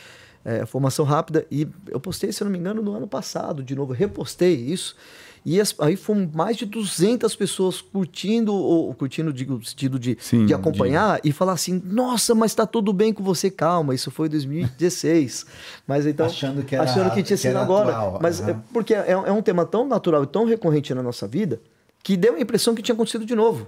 é, 0.47 0.65
formação 0.65 1.05
rápida, 1.05 1.47
e 1.51 1.69
eu 1.91 2.01
postei, 2.01 2.33
se 2.33 2.43
eu 2.43 2.47
não 2.47 2.53
me 2.53 2.59
engano, 2.59 2.81
no 2.83 2.95
ano 2.95 3.07
passado, 3.07 3.63
de 3.63 3.75
novo, 3.75 3.93
repostei 3.93 4.55
isso, 4.55 4.97
e 5.45 5.61
as- 5.61 5.75
aí 5.79 5.95
foram 5.97 6.31
mais 6.33 6.57
de 6.57 6.65
200 6.67 7.37
pessoas 7.37 7.81
curtindo, 7.81 8.55
ou 8.55 8.95
curtindo, 8.95 9.33
digo, 9.33 9.55
no 9.55 9.65
sentido 9.65 9.99
de, 9.99 10.17
Sim, 10.21 10.47
de 10.47 10.55
acompanhar, 10.55 11.21
e 11.23 11.33
falar 11.33 11.53
assim, 11.53 11.83
nossa, 11.85 12.35
mas 12.35 12.55
tá 12.55 12.67
tudo 12.67 12.93
bem 12.93 13.13
com 13.13 13.23
você, 13.23 13.51
calma, 13.51 13.95
isso 13.95 14.11
foi 14.11 14.29
2016. 14.29 15.45
mas 15.87 16.07
então, 16.07 16.27
Achando 16.27 16.63
que 16.65 16.75
era- 16.75 16.85
achando 16.85 17.11
que 17.13 17.23
tinha 17.23 17.37
sido 17.37 17.57
agora. 17.59 17.91
atual, 17.91 18.19
Mas 18.23 18.41
aham. 18.41 18.51
é 18.51 18.57
porque 18.73 18.95
é, 18.95 19.11
é 19.11 19.33
um 19.33 19.43
tema 19.43 19.67
tão 19.67 19.87
natural 19.87 20.25
e 20.25 20.27
tão 20.27 20.45
recorrente 20.47 20.95
na 20.95 21.03
nossa 21.03 21.27
vida 21.29 21.61
que 22.03 22.17
deu 22.17 22.35
a 22.37 22.41
impressão 22.41 22.75
que 22.75 22.83
tinha 22.83 22.95
acontecido 22.95 23.25
de 23.27 23.35
novo. 23.35 23.67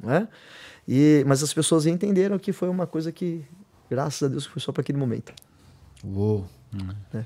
Né? 0.00 0.26
E, 0.88 1.22
mas 1.26 1.42
as 1.42 1.52
pessoas 1.54 1.86
entenderam 1.86 2.38
que 2.38 2.52
foi 2.52 2.68
uma 2.68 2.86
coisa 2.86 3.12
que, 3.12 3.44
graças 3.90 4.22
a 4.22 4.28
Deus, 4.28 4.44
foi 4.46 4.60
só 4.60 4.72
para 4.72 4.80
aquele 4.80 4.98
momento. 4.98 5.32
Uou. 6.04 6.46
É. 7.14 7.24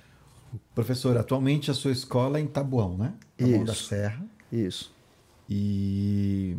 Professor, 0.74 1.16
atualmente 1.16 1.70
a 1.70 1.74
sua 1.74 1.92
escola 1.92 2.38
é 2.38 2.42
em 2.42 2.46
Tabuão, 2.46 2.96
né? 2.96 3.14
Tabuão 3.36 3.64
da 3.64 3.72
Isso. 3.72 3.84
Serra. 3.84 4.24
Isso. 4.52 4.94
E 5.48 6.56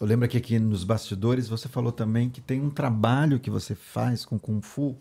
eu 0.00 0.06
lembro 0.06 0.28
que 0.28 0.36
aqui 0.36 0.58
nos 0.58 0.84
bastidores 0.84 1.48
você 1.48 1.68
falou 1.68 1.92
também 1.92 2.28
que 2.28 2.40
tem 2.40 2.60
um 2.60 2.70
trabalho 2.70 3.38
que 3.38 3.50
você 3.50 3.74
faz 3.74 4.24
com 4.24 4.38
Kung 4.38 4.60
Fu 4.62 4.96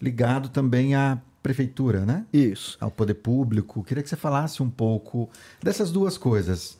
ligado 0.00 0.48
também 0.48 0.94
à 0.94 1.20
prefeitura, 1.42 2.04
né? 2.06 2.24
Isso. 2.32 2.76
Ao 2.80 2.90
poder 2.90 3.14
público. 3.14 3.82
Queria 3.82 4.02
que 4.02 4.08
você 4.08 4.16
falasse 4.16 4.62
um 4.62 4.70
pouco 4.70 5.28
dessas 5.62 5.90
duas 5.90 6.16
coisas. 6.16 6.78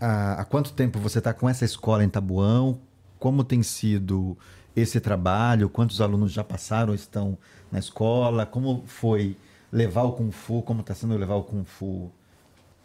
Há, 0.00 0.44
quanto 0.48 0.72
tempo 0.72 0.98
você 0.98 1.18
está 1.18 1.32
com 1.32 1.48
essa 1.48 1.64
escola 1.64 2.02
em 2.04 2.08
Tabuão? 2.08 2.80
Como 3.18 3.44
tem 3.44 3.62
sido 3.62 4.36
esse 4.74 5.00
trabalho? 5.00 5.68
Quantos 5.68 6.00
alunos 6.00 6.32
já 6.32 6.42
passaram 6.42 6.94
estão 6.94 7.38
na 7.70 7.78
escola? 7.78 8.46
Como 8.46 8.82
foi 8.86 9.36
levar 9.72 10.02
o 10.02 10.12
Kung 10.12 10.30
Fu? 10.30 10.62
Como 10.62 10.82
está 10.82 10.94
sendo 10.94 11.16
levar 11.16 11.36
o 11.36 11.42
Kung 11.42 11.64
Fu? 11.64 12.12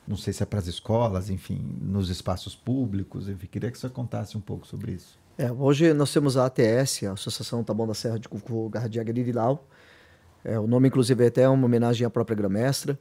Não 0.07 0.15
sei 0.15 0.31
se 0.31 0.41
é 0.41 0.45
para 0.45 0.59
as 0.59 0.67
escolas, 0.67 1.29
enfim, 1.29 1.77
nos 1.81 2.09
espaços 2.09 2.55
públicos. 2.55 3.27
Enfim, 3.27 3.47
queria 3.47 3.69
que 3.69 3.77
você 3.77 3.89
contasse 3.89 4.37
um 4.37 4.41
pouco 4.41 4.65
sobre 4.65 4.93
isso. 4.93 5.19
É, 5.37 5.51
hoje 5.51 5.93
nós 5.93 6.11
temos 6.11 6.37
a 6.37 6.45
ATS, 6.45 7.03
a 7.03 7.11
Associação 7.11 7.63
Taboão 7.63 7.87
da 7.87 7.93
Serra 7.93 8.17
de 8.17 8.27
Cucu 8.29 8.69
Garra 8.69 8.87
de 8.87 8.99
Águia 8.99 9.13
Lirilau. 9.13 9.67
É, 10.43 10.57
o 10.57 10.65
nome, 10.65 10.87
inclusive, 10.87 11.25
é 11.25 11.27
até 11.27 11.47
uma 11.49 11.65
homenagem 11.65 12.07
à 12.07 12.09
própria 12.09 12.35
Gramestra. 12.35 12.97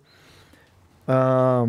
Ah, 1.06 1.64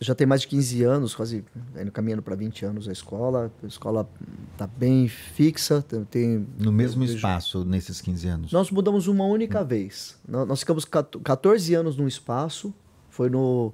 já 0.00 0.14
tem 0.14 0.26
mais 0.26 0.42
de 0.42 0.48
15 0.48 0.82
anos, 0.82 1.14
quase 1.14 1.44
indo 1.80 1.90
caminhando 1.90 2.22
para 2.22 2.34
20 2.36 2.64
anos 2.66 2.88
a 2.88 2.92
escola. 2.92 3.50
A 3.62 3.66
escola 3.66 4.08
está 4.52 4.66
bem 4.66 5.08
fixa, 5.08 5.84
tem- 6.10 6.46
No 6.58 6.70
mesmo 6.72 7.00
vejo- 7.02 7.16
espaço, 7.16 7.64
nesses 7.64 8.00
15 8.00 8.28
anos. 8.28 8.52
Nós 8.52 8.70
mudamos 8.70 9.06
uma 9.08 9.24
única 9.24 9.64
vez. 9.64 10.18
Nó- 10.28 10.44
Nós 10.44 10.60
ficamos 10.60 10.84
14 10.84 11.74
anos 11.74 11.96
num 11.96 12.06
espaço. 12.06 12.74
Foi 13.10 13.30
no. 13.30 13.72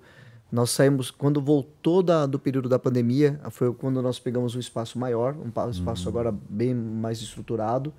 Nós 0.50 0.70
saímos. 0.70 1.10
Quando 1.10 1.40
voltou 1.40 2.02
da, 2.02 2.26
do 2.26 2.38
período 2.38 2.68
da 2.68 2.78
pandemia, 2.78 3.40
foi 3.50 3.72
quando 3.72 4.00
nós 4.02 4.18
pegamos 4.18 4.54
um 4.54 4.60
espaço 4.60 4.98
maior, 4.98 5.34
um 5.34 5.50
pa- 5.50 5.68
espaço 5.70 6.08
agora 6.08 6.32
bem 6.48 6.74
mais 6.74 7.20
estruturado. 7.20 7.92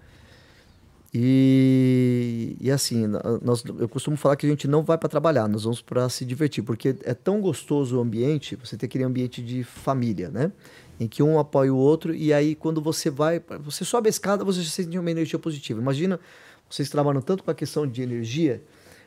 E, 1.15 2.57
e 2.59 2.71
assim, 2.71 3.05
nós, 3.43 3.63
eu 3.63 3.87
costumo 3.87 4.17
falar 4.17 4.35
que 4.35 4.47
a 4.47 4.49
gente 4.49 4.67
não 4.67 4.81
vai 4.81 4.97
para 4.97 5.07
trabalhar, 5.07 5.47
nós 5.47 5.63
vamos 5.63 5.79
para 5.79 6.09
se 6.09 6.25
divertir, 6.25 6.63
porque 6.63 6.95
é 7.03 7.13
tão 7.13 7.39
gostoso 7.39 7.99
o 7.99 8.01
ambiente, 8.01 8.55
você 8.55 8.75
tem 8.75 8.87
aquele 8.87 9.03
ambiente 9.03 9.39
de 9.43 9.63
família, 9.63 10.29
né? 10.29 10.51
Em 10.99 11.07
que 11.07 11.21
um 11.21 11.37
apoia 11.37 11.71
o 11.71 11.77
outro, 11.77 12.15
e 12.15 12.33
aí 12.33 12.55
quando 12.55 12.81
você 12.81 13.11
vai, 13.11 13.39
você 13.59 13.85
sobe 13.85 14.07
a 14.07 14.09
escada, 14.09 14.43
você 14.43 14.63
já 14.63 14.69
sente 14.71 14.97
uma 14.97 15.11
energia 15.11 15.37
positiva. 15.37 15.79
Imagina, 15.79 16.19
vocês 16.67 16.89
trabalham 16.89 17.21
tanto 17.21 17.43
com 17.43 17.51
a 17.51 17.55
questão 17.55 17.85
de 17.85 18.01
energia, 18.01 18.63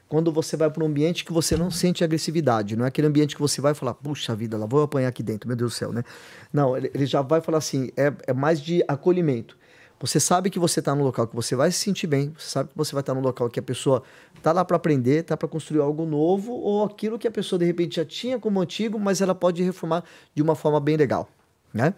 quando 0.08 0.30
você 0.30 0.56
vai 0.56 0.70
para 0.70 0.84
um 0.84 0.86
ambiente 0.86 1.24
que 1.24 1.32
você 1.32 1.56
não 1.56 1.72
sente 1.72 2.04
agressividade, 2.04 2.76
não 2.76 2.84
é 2.84 2.88
aquele 2.88 3.08
ambiente 3.08 3.34
que 3.34 3.40
você 3.40 3.60
vai 3.60 3.74
falar, 3.74 3.94
puxa 3.94 4.36
vida, 4.36 4.56
lá 4.56 4.64
vou 4.64 4.82
apanhar 4.82 5.08
aqui 5.08 5.24
dentro, 5.24 5.48
meu 5.48 5.56
Deus 5.56 5.72
do 5.72 5.76
céu, 5.76 5.92
né? 5.92 6.04
Não, 6.52 6.76
ele, 6.76 6.88
ele 6.94 7.06
já 7.06 7.20
vai 7.20 7.40
falar 7.40 7.58
assim, 7.58 7.90
é, 7.96 8.12
é 8.28 8.32
mais 8.32 8.60
de 8.60 8.84
acolhimento. 8.86 9.58
Você 9.98 10.20
sabe 10.20 10.50
que 10.50 10.58
você 10.58 10.80
está 10.80 10.94
num 10.94 11.02
local 11.02 11.26
que 11.26 11.34
você 11.34 11.56
vai 11.56 11.70
se 11.70 11.78
sentir 11.78 12.06
bem, 12.06 12.32
você 12.38 12.50
sabe 12.50 12.68
que 12.68 12.76
você 12.76 12.92
vai 12.92 13.00
estar 13.00 13.14
num 13.14 13.20
local 13.22 13.48
que 13.48 13.58
a 13.58 13.62
pessoa 13.62 14.02
está 14.36 14.52
lá 14.52 14.64
para 14.64 14.76
aprender, 14.76 15.20
está 15.20 15.36
para 15.36 15.48
construir 15.48 15.80
algo 15.80 16.04
novo, 16.04 16.52
ou 16.52 16.84
aquilo 16.84 17.18
que 17.18 17.26
a 17.26 17.30
pessoa 17.30 17.58
de 17.58 17.64
repente 17.64 17.96
já 17.96 18.04
tinha 18.04 18.38
como 18.38 18.60
antigo, 18.60 18.98
mas 18.98 19.22
ela 19.22 19.34
pode 19.34 19.62
reformar 19.62 20.04
de 20.34 20.42
uma 20.42 20.54
forma 20.54 20.78
bem 20.78 20.96
legal, 20.96 21.28
né? 21.72 21.94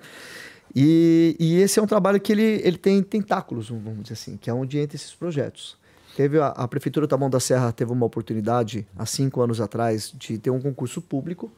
E, 0.74 1.34
e 1.40 1.56
esse 1.56 1.78
é 1.80 1.82
um 1.82 1.86
trabalho 1.86 2.20
que 2.20 2.30
ele, 2.30 2.60
ele 2.62 2.78
tem 2.78 3.02
tentáculos, 3.02 3.70
vamos 3.70 4.02
dizer 4.02 4.14
assim, 4.14 4.36
que 4.36 4.48
é 4.48 4.54
onde 4.54 4.78
entra 4.78 4.96
esses 4.96 5.14
projetos. 5.14 5.76
Teve 6.16 6.38
a, 6.38 6.48
a 6.48 6.68
Prefeitura 6.68 7.06
do 7.06 7.10
Taboão 7.10 7.30
da 7.30 7.40
Serra 7.40 7.72
teve 7.72 7.90
uma 7.90 8.06
oportunidade, 8.06 8.86
há 8.96 9.06
cinco 9.06 9.40
anos 9.40 9.60
atrás, 9.60 10.12
de 10.16 10.38
ter 10.38 10.50
um 10.50 10.60
concurso 10.60 11.00
público, 11.00 11.50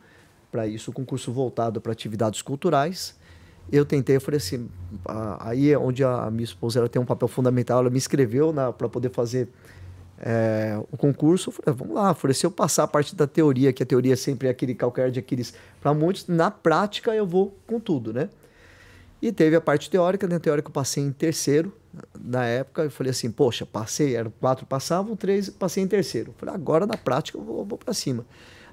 para 0.51 0.67
isso, 0.67 0.91
um 0.91 0.95
concurso 0.95 1.33
voltado 1.33 1.81
para 1.81 1.93
atividades 1.93 2.43
culturais. 2.43 3.15
Eu 3.73 3.85
tentei, 3.85 4.17
eu 4.17 4.21
falei 4.21 4.39
assim, 4.39 4.69
aí 5.39 5.71
é 5.71 5.79
onde 5.79 6.03
a 6.03 6.31
minha 6.31 6.45
esposa 6.45 6.81
ela 6.81 6.89
tem 6.89 7.01
um 7.01 7.05
papel 7.05 7.29
fundamental, 7.29 7.81
ela 7.81 7.91
me 7.91 7.99
inscreveu 7.99 8.53
para 8.77 8.89
poder 8.89 9.11
fazer 9.11 9.49
é, 10.19 10.79
o 10.91 10.97
concurso. 10.97 11.51
Eu 11.51 11.53
falei, 11.53 11.79
vamos 11.79 11.95
lá, 11.95 12.11
eu 12.11 12.15
falei, 12.15 12.35
se 12.35 12.45
eu 12.45 12.51
passar 12.51 12.85
a 12.85 12.89
parte 12.89 13.15
da 13.15 13.27
teoria, 13.27 13.73
que 13.73 13.83
a 13.83 13.87
teoria 13.87 14.17
sempre 14.17 14.49
é 14.49 14.51
aquele 14.51 14.75
calcanhar 14.75 15.11
de 15.11 15.19
Aquiles 15.19 15.55
para 15.81 15.95
muitos, 15.95 16.27
na 16.27 16.51
prática 16.51 17.15
eu 17.15 17.27
vou 17.27 17.57
com 17.67 17.79
tudo, 17.79 18.13
né? 18.13 18.29
E 19.23 19.31
teve 19.31 19.55
a 19.55 19.61
parte 19.61 19.91
teórica, 19.91 20.27
na 20.27 20.41
teórica 20.41 20.69
eu 20.69 20.73
passei 20.73 21.03
em 21.03 21.13
terceiro, 21.13 21.73
na 22.19 22.47
época, 22.47 22.85
eu 22.85 22.91
falei 22.91 23.11
assim, 23.11 23.31
poxa, 23.31 23.67
passei, 23.67 24.17
eram 24.17 24.33
quatro 24.41 24.65
passavam, 24.65 25.15
três 25.17 25.51
passei 25.51 25.83
em 25.83 25.87
terceiro. 25.89 26.31
Eu 26.31 26.35
falei, 26.39 26.55
agora 26.55 26.87
na 26.87 26.97
prática 26.97 27.37
eu 27.37 27.43
vou, 27.43 27.65
vou 27.65 27.79
para 27.79 27.93
cima. 27.93 28.25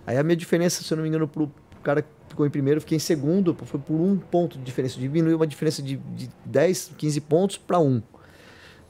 Aí 0.06 0.18
a 0.18 0.24
minha 0.24 0.38
diferença, 0.38 0.84
se 0.84 0.94
eu 0.94 0.96
não 0.96 1.04
me 1.04 1.10
engano, 1.10 1.28
pro 1.28 1.52
cara 1.88 2.06
ficou 2.28 2.46
em 2.46 2.50
primeiro, 2.50 2.82
fiquei 2.82 2.98
em 2.98 3.00
segundo, 3.00 3.54
foi 3.56 3.80
por 3.80 3.96
um 3.96 4.18
ponto 4.18 4.58
de 4.58 4.64
diferença, 4.66 5.00
diminuiu 5.00 5.38
uma 5.38 5.48
diferença 5.48 5.82
de, 5.82 5.96
de 5.96 6.30
10, 6.44 6.92
15 6.98 7.22
pontos 7.22 7.58
para 7.58 7.80
um. 7.80 8.02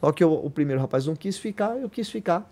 Só 0.02 0.12
que 0.12 0.24
eu- 0.24 0.34
o 0.34 0.50
primeiro 0.50 0.82
rapaz 0.82 1.06
não 1.06 1.16
quis 1.16 1.38
ficar, 1.38 1.78
eu 1.78 1.88
quis 1.90 2.10
ficar. 2.10 2.52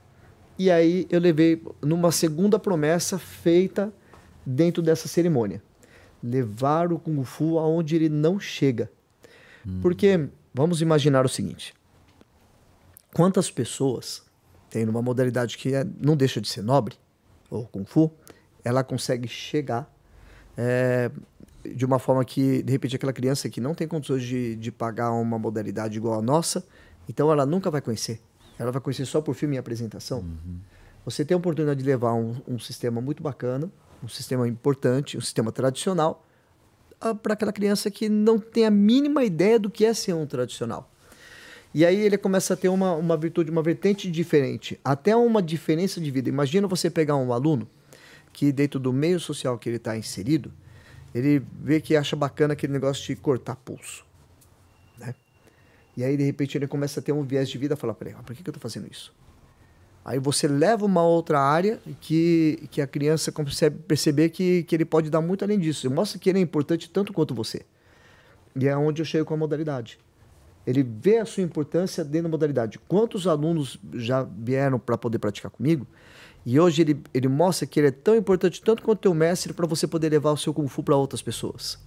E 0.60 0.70
aí 0.70 1.08
eu 1.10 1.20
levei 1.20 1.62
numa 1.82 2.12
segunda 2.12 2.60
promessa 2.60 3.18
feita 3.18 3.92
dentro 4.46 4.84
dessa 4.84 5.08
cerimônia. 5.08 5.64
Levar 6.24 6.94
o 6.94 7.00
Kung 7.00 7.24
Fu 7.24 7.58
aonde 7.58 7.96
ele 7.96 8.08
não 8.10 8.40
chega. 8.40 8.90
Porque, 9.82 10.30
vamos 10.54 10.80
imaginar 10.80 11.26
o 11.26 11.30
seguinte. 11.30 11.74
Quantas 13.14 13.50
pessoas 13.50 14.24
tem 14.70 14.86
numa 14.86 15.02
modalidade 15.02 15.58
que 15.58 15.74
é- 15.74 15.86
não 16.00 16.16
deixa 16.16 16.40
de 16.40 16.48
ser 16.48 16.62
nobre, 16.62 16.96
ou 17.50 17.66
Kung 17.66 17.86
Fu, 17.86 18.12
ela 18.64 18.84
consegue 18.84 19.28
chegar 19.28 19.92
é, 20.58 21.12
de 21.64 21.86
uma 21.86 22.00
forma 22.00 22.24
que, 22.24 22.62
de 22.64 22.72
repente, 22.72 22.96
aquela 22.96 23.14
criança 23.14 23.50
que 23.50 23.60
não 23.60 23.74
tem 23.74 23.88
condições 23.88 24.24
de, 24.24 24.56
de 24.56 24.72
pagar 24.72 25.12
uma 25.12 25.40
modalidade 25.40 25.98
igual 25.98 26.20
a 26.20 26.22
nossa, 26.22 26.66
então 27.10 27.32
ela 27.32 27.46
nunca 27.46 27.72
vai 27.72 27.82
conhecer. 27.82 28.20
Ela 28.58 28.72
vai 28.72 28.82
conhecer 28.82 29.06
só 29.06 29.22
por 29.22 29.36
filme 29.36 29.56
e 29.56 29.60
apresentação. 29.60 30.24
Você 31.04 31.26
tem 31.26 31.36
a 31.36 31.38
oportunidade 31.38 31.80
de 31.82 31.86
levar 31.86 32.14
um, 32.14 32.36
um 32.48 32.58
sistema 32.58 33.02
muito 33.02 33.22
bacana, 33.22 33.70
um 34.04 34.08
sistema 34.08 34.48
importante, 34.48 35.18
um 35.18 35.22
sistema 35.22 35.52
tradicional, 35.52 36.26
para 37.22 37.34
aquela 37.34 37.52
criança 37.52 37.92
que 37.92 38.08
não 38.08 38.40
tem 38.40 38.66
a 38.66 38.72
mínima 38.72 39.24
ideia 39.24 39.60
do 39.60 39.70
que 39.70 39.86
é 39.86 39.94
ser 39.94 40.14
um 40.14 40.26
tradicional. 40.26 40.90
E 41.74 41.86
aí 41.86 42.00
ele 42.00 42.18
começa 42.18 42.54
a 42.54 42.58
ter 42.58 42.70
uma, 42.70 42.94
uma 42.94 43.18
virtude, 43.18 43.52
uma 43.52 43.62
vertente 43.62 44.10
diferente, 44.10 44.80
até 44.84 45.16
uma 45.16 45.42
diferença 45.42 46.00
de 46.00 46.10
vida. 46.10 46.30
Imagina 46.30 46.68
você 46.68 46.90
pegar 46.90 47.18
um 47.18 47.34
aluno 47.34 47.68
que 48.36 48.52
dentro 48.52 48.82
do 48.82 48.92
meio 48.92 49.18
social 49.18 49.58
que 49.58 49.70
ele 49.70 49.78
está 49.78 49.98
inserido, 49.98 50.52
ele 51.14 51.42
vê 51.62 51.80
que 51.80 51.96
acha 51.96 52.18
bacana 52.18 52.52
aquele 52.52 52.74
negócio 52.74 53.02
de 53.06 53.16
cortar 53.16 53.56
pulso, 53.56 54.06
né? 54.98 55.16
E 55.96 56.04
aí 56.04 56.18
de 56.18 56.24
repente 56.24 56.58
ele 56.58 56.68
começa 56.68 57.00
a 57.00 57.04
ter 57.04 57.14
um 57.14 57.24
viés 57.24 57.48
de 57.48 57.58
vida, 57.58 57.76
e 57.76 57.78
fala, 57.78 57.94
peraí, 57.94 58.14
mas 58.14 58.26
por 58.26 58.36
que, 58.36 58.44
que 58.44 58.50
eu 58.50 58.52
estou 58.52 58.62
fazendo 58.62 58.92
isso? 58.92 59.14
Aí 60.04 60.20
você 60.20 60.50
leva 60.50 60.86
uma 60.86 61.02
outra 61.02 61.40
área 61.40 61.80
que, 62.02 62.68
que 62.70 62.82
a 62.82 62.86
criança 62.86 63.32
consegue 63.32 63.78
perceber 63.78 64.30
que, 64.30 64.64
que 64.64 64.76
ele 64.76 64.84
pode 64.84 65.10
dar 65.10 65.22
muito 65.22 65.46
além 65.46 65.58
disso. 65.58 65.90
Mostra 65.90 66.20
que 66.20 66.30
ele 66.30 66.38
é 66.38 66.42
importante 66.42 66.90
tanto 66.90 67.14
quanto 67.14 67.34
você. 67.34 67.62
E 68.54 68.68
é 68.68 68.76
onde 68.76 69.02
eu 69.02 69.06
chego 69.06 69.26
com 69.26 69.34
a 69.34 69.38
modalidade. 69.38 69.98
Ele 70.68 70.84
vê 70.84 71.18
a 71.20 71.26
sua 71.26 71.42
importância 71.42 72.04
dentro 72.04 72.24
da 72.24 72.30
modalidade. 72.30 72.78
Quantos 72.88 73.26
alunos 73.26 73.80
já 73.94 74.24
vieram 74.24 74.78
para 74.78 74.98
poder 74.98 75.18
praticar 75.18 75.50
comigo? 75.50 75.88
E 76.46 76.60
hoje 76.60 76.82
ele, 76.84 77.02
ele 77.14 77.28
mostra 77.28 77.66
que 77.66 77.80
ele 77.80 77.88
é 77.88 77.92
tão 77.92 78.16
importante 78.16 78.62
tanto 78.62 78.84
quanto 78.84 79.00
teu 79.00 79.14
mestre 79.14 79.52
para 79.52 79.66
você 79.66 79.88
poder 79.88 80.10
levar 80.10 80.32
o 80.32 80.38
seu 80.38 80.54
Kung 80.54 80.68
Fu 80.68 80.84
para 80.84 80.96
outras 80.96 81.22
pessoas. 81.22 81.80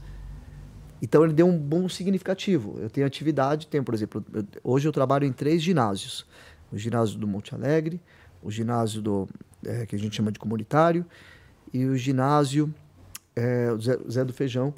Então 1.01 1.23
ele 1.23 1.33
deu 1.33 1.47
um 1.47 1.57
bom 1.57 1.89
significativo. 1.89 2.77
Eu 2.81 2.91
tenho 2.91 3.07
atividade, 3.07 3.69
tenho, 3.69 3.85
por 3.85 3.95
exemplo, 3.95 4.25
eu- 4.33 4.45
hoje 4.65 4.89
eu 4.89 4.93
trabalho 4.93 5.25
em 5.25 5.33
três 5.33 5.63
ginásios. 5.63 6.27
o 6.71 6.77
ginásio 6.77 7.19
do 7.19 7.27
Monte 7.27 7.55
Alegre, 7.55 7.99
o 8.43 8.51
ginásio 8.51 9.01
do 9.01 9.27
é, 9.65 9.87
que 9.87 9.97
a 9.97 9.99
gente 9.99 10.15
chama 10.15 10.31
de 10.31 10.39
comunitário 10.39 11.03
e 11.73 11.87
o 11.87 11.97
ginásio 11.97 12.75
é, 13.35 13.69
Zé, 13.81 13.99
Zé 14.11 14.23
do 14.23 14.35
Feijão, 14.35 14.75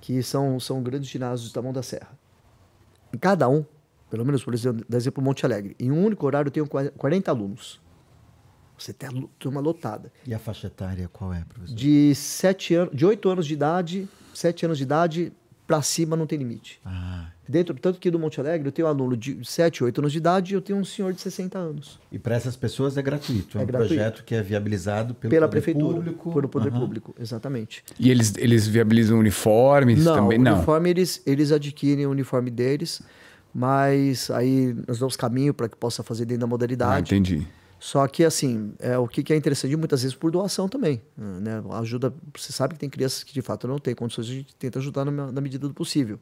que 0.00 0.20
são, 0.20 0.58
são 0.58 0.82
grandes 0.82 1.08
ginásios 1.08 1.52
da 1.52 1.62
Mão 1.62 1.72
da 1.72 1.80
Serra. 1.80 2.10
Em 3.14 3.18
cada 3.18 3.48
um, 3.48 3.64
pelo 4.10 4.24
menos 4.24 4.42
por 4.42 4.52
exemplo, 4.52 4.84
dar 4.88 4.96
exemplo 4.96 5.22
Monte 5.22 5.46
Alegre, 5.46 5.76
em 5.78 5.92
um 5.92 6.04
único 6.04 6.26
horário 6.26 6.48
eu 6.48 6.52
tenho 6.52 6.66
40 6.66 7.30
alunos. 7.30 7.80
Você 8.78 8.92
tem 8.92 9.08
a 9.08 9.12
lu- 9.12 9.30
turma 9.38 9.60
lotada. 9.60 10.12
E 10.26 10.32
a 10.32 10.38
faixa 10.38 10.68
etária 10.68 11.08
qual 11.12 11.32
é, 11.34 11.42
professor? 11.48 11.74
De 11.74 12.14
sete 12.14 12.74
anos, 12.74 12.94
de 12.96 13.04
8 13.04 13.28
anos 13.28 13.46
de 13.46 13.54
idade, 13.54 14.08
7 14.32 14.64
anos 14.66 14.78
de 14.78 14.84
idade 14.84 15.32
para 15.66 15.82
cima 15.82 16.16
não 16.16 16.26
tem 16.26 16.38
limite. 16.38 16.80
Ah, 16.84 17.26
Dentro, 17.46 17.74
tanto 17.74 17.98
que 17.98 18.10
do 18.10 18.18
Monte 18.18 18.38
Alegre 18.40 18.68
eu 18.68 18.72
tenho 18.72 18.86
um 18.86 18.90
aluno 18.90 19.16
de 19.16 19.38
7, 19.42 19.82
8 19.84 20.00
anos 20.00 20.12
de 20.12 20.18
idade 20.18 20.52
e 20.52 20.54
eu 20.54 20.60
tenho 20.62 20.78
um 20.78 20.84
senhor 20.84 21.12
de 21.12 21.20
60 21.20 21.58
anos. 21.58 21.98
e 22.12 22.18
para 22.18 22.34
essas 22.36 22.56
pessoas 22.56 22.96
é 22.96 23.02
gratuito. 23.02 23.58
É, 23.58 23.60
É 23.60 23.64
um 23.64 23.66
gratuito. 23.66 23.94
projeto 23.94 24.24
que 24.24 24.34
é 24.34 24.42
viabilizado 24.42 25.14
pelo 25.14 25.30
pela 25.30 25.46
poder 25.48 25.60
prefeitura. 25.60 25.94
público. 25.96 26.30
Por 26.32 26.48
poder 26.48 26.68
Aham. 26.70 26.80
público, 26.80 27.14
exatamente. 27.18 27.82
E 27.98 28.10
eles, 28.10 28.34
eles 28.36 28.66
viabilizam 28.66 29.18
uniformes 29.18 30.04
não, 30.04 30.14
também? 30.14 30.38
o 30.38 30.42
Não. 30.42 30.54
uniforme 30.56 30.90
eles, 30.90 31.22
eles 31.26 31.50
adquirem 31.52 32.06
o 32.06 32.10
uniforme 32.10 32.50
deles, 32.50 33.02
mas 33.52 34.30
aí 34.30 34.74
nós 34.86 34.98
damos 34.98 35.16
caminho 35.16 35.52
para 35.52 35.68
que 35.68 35.76
possa 35.76 36.02
fazer 36.02 36.24
dentro 36.24 36.40
da 36.40 36.46
Ah, 36.46 36.48
modalidade. 36.48 37.14
entendi. 37.14 37.46
Só 37.78 38.06
que, 38.08 38.24
assim, 38.24 38.72
é, 38.80 38.98
o 38.98 39.06
que, 39.06 39.32
é 39.32 39.36
interessante, 39.36 39.76
muitas 39.76 40.02
vezes 40.02 40.16
por 40.16 40.30
doação 40.30 40.68
também. 40.68 41.00
Né? 41.16 41.62
Ajuda, 41.74 42.12
você 42.36 42.52
sabe 42.52 42.74
que 42.74 42.80
tem 42.80 42.90
crianças 42.90 43.22
que 43.22 43.32
de 43.32 43.40
fato 43.40 43.68
não 43.68 43.78
têm 43.78 43.94
condições, 43.94 44.26
a 44.26 44.32
gente 44.32 44.54
tenta 44.56 44.78
ajudar 44.80 45.04
na, 45.04 45.30
na 45.30 45.40
medida 45.40 45.68
do 45.68 45.72
possível. 45.74 46.18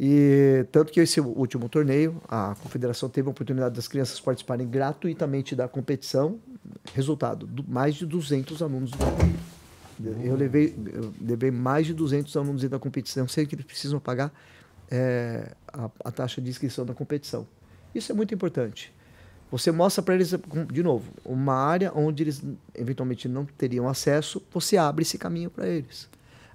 E 0.00 0.64
tanto 0.70 0.92
que 0.92 1.00
esse 1.00 1.20
último 1.20 1.68
torneio, 1.68 2.22
a 2.28 2.54
confederação 2.62 3.08
teve 3.08 3.26
a 3.26 3.30
oportunidade 3.32 3.74
das 3.74 3.88
crianças 3.88 4.20
participarem 4.20 4.66
gratuitamente 4.66 5.56
da 5.56 5.66
competição. 5.66 6.38
Resultado, 6.94 7.46
du- 7.46 7.64
mais 7.68 7.96
de 7.96 8.06
200 8.06 8.62
alunos 8.62 8.92
do. 8.92 8.98
Eu 10.22 10.36
levei, 10.36 10.72
eu 10.92 11.12
levei 11.20 11.50
mais 11.50 11.84
de 11.86 11.92
200 11.94 12.36
alunos 12.36 12.62
da 12.68 12.78
competição, 12.78 13.26
sei 13.26 13.44
que 13.44 13.56
eles 13.56 13.66
precisam 13.66 13.98
pagar 13.98 14.32
é, 14.88 15.52
a, 15.72 15.90
a 16.04 16.12
taxa 16.12 16.40
de 16.40 16.48
inscrição 16.48 16.86
da 16.86 16.94
competição. 16.94 17.44
Isso 17.92 18.12
é 18.12 18.14
muito 18.14 18.32
importante. 18.32 18.94
Você 19.50 19.70
mostra 19.72 20.02
para 20.02 20.14
eles, 20.14 20.34
de 20.70 20.82
novo, 20.82 21.10
uma 21.24 21.54
área 21.54 21.90
onde 21.94 22.22
eles 22.22 22.42
eventualmente 22.74 23.26
não 23.28 23.46
teriam 23.46 23.88
acesso, 23.88 24.42
você 24.52 24.76
abre 24.76 25.02
esse 25.02 25.16
caminho 25.16 25.48
para 25.48 25.66
eles. 25.66 26.08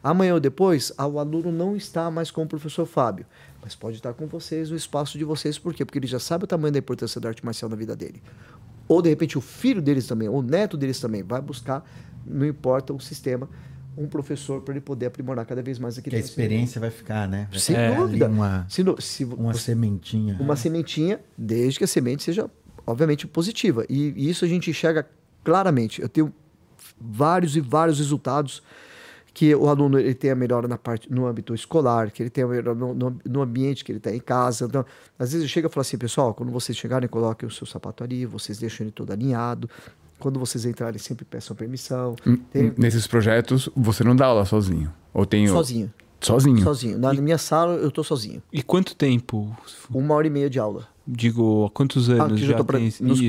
Amanhã 0.03 0.33
ou 0.35 0.39
depois, 0.39 0.91
ah, 0.97 1.07
o 1.07 1.17
aluno 1.17 1.51
não 1.51 1.75
está 1.75 2.11
mais 2.11 2.29
com 2.29 2.43
o 2.43 2.47
professor 2.47 2.85
Fábio, 2.85 3.25
mas 3.63 3.73
pode 3.73 3.95
estar 3.95 4.13
com 4.13 4.27
vocês 4.27 4.69
no 4.69 4.75
espaço 4.75 5.17
de 5.17 5.23
vocês, 5.23 5.57
por 5.57 5.73
quê? 5.73 5.83
Porque 5.85 5.97
ele 5.97 6.07
já 6.07 6.19
sabe 6.19 6.43
o 6.43 6.47
tamanho 6.47 6.73
da 6.73 6.79
importância 6.79 7.19
da 7.21 7.29
arte 7.29 7.43
marcial 7.43 7.69
na 7.69 7.75
vida 7.75 7.95
dele. 7.95 8.21
Ou 8.87 9.01
de 9.01 9.09
repente 9.09 9.37
o 9.37 9.41
filho 9.41 9.81
deles 9.81 10.05
também, 10.05 10.27
ou 10.27 10.39
o 10.39 10.41
neto 10.43 10.75
deles 10.77 10.99
também, 10.99 11.23
vai 11.23 11.41
buscar, 11.41 11.89
não 12.27 12.45
importa 12.45 12.93
o 12.93 12.99
sistema, 12.99 13.49
um 13.97 14.07
professor 14.07 14.61
para 14.61 14.73
ele 14.73 14.81
poder 14.81 15.05
aprimorar 15.05 15.45
cada 15.45 15.61
vez 15.63 15.79
mais 15.79 15.97
aquilo. 15.97 16.11
Que 16.11 16.17
a 16.17 16.19
experiência 16.25 16.81
vai 16.81 16.89
ficar, 16.91 17.27
né? 17.27 17.47
Vai 17.49 17.59
Sem 17.59 17.75
ali 17.75 17.95
dúvida. 17.95 18.27
Uma, 18.27 18.65
Se, 18.69 18.83
se 18.99 19.23
uma 19.23 19.53
você- 19.53 19.59
sementinha. 19.59 20.35
uma 20.39 20.55
sementinha, 20.55 21.19
desde 21.37 21.77
que 21.79 21.85
a 21.85 21.87
semente 21.87 22.23
seja, 22.23 22.49
obviamente, 22.85 23.27
positiva. 23.27 23.85
E, 23.89 24.13
e 24.15 24.29
isso 24.29 24.43
a 24.45 24.47
gente 24.47 24.69
enxerga 24.69 25.07
claramente. 25.43 26.01
Eu 26.01 26.09
tenho 26.09 26.33
vários 26.99 27.55
e 27.55 27.61
vários 27.61 27.97
resultados 27.99 28.61
que 29.33 29.53
o 29.55 29.67
aluno 29.67 29.97
ele 29.99 30.13
tem 30.13 30.29
a 30.29 30.35
melhora 30.35 30.67
na 30.67 30.77
parte 30.77 31.11
no 31.11 31.25
âmbito 31.25 31.55
escolar, 31.55 32.11
que 32.11 32.21
ele 32.21 32.29
tem 32.29 32.43
a 32.43 32.47
melhora 32.47 32.75
no, 32.75 32.93
no, 32.93 33.19
no 33.25 33.41
ambiente 33.41 33.83
que 33.83 33.91
ele 33.91 33.97
está 33.97 34.13
em 34.13 34.19
casa. 34.19 34.65
Então, 34.65 34.85
às 35.17 35.33
vezes 35.33 35.49
chega 35.49 35.67
e 35.67 35.71
fala 35.71 35.81
assim, 35.81 35.97
pessoal, 35.97 36.33
quando 36.35 36.51
vocês 36.51 36.77
chegarem, 36.77 37.09
coloquem 37.09 37.47
o 37.47 37.51
seu 37.51 37.65
sapato 37.65 38.03
ali, 38.03 38.25
vocês 38.27 38.59
deixam 38.59 38.85
ele 38.85 38.91
todo 38.91 39.11
alinhado. 39.11 39.67
Quando 40.19 40.39
vocês 40.39 40.65
entrarem, 40.65 40.99
sempre 40.99 41.25
peçam 41.25 41.55
permissão. 41.55 42.15
Tem- 42.51 42.73
Nesses 42.77 43.07
projetos, 43.07 43.67
você 43.75 44.03
não 44.03 44.15
dá 44.15 44.27
aula 44.27 44.45
sozinho? 44.45 44.93
Ou 45.11 45.25
tem... 45.25 45.47
sozinho, 45.47 45.91
Sozinho? 46.21 46.63
sozinho. 46.63 46.97
Na 46.99 47.11
minha 47.13 47.37
sala, 47.39 47.73
eu 47.73 47.87
estou 47.89 48.03
sozinho. 48.03 48.41
E 48.53 48.61
quanto 48.61 48.95
tempo? 48.95 49.53
Uma 49.91 50.13
hora 50.13 50.27
e 50.27 50.29
meia 50.29 50.49
de 50.49 50.59
aula. 50.59 50.87
Digo, 51.05 51.65
há 51.65 51.69
quantos 51.69 52.09
anos 52.09 52.41
Ah, 52.41 52.45
eu 52.45 52.47
já 52.47 52.55
tô 52.55 52.63
pra- 52.63 52.77
tem 52.79 52.87
esse... 52.87 53.03
nos 53.03 53.19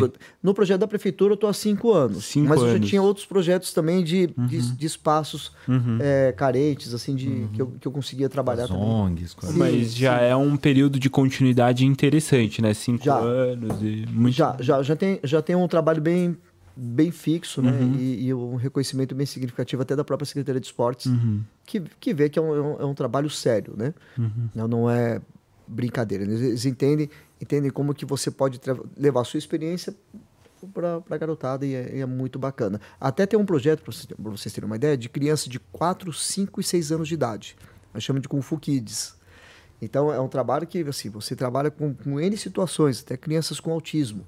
No 0.40 0.54
projeto 0.54 0.78
da 0.80 0.86
prefeitura 0.86 1.32
eu 1.32 1.34
estou 1.34 1.50
há 1.50 1.52
cinco 1.52 1.92
anos. 1.92 2.24
Cinco 2.24 2.48
mas 2.48 2.60
eu 2.60 2.68
já 2.68 2.74
anos. 2.76 2.88
tinha 2.88 3.02
outros 3.02 3.26
projetos 3.26 3.72
também 3.72 4.04
de, 4.04 4.28
de, 4.28 4.72
de 4.76 4.86
espaços 4.86 5.50
é, 6.00 6.32
carentes, 6.36 6.94
assim, 6.94 7.16
de, 7.16 7.48
que, 7.52 7.60
eu, 7.60 7.66
que 7.80 7.88
eu 7.88 7.90
conseguia 7.90 8.28
trabalhar 8.28 8.64
As 8.64 8.68
também. 8.70 8.84
ONGs. 8.84 9.36
Sim, 9.40 9.58
Mas 9.58 9.92
já 9.92 10.20
é 10.20 10.36
um 10.36 10.56
período 10.56 11.00
de 11.00 11.10
continuidade 11.10 11.84
interessante, 11.84 12.62
né? 12.62 12.72
Cinco 12.74 13.04
Já. 13.04 13.18
anos 13.18 13.82
e 13.82 14.06
muito... 14.08 14.34
Já, 14.36 14.56
já, 14.60 14.80
já, 14.80 14.94
tem, 14.94 15.18
já 15.24 15.42
tem 15.42 15.56
um 15.56 15.66
trabalho 15.66 16.00
bem, 16.00 16.36
bem 16.76 17.10
fixo, 17.10 17.60
né? 17.60 17.72
Uhum. 17.72 17.96
E, 17.98 18.26
e 18.26 18.34
um 18.34 18.54
reconhecimento 18.54 19.16
bem 19.16 19.26
significativo 19.26 19.82
até 19.82 19.96
da 19.96 20.04
própria 20.04 20.26
Secretaria 20.26 20.60
de 20.60 20.66
Esportes, 20.68 21.06
Uhum. 21.06 21.40
que, 21.66 21.82
que 21.98 22.14
vê 22.14 22.28
que 22.28 22.38
é 22.38 22.42
um, 22.42 22.54
é 22.54 22.60
um, 22.60 22.80
é 22.82 22.84
um 22.84 22.94
trabalho 22.94 23.28
sério, 23.28 23.74
né? 23.76 23.92
Uhum. 24.16 24.48
Não, 24.54 24.68
não 24.68 24.88
é 24.90 25.20
brincadeira. 25.66 26.24
Eles, 26.24 26.40
eles 26.42 26.66
entendem, 26.66 27.08
entendem 27.40 27.70
como 27.70 27.94
que 27.94 28.04
você 28.04 28.30
pode 28.30 28.60
levar 28.96 29.20
a 29.22 29.24
sua 29.24 29.38
experiência 29.38 29.94
para 30.72 31.02
a 31.10 31.16
garotada 31.18 31.66
e 31.66 31.74
é, 31.74 31.96
e 31.96 32.00
é 32.00 32.06
muito 32.06 32.38
bacana. 32.38 32.80
Até 33.00 33.26
tem 33.26 33.38
um 33.38 33.44
projeto, 33.44 33.82
para 33.82 33.92
vocês, 33.92 34.08
vocês 34.18 34.52
terem 34.54 34.66
uma 34.66 34.76
ideia, 34.76 34.96
de 34.96 35.08
crianças 35.08 35.46
de 35.48 35.58
4, 35.58 36.12
5 36.12 36.60
e 36.60 36.64
6 36.64 36.92
anos 36.92 37.08
de 37.08 37.14
idade. 37.14 37.56
Nós 37.92 38.02
chamamos 38.02 38.22
de 38.22 38.28
Kung 38.28 38.40
Fu 38.40 38.58
Kids. 38.58 39.14
Então 39.82 40.10
é 40.12 40.18
um 40.18 40.28
trabalho 40.28 40.66
que 40.66 40.80
assim, 40.82 41.10
você 41.10 41.36
trabalha 41.36 41.70
com, 41.70 41.92
com 41.92 42.18
N 42.18 42.36
situações, 42.36 43.02
até 43.02 43.16
crianças 43.16 43.60
com 43.60 43.72
autismo. 43.72 44.26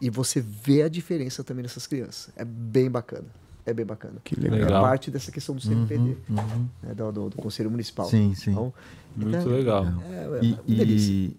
E 0.00 0.10
você 0.10 0.40
vê 0.40 0.82
a 0.82 0.88
diferença 0.88 1.44
também 1.44 1.62
nessas 1.62 1.86
crianças. 1.86 2.30
É 2.36 2.44
bem 2.44 2.90
bacana. 2.90 3.26
É 3.64 3.72
bem 3.72 3.86
bacana. 3.86 4.16
Que 4.22 4.34
legal. 4.38 4.58
É 4.58 4.64
Legal. 4.64 4.82
parte 4.82 5.10
dessa 5.10 5.32
questão 5.32 5.54
do 5.54 5.60
CNPD, 5.60 6.16
né, 6.28 6.94
do, 6.94 7.10
do- 7.12 7.30
do 7.30 7.36
Conselho 7.36 7.70
Municipal. 7.70 8.06
Sim, 8.08 8.34
sim. 8.34 8.50
Então, 8.50 8.72
Muito 9.16 9.36
é- 9.36 9.44
legal. 9.44 9.84
É, 10.08 10.38
é 10.38 10.44
E, 10.44 10.52
uma 10.54 10.62
delícia. 10.78 11.30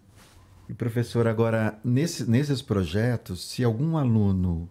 E, 0.69 0.73
professor, 0.73 1.27
agora, 1.27 1.79
nesse, 1.83 2.29
nesses 2.29 2.61
projetos, 2.61 3.43
se 3.49 3.63
algum 3.63 3.97
aluno 3.97 4.69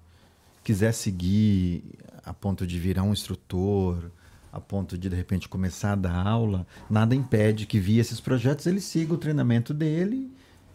quiser 0.63 0.93
seguir 0.93 1.83
a 2.25 2.33
ponto 2.35 2.67
de 2.67 2.79
virar 2.79 3.03
um 3.03 3.13
instrutor, 3.13 4.11
a 4.53 4.61
ponto 4.61 4.99
de, 4.99 5.09
de 5.09 5.17
repente, 5.17 5.49
começar 5.49 5.93
a 5.93 5.97
dar 5.97 6.27
aula, 6.27 6.67
nada 6.91 7.15
impede 7.15 7.67
que, 7.67 7.79
via 7.79 8.01
esses 8.01 8.21
projetos, 8.21 8.67
ele 8.67 8.81
siga 8.81 9.15
o 9.15 9.19
treinamento 9.19 9.73
dele, 9.73 10.31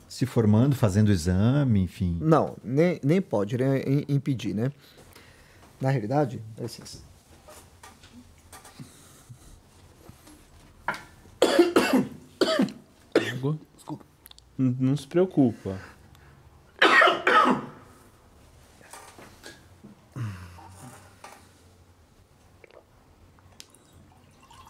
se 0.08 0.26
formando, 0.26 0.76
fazendo 0.76 1.12
exame, 1.12 1.82
enfim. 1.82 2.18
Não, 2.20 2.56
nem, 2.64 3.00
nem 3.04 3.22
pode 3.22 3.58
né, 3.58 3.82
im- 3.84 4.06
impedir, 4.08 4.54
né? 4.54 4.72
Na 5.80 5.90
realidade, 5.90 6.42
dá 6.56 6.64
licença. 6.64 7.00
Água? 13.34 13.58
Não, 14.62 14.96
se 14.96 15.08
preocupa. 15.08 15.82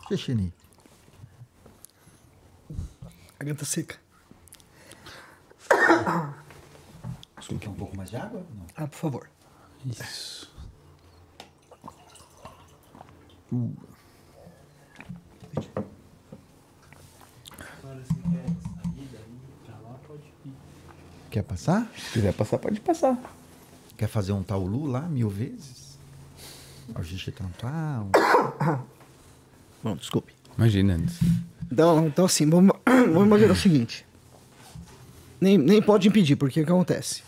Xixini. 0.08 0.54
A 3.38 3.44
garganta 3.44 3.66
seca. 3.66 4.00
Você 7.36 7.56
quer 7.56 7.68
um 7.68 7.74
pouco 7.74 7.98
mais 7.98 8.10
de 8.10 8.16
água? 8.16 8.46
Não. 8.56 8.66
Ah, 8.78 8.88
por 8.88 8.98
favor. 8.98 9.30
Isso. 9.86 10.50
Quer 21.30 21.44
passar? 21.44 21.90
Se 21.98 22.12
quiser 22.14 22.34
passar, 22.34 22.58
pode 22.58 22.80
passar. 22.82 23.18
Quer 23.98 24.08
fazer 24.08 24.34
um 24.34 24.44
taulu 24.44 24.86
lá 24.86 25.02
mil 25.02 25.30
vezes? 25.30 25.98
O 26.98 27.04
xixi 27.04 27.32
tanto. 27.32 27.66
Ah, 27.66 28.04
Bom, 29.84 29.96
desculpe. 29.96 30.34
Imagina. 30.58 31.00
Então, 31.72 32.08
então 32.08 32.26
assim, 32.26 32.50
vamos, 32.50 32.76
vamos 32.86 33.26
imaginar 33.26 33.54
o 33.54 33.56
seguinte. 33.56 34.06
Nem, 35.40 35.58
nem 35.58 35.82
pode 35.82 36.08
impedir, 36.08 36.36
porque 36.36 36.62
o 36.62 36.66
que 36.66 36.72
acontece? 36.72 37.24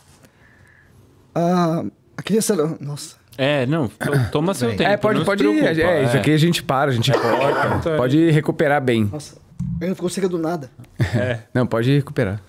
Ah, 1.34 1.84
a 2.18 2.22
criança... 2.22 2.56
Nossa. 2.80 3.16
É, 3.38 3.66
não, 3.66 3.88
to- 3.88 4.30
toma 4.32 4.54
seu 4.54 4.68
Bem. 4.70 4.78
tempo. 4.78 4.90
É, 4.92 4.98
pode, 4.98 5.16
não 5.16 5.22
se 5.22 5.26
pode. 5.26 5.44
preocupa, 5.44 5.68
é, 5.70 6.04
isso 6.06 6.18
aqui 6.18 6.32
a 6.32 6.38
gente 6.38 6.62
para, 6.62 6.92
a 6.92 6.94
gente 6.94 7.12
corta. 7.12 7.90
É. 7.90 7.98
Pode 7.98 8.30
recuperar 8.30 8.80
bem. 8.84 9.06
Nossa. 9.06 9.36
A 9.60 9.80
garganta 9.80 9.96
ficou 9.96 10.10
seca 10.10 10.30
do 10.30 10.38
nada. 10.38 10.70
Não, 11.54 11.66
pode 11.66 11.92
recuperar. 11.96 12.40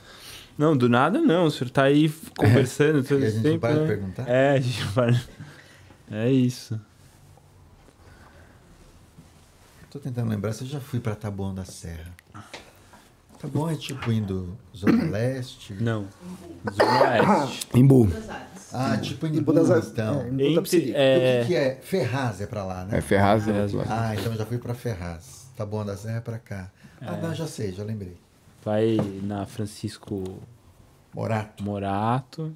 Não, 0.57 0.77
do 0.77 0.89
nada 0.89 1.21
não. 1.21 1.47
O 1.47 1.51
senhor 1.51 1.71
tá 1.71 1.85
aí 1.85 2.09
conversando 2.37 3.03
todo 3.07 3.21
E 3.21 3.25
a 3.25 3.29
esse 3.29 3.37
gente 3.37 3.45
não 3.45 3.51
tempo. 3.53 3.61
para 3.61 3.75
de 3.75 3.81
né? 3.81 3.87
perguntar? 3.87 4.29
É, 4.29 4.51
a 4.53 4.61
gente 4.61 4.87
para. 4.93 5.21
É 6.11 6.31
isso. 6.31 6.81
Tô 9.91 9.99
tentando 9.99 10.29
lembrar 10.31 10.53
se 10.53 10.65
eu 10.65 10.69
já 10.69 10.81
fui 10.81 10.99
pra 11.01 11.15
Taboão 11.15 11.55
da 11.55 11.65
Serra. 11.65 12.13
Bom, 13.53 13.71
é 13.71 13.75
tipo 13.77 14.11
indo 14.11 14.57
Zona 14.75 15.05
Leste. 15.11 15.75
Não. 15.75 16.07
Zona 16.73 17.41
Oeste. 17.43 17.69
Embu. 17.79 18.09
Ah, 18.73 18.97
tipo 18.97 19.27
indo 19.27 19.39
Em 19.39 19.43
Buenos 19.43 19.71
Aires. 19.71 19.89
então. 19.91 20.23
É, 20.23 20.29
em 20.29 20.33
Entre, 20.33 20.49
Botapsiri. 20.49 20.83
O 20.91 20.95
que, 20.95 20.99
é, 20.99 21.45
que 21.47 21.55
é? 21.55 21.75
Ferraz 21.83 22.41
é 22.41 22.47
pra 22.47 22.65
lá, 22.65 22.85
né? 22.87 22.99
É 22.99 23.01
Ferraz. 23.01 23.47
É- 23.47 23.53
Ah, 23.89 24.15
então 24.19 24.33
eu 24.33 24.39
já 24.39 24.47
fui 24.47 24.59
pra 24.59 24.75
Ferraz. 24.75 25.45
Bom, 25.69 25.85
da 25.85 25.97
Serra 25.97 26.21
pra 26.23 26.39
cá. 26.39 26.71
Ah, 27.01 27.17
não, 27.19 27.35
já 27.35 27.47
sei, 27.47 27.71
já 27.73 27.85
lembrei. 27.85 28.17
Vai 28.65 28.97
na 29.23 29.45
Francisco 29.47 30.23
Morato. 31.15 31.63
Morato. 31.63 32.55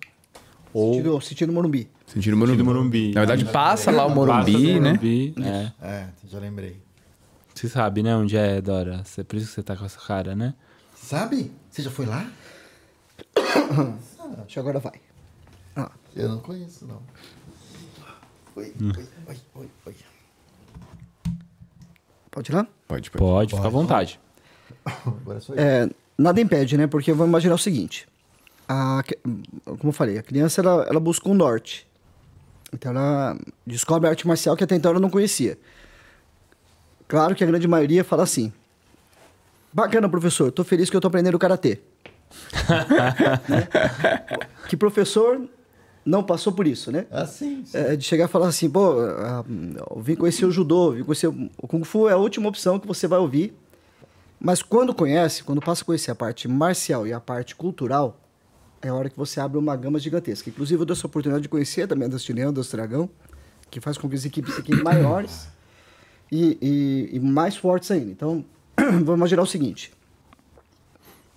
Ou 0.73 0.95
Sentido, 0.95 1.21
sentido 1.21 1.53
Morumbi. 1.53 1.91
Sentido 2.07 2.37
Morumbi. 2.37 2.57
Sentido 2.59 2.65
Morumbi. 2.67 3.15
Na 3.15 3.21
verdade, 3.21 3.45
passa 3.47 3.91
lá 3.91 4.05
o 4.05 4.09
Passa 4.09 4.15
Morumbi, 4.27 4.75
do 4.75 4.81
né? 4.81 4.89
Morumbi, 4.91 5.35
é. 5.43 5.73
É, 5.81 6.09
já 6.27 6.39
lembrei. 6.39 6.81
Você 7.55 7.69
sabe, 7.69 8.03
né, 8.03 8.15
onde 8.15 8.37
é, 8.37 8.61
Dora? 8.61 9.03
Cê- 9.05 9.25
Por 9.25 9.37
isso 9.37 9.49
que 9.49 9.55
você 9.55 9.63
tá 9.63 9.77
com 9.77 9.85
essa 9.85 9.99
cara, 10.01 10.35
né? 10.37 10.55
Sabe? 10.95 11.51
Você 11.71 11.83
já 11.83 11.91
foi 11.91 12.07
lá? 12.07 12.31
Acho 14.45 14.47
que 14.47 14.59
agora 14.61 14.79
vai. 14.79 15.01
Ah, 15.75 15.91
Eu 16.15 16.29
não 16.29 16.39
conheço, 16.41 16.87
não. 16.87 17.01
Oi, 18.57 18.73
Hum. 18.81 18.93
oi, 18.97 19.07
oi, 19.27 19.37
oi, 19.55 19.69
oi. 19.87 19.95
pode 22.31 22.51
ir 22.51 22.55
lá? 22.55 22.67
Pode, 22.87 23.11
pode. 23.11 23.19
Pode, 23.19 23.55
fica 23.55 23.67
à 23.67 23.71
vontade. 23.71 24.21
Eu. 24.23 24.28
É, 25.57 25.89
nada 26.17 26.41
impede, 26.41 26.77
né? 26.77 26.87
Porque 26.87 27.13
vamos 27.13 27.29
imaginar 27.29 27.55
o 27.55 27.59
seguinte. 27.59 28.07
A, 28.69 29.03
como 29.65 29.89
eu 29.89 29.93
falei, 29.93 30.19
a 30.19 30.23
criança 30.23 30.61
ela, 30.61 30.87
ela 30.89 31.01
busca 31.01 31.29
um 31.29 31.35
norte. 31.35 31.87
Então 32.73 32.93
ela 32.93 33.37
descobre 33.67 34.07
a 34.07 34.11
arte 34.11 34.27
marcial 34.27 34.57
que 34.57 34.65
até 34.65 34.75
então 34.75 34.91
ela 34.91 35.01
não 35.01 35.11
conhecia. 35.11 35.59
Claro 37.07 37.35
que 37.35 37.43
a 37.43 37.47
grande 37.47 37.67
maioria 37.67 38.05
fala 38.05 38.23
assim: 38.25 38.53
Bacana, 39.73 40.09
professor, 40.09 40.53
tô 40.53 40.65
feliz 40.65 40.91
que 40.91 40.97
eu 40.97 41.01
tô 41.01 41.09
aprendendo 41.09 41.39
karatê. 41.39 41.81
Né? 43.49 43.67
Que 44.69 44.77
professor 44.77 45.49
não 46.05 46.23
passou 46.23 46.53
por 46.53 46.67
isso, 46.67 46.91
né? 46.93 47.07
Assim, 47.11 47.65
sim. 47.65 47.77
É, 47.77 47.97
de 47.97 48.05
chegar 48.05 48.27
e 48.27 48.29
falar 48.29 48.49
assim, 48.49 48.69
pô, 48.69 48.99
ah, 49.01 49.45
eu 49.95 50.01
vim 50.01 50.15
conhecer 50.15 50.45
o 50.47 50.51
judô, 50.51 50.93
vim 50.93 51.05
conhecer 51.05 51.27
o 51.27 51.51
o 51.59 51.67
Kung 51.67 51.85
Fu 51.85 52.09
é 52.09 52.13
a 52.13 52.17
última 52.17 52.49
opção 52.49 52.79
que 52.79 52.87
você 52.87 53.07
vai 53.07 53.19
ouvir. 53.19 53.55
Mas 54.41 54.63
quando 54.63 54.95
conhece, 54.95 55.43
quando 55.43 55.61
passa 55.61 55.83
a 55.83 55.85
conhecer 55.85 56.11
a 56.11 56.15
parte 56.15 56.47
marcial 56.49 57.07
e 57.07 57.13
a 57.13 57.19
parte 57.21 57.55
cultural, 57.57 58.21
é 58.81 58.89
a 58.89 58.95
hora 58.95 59.11
que 59.11 59.17
você 59.17 59.41
abre 59.41 59.59
uma 59.59 59.75
gama 59.77 59.99
gigantesca. 59.99 60.49
Inclusive, 60.49 60.81
eu 60.83 60.87
dou 60.87 60.95
essa 60.97 61.07
oportunidade 61.07 61.43
de 61.43 61.49
conhecer 61.49 61.89
também 61.89 62.07
a 62.07 62.09
das 62.09 62.27
Leão, 62.29 62.53
das 62.53 62.69
Dragão, 62.71 63.11
que 63.71 63.81
faz 63.81 63.99
com 63.99 64.09
que 64.09 64.15
as 64.15 64.25
equipes 64.25 64.55
fiquem 64.55 64.77
maiores 64.83 65.49
e, 66.31 66.57
e- 66.63 67.17
e 67.17 67.21
mais 67.21 67.57
fortes 67.57 67.91
ainda. 67.91 68.11
Então, 68.13 68.45
vamos 68.77 69.17
imaginar 69.17 69.43
o 69.43 69.47
seguinte. 69.47 69.93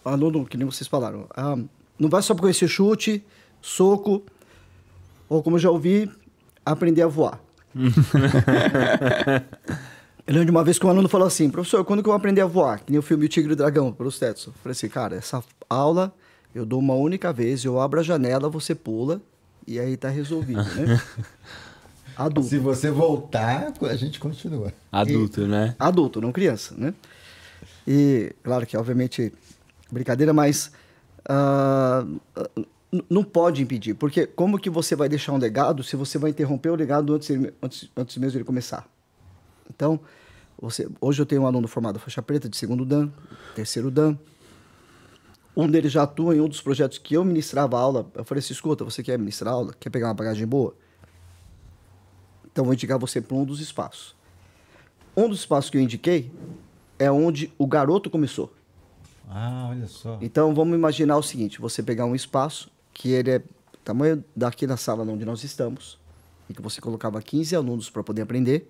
Aluno, 0.05 0.45
que 0.45 0.57
nem 0.57 0.65
vocês 0.65 0.87
falaram, 0.87 1.27
ah, 1.35 1.57
não 1.97 2.09
vai 2.09 2.21
só 2.21 2.33
para 2.33 2.41
conhecer 2.43 2.67
chute, 2.67 3.23
soco, 3.61 4.23
ou 5.29 5.41
como 5.43 5.55
eu 5.55 5.59
já 5.59 5.69
ouvi, 5.71 6.09
aprender 6.65 7.01
a 7.01 7.07
voar. 7.07 7.39
Eu 10.28 10.34
lembro 10.34 10.45
de 10.45 10.51
uma 10.51 10.63
vez 10.63 10.78
que 10.80 10.86
um 10.86 10.89
aluno 10.89 11.09
falou 11.09 11.28
assim, 11.28 11.49
professor, 11.49 11.84
quando 11.84 12.01
que 12.01 12.07
eu 12.07 12.11
vou 12.11 12.17
aprender 12.17 12.41
a 12.41 12.45
voar? 12.45 12.80
Que 12.80 12.91
nem 12.91 12.99
o 12.99 13.01
filme 13.01 13.26
O 13.26 13.30
Tigre 13.30 13.51
e 13.51 13.53
o 13.53 13.55
Dragão, 13.55 13.91
pelos 13.91 14.17
tetos. 14.19 14.45
Eu 14.47 14.53
falei 14.61 14.72
assim, 14.74 14.88
cara, 14.88 15.15
essa 15.15 15.43
aula 15.69 16.13
eu 16.53 16.65
dou 16.65 16.80
uma 16.80 16.93
única 16.93 17.32
vez, 17.34 17.63
eu 17.65 17.80
abro 17.80 17.99
a 17.99 18.03
janela, 18.03 18.49
você 18.49 18.76
pula, 18.76 19.22
e 19.65 19.80
aí 19.80 19.95
tá 19.97 20.09
resolvido, 20.09 20.61
né? 20.76 21.01
Adulto. 22.15 22.49
Se 22.49 22.57
você 22.57 22.91
voltar, 22.91 23.74
a 23.82 23.95
gente 23.95 24.19
continua. 24.19 24.72
Adulto, 24.91 25.47
né? 25.47 25.76
Adulto, 25.80 26.22
não 26.22 26.32
criança, 26.32 26.76
né? 26.78 26.93
E, 27.88 28.34
claro 28.43 28.65
que, 28.67 28.76
obviamente, 28.78 29.34
brincadeira, 29.91 30.34
mas 30.34 30.72
n- 32.91 33.03
não 33.09 33.24
pode 33.24 33.61
impedir, 33.63 33.93
porque 33.95 34.28
como 34.28 34.59
que 34.59 34.69
você 34.69 34.95
vai 34.95 35.07
deixar 35.09 35.32
um 35.32 35.38
legado 35.38 35.84
se 35.84 35.95
você 35.95 36.17
vai 36.17 36.30
interromper 36.32 36.69
o 36.69 36.76
legado 36.76 37.13
antes, 37.15 37.30
antes, 37.61 37.89
antes 37.95 38.17
mesmo 38.17 38.32
de 38.32 38.38
ele 38.39 38.43
começar? 38.45 38.88
Então, 39.74 39.99
você, 40.59 40.88
hoje 40.99 41.22
eu 41.22 41.26
tenho 41.26 41.41
um 41.41 41.47
aluno 41.47 41.67
formado 41.67 41.97
faixa 41.99 42.22
preta 42.22 42.47
de 42.47 42.57
segundo 42.57 42.86
Dan, 42.86 43.09
terceiro 43.55 43.89
Dan. 43.89 44.17
Um 45.55 45.67
deles 45.67 45.91
já 45.91 46.03
atua 46.03 46.36
em 46.36 46.41
um 46.41 46.47
dos 46.47 46.61
projetos 46.61 46.97
que 46.97 47.15
eu 47.15 47.26
ministrava 47.26 47.80
aula. 47.80 48.09
Eu 48.13 48.24
falei 48.24 48.39
assim, 48.39 48.53
escuta, 48.53 48.84
você 48.84 49.01
quer 49.03 49.17
ministrar 49.17 49.53
aula? 49.53 49.74
Quer 49.80 49.89
pegar 49.89 50.07
uma 50.07 50.13
bagagem 50.13 50.47
boa? 50.47 50.76
Então, 52.51 52.65
vou 52.65 52.74
indicar 52.74 52.99
você 52.99 53.19
para 53.22 53.36
um 53.36 53.43
dos 53.43 53.59
espaços. 53.59 54.15
Um 55.15 55.28
dos 55.28 55.39
espaços 55.39 55.69
que 55.69 55.78
eu 55.78 55.82
indiquei 55.82 56.32
é 56.97 57.11
onde 57.11 57.51
o 57.57 57.67
garoto 57.67 58.09
começou. 58.09 58.53
Ah, 59.28 59.67
olha 59.69 59.88
só. 59.88 60.17
Então 60.22 60.53
vamos 60.53 60.76
imaginar 60.76 61.17
o 61.17 61.24
seguinte: 61.24 61.59
você 61.59 61.82
pegar 61.82 62.05
um 62.05 62.13
espaço 62.13 62.69
que 62.93 63.09
ele 63.09 63.32
é 63.32 63.43
tamanho 63.84 64.24
daqui 64.36 64.67
na 64.67 64.78
sala 64.78 65.03
onde 65.03 65.26
nós 65.26 65.43
estamos, 65.43 65.97
e 66.49 66.53
que 66.53 66.61
você 66.61 66.80
colocava 66.82 67.22
15 67.22 67.55
alunos 67.55 67.89
para 67.89 68.03
poder 68.03 68.22
aprender, 68.22 68.69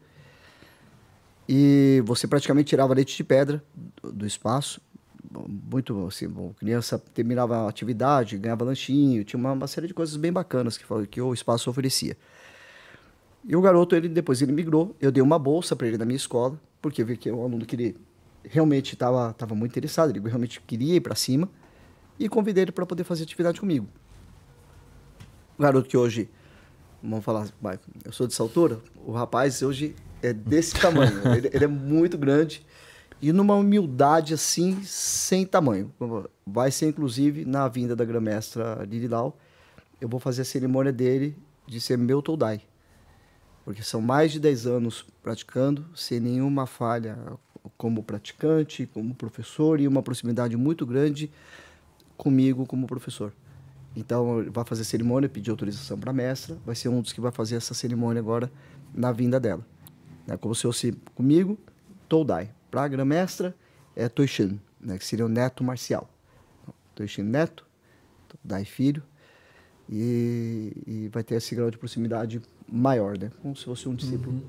e 1.54 2.02
você 2.06 2.28
praticamente 2.28 2.70
tirava 2.70 2.94
leite 2.94 3.14
de 3.14 3.26
pedra 3.26 3.62
do, 4.02 4.26
espaço. 4.26 4.80
Muito 5.70 6.08
assim, 6.08 6.26
bom, 6.26 6.54
criança 6.54 6.98
terminava 6.98 7.66
a 7.66 7.68
atividade, 7.68 8.38
ganhava 8.38 8.64
lanchinho, 8.64 9.26
tinha 9.26 9.38
uma, 9.38 9.52
uma 9.52 9.68
série 9.68 9.86
de 9.86 9.94
coisas 9.94 10.16
bem 10.16 10.32
bacanas 10.32 10.78
que, 10.78 10.86
que 11.08 11.20
o 11.20 11.34
espaço 11.34 11.70
oferecia. 11.70 12.16
E 13.44 13.54
o 13.54 13.60
garoto, 13.60 13.98
ele 13.98 14.08
depois 14.08 14.42
ele 14.42 14.54
migrou, 14.54 14.96
eu 15.02 15.12
dei 15.12 15.22
uma 15.22 15.38
bolsa 15.38 15.76
para 15.76 15.88
ele 15.88 15.98
na 15.98 16.06
minha 16.06 16.16
escola, 16.16 16.58
porque 16.82 17.02
eu 17.02 17.06
vi 17.06 17.18
que 17.18 17.28
é 17.28 17.34
um 17.34 17.44
aluno 17.44 17.66
que 17.66 17.76
ele 17.76 17.98
realmente 18.46 18.94
estava 18.94 19.34
tava 19.34 19.54
muito 19.54 19.74
interessado, 19.74 20.10
ele 20.10 20.22
realmente 20.22 20.62
queria 20.62 20.96
ir 20.96 21.02
para 21.02 21.16
cima, 21.16 21.50
e 22.18 22.30
convidei 22.30 22.64
ele 22.64 22.72
para 22.72 22.86
poder 22.86 23.04
fazer 23.04 23.24
atividade 23.24 23.60
comigo. 23.60 23.90
O 25.58 25.62
garoto 25.62 25.90
que 25.90 25.98
hoje, 25.98 26.30
vamos 27.04 27.26
falar, 27.26 27.50
eu 28.06 28.14
sou 28.14 28.26
dessa 28.26 28.42
altura, 28.42 28.80
o 29.06 29.12
rapaz 29.12 29.62
hoje 29.62 29.94
é 30.22 30.34
desse 30.34 30.76
tamanho, 30.76 31.22
ele, 31.36 31.50
ele 31.54 31.64
é 31.66 31.68
muito 31.68 32.18
grande, 32.18 32.66
e 33.22 33.32
numa 33.32 33.56
humildade 33.56 34.34
assim, 34.34 34.82
sem 34.84 35.46
tamanho. 35.46 35.92
Vai 36.46 36.72
ser 36.72 36.88
inclusive 36.88 37.46
na 37.46 37.68
vinda 37.68 37.96
da 37.96 38.04
grã-mestra 38.04 38.84
Lililau, 38.90 39.38
eu 40.00 40.10
vou 40.10 40.20
fazer 40.20 40.42
a 40.42 40.46
cerimônia 40.46 40.92
dele 40.92 41.38
de 41.68 41.80
ser 41.80 41.98
meu 41.98 42.22
Todai 42.22 42.62
porque 43.64 43.84
são 43.84 44.02
mais 44.02 44.32
de 44.32 44.40
10 44.40 44.68
anos 44.68 45.06
praticando, 45.22 45.86
sem 45.96 46.20
nenhuma 46.20 46.66
falha 46.66 47.18
como 47.78 48.04
praticante, 48.04 48.88
como 48.88 49.14
professor 49.14 49.80
e 49.80 49.88
uma 49.88 50.02
proximidade 50.02 50.58
muito 50.58 50.86
grande 50.86 51.32
comigo 52.18 52.66
como 52.66 52.88
professor. 52.88 53.34
Então, 53.96 54.46
vai 54.52 54.64
fazer 54.66 54.82
a 54.82 54.86
cerimônia, 54.86 55.28
pedir 55.28 55.52
autorização 55.52 56.00
para 56.00 56.12
a 56.12 56.14
mestra, 56.14 56.58
vai 56.66 56.76
ser 56.76 56.90
um 56.90 57.02
dos 57.02 57.12
que 57.12 57.22
vai 57.22 57.32
fazer 57.32 57.56
essa 57.56 57.74
cerimônia 57.74 58.20
agora 58.20 58.52
na 58.94 59.12
vinda 59.12 59.40
dela. 59.40 59.66
Né? 60.28 60.38
Como 60.38 60.54
se 60.56 60.64
fosse 60.64 60.92
comigo, 61.16 61.58
Toudai. 62.08 62.52
Para 62.70 62.84
a 62.84 62.88
grã-mestra, 62.88 63.56
é 63.96 64.08
Toishin, 64.08 64.60
né? 64.80 64.98
que 64.98 65.06
seria 65.06 65.26
o 65.26 65.30
neto 65.30 65.64
marcial. 65.64 66.10
Toishin 66.96 67.24
neto, 67.24 67.66
Toudai 68.28 68.66
filho, 68.66 69.04
e, 69.90 70.72
e 70.88 71.10
vai 71.12 71.24
ter 71.24 71.36
esse 71.36 71.54
grau 71.54 71.70
de 71.70 71.78
proximidade 71.78 72.42
maior, 72.72 73.18
né? 73.18 73.30
Como 73.42 73.54
se 73.56 73.66
fosse 73.66 73.90
um 73.90 73.96
discípulo 73.96 74.42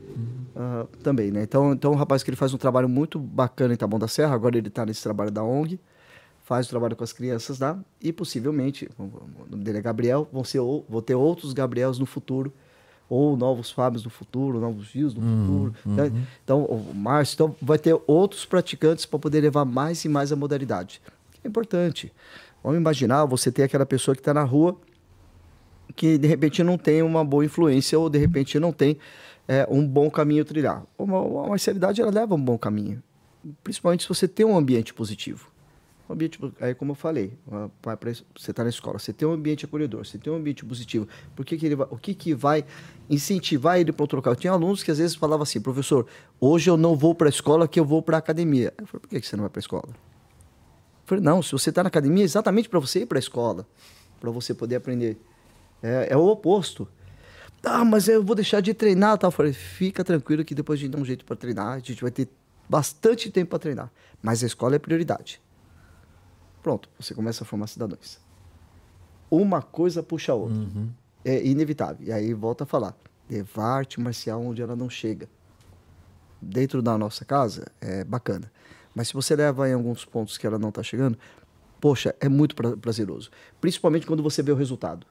ah, 0.55 0.86
também, 1.03 1.32
né? 1.32 1.43
Então, 1.43 1.73
então, 1.73 1.90
o 1.93 1.97
rapaz 1.97 2.23
que 2.23 2.31
ele 2.31 2.36
faz 2.36 2.55
um 2.55 2.59
trabalho 2.59 2.89
muito 2.89 3.19
bacana 3.19 3.74
em 3.74 3.77
Taboão 3.77 3.99
da 3.99 4.07
Serra, 4.07 4.35
agora 4.35 4.57
ele 4.57 4.69
está 4.69 4.86
nesse 4.86 5.03
trabalho 5.03 5.32
da 5.32 5.43
ONG, 5.43 5.81
faz 6.44 6.66
o 6.66 6.70
trabalho 6.70 6.94
com 6.94 7.03
as 7.03 7.12
crianças 7.12 7.59
lá 7.59 7.77
e 8.01 8.12
possivelmente, 8.12 8.89
o 8.97 9.11
nome 9.51 9.65
dele 9.65 9.78
é 9.78 9.82
Gabriel, 9.82 10.28
vão, 10.32 10.44
ser, 10.44 10.61
ou- 10.61 10.86
vão 10.89 11.03
ter 11.03 11.16
outros 11.16 11.53
Gabriels 11.53 11.99
no 11.99 12.07
futuro, 12.07 12.53
ou 13.12 13.36
novos 13.36 13.70
Fábios 13.70 14.02
no 14.05 14.09
futuro, 14.09 14.59
novos 14.59 14.86
Gios 14.86 15.14
no 15.14 15.20
futuro. 15.20 15.74
né? 15.84 16.26
Então, 16.43 16.64
o 16.64 16.94
Márcio, 16.94 17.34
então 17.34 17.56
vai 17.60 17.78
ter 17.78 17.94
outros 18.06 18.47
praticantes 18.47 19.05
para 19.05 19.18
poder 19.18 19.43
levar 19.43 19.66
mais 19.66 20.02
e 20.06 20.09
mais 20.09 20.32
a 20.32 20.36
modalidade. 20.36 21.02
É 21.44 21.48
importante. 21.48 22.10
Vamos 22.64 22.78
imaginar 22.78 23.26
você 23.26 23.52
ter 23.52 23.64
aquela 23.64 23.84
pessoa 23.84 24.14
que 24.14 24.22
está 24.22 24.32
na 24.32 24.43
rua 24.43 24.78
que 25.94 26.16
de 26.16 26.26
repente 26.26 26.62
não 26.62 26.78
tem 26.78 27.02
uma 27.02 27.22
boa 27.22 27.44
influência 27.44 27.98
ou 27.98 28.09
de 28.09 28.18
repente 28.18 28.59
não 28.59 28.72
tem 28.72 28.97
é, 29.47 29.68
um 29.70 29.86
bom 29.86 30.10
caminho 30.10 30.40
a 30.40 30.47
trilhar. 30.47 30.82
Uma, 30.98 31.20
uma 31.20 31.48
marcialidade 31.48 32.01
ela 32.01 32.10
leva 32.10 32.34
um 32.34 32.43
bom 32.43 32.56
caminho, 32.56 33.02
principalmente 33.62 34.05
se 34.05 34.09
você 34.09 34.26
tem 34.26 34.47
um 34.47 34.56
ambiente 34.56 34.94
positivo. 34.94 35.51
Um 36.08 36.14
ambiente, 36.14 36.38
aí 36.60 36.74
como 36.74 36.92
eu 36.92 36.94
falei, 36.96 37.32
vai 37.82 37.96
pra- 37.96 38.12
você 38.12 38.50
está 38.50 38.62
na 38.64 38.70
escola, 38.70 38.98
você 38.98 39.12
tem 39.12 39.26
um 39.26 39.32
ambiente 39.32 39.64
acolhedor, 39.64 40.04
você 40.04 40.18
tem 40.18 40.32
um 40.32 40.36
ambiente 40.36 40.64
positivo. 40.64 41.06
Por 41.34 41.44
que 41.44 41.56
que 41.56 41.64
ele 41.66 41.76
vai, 41.76 41.86
o 41.90 41.96
que, 41.96 42.14
que 42.14 42.34
vai 42.34 42.64
incentivar 43.08 43.78
ele 43.78 43.92
para 43.92 44.02
outro 44.02 44.16
local? 44.16 44.34
Tinha 44.34 44.52
alunos 44.52 44.82
que 44.82 44.90
às 44.90 44.98
vezes 44.98 45.14
falavam 45.14 45.44
assim, 45.44 45.60
professor, 45.60 46.06
hoje 46.40 46.68
eu 46.68 46.76
não 46.76 46.96
vou 46.96 47.14
para 47.14 47.28
a 47.28 47.30
escola, 47.30 47.68
que 47.68 47.78
eu 47.78 47.84
vou 47.84 48.02
para 48.02 48.16
a 48.16 48.18
academia. 48.18 48.74
Eu 48.76 48.86
falei, 48.86 49.00
por 49.00 49.08
que 49.08 49.20
que 49.20 49.26
você 49.26 49.36
não 49.36 49.42
vai 49.42 49.50
para 49.50 49.58
a 49.60 49.62
escola? 49.62 49.88
Eu 49.88 49.94
falei, 51.06 51.24
não, 51.24 51.40
se 51.42 51.52
você 51.52 51.70
está 51.70 51.82
na 51.82 51.88
academia, 51.88 52.24
é 52.24 52.26
exatamente 52.26 52.68
para 52.68 52.80
você 52.80 53.00
ir 53.00 53.06
para 53.06 53.18
a 53.18 53.20
escola, 53.20 53.66
para 54.20 54.30
você 54.30 54.52
poder 54.52 54.76
aprender. 54.76 55.16
É, 55.82 56.08
é 56.10 56.16
o 56.16 56.26
oposto. 56.26 56.86
Ah, 57.64 57.84
mas 57.84 58.08
eu 58.08 58.22
vou 58.24 58.34
deixar 58.34 58.60
de 58.60 58.74
treinar, 58.74 59.16
tal. 59.18 59.28
Eu 59.28 59.32
falei, 59.32 59.52
fica 59.52 60.02
tranquilo 60.02 60.44
que 60.44 60.54
depois 60.54 60.78
a 60.78 60.82
gente 60.82 60.90
dá 60.92 60.98
um 60.98 61.04
jeito 61.04 61.24
para 61.24 61.36
treinar, 61.36 61.74
a 61.74 61.78
gente 61.78 62.02
vai 62.02 62.10
ter 62.10 62.28
bastante 62.68 63.30
tempo 63.30 63.50
para 63.50 63.58
treinar. 63.60 63.92
Mas 64.20 64.42
a 64.42 64.46
escola 64.46 64.74
é 64.76 64.78
prioridade. 64.78 65.40
Pronto, 66.62 66.89
você 66.98 67.14
começa 67.14 67.43
a 67.44 67.47
formar 67.47 67.66
cidadãos. 67.66 68.18
Uma 69.30 69.62
coisa 69.62 70.02
puxa 70.02 70.32
a 70.32 70.34
outra. 70.34 70.56
É 71.24 71.44
inevitável. 71.44 72.06
E 72.06 72.12
aí 72.12 72.32
volta 72.34 72.64
a 72.64 72.66
falar. 72.66 72.97
Levar 73.28 73.64
arte 73.64 74.01
marcial 74.01 74.44
onde 74.44 74.60
ela 74.62 74.76
não 74.76 74.90
chega. 74.90 75.28
Dentro 76.40 76.82
da 76.82 76.98
nossa 76.98 77.24
casa 77.24 77.66
é 77.80 78.05
bacana. 78.05 78.51
Mas 78.94 79.09
se 79.09 79.14
você 79.14 79.34
leva 79.34 79.68
em 79.68 79.72
alguns 79.72 80.05
pontos 80.05 80.36
que 80.36 80.47
ela 80.47 80.59
não 80.59 80.68
está 80.68 80.82
chegando, 80.82 81.16
poxa, 81.80 82.14
é 82.20 82.28
muito 82.28 82.55
pra- 82.55 82.76
prazeroso. 82.76 83.30
Principalmente 83.60 84.06
quando 84.06 84.22
você 84.22 84.43
vê 84.43 84.52
o 84.52 84.56
resultado. 84.56 85.06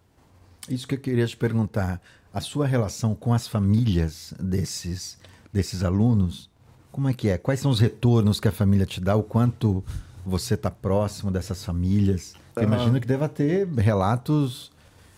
Isso 0.69 0.87
que 0.87 0.95
eu 0.95 0.99
queria 0.99 1.25
te 1.25 1.35
perguntar. 1.35 2.01
A 2.33 2.39
sua 2.39 2.67
relação 2.67 3.15
com 3.15 3.33
as 3.33 3.47
famílias 3.47 4.33
desses, 4.39 5.17
desses 5.51 5.83
alunos, 5.83 6.49
como 6.91 7.09
é 7.09 7.13
que 7.13 7.27
é? 7.29 7.37
Quais 7.37 7.59
são 7.59 7.71
os 7.71 7.79
retornos 7.79 8.39
que 8.39 8.47
a 8.47 8.51
família 8.51 8.85
te 8.85 9.01
dá? 9.01 9.15
O 9.15 9.23
quanto 9.23 9.83
você 10.25 10.53
está 10.55 10.69
próximo 10.71 11.31
dessas 11.31 11.63
famílias? 11.63 12.33
Eu 12.55 12.63
imagino 12.63 12.99
que 12.99 13.07
deva 13.07 13.27
ter 13.29 13.67
relatos 13.67 14.71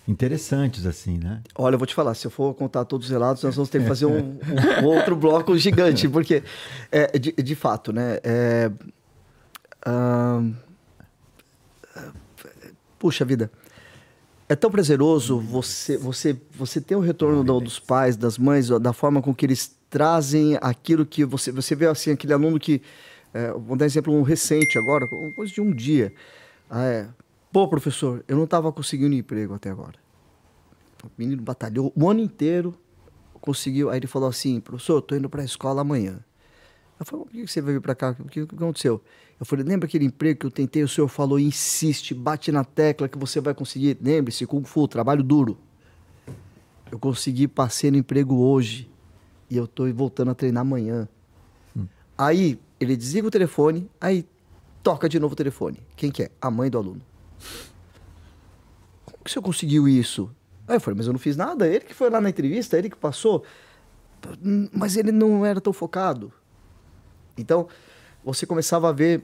interessantes, 0.07 0.85
assim, 0.85 1.17
né? 1.17 1.41
Olha, 1.55 1.75
eu 1.75 1.77
vou 1.79 1.87
te 1.87 1.95
falar, 1.95 2.13
se 2.13 2.27
eu 2.27 2.31
for 2.31 2.53
contar 2.53 2.83
todos 2.85 3.07
os 3.07 3.11
relatos, 3.11 3.41
nós 3.43 3.55
vamos 3.55 3.69
ter 3.69 3.81
que 3.81 3.87
fazer 3.87 4.05
um, 4.05 4.37
um 4.81 4.85
outro 4.85 5.15
bloco 5.15 5.55
gigante, 5.57 6.07
porque, 6.09 6.43
é, 6.91 7.17
de, 7.17 7.31
de 7.31 7.55
fato, 7.55 7.93
né? 7.93 8.19
é, 8.23 8.69
ahn, 9.85 10.53
puxa 12.99 13.25
vida, 13.25 13.51
é 14.47 14.55
tão 14.55 14.69
prazeroso 14.69 15.39
você, 15.39 15.97
você, 15.97 16.37
você 16.51 16.79
ter 16.81 16.95
o 16.95 16.99
retorno 16.99 17.43
do- 17.43 17.59
dos 17.61 17.79
pais, 17.79 18.15
das 18.15 18.37
mães, 18.37 18.67
da 18.69 18.93
forma 18.93 19.21
com 19.21 19.33
que 19.33 19.45
eles 19.45 19.75
trazem 19.89 20.57
aquilo 20.61 21.05
que 21.05 21.23
você, 21.23 21.51
você 21.51 21.75
vê 21.75 21.85
assim, 21.87 22.11
aquele 22.11 22.33
aluno 22.33 22.59
que, 22.59 22.81
é, 23.33 23.51
vou 23.51 23.75
dar 23.75 23.85
exemplo 23.85 24.13
um 24.13 24.21
recente 24.21 24.77
agora, 24.77 25.07
coisa 25.35 25.51
de 25.51 25.59
um 25.59 25.71
dia, 25.71 26.13
ah, 26.69 26.85
é, 26.85 27.07
pô 27.51 27.67
professor, 27.67 28.23
eu 28.27 28.37
não 28.37 28.45
estava 28.45 28.71
conseguindo 28.71 29.15
emprego 29.15 29.53
até 29.53 29.69
agora. 29.69 29.95
O 31.03 31.09
menino 31.17 31.41
batalhou 31.41 31.91
o 31.95 32.09
ano 32.09 32.21
inteiro, 32.21 32.73
conseguiu. 33.43 33.89
Aí 33.89 33.99
ele 33.99 34.07
falou 34.07 34.29
assim: 34.29 34.59
professor, 34.61 34.95
eu 34.95 35.01
tô 35.01 35.15
indo 35.15 35.29
para 35.29 35.41
a 35.41 35.45
escola 35.45 35.81
amanhã. 35.81 36.19
Eu 36.99 37.05
falei: 37.05 37.25
por 37.25 37.31
que 37.31 37.47
você 37.47 37.61
veio 37.61 37.81
para 37.81 37.93
cá? 37.93 38.15
O 38.19 38.25
que, 38.25 38.41
aconteceu? 38.41 39.01
Eu 39.37 39.45
falei: 39.45 39.65
lembra 39.65 39.85
aquele 39.85 40.05
emprego 40.05 40.39
que 40.39 40.45
eu 40.45 40.51
tentei? 40.51 40.81
O 40.81 40.87
senhor 40.87 41.09
falou: 41.09 41.37
insiste, 41.37 42.13
bate 42.13 42.51
na 42.51 42.63
tecla 42.63 43.09
que 43.09 43.17
você 43.17 43.41
vai 43.41 43.53
conseguir. 43.53 43.97
Lembre-se, 44.01 44.45
Kung 44.45 44.63
Fu, 44.63 44.87
trabalho 44.87 45.21
duro. 45.21 45.57
Eu 46.89 46.97
consegui, 46.97 47.47
passei 47.47 47.91
no 47.91 47.97
emprego 47.97 48.35
hoje. 48.35 48.89
E 49.49 49.57
eu 49.57 49.67
tô 49.67 49.91
voltando 49.91 50.31
a 50.31 50.35
treinar 50.35 50.61
amanhã. 50.61 51.07
Aí 52.17 52.59
ele 52.83 52.95
desliga 52.95 53.27
o 53.27 53.31
telefone, 53.31 53.89
aí 53.99 54.25
toca 54.81 55.07
de 55.09 55.19
novo 55.19 55.33
o 55.33 55.35
telefone. 55.35 55.79
Quem 55.95 56.11
que 56.11 56.23
é? 56.23 56.31
A 56.41 56.51
mãe 56.51 56.69
do 56.69 56.77
aluno. 56.77 57.01
Como 59.05 59.17
que 59.23 59.29
o 59.29 59.33
senhor 59.33 59.43
conseguiu 59.43 59.87
isso? 59.87 60.29
Aí 60.67 60.75
eu 60.75 60.81
falei, 60.81 60.97
mas 60.97 61.07
eu 61.07 61.13
não 61.13 61.19
fiz 61.19 61.35
nada. 61.35 61.67
Ele 61.67 61.81
que 61.81 61.93
foi 61.93 62.09
lá 62.09 62.19
na 62.21 62.29
entrevista, 62.29 62.77
ele 62.77 62.89
que 62.89 62.95
passou. 62.97 63.43
"Hum, 64.43 64.69
Mas 64.71 64.95
ele 64.95 65.11
não 65.11 65.45
era 65.45 65.59
tão 65.59 65.73
focado. 65.73 66.31
Então, 67.37 67.67
você 68.23 68.45
começava 68.45 68.89
a 68.89 68.91
ver 68.91 69.23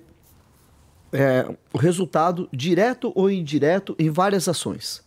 é, 1.12 1.56
o 1.74 1.78
resultado 1.78 2.48
direto 2.52 3.12
ou 3.16 3.32
indireto 3.32 3.96
em 3.98 4.10
várias 4.10 4.48
ações. 4.48 5.02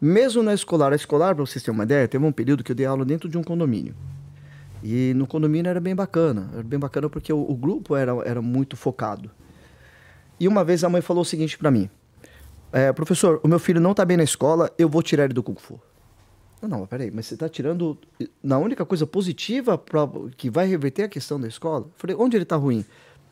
Mesmo 0.00 0.42
na 0.42 0.54
escolar, 0.54 0.92
a 0.92 0.96
escolar, 0.96 1.34
para 1.34 1.44
vocês 1.44 1.62
terem 1.62 1.76
uma 1.76 1.84
ideia, 1.84 2.08
teve 2.08 2.24
um 2.24 2.32
período 2.32 2.64
que 2.64 2.72
eu 2.72 2.76
dei 2.76 2.86
aula 2.86 3.04
dentro 3.04 3.28
de 3.28 3.36
um 3.38 3.42
condomínio. 3.42 3.94
E 4.82 5.14
no 5.14 5.26
condomínio 5.26 5.70
era 5.70 5.80
bem 5.80 5.94
bacana. 5.94 6.50
Era 6.52 6.62
bem 6.62 6.78
bacana 6.78 7.08
porque 7.08 7.32
o, 7.32 7.40
o 7.40 7.54
grupo 7.54 7.94
era, 7.94 8.12
era 8.24 8.42
muito 8.42 8.76
focado. 8.76 9.30
E 10.40 10.48
uma 10.48 10.64
vez 10.64 10.82
a 10.82 10.88
mãe 10.88 11.00
falou 11.00 11.22
o 11.22 11.24
seguinte 11.24 11.56
para 11.56 11.70
mim: 11.70 11.88
é, 12.72 12.92
professor, 12.92 13.40
o 13.44 13.48
meu 13.48 13.58
filho 13.58 13.80
não 13.80 13.94
tá 13.94 14.04
bem 14.04 14.16
na 14.16 14.24
escola, 14.24 14.70
eu 14.78 14.88
vou 14.88 15.02
tirar 15.02 15.24
ele 15.24 15.34
do 15.34 15.42
Kung 15.42 15.56
Fu. 15.56 15.80
Não, 16.60 16.68
não, 16.68 16.86
peraí, 16.86 17.10
mas 17.10 17.26
você 17.26 17.36
tá 17.36 17.48
tirando 17.48 17.98
na 18.42 18.56
única 18.56 18.86
coisa 18.86 19.04
positiva 19.06 19.76
pra, 19.76 20.08
que 20.36 20.48
vai 20.48 20.66
reverter 20.66 21.04
a 21.04 21.08
questão 21.08 21.40
da 21.40 21.48
escola? 21.48 21.88
Falei, 21.96 22.16
onde 22.16 22.36
ele 22.36 22.44
tá 22.44 22.56
ruim? 22.56 22.84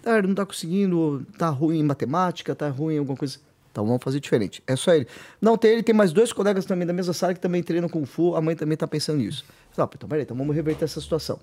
Ah, 0.05 0.19
ele 0.19 0.27
não 0.27 0.35
tá 0.35 0.45
conseguindo, 0.45 1.25
tá 1.39 1.49
ruim 1.49 1.79
em 1.79 1.85
matemática, 1.85 2.55
tá 2.55 2.69
ruim 2.69 2.97
em 2.97 2.99
alguma 2.99 3.17
coisa. 3.17 3.39
Então 3.71 3.87
vamos 3.87 4.03
fazer 4.03 4.21
diferente. 4.21 4.63
É 4.67 4.75
só 4.75 4.93
ele. 4.93 5.07
Não, 5.41 5.57
tem 5.57 5.73
ele, 5.73 5.83
tem 5.83 5.95
mais 5.95 6.13
dois 6.13 6.33
colegas 6.33 6.65
também 6.65 6.87
da 6.87 6.93
mesma 6.93 7.13
sala 7.13 7.33
que 7.33 7.41
também 7.41 7.63
treinam 7.63 7.89
Kung 7.89 8.05
Fu, 8.05 8.35
a 8.35 8.41
mãe 8.41 8.57
também 8.57 8.77
tá 8.77 8.87
pensando 8.87 9.19
nisso. 9.19 9.45
Ah, 9.79 9.89
então 9.95 10.09
peraí, 10.09 10.25
então 10.25 10.37
vamos 10.37 10.55
reverter 10.55 10.85
essa 10.85 11.01
situação. 11.01 11.39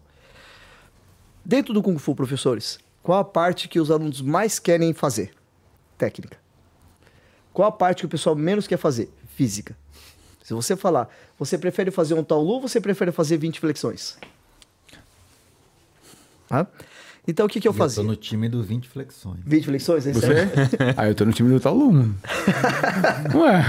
Dentro 1.44 1.74
do 1.74 1.82
Kung 1.82 1.98
Fu, 1.98 2.14
professores, 2.14 2.80
qual 3.02 3.20
a 3.20 3.24
parte 3.24 3.70
que 3.70 3.80
os 3.80 3.90
alunos 3.90 4.22
mais 4.22 4.60
querem 4.60 4.94
fazer? 4.94 5.32
Técnica. 5.98 6.38
Qual 7.54 7.68
a 7.68 7.72
parte 7.72 8.02
que 8.02 8.06
o 8.06 8.10
pessoal 8.10 8.36
menos 8.36 8.68
quer 8.68 8.78
fazer? 8.78 9.10
Física. 9.30 9.76
Se 10.44 10.54
você 10.54 10.76
falar, 10.76 11.10
você 11.40 11.58
prefere 11.58 11.90
fazer 11.90 12.14
um 12.14 12.24
Taolu 12.24 12.54
ou 12.54 12.62
você 12.62 12.80
prefere 12.80 13.12
fazer 13.12 13.38
20 13.38 13.60
flexões? 13.60 14.18
Hã? 16.52 16.68
Então 17.28 17.46
o 17.46 17.50
que, 17.50 17.60
que 17.60 17.68
eu 17.68 17.74
E 17.74 17.76
fazia? 17.76 18.02
tô 18.02 18.08
no 18.10 18.16
time 18.16 18.48
do 18.48 18.64
20 18.64 18.88
flexões. 18.88 19.40
20 19.46 19.66
flexões? 19.66 20.08
É 20.08 20.12
isso 20.12 20.22
Você? 20.22 20.32
aí? 20.34 20.48
ah, 20.96 21.08
eu 21.10 21.14
tô 21.16 21.26
no 21.26 21.34
time 21.34 21.50
do 21.50 21.60
Talu, 21.60 21.92
mano. 21.92 22.16
Ué. 23.36 23.66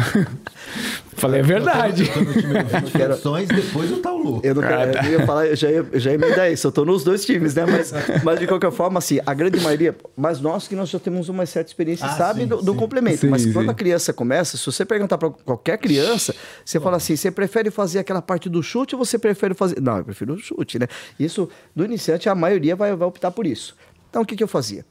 Falei 1.18 1.40
a 1.40 1.42
verdade. 1.42 2.04
Eu 2.08 2.12
tô 2.12 2.20
no 2.20 2.32
time 2.32 2.62
do 2.62 2.68
20 2.68 2.90
flexões, 2.90 3.48
depois 3.52 3.90
o 3.92 3.96
Taulu. 3.98 4.40
Eu 4.44 4.54
não 4.54 4.62
quero, 4.62 4.98
eu 5.06 5.12
ia 5.18 5.26
falar, 5.26 5.46
eu 5.46 5.56
já 5.56 5.70
ia, 5.70 5.86
eu 5.90 6.00
já 6.00 6.10
ia 6.10 6.14
emendar 6.14 6.50
isso. 6.50 6.66
Eu 6.66 6.72
tô 6.72 6.84
nos 6.84 7.02
dois 7.02 7.24
times, 7.24 7.54
né? 7.54 7.64
Mas, 7.66 7.92
mas 8.22 8.38
de 8.38 8.46
qualquer 8.46 8.70
forma, 8.70 8.98
assim, 8.98 9.18
a 9.26 9.34
grande 9.34 9.60
maioria, 9.60 9.96
mas 10.16 10.40
nós 10.40 10.68
que 10.68 10.76
nós 10.76 10.88
já 10.88 10.98
temos 10.98 11.28
uma 11.28 11.44
certa 11.44 11.70
experiência, 11.70 12.06
Ah, 12.06 12.10
sabe 12.16 12.42
sim, 12.42 12.46
do, 12.46 12.62
do 12.62 12.72
sim. 12.72 12.78
complemento. 12.78 13.18
Sim, 13.18 13.28
mas 13.28 13.42
sim. 13.42 13.52
quando 13.52 13.70
a 13.70 13.74
criança 13.74 14.12
começa, 14.12 14.56
se 14.56 14.64
você 14.64 14.84
perguntar 14.84 15.18
para 15.18 15.30
qualquer 15.30 15.78
criança, 15.78 16.34
você 16.64 16.78
fala 16.78 16.96
assim: 16.96 17.16
você 17.16 17.30
prefere 17.30 17.70
fazer 17.70 17.98
aquela 17.98 18.22
parte 18.22 18.48
do 18.48 18.62
chute 18.62 18.94
ou 18.94 19.04
você 19.04 19.18
prefere 19.18 19.54
fazer. 19.54 19.80
Não, 19.80 19.98
eu 19.98 20.04
prefiro 20.04 20.34
o 20.34 20.38
chute, 20.38 20.78
né? 20.78 20.86
Isso, 21.18 21.48
do 21.74 21.84
iniciante, 21.84 22.28
a 22.28 22.34
maioria 22.34 22.76
vai, 22.76 22.94
vai 22.94 23.08
optar 23.08 23.30
por 23.32 23.46
isso. 23.46 23.76
Então, 24.08 24.22
o 24.22 24.24
que, 24.26 24.36
que 24.36 24.42
eu 24.42 24.48
fazia? 24.48 24.84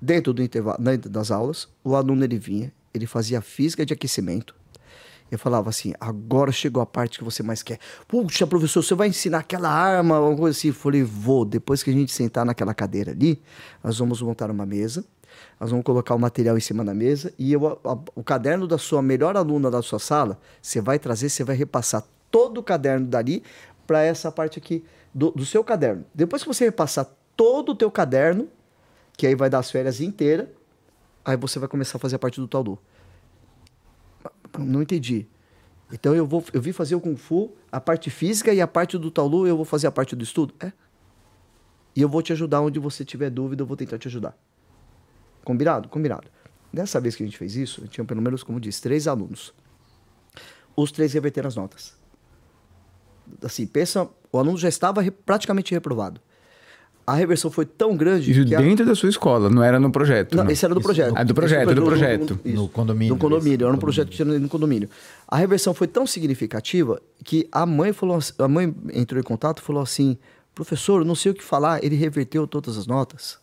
Dentro 0.00 0.32
do 0.34 0.42
intervalo, 0.42 0.76
dentro 0.78 1.08
das 1.08 1.30
aulas, 1.30 1.66
o 1.82 1.96
aluno 1.96 2.22
ele 2.22 2.38
vinha, 2.38 2.70
ele 2.92 3.06
fazia 3.06 3.40
física 3.40 3.86
de 3.86 3.92
aquecimento. 3.94 4.54
Eu 5.34 5.38
falava 5.38 5.68
assim, 5.70 5.92
agora 6.00 6.50
chegou 6.52 6.82
a 6.82 6.86
parte 6.86 7.18
que 7.18 7.24
você 7.24 7.42
mais 7.42 7.62
quer. 7.62 7.78
Puxa, 8.08 8.46
professor, 8.46 8.82
você 8.82 8.94
vai 8.94 9.08
ensinar 9.08 9.38
aquela 9.38 9.68
arma, 9.68 10.16
alguma 10.16 10.36
coisa 10.36 10.56
assim. 10.58 10.68
Eu 10.68 10.74
falei, 10.74 11.02
vou. 11.02 11.44
Depois 11.44 11.82
que 11.82 11.90
a 11.90 11.92
gente 11.92 12.12
sentar 12.12 12.44
naquela 12.44 12.72
cadeira 12.74 13.12
ali, 13.12 13.42
nós 13.82 13.98
vamos 13.98 14.20
montar 14.22 14.50
uma 14.50 14.64
mesa, 14.66 15.04
nós 15.58 15.70
vamos 15.70 15.84
colocar 15.84 16.14
o 16.14 16.18
material 16.18 16.56
em 16.56 16.60
cima 16.60 16.84
da 16.84 16.94
mesa 16.94 17.32
e 17.38 17.52
eu, 17.52 17.66
a- 17.66 17.92
a- 17.92 17.98
o 18.14 18.22
caderno 18.22 18.66
da 18.66 18.78
sua 18.78 19.02
melhor 19.02 19.36
aluna 19.36 19.70
da 19.70 19.82
sua 19.82 19.98
sala, 19.98 20.38
você 20.62 20.80
vai 20.80 20.98
trazer, 20.98 21.28
você 21.28 21.42
vai 21.44 21.56
repassar 21.56 22.04
todo 22.30 22.58
o 22.58 22.62
caderno 22.62 23.06
dali 23.06 23.42
para 23.86 24.02
essa 24.02 24.30
parte 24.30 24.58
aqui 24.58 24.84
do, 25.12 25.30
do 25.30 25.44
seu 25.44 25.62
caderno. 25.64 26.04
Depois 26.14 26.42
que 26.42 26.48
você 26.48 26.64
repassar 26.64 27.06
todo 27.36 27.72
o 27.72 27.74
teu 27.74 27.90
caderno, 27.90 28.48
que 29.16 29.26
aí 29.26 29.34
vai 29.34 29.50
dar 29.50 29.58
as 29.58 29.70
férias 29.70 30.00
inteiras, 30.00 30.46
aí 31.24 31.36
você 31.36 31.58
vai 31.58 31.68
começar 31.68 31.96
a 31.96 32.00
fazer 32.00 32.16
a 32.16 32.18
parte 32.18 32.40
do 32.40 32.46
Taolu. 32.48 32.78
Não 34.58 34.82
entendi. 34.82 35.26
Então 35.92 36.14
eu 36.14 36.26
vou, 36.26 36.44
eu 36.52 36.60
vim 36.60 36.72
fazer 36.72 36.94
o 36.94 37.00
Kung 37.00 37.16
Fu, 37.16 37.52
a 37.70 37.80
parte 37.80 38.10
física 38.10 38.52
e 38.52 38.60
a 38.60 38.66
parte 38.66 38.98
do 38.98 39.10
Taolu, 39.10 39.46
eu 39.46 39.56
vou 39.56 39.64
fazer 39.64 39.86
a 39.86 39.92
parte 39.92 40.16
do 40.16 40.24
estudo? 40.24 40.54
É. 40.60 40.72
E 41.94 42.02
eu 42.02 42.08
vou 42.08 42.22
te 42.22 42.32
ajudar 42.32 42.60
onde 42.60 42.78
você 42.78 43.04
tiver 43.04 43.30
dúvida, 43.30 43.62
eu 43.62 43.66
vou 43.66 43.76
tentar 43.76 43.98
te 43.98 44.08
ajudar. 44.08 44.36
Combinado? 45.44 45.88
Combinado. 45.88 46.28
Dessa 46.72 47.00
vez 47.00 47.14
que 47.14 47.22
a 47.22 47.26
gente 47.26 47.38
fez 47.38 47.54
isso, 47.54 47.82
eu 47.82 47.88
tinha 47.88 48.04
pelo 48.04 48.20
menos, 48.20 48.42
como 48.42 48.58
disse, 48.58 48.82
três 48.82 49.06
alunos. 49.06 49.54
Os 50.74 50.90
três 50.90 51.12
reverteram 51.12 51.46
as 51.46 51.54
notas. 51.54 51.94
Assim, 53.42 53.66
pensa, 53.66 54.08
o 54.32 54.38
aluno 54.38 54.58
já 54.58 54.68
estava 54.68 55.00
praticamente 55.24 55.72
reprovado. 55.72 56.20
A 57.06 57.14
reversão 57.14 57.50
foi 57.50 57.66
tão 57.66 57.96
grande 57.96 58.30
Isso 58.30 58.44
que 58.46 58.54
a- 58.54 58.60
dentro 58.60 58.86
da 58.86 58.94
sua 58.94 59.08
escola, 59.10 59.50
não 59.50 59.62
era 59.62 59.78
no 59.78 59.90
projeto. 59.92 60.34
não, 60.36 60.44
não. 60.44 60.50
esse 60.50 60.64
era 60.64 60.74
do 60.74 60.80
projeto. 60.80 61.12
Ah, 61.16 61.22
do 61.22 61.34
projeto, 61.34 61.66
Esse 61.66 61.74
do 61.74 61.84
projeto. 61.84 62.40
isso. 62.44 62.56
No 62.56 62.68
condomínio, 62.68 63.14
Do 63.14 63.20
condomínio, 63.20 63.54
isso, 63.56 63.62
era 63.64 63.70
um 63.70 63.74
no 63.74 63.78
projeto 63.78 64.08
que 64.08 64.16
tinha 64.16 64.38
no 64.38 64.48
condomínio. 64.48 64.88
A 65.28 65.36
reversão 65.36 65.74
foi 65.74 65.86
tão 65.86 66.06
significativa 66.06 67.00
que 67.22 67.46
a 67.52 67.66
mãe 67.66 67.92
falou, 67.92 68.18
a 68.38 68.48
mãe 68.48 68.74
entrou 68.94 69.20
em 69.20 69.24
contato 69.24 69.58
e 69.58 69.62
falou 69.62 69.82
assim: 69.82 70.16
"Professor, 70.54 71.02
eu 71.02 71.04
não 71.04 71.14
sei 71.14 71.32
o 71.32 71.34
que 71.34 71.44
falar, 71.44 71.84
ele 71.84 71.94
reverteu 71.96 72.46
todas 72.46 72.78
as 72.78 72.86
notas. 72.86 73.38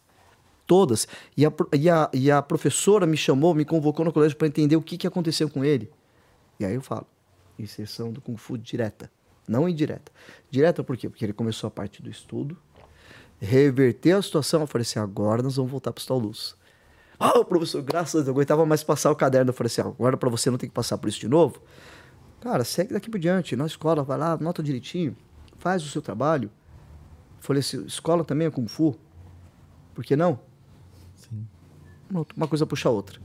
Todas. 0.65 1.07
E 1.35 1.45
a, 1.45 1.51
e 1.73 1.89
a, 1.89 2.09
e 2.13 2.31
a 2.31 2.41
professora 2.41 3.05
me 3.05 3.17
chamou, 3.17 3.53
me 3.53 3.65
convocou 3.65 4.05
no 4.05 4.11
colégio 4.13 4.37
para 4.37 4.47
entender 4.47 4.75
o 4.75 4.81
que, 4.81 4.97
que 4.97 5.05
aconteceu 5.05 5.49
com 5.49 5.63
ele. 5.65 5.89
E 6.59 6.65
aí 6.65 6.73
eu 6.73 6.81
falo: 6.81 7.05
inserção 7.59 8.11
do 8.11 8.21
Kung 8.21 8.37
Fu 8.37 8.57
direta, 8.57 9.11
não 9.47 9.67
indireta. 9.69 10.11
Direta 10.49 10.83
por 10.83 10.95
quê? 10.97 11.09
Porque 11.09 11.25
ele 11.25 11.33
começou 11.33 11.67
a 11.67 11.71
parte 11.71 12.01
do 12.01 12.09
estudo, 12.09 12.55
reverteu 13.41 14.19
a 14.19 14.21
situação, 14.21 14.61
eu 14.61 14.67
falei 14.67 14.83
assim, 14.83 14.99
agora 14.99 15.41
nós 15.41 15.55
vamos 15.55 15.71
voltar 15.71 15.91
para 15.91 15.99
os 15.99 16.05
Taulus. 16.05 16.55
Ah, 17.19 17.43
professor, 17.43 17.81
graças 17.81 18.15
a 18.15 18.17
Deus, 18.19 18.27
eu 18.27 18.33
aguentava 18.33 18.65
mais 18.65 18.83
passar 18.83 19.11
o 19.11 19.15
caderno. 19.15 19.49
Eu 19.49 19.53
falei 19.53 19.67
assim, 19.67 19.81
agora 19.81 20.15
para 20.15 20.29
você 20.29 20.51
não 20.51 20.57
ter 20.57 20.67
que 20.67 20.73
passar 20.73 20.97
por 20.97 21.09
isso 21.09 21.19
de 21.19 21.27
novo, 21.27 21.61
cara, 22.39 22.63
segue 22.63 22.93
daqui 22.93 23.09
por 23.09 23.19
diante, 23.19 23.55
na 23.55 23.65
escola, 23.65 24.03
vai 24.03 24.17
lá, 24.17 24.37
nota 24.37 24.61
direitinho, 24.61 25.17
faz 25.57 25.83
o 25.83 25.89
seu 25.89 26.01
trabalho. 26.01 26.51
Eu 27.39 27.43
falei 27.43 27.61
assim, 27.61 27.83
escola 27.85 28.23
também 28.23 28.47
é 28.47 28.51
Kung 28.51 28.67
Fu? 28.67 28.95
Por 29.95 30.03
que 30.03 30.15
não? 30.15 30.39
Sim. 31.15 31.47
Uma 32.35 32.47
coisa 32.47 32.65
puxa 32.65 32.89
a 32.89 32.91
outra. 32.91 33.19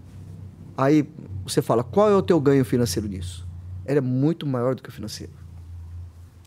Aí 0.76 1.09
você 1.43 1.60
fala, 1.60 1.84
qual 1.84 2.10
é 2.10 2.14
o 2.14 2.22
teu 2.22 2.40
ganho 2.40 2.64
financeiro 2.64 3.09
nisso? 3.09 3.47
Ele 3.84 3.98
é 3.98 4.02
muito 4.02 4.47
maior 4.47 4.74
do 4.74 4.82
que 4.82 4.88
o 4.88 4.93
financeiro. 4.93 5.32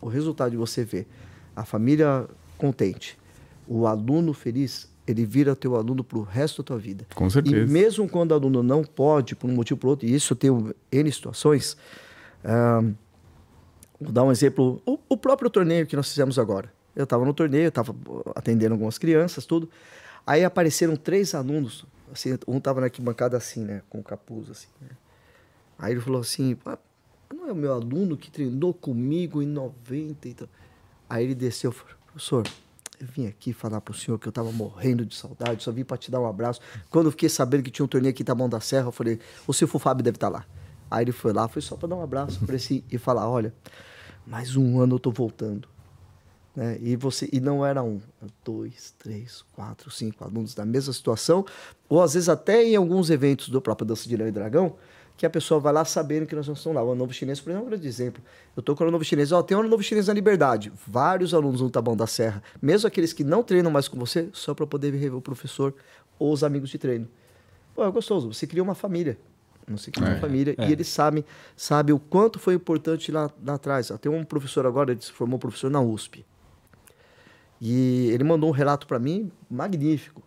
O 0.02 0.08
resultado 0.08 0.52
de 0.52 0.58
você 0.58 0.84
ver 0.84 1.08
a 1.56 1.66
família 1.66 2.28
contente, 2.58 3.19
o 3.70 3.86
aluno 3.86 4.34
feliz, 4.34 4.90
ele 5.06 5.24
vira 5.24 5.56
teu 5.56 5.76
aluno 5.76 6.04
para 6.04 6.18
o 6.18 6.24
resto 6.24 6.64
da 6.64 6.68
tua 6.68 6.80
vida. 6.80 7.06
Com 7.14 7.30
certeza. 7.30 7.56
E 7.56 7.68
mesmo 7.68 8.10
quando 8.10 8.32
o 8.32 8.34
aluno 8.34 8.64
não 8.64 8.84
pode, 8.84 9.36
por 9.36 9.48
um 9.48 9.54
motivo 9.54 9.78
ou 9.78 9.80
por 9.80 9.88
outro, 9.90 10.08
e 10.08 10.16
isso 10.16 10.34
eu 10.34 10.38
tenho 10.38 10.76
N 10.91 11.12
situações, 11.12 11.78
ah, 12.44 12.82
vou 14.02 14.12
dar 14.12 14.24
um 14.24 14.32
exemplo, 14.32 14.82
o, 14.88 14.98
o 15.08 15.16
próprio 15.16 15.52
torneio 15.52 15.86
que 15.86 15.96
nós 15.96 16.10
fizemos 16.10 16.40
agora. 16.40 16.74
Eu 16.96 17.04
estava 17.04 17.24
no 17.24 17.34
torneio, 17.34 17.68
estava 17.68 17.96
atendendo 18.36 18.74
algumas 18.74 18.98
crianças, 18.98 19.46
tudo. 19.46 19.70
Aí 20.26 20.44
apareceram 20.44 20.96
três 20.96 21.36
alunos, 21.36 21.86
assim, 22.12 22.36
um 22.48 22.58
estava 22.58 22.80
na 22.80 22.88
arquibancada 22.88 23.38
assim, 23.38 23.64
né, 23.64 23.84
com 23.88 24.00
o 24.00 24.04
capuz 24.04 24.50
assim. 24.50 24.68
Né? 24.82 24.90
Aí 25.78 25.94
ele 25.94 26.02
falou 26.02 26.22
assim, 26.22 26.58
"Ah, 26.66 26.78
não 27.32 27.48
é 27.48 27.52
o 27.52 27.56
meu 27.56 27.72
aluno 27.72 28.18
que 28.18 28.32
treinou 28.32 28.74
comigo 28.74 29.44
em 29.44 29.46
90 29.46 30.28
e 30.28 30.34
tal. 30.34 30.50
Aí 31.08 31.24
ele 31.24 31.36
desceu, 31.36 31.70
e 31.70 31.74
falou, 31.74 31.94
professor, 32.08 32.44
eu 33.00 33.08
vim 33.08 33.28
aqui 33.28 33.54
falar 33.54 33.80
pro 33.80 33.94
senhor 33.94 34.20
que 34.20 34.28
eu 34.28 34.32
tava 34.32 34.52
morrendo 34.52 35.06
de 35.06 35.16
saudade, 35.16 35.64
só 35.64 35.72
vim 35.72 35.86
para 35.86 35.98
te 35.98 36.12
dar 36.12 36.20
um 36.20 36.28
abraço. 36.28 36.60
Quando 36.90 37.06
eu 37.06 37.12
fiquei 37.12 37.30
sabendo 37.30 37.64
que 37.64 37.72
tinha 37.72 37.86
um 37.86 37.88
torneio 37.88 38.12
aqui 38.12 38.24
em 38.24 38.26
Taboão 38.26 38.50
da 38.50 38.60
Serra, 38.60 38.88
eu 38.88 38.92
falei, 38.92 39.20
o 39.48 39.54
seu 39.54 39.68
Fábio 39.68 40.04
deve 40.04 40.18
estar 40.18 40.28
lá. 40.28 40.46
Aí 40.92 41.06
ele 41.06 41.12
foi 41.12 41.32
lá, 41.32 41.48
foi 41.48 41.62
só 41.62 41.78
para 41.78 41.88
dar 41.88 41.96
um 41.96 42.04
abraço 42.04 42.46
pra 42.46 42.56
esse, 42.56 42.84
e 42.92 42.98
falar, 42.98 43.30
olha, 43.30 43.54
mais 44.28 44.56
um 44.56 44.82
ano 44.82 44.96
eu 44.96 45.00
tô 45.00 45.12
voltando. 45.12 45.68
Né? 46.54 46.78
E, 46.82 46.96
você, 46.98 47.30
e 47.32 47.40
não 47.40 47.66
era 47.66 47.82
um, 47.82 48.02
dois, 48.44 48.94
três, 49.00 49.46
quatro, 49.54 49.90
cinco 49.90 50.26
alunos 50.26 50.54
da 50.54 50.66
mesma 50.66 50.92
situação, 50.92 51.46
ou 51.88 52.02
às 52.02 52.16
vezes 52.16 52.28
até 52.28 52.66
em 52.66 52.76
alguns 52.76 53.10
eventos 53.10 53.48
do 53.48 53.62
próprio 53.62 53.88
Dança 53.88 54.10
de 54.10 54.18
Leão 54.18 54.28
e 54.28 54.32
Dragão, 54.32 54.76
que 55.20 55.26
a 55.26 55.30
pessoa 55.30 55.60
vai 55.60 55.74
lá 55.74 55.84
sabendo 55.84 56.26
que 56.26 56.34
nós 56.34 56.48
não 56.48 56.54
estamos 56.54 56.78
lá. 56.78 56.82
O 56.82 56.91
Ano 56.91 57.00
Novo 57.00 57.12
Chinês, 57.14 57.41
por 57.41 57.50
exemplo, 57.50 57.66
é 57.66 57.68
um 57.68 57.70
grande 57.72 57.86
exemplo. 57.86 58.24
Eu 58.56 58.62
estou 58.62 58.74
com 58.74 58.84
o 58.84 58.86
Ano 58.86 58.94
Novo 58.94 59.04
Chinês, 59.04 59.34
ó, 59.34 59.44
tem 59.44 59.58
o 59.58 59.60
Ano 59.60 59.68
Novo 59.68 59.84
Chinês 59.84 60.08
na 60.08 60.14
Liberdade. 60.14 60.72
Vários 60.88 61.34
alunos 61.34 61.60
no 61.60 61.70
Taboão 61.70 61.98
da 61.98 62.08
Serra, 62.08 62.41
mesmo 62.62 62.88
aqueles 62.88 63.12
que 63.12 63.22
não 63.22 63.44
treinam 63.44 63.70
mais 63.70 63.90
com 63.90 64.00
você, 64.00 64.30
só 64.32 64.54
para 64.54 64.66
poder 64.66 64.91
ver 64.91 65.14
o 65.14 65.20
professor 65.20 65.76
ou 66.18 66.32
os 66.32 66.41
amigos 66.41 66.70
de 66.70 66.78
treino. 66.78 67.06
Pô, 67.76 67.84
é 67.84 67.91
gostoso, 67.91 68.32
você 68.32 68.48
cria 68.48 68.64
uma 68.64 68.74
família. 68.74 69.18
Você 69.68 69.91
cria 69.91 70.08
uma 70.08 70.16
É, 70.16 70.20
família 70.22 70.56
e 70.58 70.72
eles 70.72 70.88
sabem, 70.88 71.26
sabem 71.54 71.94
o 71.94 72.00
quanto 72.00 72.40
foi 72.40 72.54
importante 72.54 73.12
lá, 73.12 73.30
lá 73.46 73.56
atrás. 73.56 73.91
Tem 74.00 74.10
um 74.10 74.24
professor 74.24 74.66
agora, 74.66 74.94
ele 74.94 75.02
se 75.02 75.12
formou 75.12 75.38
professor 75.38 75.70
na 75.70 75.82
USP. 75.82 76.26
E 77.60 78.10
ele 78.12 78.24
mandou 78.24 78.50
um 78.50 78.54
relato 78.54 78.88
para 78.88 78.98
mim 78.98 79.30
magnífico. 79.50 80.24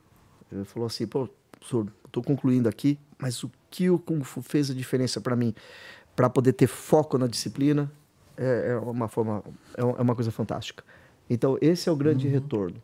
Ele 0.53 0.65
falou 0.65 0.87
assim: 0.87 1.07
pô, 1.07 1.31
professor, 1.51 1.87
estou 2.07 2.23
concluindo 2.23 2.69
aqui, 2.69 2.99
mas 3.19 3.43
o 3.43 3.51
que 3.73 3.89
o 3.89 3.99
Kung 3.99 4.23
Fu 4.23 4.43
fez 4.43 4.71
a 4.71 4.75
diferença 4.75 5.21
para 5.21 5.35
mim, 5.35 5.55
para 6.15 6.29
poder 6.29 6.53
ter 6.53 6.67
foco 6.67 7.17
na 7.17 7.27
disciplina, 7.27 7.91
é, 8.37 8.73
é 8.73 8.77
uma 8.77 9.09
forma, 9.09 9.43
é 9.77 9.81
é 9.81 10.03
uma 10.03 10.15
coisa 10.15 10.31
fantástica. 10.31 10.85
Então, 11.29 11.57
esse 11.61 11.89
é 11.89 11.93
o 11.93 11.97
grande 11.97 12.29
retorno. 12.29 12.77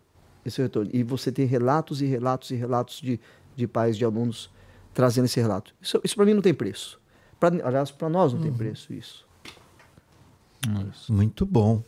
Esse 0.45 0.61
é 0.61 0.65
o 0.65 0.67
retorno. 0.67 0.91
E 0.95 1.03
você 1.03 1.31
tem 1.31 1.45
relatos 1.45 2.01
e 2.01 2.07
relatos 2.07 2.51
e 2.51 2.55
relatos 2.55 3.01
de, 3.01 3.21
de 3.55 3.67
pais, 3.67 3.97
de 3.97 4.05
alunos 4.05 4.51
trazendo 4.95 5.27
esse 5.27 5.39
relato. 5.39 5.75
Isso, 5.81 6.01
isso 6.03 6.17
para 6.17 6.25
mim 6.25 6.33
não 6.33 6.41
tem 6.43 6.55
preço. 6.55 6.99
Pra, 7.39 7.49
aliás, 7.49 7.91
para 7.91 8.09
nós 8.09 8.33
não 8.33 8.41
tem 8.41 8.53
preço 8.53 8.93
isso. 8.93 9.27
Muito 11.09 11.45
bom. 11.45 11.83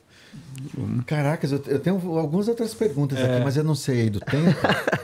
Caracas, 1.07 1.51
eu, 1.51 1.63
eu 1.67 1.81
tenho 1.81 1.97
algumas 2.19 2.47
outras 2.47 2.75
perguntas 2.75 3.19
aqui, 3.19 3.43
mas 3.43 3.57
eu 3.57 3.65
não 3.65 3.75
sei 3.75 4.03
aí 4.03 4.11
do 4.11 4.21
tempo. 4.21 4.59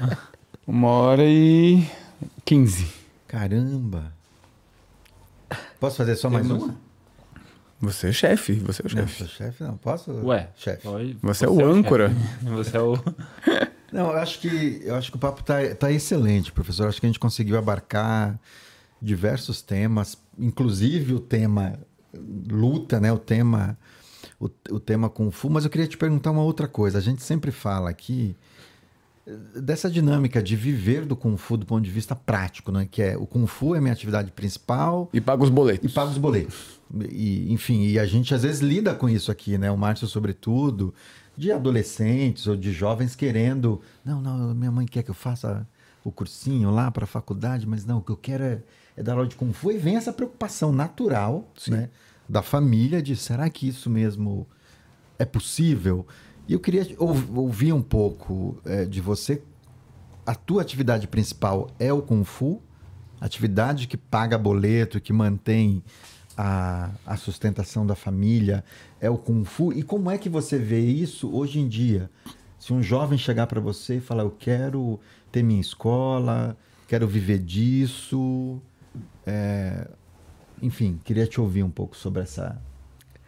Uma 0.66 0.88
hora 0.88 1.24
e 1.24 1.88
quinze. 2.44 3.05
Caramba. 3.26 4.12
Posso 5.78 5.96
fazer 5.96 6.16
só 6.16 6.28
mais 6.30 6.46
Temos- 6.46 6.62
uma? 6.64 6.76
Você 7.78 8.08
é 8.08 8.12
chefe, 8.12 8.54
você 8.54 8.82
é 8.82 8.86
o 8.86 8.88
Não, 8.96 9.02
chefe. 9.06 9.18
sou 9.18 9.26
chefe, 9.28 9.62
não. 9.62 9.76
Posso? 9.76 10.10
Ué, 10.10 10.48
chefe. 10.56 10.82
pode- 10.82 11.18
Você 11.22 11.44
é 11.44 11.48
o 11.48 11.64
âncora. 11.64 12.08
chefe. 12.08 12.44
Você 12.46 12.76
é 12.76 12.80
o. 12.80 12.94
Não, 13.92 14.10
eu 14.10 14.18
acho 14.18 14.40
que 14.40 14.80
eu 14.84 14.94
acho 14.96 15.10
que 15.12 15.16
o 15.16 15.20
papo 15.20 15.42
tá, 15.44 15.54
tá 15.78 15.92
excelente, 15.92 16.50
professor. 16.50 16.82
Eu 16.84 16.88
acho 16.88 16.98
que 17.00 17.06
a 17.06 17.08
gente 17.08 17.20
conseguiu 17.20 17.56
abarcar 17.56 18.38
diversos 19.00 19.62
temas, 19.62 20.18
inclusive 20.36 21.14
o 21.14 21.20
tema 21.20 21.78
luta, 22.50 22.98
né? 22.98 23.12
O 23.12 23.18
tema 23.18 23.78
o, 24.40 24.46
o 24.70 24.80
tema 24.80 25.08
kung 25.08 25.30
fu. 25.30 25.48
Mas 25.48 25.64
eu 25.64 25.70
queria 25.70 25.86
te 25.86 25.96
perguntar 25.96 26.32
uma 26.32 26.42
outra 26.42 26.66
coisa. 26.66 26.98
A 26.98 27.00
gente 27.00 27.22
sempre 27.22 27.52
fala 27.52 27.88
aqui 27.88 28.36
dessa 29.60 29.90
dinâmica 29.90 30.40
de 30.40 30.54
viver 30.54 31.04
do 31.04 31.16
kung 31.16 31.36
fu 31.36 31.56
do 31.56 31.66
ponto 31.66 31.82
de 31.82 31.90
vista 31.90 32.14
prático, 32.14 32.70
né? 32.70 32.86
Que 32.88 33.02
é 33.02 33.16
o 33.16 33.26
kung 33.26 33.46
fu 33.46 33.74
é 33.74 33.80
minha 33.80 33.92
atividade 33.92 34.30
principal, 34.30 35.10
E 35.12 35.20
paga 35.20 35.42
os 35.42 35.50
boletos. 35.50 35.90
e 35.90 35.92
paga 35.92 36.10
os 36.10 36.18
boletos. 36.18 36.80
E, 37.10 37.52
enfim, 37.52 37.82
e 37.86 37.98
a 37.98 38.06
gente 38.06 38.32
às 38.34 38.44
vezes 38.44 38.60
lida 38.60 38.94
com 38.94 39.08
isso 39.08 39.32
aqui, 39.32 39.58
né? 39.58 39.70
O 39.70 39.76
Márcio, 39.76 40.06
sobretudo, 40.06 40.94
de 41.36 41.50
adolescentes 41.50 42.46
ou 42.46 42.56
de 42.56 42.72
jovens 42.72 43.16
querendo. 43.16 43.80
Não, 44.04 44.22
não, 44.22 44.54
minha 44.54 44.70
mãe 44.70 44.86
quer 44.86 45.02
que 45.02 45.10
eu 45.10 45.14
faça 45.14 45.66
o 46.04 46.12
cursinho 46.12 46.70
lá 46.70 46.88
para 46.92 47.02
a 47.02 47.08
faculdade, 47.08 47.66
mas 47.66 47.84
não, 47.84 47.98
o 47.98 48.02
que 48.02 48.12
eu 48.12 48.16
quero 48.16 48.44
é, 48.44 48.62
é 48.96 49.02
dar 49.02 49.14
aula 49.14 49.26
de 49.26 49.34
Kung 49.34 49.52
Fu. 49.52 49.72
E 49.72 49.78
vem 49.78 49.96
essa 49.96 50.12
preocupação 50.12 50.70
natural 50.72 51.52
né, 51.66 51.90
da 52.28 52.42
família 52.42 53.02
de 53.02 53.16
será 53.16 53.50
que 53.50 53.66
isso 53.66 53.90
mesmo 53.90 54.46
é 55.18 55.24
possível? 55.24 56.06
E 56.48 56.52
eu 56.52 56.60
queria 56.60 56.86
ou- 56.98 57.16
ouvir 57.34 57.72
um 57.72 57.82
pouco 57.82 58.58
eh, 58.64 58.84
de 58.84 59.00
você. 59.00 59.42
A 60.24 60.34
tua 60.34 60.62
atividade 60.62 61.06
principal 61.06 61.70
é 61.78 61.92
o 61.92 62.02
Kung 62.02 62.24
Fu? 62.24 62.60
Atividade 63.20 63.86
que 63.86 63.96
paga 63.96 64.36
boleto, 64.36 65.00
que 65.00 65.12
mantém 65.12 65.82
a, 66.36 66.90
a 67.04 67.16
sustentação 67.16 67.86
da 67.86 67.94
família, 67.94 68.64
é 69.00 69.08
o 69.08 69.16
Kung 69.16 69.44
Fu. 69.44 69.72
E 69.72 69.82
como 69.82 70.10
é 70.10 70.18
que 70.18 70.28
você 70.28 70.58
vê 70.58 70.80
isso 70.80 71.30
hoje 71.34 71.58
em 71.58 71.68
dia? 71.68 72.10
Se 72.58 72.72
um 72.72 72.82
jovem 72.82 73.16
chegar 73.18 73.46
para 73.46 73.60
você 73.60 73.96
e 73.96 74.00
falar, 74.00 74.22
eu 74.24 74.30
quero 74.30 75.00
ter 75.32 75.42
minha 75.42 75.60
escola, 75.60 76.56
quero 76.88 77.06
viver 77.08 77.38
disso. 77.38 78.60
é, 79.26 79.88
Enfim, 80.62 81.00
queria 81.04 81.26
te 81.26 81.40
ouvir 81.40 81.62
um 81.62 81.70
pouco 81.70 81.96
sobre 81.96 82.22
essa, 82.22 82.60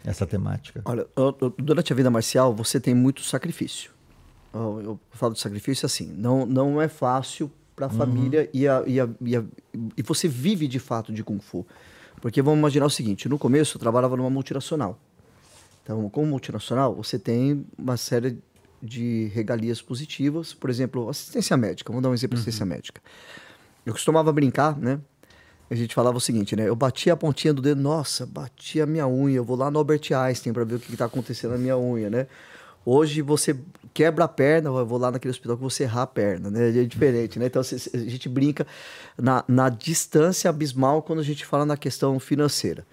essa 0.04 0.26
temática. 0.26 0.82
Olha, 0.84 1.06
durante 1.58 1.92
a 1.92 1.96
vida 1.96 2.10
marcial 2.10 2.54
você 2.54 2.78
tem 2.80 2.94
muito 2.94 3.22
sacrifício. 3.22 3.90
Eu, 4.52 4.80
eu 4.82 5.00
falo 5.10 5.34
de 5.34 5.40
sacrifício 5.40 5.84
assim, 5.86 6.06
não, 6.16 6.46
não 6.46 6.80
é 6.80 6.88
fácil 6.88 7.50
para 7.76 7.86
a 7.86 7.90
família 7.90 8.48
e, 8.52 8.66
a, 8.66 8.82
e, 8.86 8.98
a, 9.00 9.08
e, 9.20 9.36
a- 9.36 9.44
e 9.96 10.02
você 10.02 10.26
vive 10.26 10.66
de 10.66 10.78
fato 10.78 11.12
de 11.12 11.22
Kung 11.22 11.38
Fu. 11.40 11.66
Porque 12.20 12.42
vamos 12.42 12.58
imaginar 12.58 12.86
o 12.86 12.90
seguinte, 12.90 13.28
no 13.28 13.38
começo 13.38 13.76
eu 13.76 13.80
trabalhava 13.80 14.16
numa 14.16 14.30
multinacional. 14.30 14.98
Então, 15.84 16.08
como 16.10 16.26
multinacional, 16.26 16.94
você 16.94 17.18
tem 17.18 17.64
uma 17.78 17.96
série 17.96 18.38
de 18.82 19.30
regalias 19.34 19.80
positivas, 19.80 20.52
por 20.54 20.70
exemplo, 20.70 21.08
assistência 21.08 21.56
médica. 21.56 21.90
Vamos 21.92 22.02
dar 22.02 22.10
um 22.10 22.14
exemplo 22.14 22.36
de 22.36 22.40
assistência 22.42 22.66
médica. 22.66 23.00
Eu 23.86 23.92
costumava 23.92 24.32
brincar, 24.32 24.76
né? 24.76 25.00
A 25.70 25.74
gente 25.74 25.94
falava 25.94 26.16
o 26.16 26.20
seguinte, 26.20 26.56
né? 26.56 26.68
Eu 26.68 26.74
batia 26.74 27.12
a 27.12 27.16
pontinha 27.16 27.52
do 27.52 27.60
dedo, 27.60 27.80
nossa, 27.80 28.24
bati 28.24 28.80
a 28.80 28.86
minha 28.86 29.06
unha, 29.06 29.36
eu 29.36 29.44
vou 29.44 29.56
lá 29.56 29.70
no 29.70 29.78
Albert 29.78 30.12
Einstein 30.12 30.52
para 30.52 30.64
ver 30.64 30.76
o 30.76 30.78
que 30.78 30.92
está 30.92 31.04
acontecendo 31.04 31.52
na 31.52 31.58
minha 31.58 31.76
unha, 31.76 32.08
né? 32.08 32.26
Hoje 32.86 33.20
você 33.20 33.54
quebra 33.92 34.24
a 34.24 34.28
perna, 34.28 34.70
eu 34.70 34.86
vou 34.86 34.98
lá 34.98 35.10
naquele 35.10 35.30
hospital 35.30 35.58
que 35.58 35.62
você 35.62 35.82
errar 35.82 36.02
a 36.02 36.06
perna, 36.06 36.48
né? 36.48 36.70
É 36.70 36.84
diferente, 36.84 37.38
né? 37.38 37.46
Então 37.46 37.60
a 37.60 37.98
gente 37.98 38.30
brinca 38.30 38.66
na, 39.16 39.44
na 39.46 39.68
distância 39.68 40.48
abismal 40.48 41.02
quando 41.02 41.18
a 41.18 41.24
gente 41.24 41.44
fala 41.44 41.66
na 41.66 41.76
questão 41.76 42.18
financeira. 42.18 42.86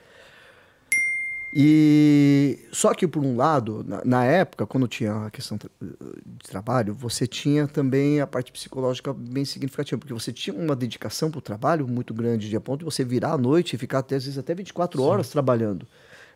E 1.58 2.60
só 2.70 2.94
que 2.94 3.08
por 3.08 3.24
um 3.24 3.38
lado, 3.38 3.82
na, 3.88 4.02
na 4.04 4.26
época, 4.26 4.68
quando 4.68 4.90
tinha 4.90 5.28
a 5.28 5.32
questão 5.32 5.58
de 5.58 6.50
trabalho, 6.50 6.94
você 6.94 7.26
tinha 7.26 7.66
também 7.66 8.20
a 8.20 8.28
parte 8.28 8.52
psicológica 8.52 9.14
bem 9.14 9.46
significativa, 9.46 9.98
porque 9.98 10.14
você 10.14 10.34
tinha 10.34 10.54
uma 10.54 10.76
dedicação 10.76 11.32
para 11.32 11.40
o 11.40 11.42
trabalho 11.42 11.88
muito 11.88 12.14
grande, 12.14 12.50
de 12.50 12.58
a 12.58 12.60
ponto 12.60 12.80
de 12.80 12.86
você 12.86 13.06
virar 13.06 13.32
à 13.32 13.38
noite 13.38 13.74
e 13.74 13.78
ficar 13.78 14.00
até, 14.00 14.18
às 14.18 14.26
vezes 14.26 14.38
até 14.38 14.54
24 14.54 15.02
horas 15.02 15.30
trabalhando. 15.30 15.88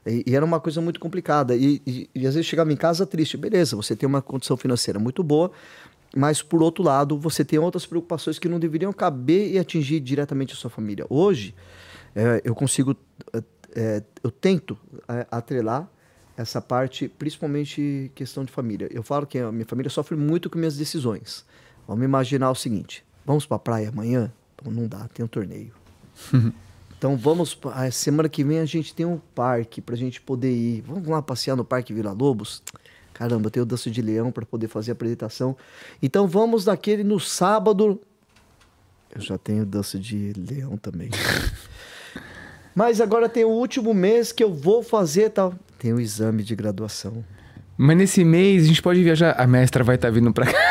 E, 0.06 0.24
e 0.26 0.34
era 0.34 0.46
uma 0.46 0.58
coisa 0.58 0.80
muito 0.80 1.02
complicada. 1.02 1.54
E, 1.54 1.82
e, 1.86 2.10
e 2.16 2.26
às 2.26 2.36
vezes 2.36 2.46
chegava 2.46 2.72
em 2.72 2.78
casa 2.78 3.06
triste. 3.06 3.36
Beleza, 3.36 3.76
você 3.76 3.98
tem 3.98 4.08
uma 4.08 4.22
condição 4.22 4.56
financeira 4.56 5.00
muito 5.02 5.22
boa, 5.22 5.52
mas 6.16 6.42
por 6.42 6.64
outro 6.64 6.82
lado, 6.82 7.20
você 7.20 7.44
tem 7.44 7.60
outras 7.60 7.86
preocupações 7.86 8.40
que 8.40 8.48
não 8.48 8.58
deveriam 8.58 8.94
caber 8.94 9.52
e 9.52 9.60
atingir 9.60 10.00
diretamente 10.00 10.54
a 10.54 10.56
sua 10.56 10.70
família. 10.70 11.06
Hoje, 11.10 11.54
é, 12.16 12.42
eu 12.46 12.56
consigo, 12.56 12.96
é, 13.76 14.04
eu 14.24 14.32
tento 14.32 14.78
é, 15.08 15.26
atrelar 15.30 15.90
essa 16.38 16.62
parte, 16.62 17.08
principalmente 17.08 18.12
questão 18.16 18.46
de 18.46 18.52
família. 18.52 18.88
Eu 18.92 19.04
falo 19.04 19.28
que 19.28 19.38
a 19.38 19.52
minha 19.52 19.66
família 19.66 19.90
sofre 19.90 20.16
muito 20.16 20.50
com 20.50 20.58
minhas 20.58 20.78
decisões. 20.78 21.46
Vamos 21.88 22.04
imaginar 22.06 22.50
o 22.52 22.56
seguinte: 22.56 23.06
vamos 23.26 23.46
para 23.46 23.58
a 23.58 23.60
praia 23.60 23.90
amanhã? 23.90 24.32
Pô, 24.56 24.72
não 24.72 24.88
dá, 24.88 25.08
tem 25.14 25.24
um 25.24 25.28
torneio. 25.28 25.74
Então 27.00 27.16
vamos, 27.16 27.58
a 27.74 27.90
semana 27.92 28.28
que 28.28 28.44
vem 28.44 28.60
a 28.60 28.66
gente 28.66 28.94
tem 28.94 29.06
um 29.06 29.22
parque 29.34 29.80
pra 29.80 29.96
gente 29.96 30.20
poder 30.20 30.52
ir. 30.52 30.82
Vamos 30.82 31.08
lá 31.08 31.22
passear 31.22 31.56
no 31.56 31.64
Parque 31.64 31.94
Vila 31.94 32.12
Lobos? 32.12 32.62
Caramba, 33.14 33.50
tem 33.50 33.64
o 33.64 33.66
Dança 33.66 33.90
de 33.90 34.02
Leão 34.02 34.34
para 34.34 34.46
poder 34.46 34.68
fazer 34.68 34.92
a 34.92 34.96
apresentação. 34.96 35.56
Então 36.04 36.28
vamos 36.28 36.66
daquele 36.66 37.02
no 37.02 37.18
sábado. 37.18 38.02
Eu 39.16 39.22
já 39.22 39.38
tenho 39.38 39.66
dança 39.66 39.98
de 39.98 40.34
leão 40.34 40.78
também. 40.78 41.10
Mas 42.80 43.02
agora 43.02 43.28
tem 43.28 43.44
o 43.44 43.50
último 43.50 43.94
mês 43.94 44.32
que 44.32 44.42
eu 44.42 44.54
vou 44.54 44.82
fazer 44.82 45.32
tal. 45.32 45.54
Tem 45.78 45.92
o 45.92 46.00
exame 46.00 46.44
de 46.44 46.56
graduação. 46.56 47.26
Mas 47.78 47.98
nesse 47.98 48.24
mês 48.24 48.64
a 48.64 48.68
gente 48.68 48.82
pode 48.82 49.04
viajar. 49.04 49.36
A 49.38 49.46
mestra 49.46 49.84
vai 49.84 49.96
estar 49.96 50.10
vindo 50.10 50.32
pra 50.32 50.46
cá. 50.46 50.58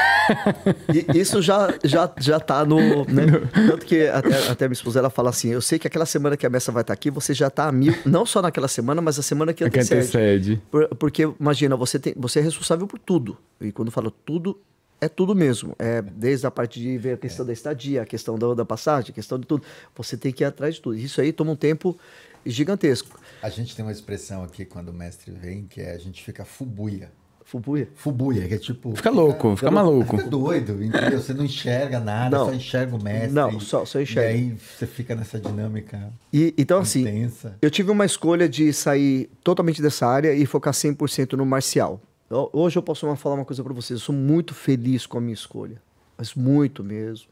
E 1.14 1.18
isso 1.18 1.40
já, 1.40 1.72
já, 1.82 2.10
já 2.18 2.39
tá 2.39 2.62
no. 2.64 2.76
Né? 3.06 3.24
Tanto 3.66 3.85
que 3.86 4.06
até, 4.09 4.48
até 4.51 4.66
minha 4.68 4.74
esposa 4.74 4.98
ela 4.98 5.09
fala 5.10 5.30
assim: 5.30 5.48
eu 5.48 5.60
sei 5.62 5.78
que 5.78 5.86
aquela 5.86 6.05
semana 6.05 6.36
que 6.36 6.47
a 6.47 6.51
Messa 6.51 6.70
vai 6.70 6.82
estar 6.82 6.93
aqui, 6.93 7.10
você 7.10 7.32
já 7.32 7.48
tá 7.48 7.64
a 7.66 7.72
mil, 7.72 7.94
não 8.05 8.26
só 8.26 8.43
naquela 8.43 8.68
semana, 8.68 9.01
mas 9.01 9.18
a 9.18 9.22
semana 9.22 9.55
que 9.55 9.64
É 9.64 9.70
que 9.70 9.78
antecede. 9.78 10.01
antecede. 10.01 10.62
Por- 10.70 10.89
porque, 10.97 11.26
imagina, 11.40 11.76
você, 11.76 11.98
tem, 11.98 12.12
você 12.14 12.40
é 12.40 12.43
responsável 12.43 12.86
por 12.86 12.98
tudo. 12.98 13.39
E 13.59 13.72
quando 13.72 13.89
eu 13.89 13.93
falo 13.93 14.10
tudo, 14.10 14.59
é 15.00 15.08
tudo 15.08 15.34
mesmo. 15.34 15.74
É 15.78 16.02
desde 16.02 16.46
a 16.46 16.50
parte 16.50 16.80
de 16.80 16.96
ver 16.98 17.12
a 17.14 17.16
questão 17.16 17.44
da 17.46 17.52
estadia, 17.52 18.02
a 18.02 18.06
questão 18.06 18.38
da, 18.38 18.54
da 18.54 18.64
passagem, 18.64 19.10
a 19.10 19.14
questão 19.14 19.38
de 19.38 19.46
tudo. 19.46 19.62
Você 19.96 20.16
tem 20.16 20.32
que 20.32 20.42
ir 20.42 20.46
atrás 20.46 20.74
de 20.76 20.80
tudo. 20.80 20.96
Isso 20.96 21.20
aí 21.20 21.32
toma 21.32 21.52
um 21.52 21.56
tempo 21.56 21.96
gigantesco. 22.44 23.18
A 23.42 23.48
gente 23.48 23.74
tem 23.76 23.84
uma 23.84 23.92
expressão 23.92 24.42
aqui 24.42 24.64
quando 24.64 24.88
o 24.88 24.92
mestre 24.92 25.30
vem 25.30 25.64
que 25.64 25.80
é 25.80 25.92
a 25.92 25.98
gente 25.98 26.22
fica 26.22 26.44
fubuia. 26.44 27.10
Fubuia. 27.44 27.88
Fubuia, 27.94 28.46
que 28.46 28.52
é 28.54 28.58
tipo. 28.58 28.94
Fica 28.94 29.08
louco, 29.08 29.56
fica 29.56 29.70
maluco. 29.70 30.18
Fica 30.18 30.28
doido, 30.28 30.84
entendeu? 30.84 31.18
Você 31.18 31.32
não 31.32 31.46
enxerga 31.46 31.98
nada, 31.98 32.36
Não. 32.36 32.44
só 32.44 32.52
enxerga 32.52 32.94
o 32.94 33.02
mestre. 33.02 33.32
Não, 33.32 33.58
só- 33.58 33.86
só 33.86 33.98
enxerga. 34.02 34.30
E 34.30 34.34
aí 34.34 34.56
você 34.58 34.86
fica 34.86 35.14
nessa 35.14 35.40
dinâmica 35.40 36.12
E, 36.30 36.52
então, 36.58 36.80
assim, 36.80 37.00
intensa. 37.00 37.56
Eu 37.62 37.70
tive 37.70 37.90
uma 37.90 38.04
escolha 38.04 38.46
de 38.46 38.70
sair 38.74 39.30
totalmente 39.42 39.80
dessa 39.80 40.06
área 40.06 40.34
e 40.34 40.44
focar 40.44 40.74
100% 40.74 41.38
no 41.38 41.46
marcial. 41.46 42.02
Hoje 42.30 42.78
eu 42.78 42.82
posso 42.82 43.14
falar 43.16 43.36
uma 43.36 43.44
coisa 43.44 43.64
para 43.64 43.72
vocês. 43.72 44.00
Eu 44.00 44.05
sou 44.05 44.14
muito 44.14 44.55
feliz 44.55 45.06
com 45.06 45.18
a 45.18 45.20
minha 45.20 45.34
escolha. 45.34 45.80
Mas 46.16 46.34
muito 46.34 46.84
mesmo. 46.84 47.28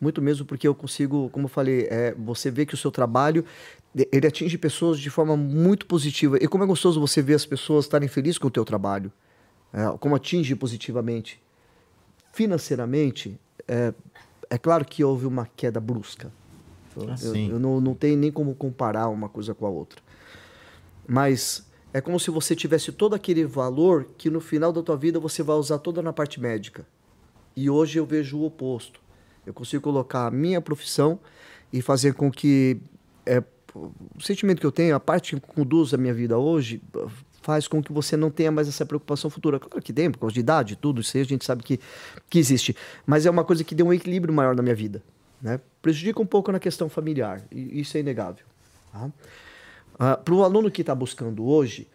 Muito 0.00 0.20
mesmo 0.20 0.44
porque 0.44 0.66
eu 0.66 0.74
consigo, 0.74 1.30
como 1.30 1.44
eu 1.44 1.48
falei, 1.48 1.86
é, 1.88 2.14
você 2.14 2.50
vê 2.50 2.66
que 2.66 2.74
o 2.74 2.76
seu 2.76 2.90
trabalho 2.90 3.44
ele 4.10 4.26
atinge 4.26 4.58
pessoas 4.58 4.98
de 4.98 5.08
forma 5.08 5.36
muito 5.36 5.86
positiva. 5.86 6.36
E 6.40 6.48
como 6.48 6.64
é 6.64 6.66
gostoso 6.66 7.00
você 7.00 7.22
ver 7.22 7.34
as 7.34 7.46
pessoas 7.46 7.84
estarem 7.84 8.08
felizes 8.08 8.38
com 8.38 8.48
o 8.48 8.50
teu 8.50 8.64
trabalho. 8.64 9.12
É, 9.72 9.96
como 9.98 10.16
atinge 10.16 10.54
positivamente. 10.56 11.40
Financeiramente, 12.32 13.38
é, 13.68 13.94
é 14.50 14.58
claro 14.58 14.84
que 14.84 15.04
houve 15.04 15.26
uma 15.26 15.48
queda 15.56 15.80
brusca. 15.80 16.32
Eu, 16.96 17.08
Ah, 17.08 17.16
eu 17.52 17.58
não, 17.58 17.80
não 17.80 17.94
tenho 17.94 18.16
nem 18.16 18.32
como 18.32 18.54
comparar 18.54 19.08
uma 19.08 19.28
coisa 19.28 19.54
com 19.54 19.64
a 19.64 19.68
outra. 19.68 20.00
Mas 21.06 21.64
é 21.94 22.00
como 22.00 22.18
se 22.18 22.28
você 22.28 22.56
tivesse 22.56 22.90
todo 22.90 23.14
aquele 23.14 23.44
valor 23.44 24.08
que 24.18 24.28
no 24.28 24.40
final 24.40 24.72
da 24.72 24.82
tua 24.82 24.96
vida 24.96 25.20
você 25.20 25.44
vai 25.44 25.54
usar 25.54 25.78
toda 25.78 26.02
na 26.02 26.12
parte 26.12 26.40
médica. 26.40 26.84
E 27.54 27.70
hoje 27.70 28.00
eu 28.00 28.04
vejo 28.04 28.36
o 28.36 28.44
oposto. 28.44 29.00
Eu 29.46 29.54
consigo 29.54 29.80
colocar 29.80 30.26
a 30.26 30.30
minha 30.30 30.60
profissão 30.60 31.20
e 31.72 31.80
fazer 31.80 32.14
com 32.14 32.32
que 32.32 32.80
é, 33.24 33.40
o 33.72 34.20
sentimento 34.20 34.58
que 34.58 34.66
eu 34.66 34.72
tenho, 34.72 34.96
a 34.96 34.98
parte 34.98 35.36
que 35.36 35.40
conduz 35.40 35.94
a 35.94 35.96
minha 35.96 36.12
vida 36.12 36.36
hoje, 36.36 36.82
faz 37.40 37.68
com 37.68 37.80
que 37.80 37.92
você 37.92 38.16
não 38.16 38.28
tenha 38.28 38.50
mais 38.50 38.66
essa 38.66 38.84
preocupação 38.84 39.30
futura. 39.30 39.60
Claro 39.60 39.80
que 39.80 39.92
tem, 39.92 40.10
por 40.10 40.18
causa 40.18 40.34
de 40.34 40.40
idade, 40.40 40.74
tudo 40.74 41.00
isso 41.00 41.16
aí 41.16 41.22
a 41.22 41.26
gente 41.26 41.44
sabe 41.44 41.62
que, 41.62 41.78
que 42.28 42.40
existe. 42.40 42.76
Mas 43.06 43.24
é 43.24 43.30
uma 43.30 43.44
coisa 43.44 43.62
que 43.62 43.72
deu 43.72 43.86
um 43.86 43.92
equilíbrio 43.92 44.34
maior 44.34 44.56
na 44.56 44.64
minha 44.64 44.74
vida. 44.74 45.00
Né? 45.40 45.60
Prejudica 45.80 46.20
um 46.20 46.26
pouco 46.26 46.50
na 46.50 46.58
questão 46.58 46.88
familiar, 46.88 47.40
e 47.52 47.80
isso 47.80 47.96
é 47.96 48.00
inegável. 48.00 48.44
Tá? 48.90 49.12
Para 49.96 50.34
o 50.34 50.42
aluno 50.42 50.70
que 50.70 50.80
está 50.80 50.94
buscando 50.94 51.44
hoje, 51.44 51.88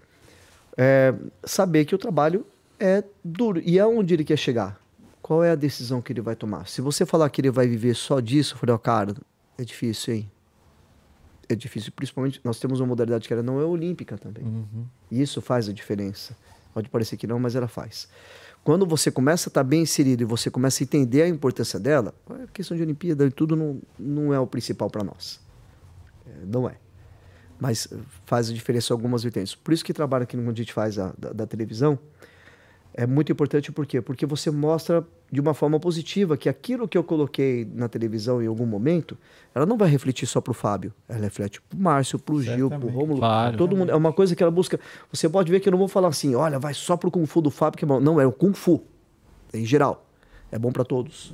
é, 0.77 1.13
saber 1.43 1.85
que 1.85 1.93
o 1.93 1.97
trabalho 1.97 2.45
é 2.79 3.03
duro. 3.23 3.61
E 3.65 3.79
aonde 3.79 4.13
ele 4.13 4.23
quer 4.23 4.37
chegar? 4.37 4.79
Qual 5.21 5.43
é 5.43 5.51
a 5.51 5.55
decisão 5.55 6.01
que 6.01 6.13
ele 6.13 6.21
vai 6.21 6.35
tomar? 6.35 6.67
Se 6.67 6.81
você 6.81 7.05
falar 7.05 7.29
que 7.29 7.41
ele 7.41 7.51
vai 7.51 7.67
viver 7.67 7.95
só 7.95 8.19
disso, 8.19 8.55
eu 8.55 8.57
falei, 8.57 8.73
ó, 8.73 8.77
cara, 8.77 9.13
é 9.57 9.63
difícil, 9.63 10.15
hein? 10.15 10.31
É 11.47 11.55
difícil, 11.55 11.91
principalmente 11.95 12.39
nós 12.43 12.59
temos 12.59 12.79
uma 12.79 12.87
modalidade 12.87 13.27
que 13.27 13.33
ela 13.33 13.43
não 13.43 13.59
é 13.59 13.65
olímpica 13.65 14.17
também. 14.17 14.43
E 15.11 15.21
isso 15.21 15.41
faz 15.41 15.67
a 15.67 15.73
diferença. 15.73 16.35
Pode 16.73 16.87
parecer 16.89 17.17
que 17.17 17.27
não, 17.27 17.39
mas 17.39 17.55
ela 17.55 17.67
faz. 17.67 18.07
Quando 18.63 18.85
você 18.85 19.09
começa 19.09 19.49
a 19.49 19.51
estar 19.51 19.63
bem 19.63 19.81
inserido 19.81 20.21
e 20.21 20.25
você 20.25 20.51
começa 20.51 20.83
a 20.83 20.85
entender 20.85 21.23
a 21.23 21.27
importância 21.27 21.79
dela, 21.79 22.13
a 22.29 22.47
questão 22.53 22.77
de 22.77 22.83
Olimpíada 22.83 23.25
e 23.25 23.31
tudo 23.31 23.55
não, 23.55 23.81
não 23.97 24.33
é 24.33 24.39
o 24.39 24.45
principal 24.45 24.89
para 24.89 25.03
nós. 25.03 25.39
É, 26.25 26.45
não 26.45 26.69
é. 26.69 26.75
Mas 27.59 27.87
eh, 27.91 27.97
faz 28.25 28.49
a 28.49 28.53
diferença 28.53 28.93
em 28.93 28.95
algumas 28.95 29.23
vertentes. 29.23 29.55
Por 29.55 29.73
isso 29.73 29.83
que 29.83 29.93
trabalho 29.93 30.23
aqui 30.23 30.37
no 30.37 30.49
a 30.49 30.53
gente 30.53 30.71
faz 30.73 30.97
a, 30.97 31.13
da, 31.17 31.31
da 31.33 31.45
televisão 31.45 31.99
é 32.93 33.05
muito 33.05 33.31
importante 33.31 33.71
por 33.71 33.85
quê? 33.85 34.01
Porque 34.01 34.25
você 34.25 34.49
mostra 34.49 35.05
de 35.31 35.39
uma 35.39 35.53
forma 35.53 35.79
positiva 35.79 36.35
que 36.35 36.49
aquilo 36.49 36.87
que 36.87 36.97
eu 36.97 37.03
coloquei 37.03 37.65
na 37.73 37.87
televisão 37.87 38.41
em 38.41 38.47
algum 38.47 38.65
momento, 38.65 39.17
ela 39.53 39.65
não 39.65 39.77
vai 39.77 39.87
refletir 39.89 40.25
só 40.25 40.41
para 40.41 40.51
o 40.51 40.53
Fábio, 40.53 40.93
ela 41.07 41.21
reflete 41.21 41.61
para 41.61 41.77
o 41.77 41.81
Márcio, 41.81 42.17
para 42.17 42.33
o 42.35 42.41
Gil, 42.41 42.67
para 42.69 42.85
o. 42.85 42.89
Rômulo, 42.89 43.19
Claro. 43.19 43.57
todo 43.57 43.75
mundo. 43.75 43.91
É 43.91 43.95
uma 43.95 44.11
coisa 44.11 44.35
que 44.35 44.41
ela 44.41 44.51
busca. 44.51 44.79
Você 45.11 45.29
pode 45.29 45.51
ver 45.51 45.59
que 45.59 45.69
eu 45.69 45.71
não 45.71 45.77
vou 45.77 45.87
falar 45.87 46.07
assim, 46.07 46.33
olha, 46.35 46.57
vai 46.57 46.73
só 46.73 46.97
pro 46.97 47.11
Kung 47.11 47.25
Fu 47.25 47.41
do 47.41 47.51
Fábio 47.51 47.77
que 47.77 47.85
é 47.85 47.87
bom. 47.87 47.99
Não, 47.99 48.19
é 48.19 48.25
o 48.25 48.31
Kung 48.31 48.53
Fu, 48.53 48.83
em 49.53 49.65
geral. 49.65 50.05
É 50.51 50.57
bom 50.57 50.71
para 50.71 50.83
todos. 50.83 51.33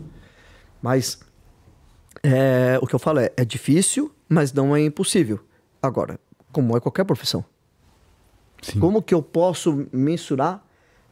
Mas 0.82 1.20
é, 2.22 2.78
o 2.82 2.86
que 2.86 2.94
eu 2.94 3.00
falo 3.00 3.20
é, 3.20 3.32
é 3.38 3.46
difícil, 3.46 4.14
mas 4.28 4.52
não 4.52 4.76
é 4.76 4.82
impossível. 4.82 5.40
Agora, 5.86 6.20
como 6.52 6.76
é 6.76 6.80
qualquer 6.80 7.04
profissão. 7.06 7.44
Sim. 8.62 8.80
Como 8.80 9.02
que 9.02 9.14
eu 9.14 9.22
posso 9.22 9.88
mensurar 9.92 10.64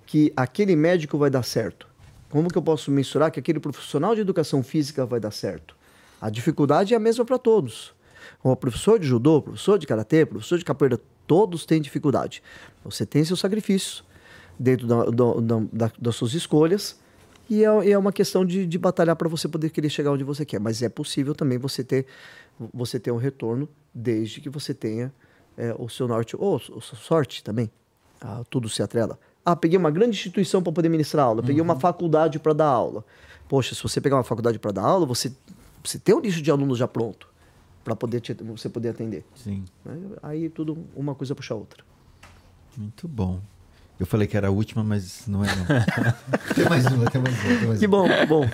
que 0.06 0.34
aquele 0.36 0.76
médico 0.76 1.18
vai 1.18 1.30
dar 1.30 1.44
certo? 1.44 1.88
Como 2.30 2.50
que 2.50 2.58
eu 2.58 2.62
posso 2.62 2.90
mensurar 2.90 3.32
que 3.32 3.40
aquele 3.40 3.60
profissional 3.60 4.16
de 4.16 4.22
educação 4.22 4.64
física 4.64 5.06
vai 5.06 5.20
dar 5.20 5.32
certo? 5.32 5.76
A 6.20 6.30
dificuldade 6.30 6.94
é 6.94 6.98
a 6.98 7.00
mesma 7.00 7.24
para 7.24 7.38
todos. 7.38 7.94
O 8.41 8.56
professor 8.56 8.98
de 8.98 9.06
judô, 9.06 9.41
professor 9.41 9.78
de 9.78 9.86
karatê, 9.86 10.26
professor 10.26 10.58
de 10.58 10.66
capoeira, 10.66 11.00
todos 11.28 11.66
têm 11.66 11.80
dificuldade. 11.82 12.41
Você 12.84 13.06
tem 13.06 13.24
seus 13.24 13.40
sacrifícios 13.40 14.04
dentro 14.58 14.88
da- 14.88 15.06
da- 15.06 15.60
da- 15.72 15.91
das 16.00 16.16
suas 16.16 16.34
escolhas 16.34 17.00
e 17.50 17.64
é, 17.64 17.91
é 17.91 17.98
uma 17.98 18.12
questão 18.12 18.45
de, 18.45 18.66
de 18.66 18.78
batalhar 18.78 19.16
para 19.16 19.28
você 19.30 19.48
poder 19.48 19.70
querer 19.70 19.90
chegar 19.90 20.12
onde 20.12 20.24
você 20.24 20.45
quer. 20.45 20.60
Mas 20.60 20.82
é 20.82 20.90
possível 20.90 21.36
também 21.36 21.58
você 21.58 21.84
ter, 21.84 22.06
você 22.74 23.00
ter 23.00 23.12
um 23.12 23.18
retorno 23.18 23.68
desde 23.94 24.42
que 24.42 24.50
você 24.50 24.74
tenha 24.74 25.14
é, 25.58 25.76
o 25.78 25.88
seu 25.90 26.08
norte, 26.08 26.36
ou 26.38 26.56
a 26.56 26.60
sua 26.60 26.98
sorte 26.98 27.44
também. 27.44 27.70
Ah, 28.22 28.44
tudo 28.50 28.70
se 28.70 28.82
atrela. 28.82 29.20
Ah, 29.46 29.56
peguei 29.56 29.78
uma 29.78 29.92
grande 29.92 30.12
instituição 30.18 30.64
para 30.64 30.72
poder 30.72 30.88
ministrar 30.90 31.26
aula, 31.26 31.44
peguei 31.44 31.62
uma 31.62 31.76
faculdade 31.76 32.40
para 32.40 32.54
dar 32.54 32.68
aula. 32.68 33.04
Poxa, 33.50 33.76
se 33.76 33.84
você 33.84 34.00
pegar 34.00 34.16
uma 34.16 34.24
faculdade 34.24 34.58
para 34.58 34.72
dar 34.72 34.84
aula, 34.84 35.06
você, 35.06 35.32
você 35.84 36.00
tem 36.00 36.16
um 36.16 36.22
nicho 36.22 36.42
de 36.42 36.50
alunos 36.50 36.78
já 36.78 36.88
pronto 36.88 37.28
para 37.84 37.96
poder 37.96 38.22
te- 38.22 38.34
você 38.34 38.70
poder 38.70 38.90
atender. 38.90 39.26
Sim, 39.36 39.66
né? 39.84 39.98
Aí 40.24 40.50
tudo 40.50 40.78
uma 40.96 41.14
coisa 41.14 41.36
puxa 41.36 41.54
a 41.54 41.58
outra. 41.58 41.84
muito 42.78 43.08
bom. 43.08 43.42
Eu 43.99 44.06
falei 44.06 44.28
que 44.28 44.36
era 44.36 44.48
a 44.48 44.52
última, 44.52 44.84
mas 44.84 45.28
não 45.28 45.44
é 45.45 45.56
não. 45.56 45.65
tem 46.56 46.68
mais 46.68 46.86
uma, 46.86 47.10
tem 47.10 47.22
mais 47.22 47.40
uma. 47.40 47.60
Tem 47.60 47.68
mais 47.68 47.80
Que 47.80 47.86
uma. 47.88 47.98
bom, 47.98 48.07
que 48.07 48.26
bom, 48.26 48.49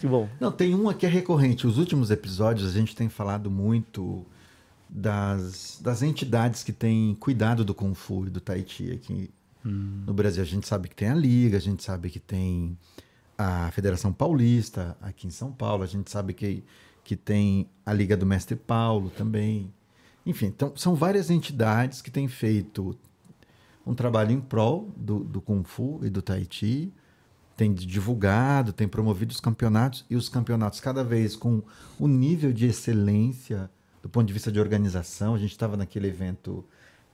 que 0.00 0.06
bom. 0.06 0.28
Não, 0.40 0.52
tem 0.52 0.74
uma 0.74 0.94
que 0.94 1.04
é 1.04 1.08
recorrente. 1.08 1.66
Os 1.66 1.78
últimos 1.78 2.10
episódios 2.10 2.68
a 2.68 2.72
gente 2.72 2.94
tem 2.94 3.08
falado 3.08 3.50
muito 3.50 4.24
das, 4.88 5.78
das 5.82 6.02
entidades 6.02 6.62
que 6.62 6.72
têm 6.72 7.14
cuidado 7.16 7.64
do 7.64 7.74
Kung 7.74 7.94
Fu 7.94 8.26
e 8.26 8.30
do 8.30 8.40
Tai 8.40 8.64
Chi 8.66 8.92
aqui 8.92 9.30
no 9.64 10.12
Brasil. 10.12 10.42
A 10.42 10.46
gente 10.46 10.66
sabe 10.68 10.88
que 10.88 10.94
tem 10.94 11.08
a 11.08 11.14
Liga, 11.14 11.56
a 11.56 11.60
gente 11.60 11.82
sabe 11.82 12.10
que 12.10 12.20
tem 12.20 12.78
a 13.36 13.70
Federação 13.72 14.12
Paulista 14.12 14.96
aqui 15.02 15.26
em 15.26 15.30
São 15.30 15.50
Paulo, 15.50 15.82
a 15.82 15.86
gente 15.86 16.10
sabe 16.10 16.32
que, 16.32 16.62
que 17.02 17.16
tem 17.16 17.68
a 17.84 17.92
Liga 17.92 18.16
do 18.16 18.24
Mestre 18.24 18.54
Paulo 18.54 19.10
também. 19.10 19.72
Enfim, 20.24 20.46
então, 20.46 20.72
são 20.76 20.94
várias 20.94 21.30
entidades 21.30 22.00
que 22.00 22.10
têm 22.10 22.28
feito 22.28 22.96
um 23.86 23.94
trabalho 23.94 24.32
em 24.32 24.40
prol 24.40 24.88
do, 24.96 25.20
do 25.20 25.40
Kung 25.40 25.62
Fu 25.64 26.00
e 26.02 26.10
do 26.10 26.22
Tai 26.22 26.46
Chi, 26.48 26.92
tem 27.56 27.72
divulgado, 27.72 28.72
tem 28.72 28.88
promovido 28.88 29.32
os 29.32 29.40
campeonatos 29.40 30.04
e 30.10 30.16
os 30.16 30.28
campeonatos 30.28 30.80
cada 30.80 31.04
vez 31.04 31.36
com 31.36 31.62
o 31.98 32.08
nível 32.08 32.52
de 32.52 32.66
excelência 32.66 33.70
do 34.02 34.08
ponto 34.08 34.26
de 34.26 34.32
vista 34.32 34.50
de 34.50 34.58
organização. 34.60 35.34
A 35.34 35.38
gente 35.38 35.52
estava 35.52 35.76
naquele 35.76 36.08
evento 36.08 36.64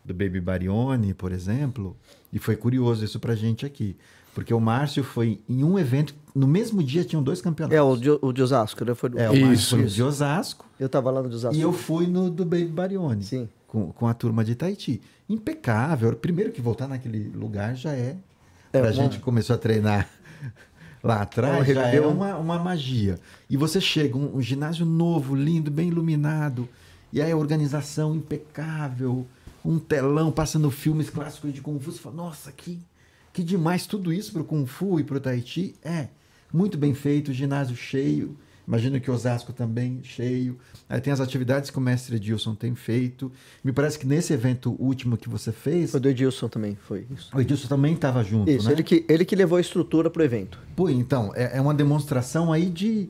do 0.05 0.15
Baby 0.15 0.41
Barione, 0.41 1.13
por 1.13 1.31
exemplo, 1.31 1.97
e 2.33 2.39
foi 2.39 2.57
curioso 2.57 3.05
isso 3.05 3.21
pra 3.21 3.35
gente 3.35 3.67
aqui, 3.67 3.95
porque 4.35 4.55
o 4.55 4.59
Márcio 4.61 5.05
foi 5.05 5.41
em 5.49 5.63
um 5.63 5.79
evento, 5.79 6.15
no 6.35 6.47
mesmo 6.47 6.83
dia 6.83 7.05
tinham 7.05 7.23
dois 7.23 7.43
campeonatos. 7.43 7.77
É, 7.77 7.83
o 7.83 7.97
de, 7.97 8.11
o 8.11 8.33
de 8.33 8.43
Osasco, 8.43 8.83
né? 8.85 8.95
Foi, 8.95 9.11
É, 9.17 9.29
o 9.29 9.33
Márcio 9.33 9.53
Isso, 9.53 9.71
foi 9.71 9.79
no 9.81 9.85
isso. 9.87 9.95
de 9.97 10.03
Osasco 10.03 10.67
Eu 10.81 10.89
tava 10.89 11.11
lá 11.11 11.23
no 11.23 11.29
de 11.29 11.35
Osasco. 11.35 11.57
e 11.57 11.61
eu 11.61 11.73
fui 11.73 12.07
no 12.07 12.31
do 12.31 12.45
Baby 12.47 12.67
Barione, 12.67 13.25
Sim. 13.25 13.49
Com, 13.71 13.93
com 13.93 14.09
a 14.09 14.13
turma 14.13 14.45
de 14.45 14.57
Tahiti. 14.57 15.01
Impecável. 15.29 16.15
Primeiro 16.17 16.51
que 16.51 16.61
voltar 16.61 16.89
naquele 16.89 17.29
lugar 17.29 17.77
já 17.77 17.93
é. 17.93 18.17
É, 18.73 18.81
uma- 18.81 18.93
gente 18.93 19.21
começou 19.21 19.55
a 19.55 19.59
treinar 19.59 20.09
lá 21.03 21.23
atrás, 21.23 21.69
Uma 21.69 21.75
já 21.75 21.87
é 21.89 22.01
uma, 22.01 22.37
uma 22.37 22.59
magia. 22.59 23.19
E 23.49 23.57
você 23.57 23.81
chega, 23.81 24.17
um, 24.19 24.37
um 24.37 24.43
ginásio 24.43 24.85
novo, 24.85 25.37
lindo, 25.37 25.71
bem 25.71 25.89
iluminado, 25.89 26.69
e 27.13 27.23
aí 27.23 27.31
a 27.31 27.37
organização 27.37 28.15
impecável, 28.15 29.25
um 29.65 29.79
telão 29.79 30.33
passando 30.33 30.71
filmes 30.71 31.09
clássicos 31.09 31.53
de 31.53 31.61
Kung 31.61 31.79
Fu. 31.79 31.93
Você 31.93 31.99
fala, 32.01 32.17
nossa, 32.17 32.51
que, 32.51 32.81
que 33.33 33.43
demais 33.45 33.87
tudo 33.87 34.13
isso 34.13 34.33
pro 34.33 34.45
Kung 34.45 34.67
Fu 34.67 34.99
e 34.99 35.05
pro 35.05 35.21
Tai 35.21 35.41
Chi. 35.41 35.77
É, 35.85 36.09
muito 36.53 36.77
bem 36.77 36.93
feito, 36.93 37.33
ginásio 37.33 37.77
cheio, 37.77 38.37
Imagino 38.71 39.01
que 39.01 39.11
Osasco 39.11 39.53
também 39.53 39.99
cheio. 40.05 40.57
Aí 40.89 41.01
tem 41.01 41.13
as 41.13 41.21
atividades 41.21 41.71
que 41.71 41.77
o 41.79 41.81
mestre 41.81 42.15
Edilson 42.15 42.55
tem 42.55 42.77
feito. 42.77 43.33
Me 43.65 43.73
parece 43.73 43.99
que 43.99 44.07
nesse 44.07 44.33
evento 44.33 44.77
último 44.79 45.17
que 45.17 45.29
você 45.29 45.51
fez, 45.51 45.91
Foi 45.91 45.99
do 45.99 46.09
Edilson 46.09 46.47
também, 46.49 46.77
foi 46.77 47.05
isso. 47.11 47.37
o 47.37 47.41
Edilson 47.41 47.67
também 47.67 47.95
estava 47.95 48.23
junto, 48.23 48.49
Isso, 48.49 48.67
né? 48.69 48.73
ele, 48.73 48.85
que, 48.85 49.05
ele 49.09 49.25
que 49.25 49.35
levou 49.35 49.59
a 49.59 49.61
estrutura 49.61 50.09
pro 50.09 50.23
evento. 50.23 50.57
Pô, 50.77 50.89
então, 50.89 51.33
é, 51.35 51.59
é 51.59 51.61
uma 51.61 51.75
demonstração 51.75 52.53
aí 52.53 52.71
de, 52.71 53.09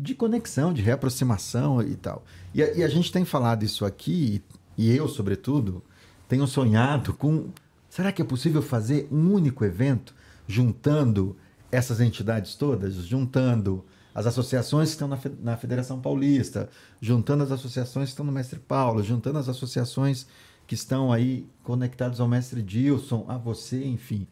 de 0.00 0.14
conexão, 0.14 0.72
de 0.72 0.80
reaproximação 0.80 1.82
e 1.82 1.94
tal. 1.94 2.24
E 2.54 2.62
a, 2.62 2.72
e 2.72 2.82
a 2.82 2.88
gente 2.88 3.12
tem 3.12 3.26
falado 3.26 3.64
isso 3.66 3.84
aqui, 3.84 4.42
e 4.78 4.90
eu, 4.96 5.06
sobretudo, 5.08 5.82
tenho 6.26 6.46
sonhado 6.46 7.12
com. 7.12 7.50
Será 7.90 8.10
que 8.10 8.22
é 8.22 8.24
possível 8.24 8.62
fazer 8.62 9.06
um 9.12 9.30
único 9.34 9.62
evento 9.62 10.14
juntando 10.48 11.36
essas 11.70 12.00
entidades 12.00 12.54
todas? 12.54 12.94
Juntando 12.94 13.84
as 14.14 14.26
associações 14.26 14.88
que 14.88 14.94
estão 14.94 15.08
na, 15.08 15.18
na 15.40 15.56
Federação 15.56 16.00
Paulista, 16.00 16.68
juntando 17.00 17.42
as 17.42 17.52
associações 17.52 18.06
que 18.06 18.12
estão 18.12 18.26
no 18.26 18.32
Mestre 18.32 18.58
Paulo, 18.58 19.02
juntando 19.02 19.38
as 19.38 19.48
associações 19.48 20.26
que 20.66 20.74
estão 20.74 21.12
aí 21.12 21.46
conectadas 21.62 22.20
ao 22.20 22.28
Mestre 22.28 22.62
Dilson, 22.62 23.24
a 23.28 23.36
você, 23.36 23.84
enfim. 23.84 24.26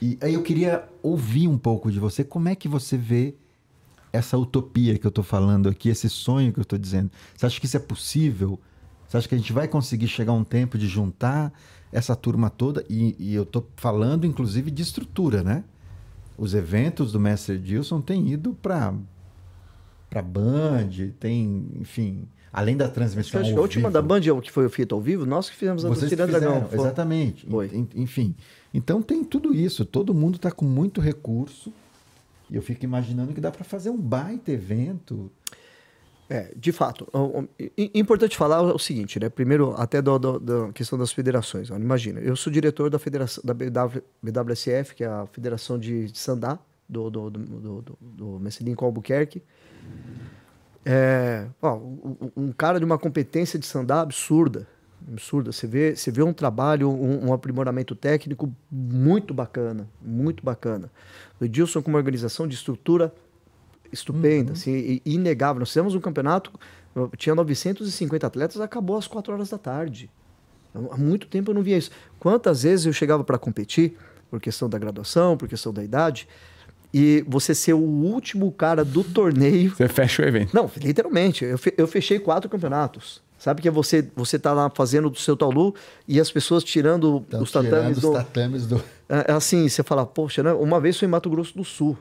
E 0.00 0.18
aí 0.20 0.34
eu 0.34 0.42
queria 0.42 0.88
ouvir 1.02 1.48
um 1.48 1.58
pouco 1.58 1.90
de 1.90 2.00
você, 2.00 2.24
como 2.24 2.48
é 2.48 2.56
que 2.56 2.68
você 2.68 2.96
vê 2.96 3.34
essa 4.12 4.36
utopia 4.36 4.98
que 4.98 5.06
eu 5.06 5.10
estou 5.10 5.24
falando 5.24 5.68
aqui, 5.68 5.88
esse 5.88 6.08
sonho 6.08 6.52
que 6.52 6.58
eu 6.58 6.62
estou 6.62 6.78
dizendo? 6.78 7.10
Você 7.36 7.46
acha 7.46 7.60
que 7.60 7.66
isso 7.66 7.76
é 7.76 7.80
possível? 7.80 8.58
Você 9.06 9.16
acha 9.16 9.28
que 9.28 9.34
a 9.34 9.38
gente 9.38 9.52
vai 9.52 9.68
conseguir 9.68 10.08
chegar 10.08 10.32
um 10.32 10.44
tempo 10.44 10.78
de 10.78 10.86
juntar 10.86 11.52
essa 11.92 12.16
turma 12.16 12.50
toda? 12.50 12.84
E, 12.88 13.14
e 13.18 13.34
eu 13.34 13.42
estou 13.42 13.68
falando, 13.76 14.26
inclusive, 14.26 14.70
de 14.70 14.82
estrutura, 14.82 15.42
né? 15.42 15.64
Os 16.36 16.54
eventos 16.54 17.12
do 17.12 17.20
Mestre 17.20 17.58
Dilson 17.58 18.00
têm 18.00 18.28
ido 18.28 18.54
para 18.54 18.94
para 20.10 20.20
Band, 20.20 20.90
tem, 21.18 21.66
enfim, 21.80 22.28
além 22.52 22.76
da 22.76 22.86
transmissão 22.86 23.40
Acho 23.40 23.50
que 23.52 23.56
a 23.56 23.60
última 23.62 23.88
vivo. 23.88 23.92
da 23.94 24.02
Band, 24.02 24.20
que 24.42 24.52
foi 24.52 24.68
feito 24.68 24.94
ao 24.94 25.00
vivo, 25.00 25.24
nós 25.24 25.48
que 25.48 25.56
fizemos 25.56 25.84
a 25.86 25.88
do 25.88 26.26
Dragão. 26.26 26.68
Exatamente. 26.70 27.46
Foi. 27.46 27.66
En- 27.72 27.88
Enfim, 27.94 28.34
então 28.74 29.00
tem 29.00 29.24
tudo 29.24 29.54
isso. 29.54 29.84
Todo 29.86 30.12
mundo 30.12 30.36
está 30.36 30.50
com 30.50 30.66
muito 30.66 31.00
recurso. 31.00 31.72
E 32.50 32.56
eu 32.56 32.60
fico 32.60 32.84
imaginando 32.84 33.32
que 33.32 33.40
dá 33.40 33.50
para 33.50 33.64
fazer 33.64 33.88
um 33.88 33.96
baita 33.96 34.52
evento. 34.52 35.30
É, 36.32 36.50
de 36.56 36.72
fato. 36.72 37.06
O- 37.12 37.40
o- 37.42 37.48
Importante 37.94 38.38
falar 38.38 38.62
o 38.62 38.78
seguinte, 38.78 39.20
né? 39.20 39.28
Primeiro, 39.28 39.74
até 39.76 40.00
da 40.00 40.72
questão 40.72 40.98
das 40.98 41.12
federações. 41.12 41.70
Olha, 41.70 41.82
Imagina, 41.82 42.20
eu 42.20 42.34
sou 42.34 42.50
diretor 42.50 42.88
da 42.88 42.98
federação 42.98 43.44
da 43.44 43.52
BW, 43.52 44.00
BWSF, 44.22 44.94
que 44.94 45.04
é 45.04 45.08
a 45.08 45.26
Federação 45.26 45.78
de, 45.78 46.10
Sandá, 46.18 46.58
do, 46.88 47.10
do, 47.10 47.28
do, 47.28 47.82
do, 47.82 47.98
do, 48.00 48.26
Messi 48.40 48.64
com 48.74 48.86
Albuquerque. 48.86 49.42
É, 50.86 51.48
ó, 51.60 51.78
um 52.34 52.50
cara 52.50 52.78
de 52.78 52.84
uma 52.86 52.96
competência 52.96 53.58
de 53.58 53.66
Sandá 53.66 54.00
absurda. 54.00 54.66
Absurda. 55.06 55.52
Você 55.52 55.66
vê, 55.66 55.94
você 55.94 56.10
vê 56.10 56.22
um 56.22 56.32
trabalho, 56.32 56.88
um, 56.88 57.26
um 57.28 57.32
aprimoramento 57.34 57.94
técnico 57.94 58.50
muito 58.70 59.34
bacana. 59.34 59.86
Muito 60.00 60.42
bacana. 60.42 60.90
O 61.38 61.44
Edilson 61.44 61.82
com 61.82 61.90
uma 61.90 61.98
organização 61.98 62.48
de 62.48 62.54
estrutura 62.54 63.12
estupenda, 63.92 64.52
assim, 64.52 64.72
e- 64.72 65.02
inegável. 65.04 65.60
Nós 65.60 65.68
fizemos 65.68 65.94
um 65.94 66.00
campeonato, 66.00 66.50
tinha 67.16 67.34
950 67.34 68.26
atletas, 68.26 68.60
acabou 68.60 68.96
às 68.96 69.06
4 69.06 69.32
horas 69.32 69.50
da 69.50 69.58
tarde. 69.58 70.10
Há 70.90 70.96
muito 70.96 71.26
tempo 71.26 71.50
eu 71.50 71.54
não 71.54 71.62
via 71.62 71.76
isso. 71.76 71.90
Quantas 72.18 72.62
vezes 72.62 72.86
eu 72.86 72.92
chegava 72.92 73.22
para 73.22 73.36
competir, 73.38 73.96
por 74.30 74.40
questão 74.40 74.68
da 74.68 74.78
graduação, 74.78 75.36
por 75.36 75.46
questão 75.48 75.72
da 75.72 75.84
idade, 75.84 76.26
e 76.94 77.24
você 77.28 77.54
ser 77.54 77.74
o 77.74 77.78
último 77.78 78.50
cara 78.52 78.84
do 78.84 79.02
torneio. 79.04 79.74
Você 79.74 79.88
fecha 79.88 80.22
o 80.22 80.26
evento. 80.26 80.54
Não, 80.54 80.70
literalmente, 80.76 81.44
eu, 81.44 81.58
fe- 81.58 81.74
eu 81.76 81.86
fechei 81.86 82.18
quatro 82.18 82.48
campeonatos. 82.50 83.20
Sabe 83.38 83.60
que 83.60 83.66
é 83.66 83.70
você, 83.70 84.06
você 84.14 84.38
tá 84.38 84.52
lá 84.52 84.70
fazendo 84.70 85.10
do 85.10 85.18
seu 85.18 85.36
taulu 85.36 85.74
e 86.06 86.20
as 86.20 86.30
pessoas 86.30 86.62
tirando 86.62 87.24
Então, 87.26 87.42
os 87.42 87.50
tatames 87.50 87.98
tirando 87.98 88.00
do, 88.00 88.08
os 88.10 88.14
tatames 88.14 88.66
do. 88.66 88.76
é, 89.08 89.24
é 89.28 89.32
assim, 89.32 89.68
você 89.68 89.82
fala, 89.82 90.06
poxa, 90.06 90.42
né? 90.42 90.52
uma 90.52 90.78
vez 90.80 90.96
foi 90.98 91.08
em 91.08 91.10
Mato 91.10 91.28
Grosso 91.28 91.56
do 91.56 91.64
Sul. 91.64 91.98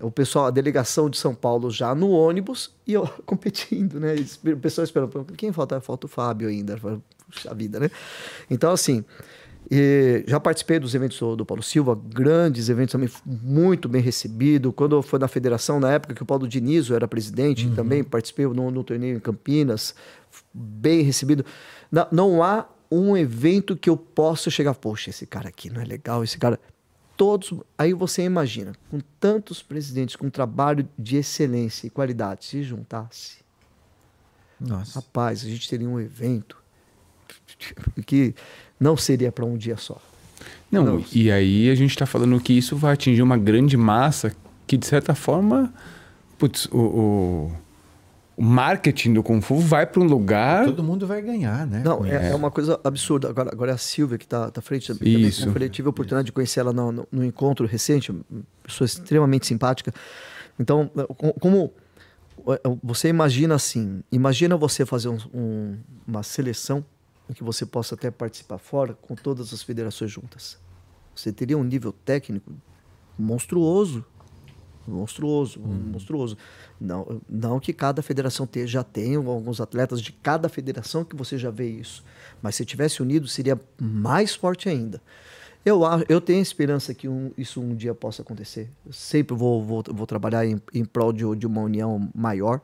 O 0.00 0.10
pessoal, 0.10 0.46
a 0.46 0.50
delegação 0.50 1.08
de 1.10 1.16
São 1.16 1.34
Paulo 1.34 1.70
já 1.70 1.94
no 1.94 2.10
ônibus 2.10 2.74
e 2.86 2.92
eu 2.92 3.06
competindo, 3.26 3.98
né? 4.00 4.14
O 4.44 4.56
pessoal 4.56 4.84
esperando, 4.84 5.10
"Pô, 5.10 5.24
quem 5.36 5.52
falta? 5.52 5.80
Falta 5.80 6.06
o 6.06 6.08
Fábio 6.08 6.48
ainda. 6.48 6.78
Puxa 7.30 7.54
vida, 7.54 7.78
né? 7.78 7.90
Então, 8.50 8.72
assim, 8.72 9.04
já 10.26 10.40
participei 10.40 10.78
dos 10.78 10.94
eventos 10.94 11.18
do, 11.18 11.44
Paulo 11.44 11.62
Silva, 11.62 11.94
grandes 11.94 12.68
eventos 12.68 12.92
também, 12.92 13.10
muito 13.26 13.88
bem 13.88 14.00
recebido. 14.00 14.72
Quando 14.72 15.02
foi 15.02 15.18
na 15.18 15.28
federação, 15.28 15.78
na 15.78 15.92
época 15.92 16.14
que 16.14 16.22
o 16.22 16.26
Paulo 16.26 16.48
Dinizo 16.48 16.94
era 16.94 17.06
presidente, 17.06 17.68
também 17.70 18.02
participei 18.02 18.46
no, 18.46 18.70
no 18.70 18.82
torneio 18.82 19.16
em 19.16 19.20
Campinas, 19.20 19.94
bem 20.54 21.02
recebido. 21.02 21.44
Não, 21.90 22.06
não 22.10 22.42
há 22.42 22.66
um 22.90 23.16
evento 23.16 23.76
que 23.76 23.90
eu 23.90 23.96
possa 23.96 24.48
chegar, 24.50 24.74
poxa, 24.74 25.10
esse 25.10 25.26
cara 25.26 25.48
aqui 25.48 25.68
não 25.68 25.82
é 25.82 25.84
legal, 25.84 26.24
esse 26.24 26.38
cara. 26.38 26.58
Todos. 27.18 27.52
Aí 27.76 27.92
você 27.92 28.22
imagina, 28.22 28.72
com 28.88 29.00
tantos 29.18 29.60
presidentes, 29.60 30.14
com 30.14 30.30
trabalho 30.30 30.88
de 30.96 31.16
excelência 31.16 31.88
e 31.88 31.90
qualidade, 31.90 32.44
se 32.44 32.62
juntasse, 32.62 33.38
Nossa. 34.58 35.00
rapaz, 35.00 35.44
a 35.44 35.48
gente 35.48 35.68
teria 35.68 35.88
um 35.88 35.98
evento 35.98 36.56
que 38.06 38.34
não 38.78 38.96
seria 38.96 39.32
para 39.32 39.44
um 39.44 39.56
dia 39.56 39.76
só. 39.76 40.00
Não, 40.70 40.84
Não. 40.84 41.04
e 41.12 41.28
aí 41.30 41.68
a 41.68 41.74
gente 41.74 41.96
tá 41.96 42.06
falando 42.06 42.38
que 42.40 42.52
isso 42.52 42.76
vai 42.76 42.92
atingir 42.92 43.22
uma 43.22 43.36
grande 43.36 43.76
massa 43.76 44.32
que, 44.64 44.76
de 44.76 44.86
certa 44.86 45.12
forma, 45.12 45.74
putz, 46.38 46.66
o, 46.66 46.78
o, 46.78 47.52
o 48.38 48.42
marketing 48.44 49.14
do 49.14 49.22
Kung 49.22 49.40
Fu 49.40 49.56
vai 49.58 49.84
para 49.84 50.00
um 50.00 50.04
lugar. 50.04 50.64
Todo 50.64 50.82
mundo 50.84 51.06
vai 51.08 51.20
ganhar, 51.20 51.66
né? 51.66 51.82
Não, 51.84 52.04
é, 52.06 52.08
isso. 52.08 52.32
é 52.32 52.34
uma 52.36 52.50
coisa 52.52 52.78
absurda. 52.84 53.28
Agora, 53.28 53.50
agora 53.52 53.70
é 53.72 53.74
a 53.74 53.78
Silvia 53.78 54.16
que 54.16 54.24
está 54.24 54.48
tá 54.50 54.60
à 54.60 54.62
frente. 54.62 54.94
Também, 54.94 55.22
Isso. 55.22 55.42
Tive 55.70 55.88
a 55.88 55.90
oportunidade 55.90 56.26
de 56.26 56.32
conhecer 56.32 56.60
ela 56.60 56.72
no, 56.72 56.92
no- 56.92 57.08
no 57.10 57.24
encontro 57.24 57.66
recente, 57.66 58.12
uma 58.12 58.20
pessoa 58.62 58.86
extremamente 58.86 59.44
simpática. 59.46 59.92
Então, 60.60 60.88
co- 61.16 61.32
como 61.40 61.72
é, 62.48 62.60
você 62.82 63.08
imagina 63.08 63.56
assim, 63.56 64.02
imagina 64.12 64.56
você 64.56 64.86
fazer 64.86 65.08
um- 65.08 65.18
um- 65.34 65.76
uma 66.06 66.22
seleção 66.22 66.84
em 67.28 67.32
que 67.32 67.42
você 67.42 67.66
possa 67.66 67.96
até 67.96 68.08
participar 68.10 68.58
fora 68.58 68.94
com 68.94 69.16
todas 69.16 69.52
as 69.52 69.62
federações 69.64 70.10
juntas. 70.12 70.56
Você 71.14 71.32
teria 71.32 71.58
um 71.58 71.64
nível 71.64 71.92
técnico 71.92 72.52
monstruoso. 73.18 74.04
Monstruoso, 74.90 75.60
monstruoso. 75.60 76.36
Não, 76.80 77.20
não 77.28 77.60
que 77.60 77.72
cada 77.72 78.00
federação 78.02 78.46
te- 78.46 78.66
já 78.66 78.82
tenha 78.82 79.18
alguns 79.18 79.60
atletas 79.60 80.00
de 80.00 80.12
cada 80.12 80.48
federação 80.48 81.04
que 81.04 81.14
você 81.14 81.36
já 81.36 81.50
vê 81.50 81.68
isso. 81.68 82.02
Mas 82.42 82.54
se 82.54 82.64
tivesse 82.64 83.02
unido, 83.02 83.26
seria 83.28 83.60
mais 83.80 84.34
forte 84.34 84.68
ainda. 84.68 85.00
Eu, 85.64 85.82
eu 86.08 86.20
tenho 86.20 86.40
esperança 86.40 86.94
que 86.94 87.06
um- 87.08 87.30
isso 87.36 87.60
um 87.60 87.74
dia 87.74 87.94
possa 87.94 88.22
acontecer. 88.22 88.70
Eu 88.86 88.92
sempre 88.92 89.36
vou, 89.36 89.62
vou, 89.62 89.84
vou 89.88 90.06
trabalhar 90.06 90.46
em, 90.46 90.60
em 90.72 90.84
prol 90.84 91.12
de, 91.12 91.24
de 91.36 91.46
uma 91.46 91.60
união 91.60 92.08
maior. 92.14 92.60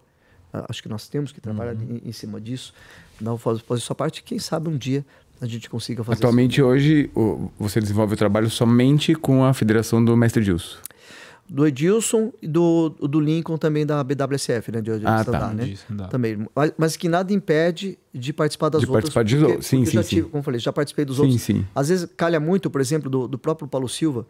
Ah, 0.52 0.64
Acho 0.68 0.82
que 0.82 0.88
nós 0.88 1.08
temos 1.08 1.30
que 1.32 1.40
trabalhar 1.40 1.74
em, 1.74 2.00
em 2.04 2.12
cima 2.12 2.40
disso. 2.40 2.72
Não 3.20 3.36
fazer 3.36 3.80
sua 3.80 3.94
parte. 3.96 4.22
Quem 4.22 4.38
sabe 4.38 4.68
um 4.68 4.76
dia 4.78 5.04
a 5.40 5.46
gente 5.46 5.68
consiga 5.68 6.02
fazer 6.04 6.14
isso. 6.14 6.22
Atualmente, 6.24 6.62
hoje, 6.62 7.10
o- 7.14 7.50
você 7.58 7.80
desenvolve 7.80 8.14
o 8.14 8.16
trabalho 8.16 8.48
somente 8.48 9.14
com 9.14 9.44
a 9.44 9.52
Federação 9.52 10.02
do 10.02 10.16
Mestre 10.16 10.42
Gilson. 10.42 10.78
Do 11.48 11.66
Edilson 11.66 12.32
e 12.40 12.48
do, 12.48 12.88
do 12.90 13.20
Lincoln 13.20 13.58
também 13.58 13.84
da 13.84 14.02
BWSF, 14.02 14.72
né? 14.72 14.80
De, 14.80 14.98
de 14.98 15.06
Ah, 15.06 15.22
tá. 15.24 15.52
né? 15.52 15.74
Sandá. 15.76 16.08
Também. 16.08 16.46
Mas, 16.54 16.72
mas 16.78 16.96
que 16.96 17.08
nada 17.08 17.32
impede 17.32 17.98
de 18.12 18.32
participar 18.32 18.70
das 18.70 18.80
De 18.80 18.86
outras. 18.86 19.12
participar 19.12 19.22
de 19.24 19.34
porque- 19.36 19.46
outras. 19.52 19.66
Sim, 19.66 19.76
porque 19.78 19.90
sim, 19.90 19.96
já 19.96 20.02
sim. 20.02 20.22
como 20.22 20.38
eu 20.38 20.42
falei, 20.42 20.58
já 20.60 20.72
participei 20.72 21.04
dos 21.04 21.16
Sim, 21.16 21.22
outros. 21.22 21.42
sim. 21.42 21.66
Às 21.74 21.88
vezes 21.90 22.08
calha 22.16 22.40
muito, 22.40 22.70
por 22.70 22.80
exemplo, 22.80 23.10
do, 23.10 23.28
do 23.28 23.38
próprio 23.38 23.68
Paulo 23.68 23.88
Silva. 23.88 24.26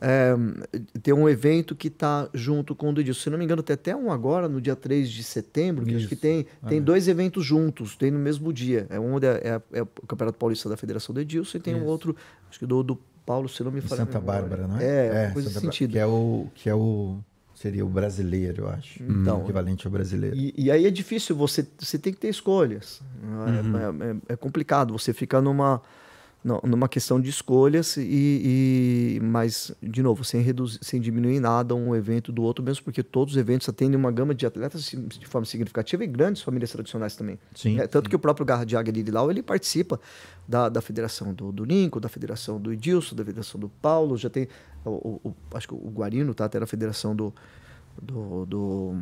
É, 0.00 0.34
tem 1.02 1.14
um 1.14 1.26
evento 1.28 1.74
que 1.74 1.88
está 1.88 2.28
junto 2.34 2.74
com 2.74 2.90
o 2.90 2.92
do 2.92 3.00
Edilson. 3.00 3.20
Se 3.22 3.30
não 3.30 3.38
me 3.38 3.44
engano, 3.44 3.62
tem 3.62 3.72
até 3.74 3.94
um 3.96 4.10
agora, 4.10 4.48
no 4.48 4.60
dia 4.60 4.76
3 4.76 5.08
de 5.10 5.22
setembro, 5.22 5.84
que 5.86 5.94
acho 5.94 6.08
que 6.08 6.16
tem, 6.16 6.46
tem 6.68 6.82
dois 6.82 7.08
eventos 7.08 7.44
juntos, 7.44 7.96
tem 7.96 8.10
no 8.10 8.18
mesmo 8.18 8.52
dia. 8.52 8.86
É 8.90 8.98
um 9.00 9.16
é, 9.18 9.20
é- 9.26 9.62
é 9.78 9.82
o 9.82 9.86
Campeonato 10.06 10.36
Paulista 10.36 10.68
da 10.68 10.76
Federação 10.76 11.14
do 11.14 11.20
Edilson 11.20 11.56
e 11.56 11.60
tem 11.60 11.74
um 11.74 11.84
outro, 11.84 12.14
acho 12.50 12.58
que 12.58 12.66
do, 12.66 12.82
do 12.82 12.98
Paulo, 13.24 13.48
se 13.48 13.62
não 13.62 13.70
me 13.70 13.80
falha. 13.80 14.04
Santa. 14.04 14.20
Bárbara, 14.20 14.66
não 14.66 14.78
é? 14.78 15.26
É, 15.26 15.30
coisa 15.32 15.48
Santa 15.48 15.60
sentido. 15.66 15.92
Que 15.92 15.98
é 15.98 16.06
o. 16.06 16.46
Que 16.54 16.68
é 16.68 16.74
o 16.74 17.18
seria 17.54 17.86
o 17.86 17.88
brasileiro, 17.88 18.64
eu 18.64 18.68
acho. 18.68 19.02
Então. 19.02 19.38
O 19.40 19.42
equivalente 19.44 19.86
ao 19.86 19.92
brasileiro. 19.92 20.36
E, 20.36 20.52
e 20.56 20.70
aí 20.70 20.86
é 20.86 20.90
difícil, 20.90 21.34
você, 21.34 21.66
você 21.78 21.98
tem 21.98 22.12
que 22.12 22.18
ter 22.18 22.28
escolhas. 22.28 23.00
É- 23.22 24.04
É, 24.06 24.10
é- 24.10 24.34
é 24.34 24.36
complicado, 24.36 24.92
você 24.92 25.12
fica 25.14 25.40
numa, 25.40 25.80
nu- 26.44 26.60
numa 26.62 26.88
questão 26.88 27.18
de 27.18 27.30
escolhas, 27.30 27.96
e, 27.96 28.02
e- 29.16 29.20
mas, 29.22 29.72
de 29.82 30.02
novo, 30.02 30.22
sem, 30.24 30.42
reduzir, 30.42 30.78
sem 30.82 31.00
diminuir 31.00 31.40
nada 31.40 31.74
um 31.74 31.96
evento 31.96 32.30
do 32.30 32.42
outro, 32.42 32.62
mesmo 32.62 32.84
porque 32.84 33.02
todos 33.02 33.34
os 33.34 33.40
eventos 33.40 33.66
atendem 33.68 33.96
uma 33.98 34.12
gama 34.12 34.34
de 34.34 34.44
atletas 34.44 34.84
de 34.90 34.96
de 34.96 35.26
forma 35.26 35.46
significativa 35.46 36.04
e 36.04 36.06
grandes 36.06 36.42
famílias 36.42 36.70
tradicionais 36.70 37.16
também. 37.16 37.38
Sim, 37.54 37.80
É, 37.80 37.86
tanto 37.86 38.10
que 38.10 38.16
o 38.16 38.18
próprio 38.18 38.44
Garra 38.44 38.64
de 38.66 38.76
Águia 38.76 38.92
Lirilau, 38.92 39.30
ele 39.30 39.42
participa 39.42 39.98
da, 40.46 40.68
da 40.68 40.80
federação 40.82 41.32
do, 41.32 41.50
do 41.50 41.64
Lincoln, 41.64 41.98
da 42.00 42.08
federação 42.10 42.60
do 42.60 42.72
Edilson, 42.72 43.16
da 43.16 43.24
federação 43.24 43.58
do 43.58 43.68
Paulo, 43.68 44.16
já 44.18 44.28
tem, 44.28 44.46
o, 44.84 44.90
o- 44.90 45.20
o- 45.30 45.34
acho 45.56 45.66
que 45.68 45.74
o 45.74 45.90
Guarino 45.90 46.34
tá 46.34 46.44
até 46.44 46.60
na 46.60 46.66
federação 46.66 47.16
do, 47.16 47.32
do, 48.00 48.44
do 48.46 48.98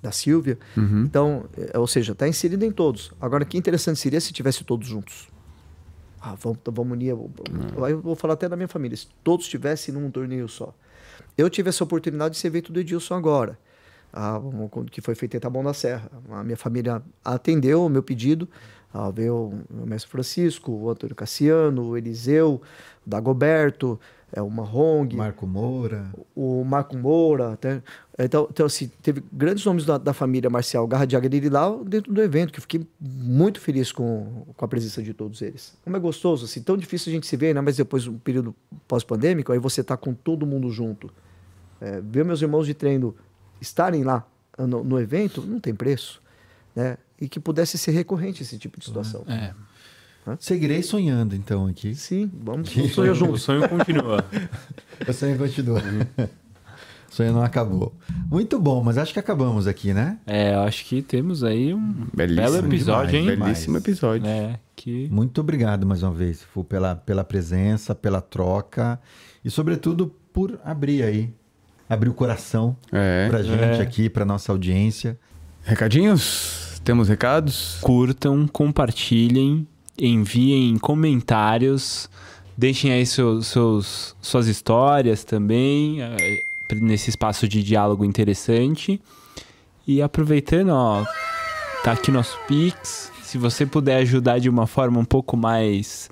da 0.00 0.12
Silvia. 0.12 0.56
Então, 1.04 1.44
é, 1.56 1.76
ou 1.78 1.86
seja, 1.86 2.12
está 2.12 2.26
inserido 2.28 2.64
em 2.64 2.70
todos. 2.70 3.10
Agora, 3.20 3.44
que 3.44 3.58
interessante 3.58 3.98
seria 3.98 4.20
se 4.20 4.32
tivesse 4.32 4.62
todos 4.64 4.86
juntos. 4.86 5.27
Ah, 6.28 6.34
vamos, 6.38 6.58
vamos 6.66 6.92
unir. 6.92 7.14
Aí 7.84 7.92
eu 7.92 8.00
vou 8.00 8.14
falar 8.14 8.34
até 8.34 8.48
da 8.48 8.56
minha 8.56 8.68
família. 8.68 8.96
Se 8.96 9.06
todos 9.24 9.46
estivessem 9.46 9.94
num 9.94 10.10
torneio 10.10 10.48
só. 10.48 10.74
Eu 11.36 11.48
tive 11.48 11.68
essa 11.70 11.82
oportunidade 11.82 12.34
desse 12.34 12.46
evento 12.46 12.72
do 12.72 12.80
Edilson 12.80 13.14
agora, 13.14 13.58
ah, 14.12 14.40
que 14.90 15.00
foi 15.00 15.14
feito 15.14 15.36
em 15.36 15.40
Taboão 15.40 15.64
da 15.64 15.72
Serra. 15.72 16.10
A 16.30 16.42
minha 16.44 16.56
família 16.56 17.02
atendeu 17.24 17.84
o 17.84 17.88
meu 17.88 18.02
pedido. 18.02 18.48
Ah, 18.92 19.10
veio 19.10 19.52
o 19.70 19.86
mestre 19.86 20.10
Francisco, 20.10 20.72
o 20.72 20.90
Antônio 20.90 21.14
Cassiano, 21.14 21.90
o 21.90 21.96
Eliseu, 21.96 22.60
o 23.06 23.08
Dagoberto, 23.08 24.00
é, 24.32 24.42
o 24.42 24.50
Marrong, 24.50 25.08
Marco 25.14 25.46
Moura. 25.46 26.10
o 26.34 26.62
Marco 26.62 26.96
Moura. 26.96 27.54
Até, 27.54 27.82
então, 28.18 28.46
então, 28.50 28.66
assim, 28.66 28.90
teve 29.02 29.22
grandes 29.32 29.64
nomes 29.64 29.86
da, 29.86 29.96
da 29.96 30.12
família 30.12 30.50
marcial 30.50 30.86
Garra 30.86 31.06
de 31.06 31.48
lá 31.48 31.70
dentro 31.84 32.12
do 32.12 32.20
evento, 32.20 32.52
que 32.52 32.58
eu 32.58 32.62
fiquei 32.62 32.86
muito 33.00 33.58
feliz 33.58 33.90
com, 33.90 34.44
com 34.54 34.64
a 34.64 34.68
presença 34.68 35.02
de 35.02 35.14
todos 35.14 35.40
eles. 35.40 35.76
Como 35.82 35.96
é 35.96 36.00
gostoso, 36.00 36.44
assim, 36.44 36.62
tão 36.62 36.76
difícil 36.76 37.10
a 37.10 37.14
gente 37.14 37.26
se 37.26 37.36
ver, 37.36 37.54
né? 37.54 37.60
mas 37.60 37.76
depois, 37.76 38.06
um 38.06 38.18
período 38.18 38.54
pós-pandêmico, 38.86 39.50
aí 39.50 39.58
você 39.58 39.82
tá 39.82 39.96
com 39.96 40.12
todo 40.12 40.46
mundo 40.46 40.70
junto. 40.70 41.10
É, 41.80 42.00
ver 42.00 42.24
meus 42.24 42.42
irmãos 42.42 42.66
de 42.66 42.74
treino 42.74 43.14
estarem 43.60 44.02
lá 44.02 44.26
no, 44.58 44.84
no 44.84 45.00
evento, 45.00 45.40
não 45.40 45.58
tem 45.58 45.74
preço. 45.74 46.20
Né? 46.76 46.98
E 47.18 47.28
que 47.28 47.40
pudesse 47.40 47.78
ser 47.78 47.92
recorrente 47.92 48.42
esse 48.42 48.58
tipo 48.58 48.78
de 48.78 48.84
situação. 48.84 49.24
É. 49.26 49.54
Seguirei 50.38 50.82
sonhando, 50.82 51.34
então, 51.34 51.66
aqui. 51.66 51.94
Sim, 51.94 52.30
vamos 52.42 52.70
sonhar 52.92 53.12
O 53.12 53.14
juntos. 53.14 53.42
sonho 53.42 53.68
continua. 53.68 54.24
O 55.08 55.12
sonho 55.12 55.38
continua. 55.38 55.80
o 57.08 57.14
sonho 57.14 57.32
não 57.32 57.42
acabou. 57.42 57.94
Muito 58.28 58.58
bom, 58.58 58.82
mas 58.82 58.98
acho 58.98 59.12
que 59.12 59.18
acabamos 59.20 59.66
aqui, 59.68 59.94
né? 59.94 60.18
É, 60.26 60.54
acho 60.54 60.84
que 60.84 61.00
temos 61.02 61.44
aí 61.44 61.72
um 61.72 62.06
Belíssimo 62.12 62.50
belo 62.52 62.66
episódio, 62.66 63.10
demais, 63.20 63.38
hein? 63.38 63.44
Belíssimo 63.44 63.76
episódio. 63.78 64.26
É, 64.26 64.58
que 64.74 65.08
Muito 65.10 65.40
obrigado 65.40 65.86
mais 65.86 66.02
uma 66.02 66.12
vez, 66.12 66.42
Fu, 66.42 66.64
pela, 66.64 66.96
pela 66.96 67.22
presença, 67.24 67.94
pela 67.94 68.20
troca 68.20 69.00
e, 69.44 69.50
sobretudo, 69.50 70.12
por 70.32 70.58
abrir 70.64 71.02
aí, 71.04 71.32
abrir 71.88 72.08
o 72.10 72.14
coração 72.14 72.76
É. 72.92 73.28
pra 73.28 73.42
gente 73.42 73.62
É. 73.62 73.80
aqui, 73.80 74.10
pra 74.10 74.24
nossa 74.24 74.50
audiência. 74.52 75.18
Recadinhos? 75.62 76.80
Temos 76.84 77.08
recados? 77.08 77.78
curtam, 77.82 78.46
compartilhem, 78.48 79.66
enviem 80.00 80.76
comentários, 80.78 82.08
deixem 82.56 82.92
aí 82.92 83.04
seus, 83.06 83.48
seus- 83.48 84.16
suas 84.20 84.46
histórias 84.46 85.24
também, 85.24 86.00
eh, 86.02 86.42
nesse 86.76 87.10
espaço 87.10 87.48
de 87.48 87.62
diálogo 87.62 88.04
interessante. 88.04 89.00
E 89.86 90.02
aproveitando, 90.02 90.70
ó, 90.70 91.04
tá 91.82 91.92
aqui 91.92 92.10
nosso 92.10 92.38
Pix. 92.46 93.10
Se 93.22 93.38
você 93.38 93.64
puder 93.66 93.96
ajudar 93.98 94.38
de 94.38 94.48
uma 94.48 94.66
forma 94.66 94.98
um 94.98 95.04
pouco 95.04 95.36
mais 95.36 96.10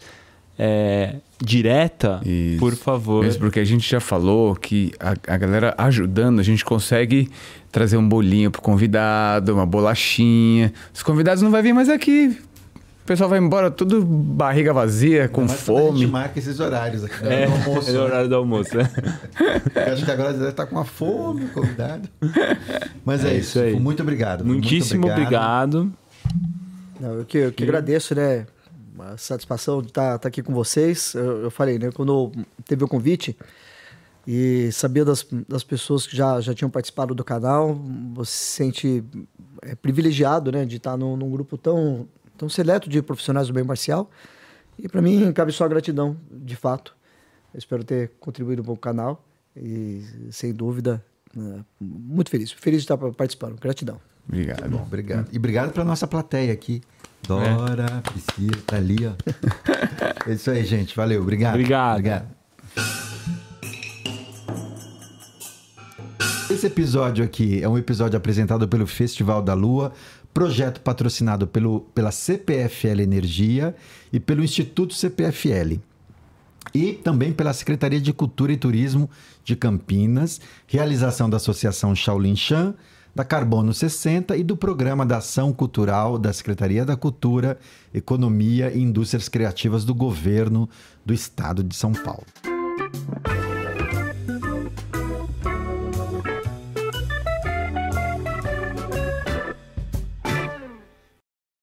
eh, 0.59 1.17
direta, 1.43 2.21
Isso. 2.25 2.59
por 2.59 2.75
favor. 2.75 3.23
Mesmo 3.23 3.41
porque 3.41 3.61
a 3.61 3.65
gente 3.65 3.89
já 3.89 4.01
falou 4.01 4.55
que 4.57 4.93
a, 4.99 5.11
a 5.35 5.37
galera 5.37 5.75
ajudando, 5.77 6.41
a 6.41 6.43
gente 6.43 6.65
consegue 6.65 7.29
trazer 7.71 7.99
um 7.99 8.09
bolinho 8.09 8.51
pro 8.51 8.63
convidado, 8.63 9.53
uma 9.53 9.67
bolachinha. 9.67 10.73
Os 10.95 11.03
convidados 11.03 11.43
não 11.43 11.51
vão 11.51 11.63
vir 11.63 11.75
mais 11.75 11.91
aqui. 11.91 12.39
O 13.07 13.09
pessoal 13.15 13.31
vai 13.31 13.39
embora 13.39 13.71
tudo 13.71 14.05
barriga 14.05 14.73
vazia, 14.73 15.29
com 15.29 15.43
Mas 15.43 15.63
quando 15.63 15.79
A 15.79 15.81
gente 15.83 15.93
fome. 15.93 16.07
marca 16.09 16.41
esses 16.41 16.59
horários 16.59 17.05
aqui 17.05 17.23
no 17.23 17.31
É, 17.31 17.45
almoço. 17.45 17.89
é 17.91 17.93
o 18.01 18.03
horário 18.03 18.29
do 18.29 18.35
almoço. 18.35 18.77
né? 18.77 18.91
Eu 19.87 19.93
acho 19.93 20.05
que 20.05 20.11
agora 20.11 20.33
deve 20.33 20.49
estar 20.49 20.67
com 20.67 20.75
uma 20.75 20.85
fome, 20.85 21.45
o 21.45 21.49
convidado. 21.53 22.09
Mas 23.05 23.25
é, 23.25 23.29
É 23.29 23.35
isso. 23.35 23.51
isso 23.51 23.61
aí. 23.61 23.79
Muito 23.79 24.03
obrigado. 24.03 24.41
Fu, 24.41 24.47
muito 24.47 24.63
Muitíssimo 24.65 25.07
obrigado. 25.09 25.93
Não, 26.99 27.13
eu 27.15 27.25
que, 27.25 27.39
eu 27.39 27.53
que 27.53 27.63
agradeço, 27.63 28.13
né? 28.17 28.45
Uma 28.93 29.17
satisfação 29.17 29.81
de 29.81 29.89
estar 29.89 30.15
aqui 30.17 30.43
com 30.43 30.53
vocês. 30.53 31.15
Eu, 31.15 31.43
eu 31.45 31.51
falei, 31.53 31.79
né? 31.79 31.91
Quando 31.95 32.33
teve 32.67 32.83
o 32.83 32.89
convite 32.89 33.37
e 34.27 34.69
sabia 34.73 35.05
das, 35.05 35.25
das 35.49 35.63
pessoas 35.63 36.09
que 36.09 36.17
já, 36.17 36.41
já 36.41 36.53
tinham 36.53 36.69
participado 36.71 37.15
do 37.15 37.23
canal, 37.23 37.79
você 38.15 38.33
se 38.33 38.55
sente 38.57 39.05
é, 39.63 39.77
privilegiado, 39.77 40.51
né? 40.51 40.65
De 40.65 40.79
estar 40.79 40.97
num, 40.97 41.17
num 41.17 41.31
grupo 41.31 41.57
tão, 41.57 42.09
tão 42.37 42.49
seleto 42.49 42.89
de 42.89 43.03
profissionais 43.03 43.49
do 43.49 43.53
bem 43.53 43.65
marcial. 43.65 44.11
E 44.79 44.89
para 44.89 45.01
mim, 45.01 45.33
cabe 45.33 45.53
só 45.53 45.67
gratidão, 45.67 46.17
de 46.31 46.55
fato. 46.55 46.95
Eu 47.53 47.59
espero 47.59 47.83
ter 47.83 48.13
contribuído 48.21 48.63
com 48.63 48.73
o 48.73 48.77
canal 48.77 49.25
e, 49.57 50.03
sem 50.31 50.53
dúvida, 50.53 51.03
né, 51.35 51.65
muito 51.81 52.31
feliz. 52.31 52.53
Feliz 52.53 52.83
de 52.83 52.85
estar 52.85 52.97
participando. 52.97 53.59
Gratidão. 53.59 54.01
Obrigado. 54.29 54.69
Bom, 54.69 54.83
obrigado. 54.83 55.29
E 55.33 55.39
obrigado 55.39 55.73
pra 55.73 55.85
nossa 55.85 56.07
plateia 56.07 56.53
aqui. 56.53 56.83
Dora, 57.27 58.03
Priscila, 58.03 58.63
tá 58.67 58.77
ali, 58.77 59.07
ó. 59.07 59.13
É 60.29 60.35
isso 60.35 60.51
aí, 60.51 60.65
gente. 60.65 60.97
Valeu. 60.97 61.23
Obrigado. 61.23 61.55
Obrigado. 61.55 61.99
Obrigado. 61.99 62.27
Esse 66.51 66.67
episódio 66.67 67.25
aqui 67.25 67.63
é 67.63 67.69
um 67.69 67.77
episódio 67.77 68.17
apresentado 68.17 68.67
pelo 68.67 68.87
Festival 68.87 69.43
da 69.43 69.55
Lua, 69.55 69.93
projeto 70.37 70.83
patrocinado 70.83 71.47
pelo, 71.47 71.81
pela 71.95 72.13
CPFL 72.13 73.01
Energia 73.01 73.75
e 74.13 74.21
pelo 74.21 74.45
Instituto 74.45 74.93
CPFL. 74.93 75.81
E 76.75 76.93
também 76.93 77.33
pela 77.33 77.55
Secretaria 77.55 77.99
de 77.99 78.13
Cultura 78.13 78.53
e 78.53 78.57
Turismo 78.59 79.09
de 79.43 79.57
Campinas, 79.57 80.39
realização 80.67 81.31
da 81.31 81.39
Associação 81.39 81.95
Shaolin 81.95 82.37
Shan, 82.37 82.75
da 83.15 83.25
Carbono 83.25 83.73
60 83.73 84.37
e 84.37 84.45
do 84.45 84.59
Programa 84.59 85.07
da 85.07 85.17
Ação 85.17 85.55
Cultural 85.55 86.19
da 86.19 86.31
Secretaria 86.35 86.85
da 86.85 86.99
Cultura, 86.99 87.59
Economia 87.95 88.71
e 88.71 88.83
Indústrias 88.83 89.31
Criativas 89.31 89.87
do 89.87 89.95
Governo 89.95 90.69
do 91.03 91.15
Estado 91.15 91.65
de 91.65 91.75
São 91.75 91.93
Paulo. 91.93 92.27